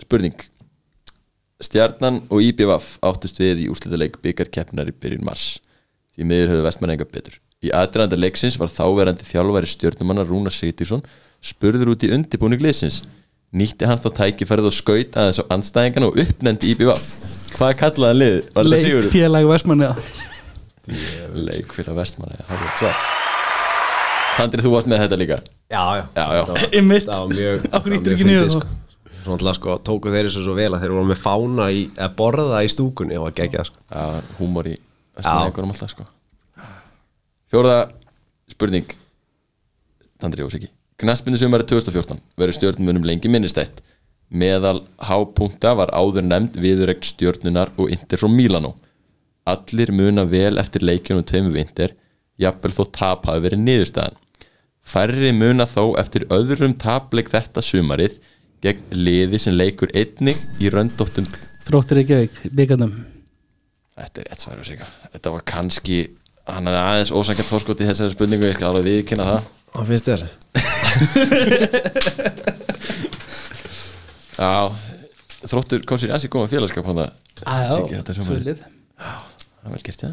spurning. 0.05 0.47
Stjarnan 1.61 2.22
og 2.32 2.45
IBVF 2.45 2.95
áttust 3.05 3.41
við 3.41 3.66
í 3.66 3.68
úrslitaleik 3.72 4.16
byggarkeppnar 4.24 4.88
í 4.88 4.97
byrjun 4.97 5.26
mars. 5.26 5.59
Því 6.16 6.26
miður 6.28 6.55
höfðu 6.55 6.66
vestmann 6.66 6.95
enga 6.95 7.07
betur. 7.09 7.36
Í 7.61 7.72
aðdraðanda 7.76 8.16
leiksins 8.16 8.57
var 8.61 8.72
þáverandi 8.72 9.26
þjálfæri 9.28 9.68
stjörnumanna 9.68 10.24
Rúnar 10.24 10.55
Sigurðsson 10.57 11.05
spurður 11.45 11.93
út 11.93 12.07
í 12.09 12.12
undibúning 12.16 12.64
liðsins. 12.64 13.03
Nýtti 13.53 13.88
hann 13.88 14.01
þá 14.01 14.09
tækifærið 14.22 14.70
og 14.70 14.76
skaut 14.78 15.18
aðeins 15.20 15.43
á 15.45 15.51
anstæðingan 15.53 16.09
og 16.09 16.16
uppnendi 16.22 16.72
IBVF 16.72 17.39
Hvað 17.57 17.76
kallaði 17.80 18.11
hann 18.11 18.20
lið? 18.20 18.36
Var 18.55 18.68
þetta 18.70 18.82
Sigurður? 18.84 19.11
Leikfélag 19.11 19.48
Vestmanni 19.51 19.92
Leik 21.34 21.72
fyrir 21.74 21.96
vestmann 21.98 22.32
Það 22.46 22.62
er 22.66 22.76
svar 22.78 23.01
Tandri, 24.38 24.62
þú 24.64 24.72
varst 24.74 24.88
með 24.90 25.03
þetta 25.05 25.18
líka 25.20 25.36
Já, 25.70 25.82
já 25.98 26.05
Já, 26.16 26.24
já. 26.38 26.42
Var- 26.48 26.64
Einmitt. 26.78 27.09
Það 27.11 27.20
var 27.20 27.34
mjög 27.34 27.66
ýttir 27.98 28.24
mjög 28.24 28.40
ekki 28.40 28.40
þá? 28.40 28.55
sko. 28.55 28.78
Svona 29.20 29.53
sko 29.59 29.76
tóku 29.84 30.12
þeir 30.14 30.28
þessu 30.30 30.44
svo 30.46 30.55
vel 30.57 30.70
að 30.72 30.84
þeir 30.84 30.94
voru 30.96 31.11
með 31.11 31.20
fána 31.20 31.66
í 31.76 31.82
að 32.01 32.14
borða 32.16 32.62
í 32.64 32.70
stúkunni 32.72 33.18
og 33.20 33.28
að 33.28 33.36
gegja 33.42 33.66
sko 33.68 33.82
Já, 33.92 34.22
húmor 34.38 34.70
í 34.70 34.76
vestmann 35.18 35.68
alltaf 35.68 35.92
sko 35.94 36.09
Fjóraða 37.53 37.90
spurning 38.51 38.96
Tandri 40.20 40.48
Siggi 40.51 40.70
Knaspinu 41.01 41.38
sumari 41.40 41.64
2014 41.68 42.18
verður 42.40 42.57
stjórnmunum 42.59 43.05
lengi 43.09 43.28
minnistætt 43.32 43.82
Meðal 44.31 44.85
hápunkta 45.03 45.74
var 45.78 45.91
áður 45.91 46.26
nefnd 46.28 46.59
viðurregn 46.62 47.03
stjórnunar 47.03 47.72
og 47.76 47.91
Inter 47.91 48.20
frá 48.20 48.31
Milano 48.31 48.76
Allir 49.51 49.91
muna 49.97 50.22
vel 50.28 50.61
eftir 50.61 50.85
leikjunum 50.87 51.24
tveimur 51.26 51.57
vinter 51.57 51.97
Jafnvel 52.41 52.72
þó 52.72 52.85
tap 52.95 53.26
hafi 53.28 53.43
verið 53.45 53.61
niðurstaðan. 53.66 54.14
Færri 54.81 55.33
muna 55.37 55.66
þó 55.68 55.93
eftir 56.01 56.24
öðrum 56.33 56.76
tapleik 56.81 57.28
þetta 57.33 57.61
sumarið 57.64 58.20
gegn 58.64 58.95
liði 58.97 59.41
sem 59.41 59.57
leikur 59.57 59.93
einnig 59.97 60.39
í 60.61 60.70
röndóttum 60.72 61.26
Þróttir 61.66 62.01
Reykjavík, 62.01 62.39
byggarnum 62.57 62.95
Þetta 64.01 64.22
er 64.22 64.31
rétt 64.31 64.41
svar 64.41 64.62
Sigga. 64.64 64.87
Þetta 65.12 65.35
var 65.35 65.43
kannski 65.49 65.99
hann 66.49 66.70
er 66.70 66.78
aðeins 66.81 67.12
ósangjönd 67.12 67.51
fórskot 67.51 67.83
í 67.83 67.89
þessari 67.91 68.14
spurningu 68.14 68.49
ég 68.49 68.57
skal 68.57 68.70
alveg 68.70 68.89
viðkynna 68.89 69.28
það. 69.28 69.43
Hvað 69.74 69.87
finnst 69.93 70.09
þér? 70.09 70.22
Já, 74.41 74.51
þróttur 75.51 75.84
kom 75.88 76.01
sér 76.01 76.14
aðeins 76.14 76.26
í 76.28 76.32
góma 76.32 76.49
félagskap 76.51 76.86
hann 76.88 77.03
að 77.05 77.11
þetta 77.41 78.12
er 78.12 78.16
svo 78.16 78.24
maður 78.24 78.41
Svolít. 78.41 78.62
Það 79.01 79.66
er 79.68 79.74
vel 79.74 79.82
gert 79.88 80.05
já 80.07 80.11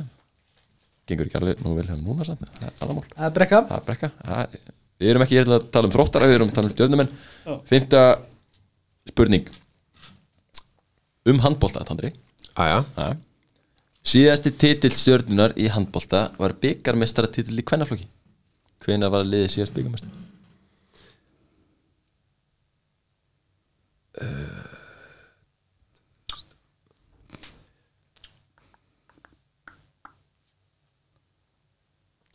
Gengur 1.07 1.29
ekki 1.29 1.37
alveg 1.39 1.61
nú 1.63 1.75
vel 1.77 1.85
hefum 1.87 2.01
núna 2.03 2.25
samt 2.27 2.41
Það 2.57 2.65
er 2.67 2.81
alveg 2.83 2.97
mál. 2.97 3.05
Það 3.13 3.27
er 3.29 3.35
brekka. 3.37 3.59
Það 3.69 3.77
er 3.77 3.85
brekka. 3.87 4.09
Það- 4.27 4.73
Við 4.97 5.11
erum 5.13 5.23
ekki 5.23 5.37
hér 5.37 5.45
til 5.47 5.53
að 5.55 5.65
tala 5.71 5.87
um 5.87 5.93
þróttara 5.93 6.27
Við 6.27 6.35
erum 6.35 6.49
að 6.51 6.55
tala 6.57 6.67
um 6.67 6.73
stjórnumenn 6.73 7.11
Fymta 7.69 8.01
spurning. 9.07 9.47
Um 11.27 11.39
handbólta, 11.43 11.85
Tandri. 11.87 12.11
Æja 12.57 12.83
Já. 12.97 13.07
Síðasti 14.07 14.51
titill 14.55 14.91
stjörnunar 14.95 15.55
í 15.59 15.67
handbólta 15.71 16.25
var 16.39 16.53
byggarmestara 16.63 17.27
titill 17.31 17.59
í 17.59 17.63
kvennaflokki. 17.67 18.05
Hvenær 18.85 19.11
var 19.11 19.25
liðið 19.27 19.49
síðast 19.55 19.75
byggarmestara? 19.75 20.26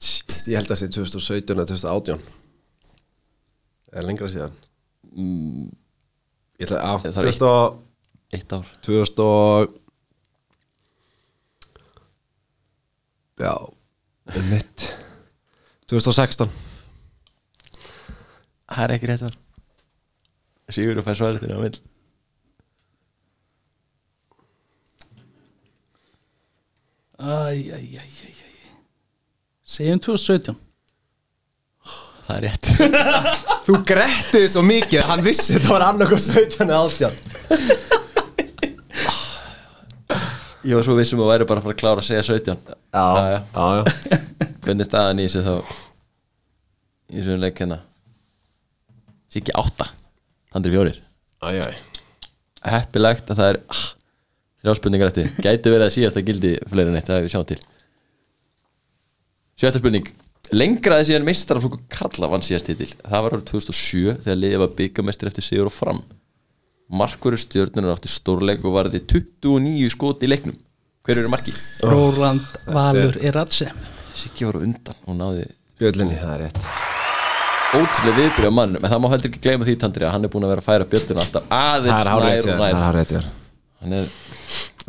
Shit, 0.02 0.34
Ég 0.50 0.56
held 0.58 0.66
að 0.66 0.72
það 0.72 0.80
sé 0.80 0.88
2017 0.96 1.54
eða 1.54 1.68
2018 1.70 2.24
Eða 3.92 4.02
lengra 4.08 4.28
síðan. 4.32 4.54
Ég 6.56 6.64
ætla 6.64 6.78
að 6.80 7.02
Það 7.04 7.18
er 7.20 7.26
2000 7.28 7.48
og- 7.52 7.78
Eitt 8.32 8.52
ár. 8.56 8.66
2000 8.82 9.18
og 9.20 9.78
Já 13.42 13.52
um 14.38 14.48
mitt 14.50 14.86
2016 15.90 16.48
Það 18.72 18.84
er 18.86 18.94
ekki 18.96 19.10
rétt 19.10 19.24
var 19.26 19.36
Sigur 20.70 20.98
og 21.00 21.04
fær 21.06 21.18
svarið 21.18 21.42
þér 21.42 21.56
á 21.56 21.60
vill. 21.64 21.78
Æj, 27.22 27.58
æj, 27.70 27.72
æj, 27.72 27.98
æj, 28.02 28.30
æj 28.30 28.32
Segjum 29.72 30.00
2017 30.02 30.56
Það 32.22 32.36
er 32.36 32.42
rétt. 32.46 32.66
Þú 33.66 33.74
grettið 33.86 34.46
svo 34.50 34.62
mikið 34.66 35.04
Hann 35.06 35.22
vissi 35.26 35.54
þetta 35.54 35.70
var 35.76 35.84
annarkoð 35.90 36.20
17 36.24 36.66
eða 36.66 36.80
18 36.88 37.12
Ég 40.62 40.74
var 40.78 40.84
svo 40.86 40.94
vissum 40.98 41.22
að 41.22 41.30
væri 41.32 41.46
bara 41.50 41.58
að 41.62 41.66
fara 41.68 41.74
að 41.76 41.80
klára 41.82 42.00
að 42.02 42.08
segja 42.08 42.24
17 42.26 42.58
Já, 42.94 43.06
já. 43.18 43.38
já, 43.38 43.64
já. 43.78 43.82
Hvernig 44.62 44.84
er 44.84 44.90
staðan 44.90 45.22
í 45.22 45.26
þessu 45.26 45.42
þá? 45.46 45.54
Í 47.12 47.16
þessu 47.20 47.38
leik 47.42 47.56
hérna? 47.62 47.78
Siggi 49.32 49.52
8 49.58 49.86
Handri 50.52 50.72
fjórir. 50.74 51.00
Heppilegt 52.62 53.30
að 53.32 53.40
það 53.40 53.52
er 53.52 53.60
ah, 53.74 53.84
Þrjá 54.62 54.78
spurningar 54.78 55.10
eftir. 55.10 55.30
Gæti 55.44 55.72
verið 55.72 55.86
að 55.88 55.94
síðasta 55.96 56.24
gildi 56.26 56.56
fleiri 56.70 56.92
en 56.92 56.98
eitt 56.98 57.08
Það 57.10 57.18
er 57.18 57.24
við 57.26 57.34
sjáum 57.34 57.46
til. 57.50 57.60
Sjötta 59.58 59.82
spurning. 59.82 60.10
Lengraði 60.52 61.08
síðan 61.08 61.26
meistaraflokku 61.26 61.80
Karla 61.90 62.28
vann 62.30 62.44
síðast 62.44 62.68
titil. 62.68 62.90
Það 63.00 63.24
var 63.24 63.36
árið 63.36 63.46
2007 63.50 64.18
þegar 64.26 64.42
liðið 64.42 64.62
var 64.62 64.74
byggamestir 64.78 65.30
eftir 65.30 65.46
sigur 65.46 65.70
og 65.70 65.74
fram. 65.74 66.02
Markverður 66.92 67.40
stjörnunar 67.40 67.96
átti 67.96 68.10
stórleik 68.12 68.66
og 68.68 68.76
varði 68.76 69.00
29 69.08 69.88
skot 69.94 70.22
í 70.26 70.30
leiknum. 70.30 70.58
Hver 71.02 71.18
eru 71.18 71.32
marki? 71.32 71.54
Róland 71.82 72.44
Valur 72.70 73.16
Eratse 73.26 73.72
Siggi 74.14 74.46
var 74.46 74.60
undan 74.62 75.02
og 75.08 75.18
náði 75.18 75.48
Björlinni, 75.80 76.14
það 76.14 76.34
er 76.36 76.44
rétt 76.46 76.81
ótrúlega 77.72 78.16
viðbyrja 78.18 78.50
á 78.52 78.58
mannum 78.58 78.84
en 78.84 78.92
það 78.92 79.00
má 79.02 79.08
heldur 79.12 79.30
ekki 79.30 79.42
gleyma 79.46 79.66
því 79.68 79.74
Tandri 79.80 80.04
að 80.04 80.12
hann 80.12 80.26
er 80.26 80.32
búin 80.32 80.44
að 80.44 80.52
vera 80.52 80.62
að 80.62 80.68
færa 80.68 80.88
bjöllina 80.92 81.22
alltaf 81.24 81.54
aðeins 81.56 82.04
nær 82.04 82.10
og 82.12 82.24
Það 82.26 82.66
er 82.68 82.76
nær 82.76 82.96
rétt 82.98 83.14
er 83.16 83.26
þér. 83.82 84.08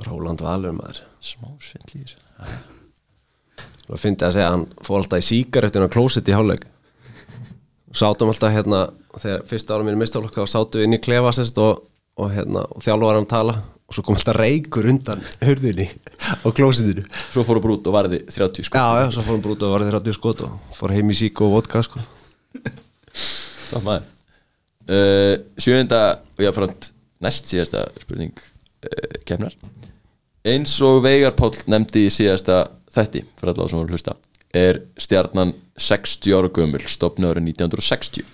Róland 0.07 0.43
Valur 0.43 0.75
maður. 0.75 0.99
smá 1.23 1.47
svindl 1.63 1.95
í 1.95 2.03
þessu. 2.03 2.19
Það 3.87 4.01
finnst 4.03 4.25
að 4.25 4.35
segja 4.35 4.47
að 4.49 4.55
hann 4.57 4.65
fór 4.83 4.99
alltaf 4.99 5.23
í 5.23 5.27
síkarettun 5.29 5.87
á 5.87 5.93
klósett 5.95 6.27
í 6.31 6.35
hálfleik. 6.35 6.65
Sátum 7.93 8.31
alltaf 8.33 8.53
hérna 8.53 8.87
Þegar 9.13 9.43
fyrsta 9.45 9.75
ára 9.75 9.85
mínu 9.85 9.99
mistálokka 10.01 10.47
Sátum 10.49 10.81
við 10.81 10.87
inn 10.87 10.97
í 10.97 11.01
klefa 11.03 11.29
sérst 11.37 11.59
og, 11.61 11.83
og, 12.17 12.31
hérna, 12.33 12.63
og 12.65 12.81
þjálfur 12.81 13.19
hann 13.19 13.29
tala 13.29 13.53
Og 13.85 13.93
svo 13.93 14.01
kom 14.07 14.17
alltaf 14.17 14.39
reykur 14.39 14.87
undan 14.89 15.21
Hörðinni 15.43 15.85
á 16.41 16.47
klósettinu. 16.49 17.03
Svo 17.29 17.43
fór 17.45 17.59
hann 17.59 17.65
bara 17.67 17.75
út 17.77 17.91
og 17.91 17.93
varði 17.93 18.23
30 18.25 18.65
sko 18.65 18.81
Já, 18.81 19.03
já, 19.03 19.07
svo 19.13 19.27
fór 19.27 19.37
hann 19.37 19.45
brútið 19.45 19.67
og 19.69 19.75
varði 19.75 19.93
30 19.93 20.17
skot 20.17 20.41
og 20.47 20.73
fór 20.79 20.95
heim 20.97 21.13
í 21.13 21.19
sík 21.19 21.43
og 21.45 21.53
vodka 21.59 21.83
sko 21.85 22.01
Stopp 23.13 23.85
maður. 23.85 24.09
Uh, 24.83 25.35
sjöunda 25.55 26.01
og 26.35 26.43
jáfnframt 26.43 26.89
næst 27.23 27.47
síðasta 27.47 27.85
spurning 28.03 28.33
uh, 28.35 29.19
kemnar 29.23 29.55
eins 30.43 30.73
og 30.83 30.99
Veigar 31.05 31.31
Páll 31.37 31.55
nefndi 31.71 32.09
í 32.09 32.11
síðasta 32.11 32.65
þætti 32.91 33.23
fyrir 33.39 33.53
allavega 33.53 33.71
sem 33.71 33.79
voru 33.79 33.95
hlusta 33.95 34.17
er 34.53 34.81
stjarnan 34.99 35.53
60 35.79 36.35
ára 36.35 36.51
gömul 36.51 36.83
stopnu 36.91 37.31
árið 37.31 37.47
1960 37.53 38.27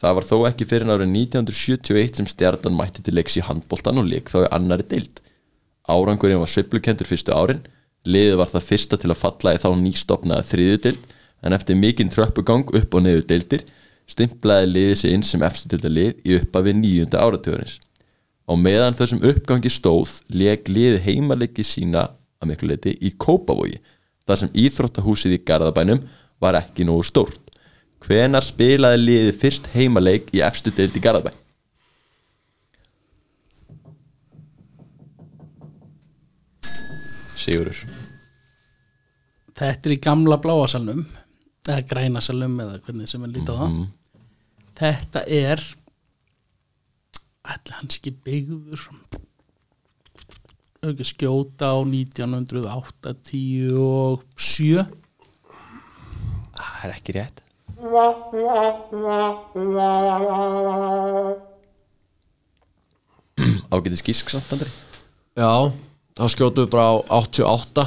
það 0.00 0.16
var 0.16 0.26
þó 0.26 0.36
ekki 0.48 0.66
fyrir 0.68 0.90
árið 0.90 1.12
1971 1.12 2.20
sem 2.20 2.28
stjarnan 2.28 2.76
mætti 2.76 3.04
til 3.04 3.14
leiks 3.16 3.36
í 3.38 3.44
handboltan 3.44 4.00
og 4.00 4.08
leik 4.08 4.32
þá 4.32 4.42
í 4.46 4.50
annari 4.56 4.86
deild. 4.88 5.20
Árangurinn 5.90 6.40
var 6.40 6.50
sveiflukendur 6.50 7.08
fyrstu 7.08 7.34
árin 7.36 7.62
liðið 8.08 8.38
var 8.40 8.50
það 8.52 8.68
fyrsta 8.68 8.98
til 9.00 9.10
að 9.12 9.20
falla 9.20 9.54
í 9.54 9.60
þá 9.60 9.68
nýstopnaða 9.76 10.46
þriðju 10.50 10.82
deild 10.86 11.10
en 11.42 11.56
eftir 11.56 11.78
mikinn 11.78 12.12
tröppugang 12.12 12.66
upp 12.68 12.94
og 12.94 13.04
niður 13.04 13.26
deildir 13.30 13.66
stimplaði 14.10 14.72
liðið 14.74 14.98
sig 15.02 15.14
inn 15.14 15.26
sem 15.26 15.44
efstu 15.46 15.70
deilda 15.70 15.92
lið 15.92 16.24
í 16.26 16.36
uppafi 16.40 16.74
nýjunda 16.76 17.22
áratugurins 17.22 17.78
á 18.50 18.52
meðan 18.58 18.96
þessum 18.98 19.22
uppgangi 19.30 19.70
stóð 19.70 20.16
leik 20.34 20.68
liðið 20.68 21.04
heimalegi 21.06 21.66
sína 21.66 22.08
að 22.40 22.50
miklu 22.50 22.72
leiti 22.72 22.96
í 22.98 23.12
Kópavogi 23.20 23.78
þar 24.26 24.40
sem 24.42 24.56
íþróttahúsið 24.64 25.36
í 25.36 25.44
Garðabænum 25.46 26.02
var 26.40 26.56
ekki 26.56 26.86
nógu 26.88 27.04
stórt. 27.04 27.40
Hvenar 28.00 28.44
spilaði 28.44 29.02
liðið 29.02 29.38
fyrst 29.42 29.66
heimaleik 29.74 30.30
í 30.32 30.40
efstu 30.44 30.72
deild 30.72 30.96
í 30.96 31.02
Garðabæn 31.04 31.36
Sigurur 37.40 37.76
Þetta 39.60 39.90
er 39.90 39.92
í 39.92 40.00
gamla 40.00 40.40
bláasalnum 40.40 41.04
eða 41.68 41.82
grænasalnum 41.90 42.56
eða 42.64 42.78
hvernig 42.84 43.10
sem 43.10 43.24
er 43.26 43.34
lítið 43.34 43.52
á 43.52 43.60
það. 43.60 43.74
Þetta 44.80 45.24
er 45.28 45.64
ætla 47.50 47.80
hans 47.80 47.98
ekki 47.98 48.12
byggður. 48.24 48.86
Ekki 50.88 51.04
skjóta 51.10 51.74
á 51.76 51.78
1908 51.84 53.12
10 53.28 53.76
og 53.84 54.22
7 54.40 54.86
Það 56.60 56.84
er 56.88 56.92
ekki 56.94 57.12
rétt. 57.16 57.42
Ágætis 63.70 64.02
gísk 64.04 64.32
samt 64.32 64.52
Andri? 64.52 64.68
Já, 65.38 65.72
þá 66.16 66.24
skjótum 66.32 66.64
við 66.66 66.72
bara 66.72 66.88
á 66.88 66.94
88 67.20 67.86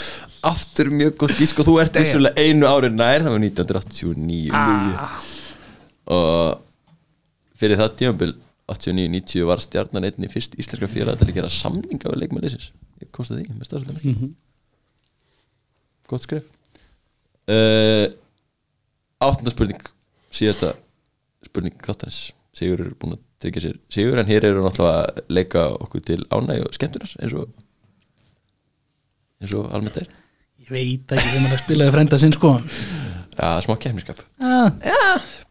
Aftur 0.50 0.90
mjög 0.92 1.16
gott 1.22 1.34
gísk 1.38 1.60
og 1.62 1.68
þú 1.68 1.74
ert 1.82 1.98
vissulega 1.98 2.44
einu 2.44 2.68
ári 2.68 2.90
nær 2.92 3.24
það 3.24 3.34
var 3.36 3.44
1989 3.48 4.50
og 6.14 6.62
fyrir 7.60 7.80
það 7.80 7.96
tímabil 8.00 8.34
89-90 8.74 9.48
var 9.48 9.62
stjarnan 9.64 10.08
einni 10.08 10.30
fyrst 10.32 10.56
íslenska 10.60 10.88
félag 10.90 11.20
til 11.20 11.28
að 11.30 11.36
gera 11.38 11.52
samninga 11.52 12.12
við 12.12 12.22
leikmælisins 12.22 12.70
ég 13.02 13.10
komst 13.14 13.32
að 13.32 13.42
því 13.42 13.58
með 13.58 13.70
stafslega 13.70 13.98
gott 16.12 16.24
skrif 16.28 16.48
uh, 17.48 18.06
áttunda 19.24 19.52
spurning 19.52 19.92
síðasta 20.34 20.74
spurning 21.44 21.76
þáttanins 21.84 22.32
Sigur 22.54 22.84
er 22.84 22.90
búin 22.98 23.16
að 23.16 23.22
tryggja 23.42 23.62
sér. 23.64 23.78
Sigur 23.92 24.20
en 24.20 24.28
hér 24.30 24.46
eru 24.46 24.62
náttúrulega 24.62 25.00
að 25.02 25.32
leika 25.34 25.64
okkur 25.74 26.04
til 26.06 26.20
ánæg 26.30 26.68
og 26.68 26.76
skemmtunar 26.76 27.14
eins 27.18 27.34
og 27.34 27.48
eins 29.42 29.54
og 29.58 29.72
almennt 29.74 29.98
er 29.98 30.10
Ég 30.64 30.70
veit 30.72 31.12
ekki 31.12 31.28
þegar 31.28 31.42
maður 31.44 31.60
spilaði 31.60 31.92
frænda 31.92 32.18
sinn 32.20 32.32
sko. 32.32 32.50
Já, 33.34 33.48
smá 33.60 33.74
kemniskap 33.82 34.22
ah, 34.40 34.70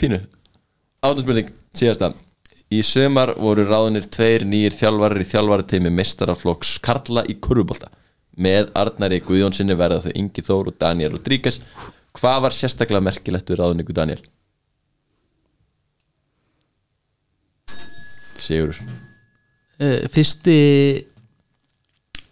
Pínu. 0.02 0.18
Áttunspurning, 1.06 1.52
síðasta. 1.76 2.10
Í 2.74 2.80
sömar 2.88 3.36
voru 3.38 3.68
ráðunir 3.68 4.08
tveir 4.10 4.48
nýjir 4.50 4.74
þjálfarar 4.74 5.22
í 5.22 5.28
þjálfarateimi 5.30 5.92
mestaraflokks 5.94 6.80
Karla 6.82 7.22
í 7.30 7.36
Kurubólta 7.38 7.92
með 8.34 8.72
Arnari 8.74 9.20
Guðjónsinni 9.22 9.78
verða 9.78 10.08
þau 10.08 10.18
Ingi 10.18 10.42
Þór 10.48 10.72
og 10.72 10.80
Daniel 10.82 11.14
Rodríguez. 11.14 11.62
Hvað 12.18 12.42
var 12.48 12.58
sérstaklega 12.58 13.06
merkilegt 13.06 13.54
við 13.54 13.62
ráðningu 13.62 13.94
Daniel? 13.94 14.22
Sigur 18.42 18.74
uh, 18.82 20.10
Fyrsti 20.10 20.58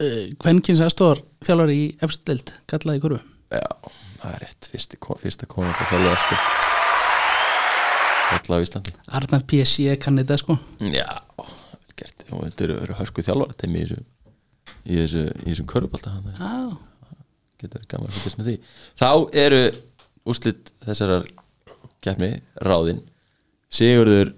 uh, 0.01 0.23
Kvenkins 0.41 0.81
aðstofar 0.83 1.23
þjálfari 1.45 1.77
í 1.77 1.87
efstudeld 2.03 2.53
kallaði 2.71 3.01
í 3.01 3.05
kurvu 3.05 3.21
Já, 3.51 3.67
það 4.21 4.35
er 4.35 4.43
rétt. 4.45 4.69
Fyrsti, 4.71 4.99
fyrsta 5.21 5.49
kona 5.51 5.73
til 5.77 5.89
þjálfara 5.91 6.21
sko 6.25 6.39
Karla 8.31 8.61
á 8.61 8.63
Íslandi. 8.63 8.93
Arnar 9.11 9.41
P.S. 9.43 9.73
kann 9.99 10.15
þetta 10.15 10.37
sko. 10.39 10.55
Já, 10.87 11.03
vel 11.35 11.97
gert. 11.99 12.23
Þetta 12.29 12.63
eru, 12.63 12.77
eru 12.85 12.95
hörku 12.95 13.25
þjálfarateimi 13.27 13.81
í 13.81 13.87
þessu 13.89 13.97
í 14.85 14.99
þessu, 15.01 15.23
í 15.43 15.49
þessum 15.49 15.67
Já, 16.37 16.53
getur 17.59 17.81
verið 17.81 17.89
gaman 17.91 18.07
að 18.07 18.15
fylgjast 18.15 18.39
með 18.39 18.47
því. 18.47 18.55
Þá 19.01 19.09
eru 19.43 19.61
úrslit 20.31 20.71
þessarar 20.85 21.27
keppni 22.01 22.31
ráðin 22.65 23.01
Sigurður 23.71 24.33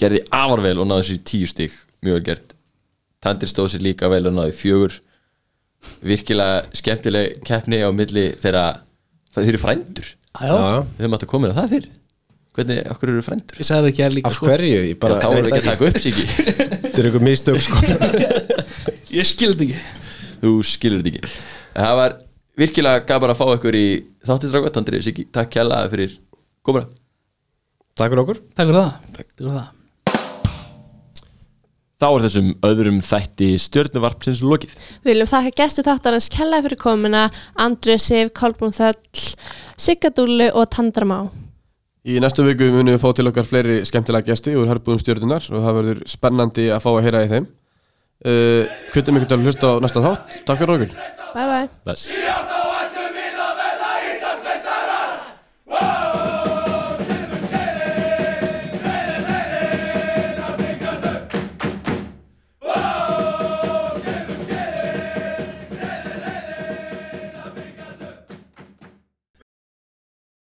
gerði 0.00 0.22
afar 0.34 0.62
vel 0.64 0.76
og 0.82 0.88
náði 0.88 1.08
sér 1.08 1.18
í 1.18 1.24
tíu 1.30 1.48
stík 1.50 1.78
mjög 2.04 2.18
vel 2.18 2.26
gert 2.28 2.54
Tandir 3.22 3.50
stóð 3.50 3.70
sér 3.74 3.84
líka 3.86 4.08
vel 4.10 4.24
og 4.30 4.34
náði 4.36 4.54
fjögur. 4.58 4.98
Virkilega 6.02 6.62
skemmtileg 6.78 7.40
keppni 7.46 7.80
á 7.82 7.90
milli 7.94 8.28
þeirra 8.42 8.64
þeir 9.34 9.50
eru 9.52 9.60
frændur. 9.62 10.08
Já, 10.40 10.48
já. 10.48 10.78
við 10.96 11.04
höfum 11.04 11.16
átt 11.18 11.26
að 11.26 11.30
koma 11.32 11.48
inn 11.48 11.54
á 11.54 11.58
það 11.60 11.74
fyrr. 11.76 11.88
Hvernig, 12.52 12.80
okkur 12.92 13.12
eru 13.14 13.24
frændur? 13.24 13.60
Ég 13.62 13.68
sagði 13.68 13.82
það 13.82 13.90
ekki 13.92 14.04
að 14.04 14.16
líka 14.16 14.28
Af 14.30 14.36
sko. 14.36 14.48
hverju? 14.50 14.80
Ég 14.82 14.90
Já, 14.92 14.98
bara, 15.00 15.18
þá 15.22 15.28
erum 15.30 15.46
við 15.46 15.54
ekki. 15.56 15.60
að 15.60 15.70
taka 15.70 15.88
upp 15.88 16.00
sig 16.02 16.18
Þetta 16.82 17.02
er 17.02 17.08
ykkur 17.08 17.24
mistök 17.24 17.60
sko. 17.64 17.80
Ég 19.18 19.28
skildi 19.28 19.68
ekki. 19.70 19.84
Þú 20.42 20.52
skilur 20.68 21.04
þetta 21.04 21.12
ekki. 21.22 21.32
Það 21.78 21.94
var 22.02 22.16
virkilega 22.62 23.04
gaman 23.08 23.32
að 23.32 23.40
fá 23.40 23.46
ykkur 23.56 23.78
í 23.78 23.86
þáttistráka, 24.28 24.72
Tandri 24.74 25.00
Siggi, 25.06 25.24
takk 25.32 25.54
kjalla 25.54 25.84
fyrir 25.92 26.18
komuna. 26.66 26.90
Takk 27.96 28.12
fyrir 28.12 28.24
okkur. 28.26 28.42
Takk 28.52 28.66
fyrir 28.68 28.80
það. 28.82 28.92
Takk 29.16 29.32
fyrir 29.38 29.56
það 29.56 29.70
Þá 32.02 32.08
er 32.08 32.24
þessum 32.24 32.48
öðrum 32.66 32.96
þætti 33.06 33.48
stjörnuvarpsins 33.62 34.40
lokið. 34.42 34.72
Við 35.04 35.12
viljum 35.12 35.28
þakka 35.30 35.52
gestu 35.60 35.84
þáttarins 35.86 36.26
kellaði 36.34 36.66
fyrir 36.66 36.80
komuna 36.82 37.20
Andrið 37.62 38.02
Sif, 38.02 38.32
Kolbrún 38.34 38.74
Þöll 38.74 39.28
Siggadúlu 39.78 40.50
og 40.50 40.66
Tandramá 40.74 41.20
Í 42.02 42.18
næstu 42.18 42.42
viku 42.42 42.66
munum 42.74 42.96
við 42.96 43.02
fá 43.04 43.12
til 43.14 43.28
okkar 43.30 43.46
fleiri 43.46 43.76
skemmtilega 43.86 44.32
gesti 44.32 44.56
úr 44.58 44.66
hörbúðum 44.66 44.98
stjórnunar 45.04 45.46
og 45.52 45.62
það 45.62 45.76
verður 45.78 46.00
spennandi 46.10 46.64
að 46.74 46.82
fá 46.82 46.88
að 46.90 47.04
heyra 47.06 47.20
í 47.22 47.28
þeim. 47.30 47.46
Uh, 48.22 48.74
Kvittum 48.90 49.20
ykkur 49.20 49.30
til 49.30 49.38
að 49.38 49.46
hlusta 49.46 49.70
á 49.70 49.74
næsta 49.86 50.02
þátt. 50.02 50.40
Takk 50.48 50.64
fyrir 50.64 50.74
okkur. 50.80 50.98
Bye 51.36 51.46
bye 51.46 51.70
Bless. 51.86 52.10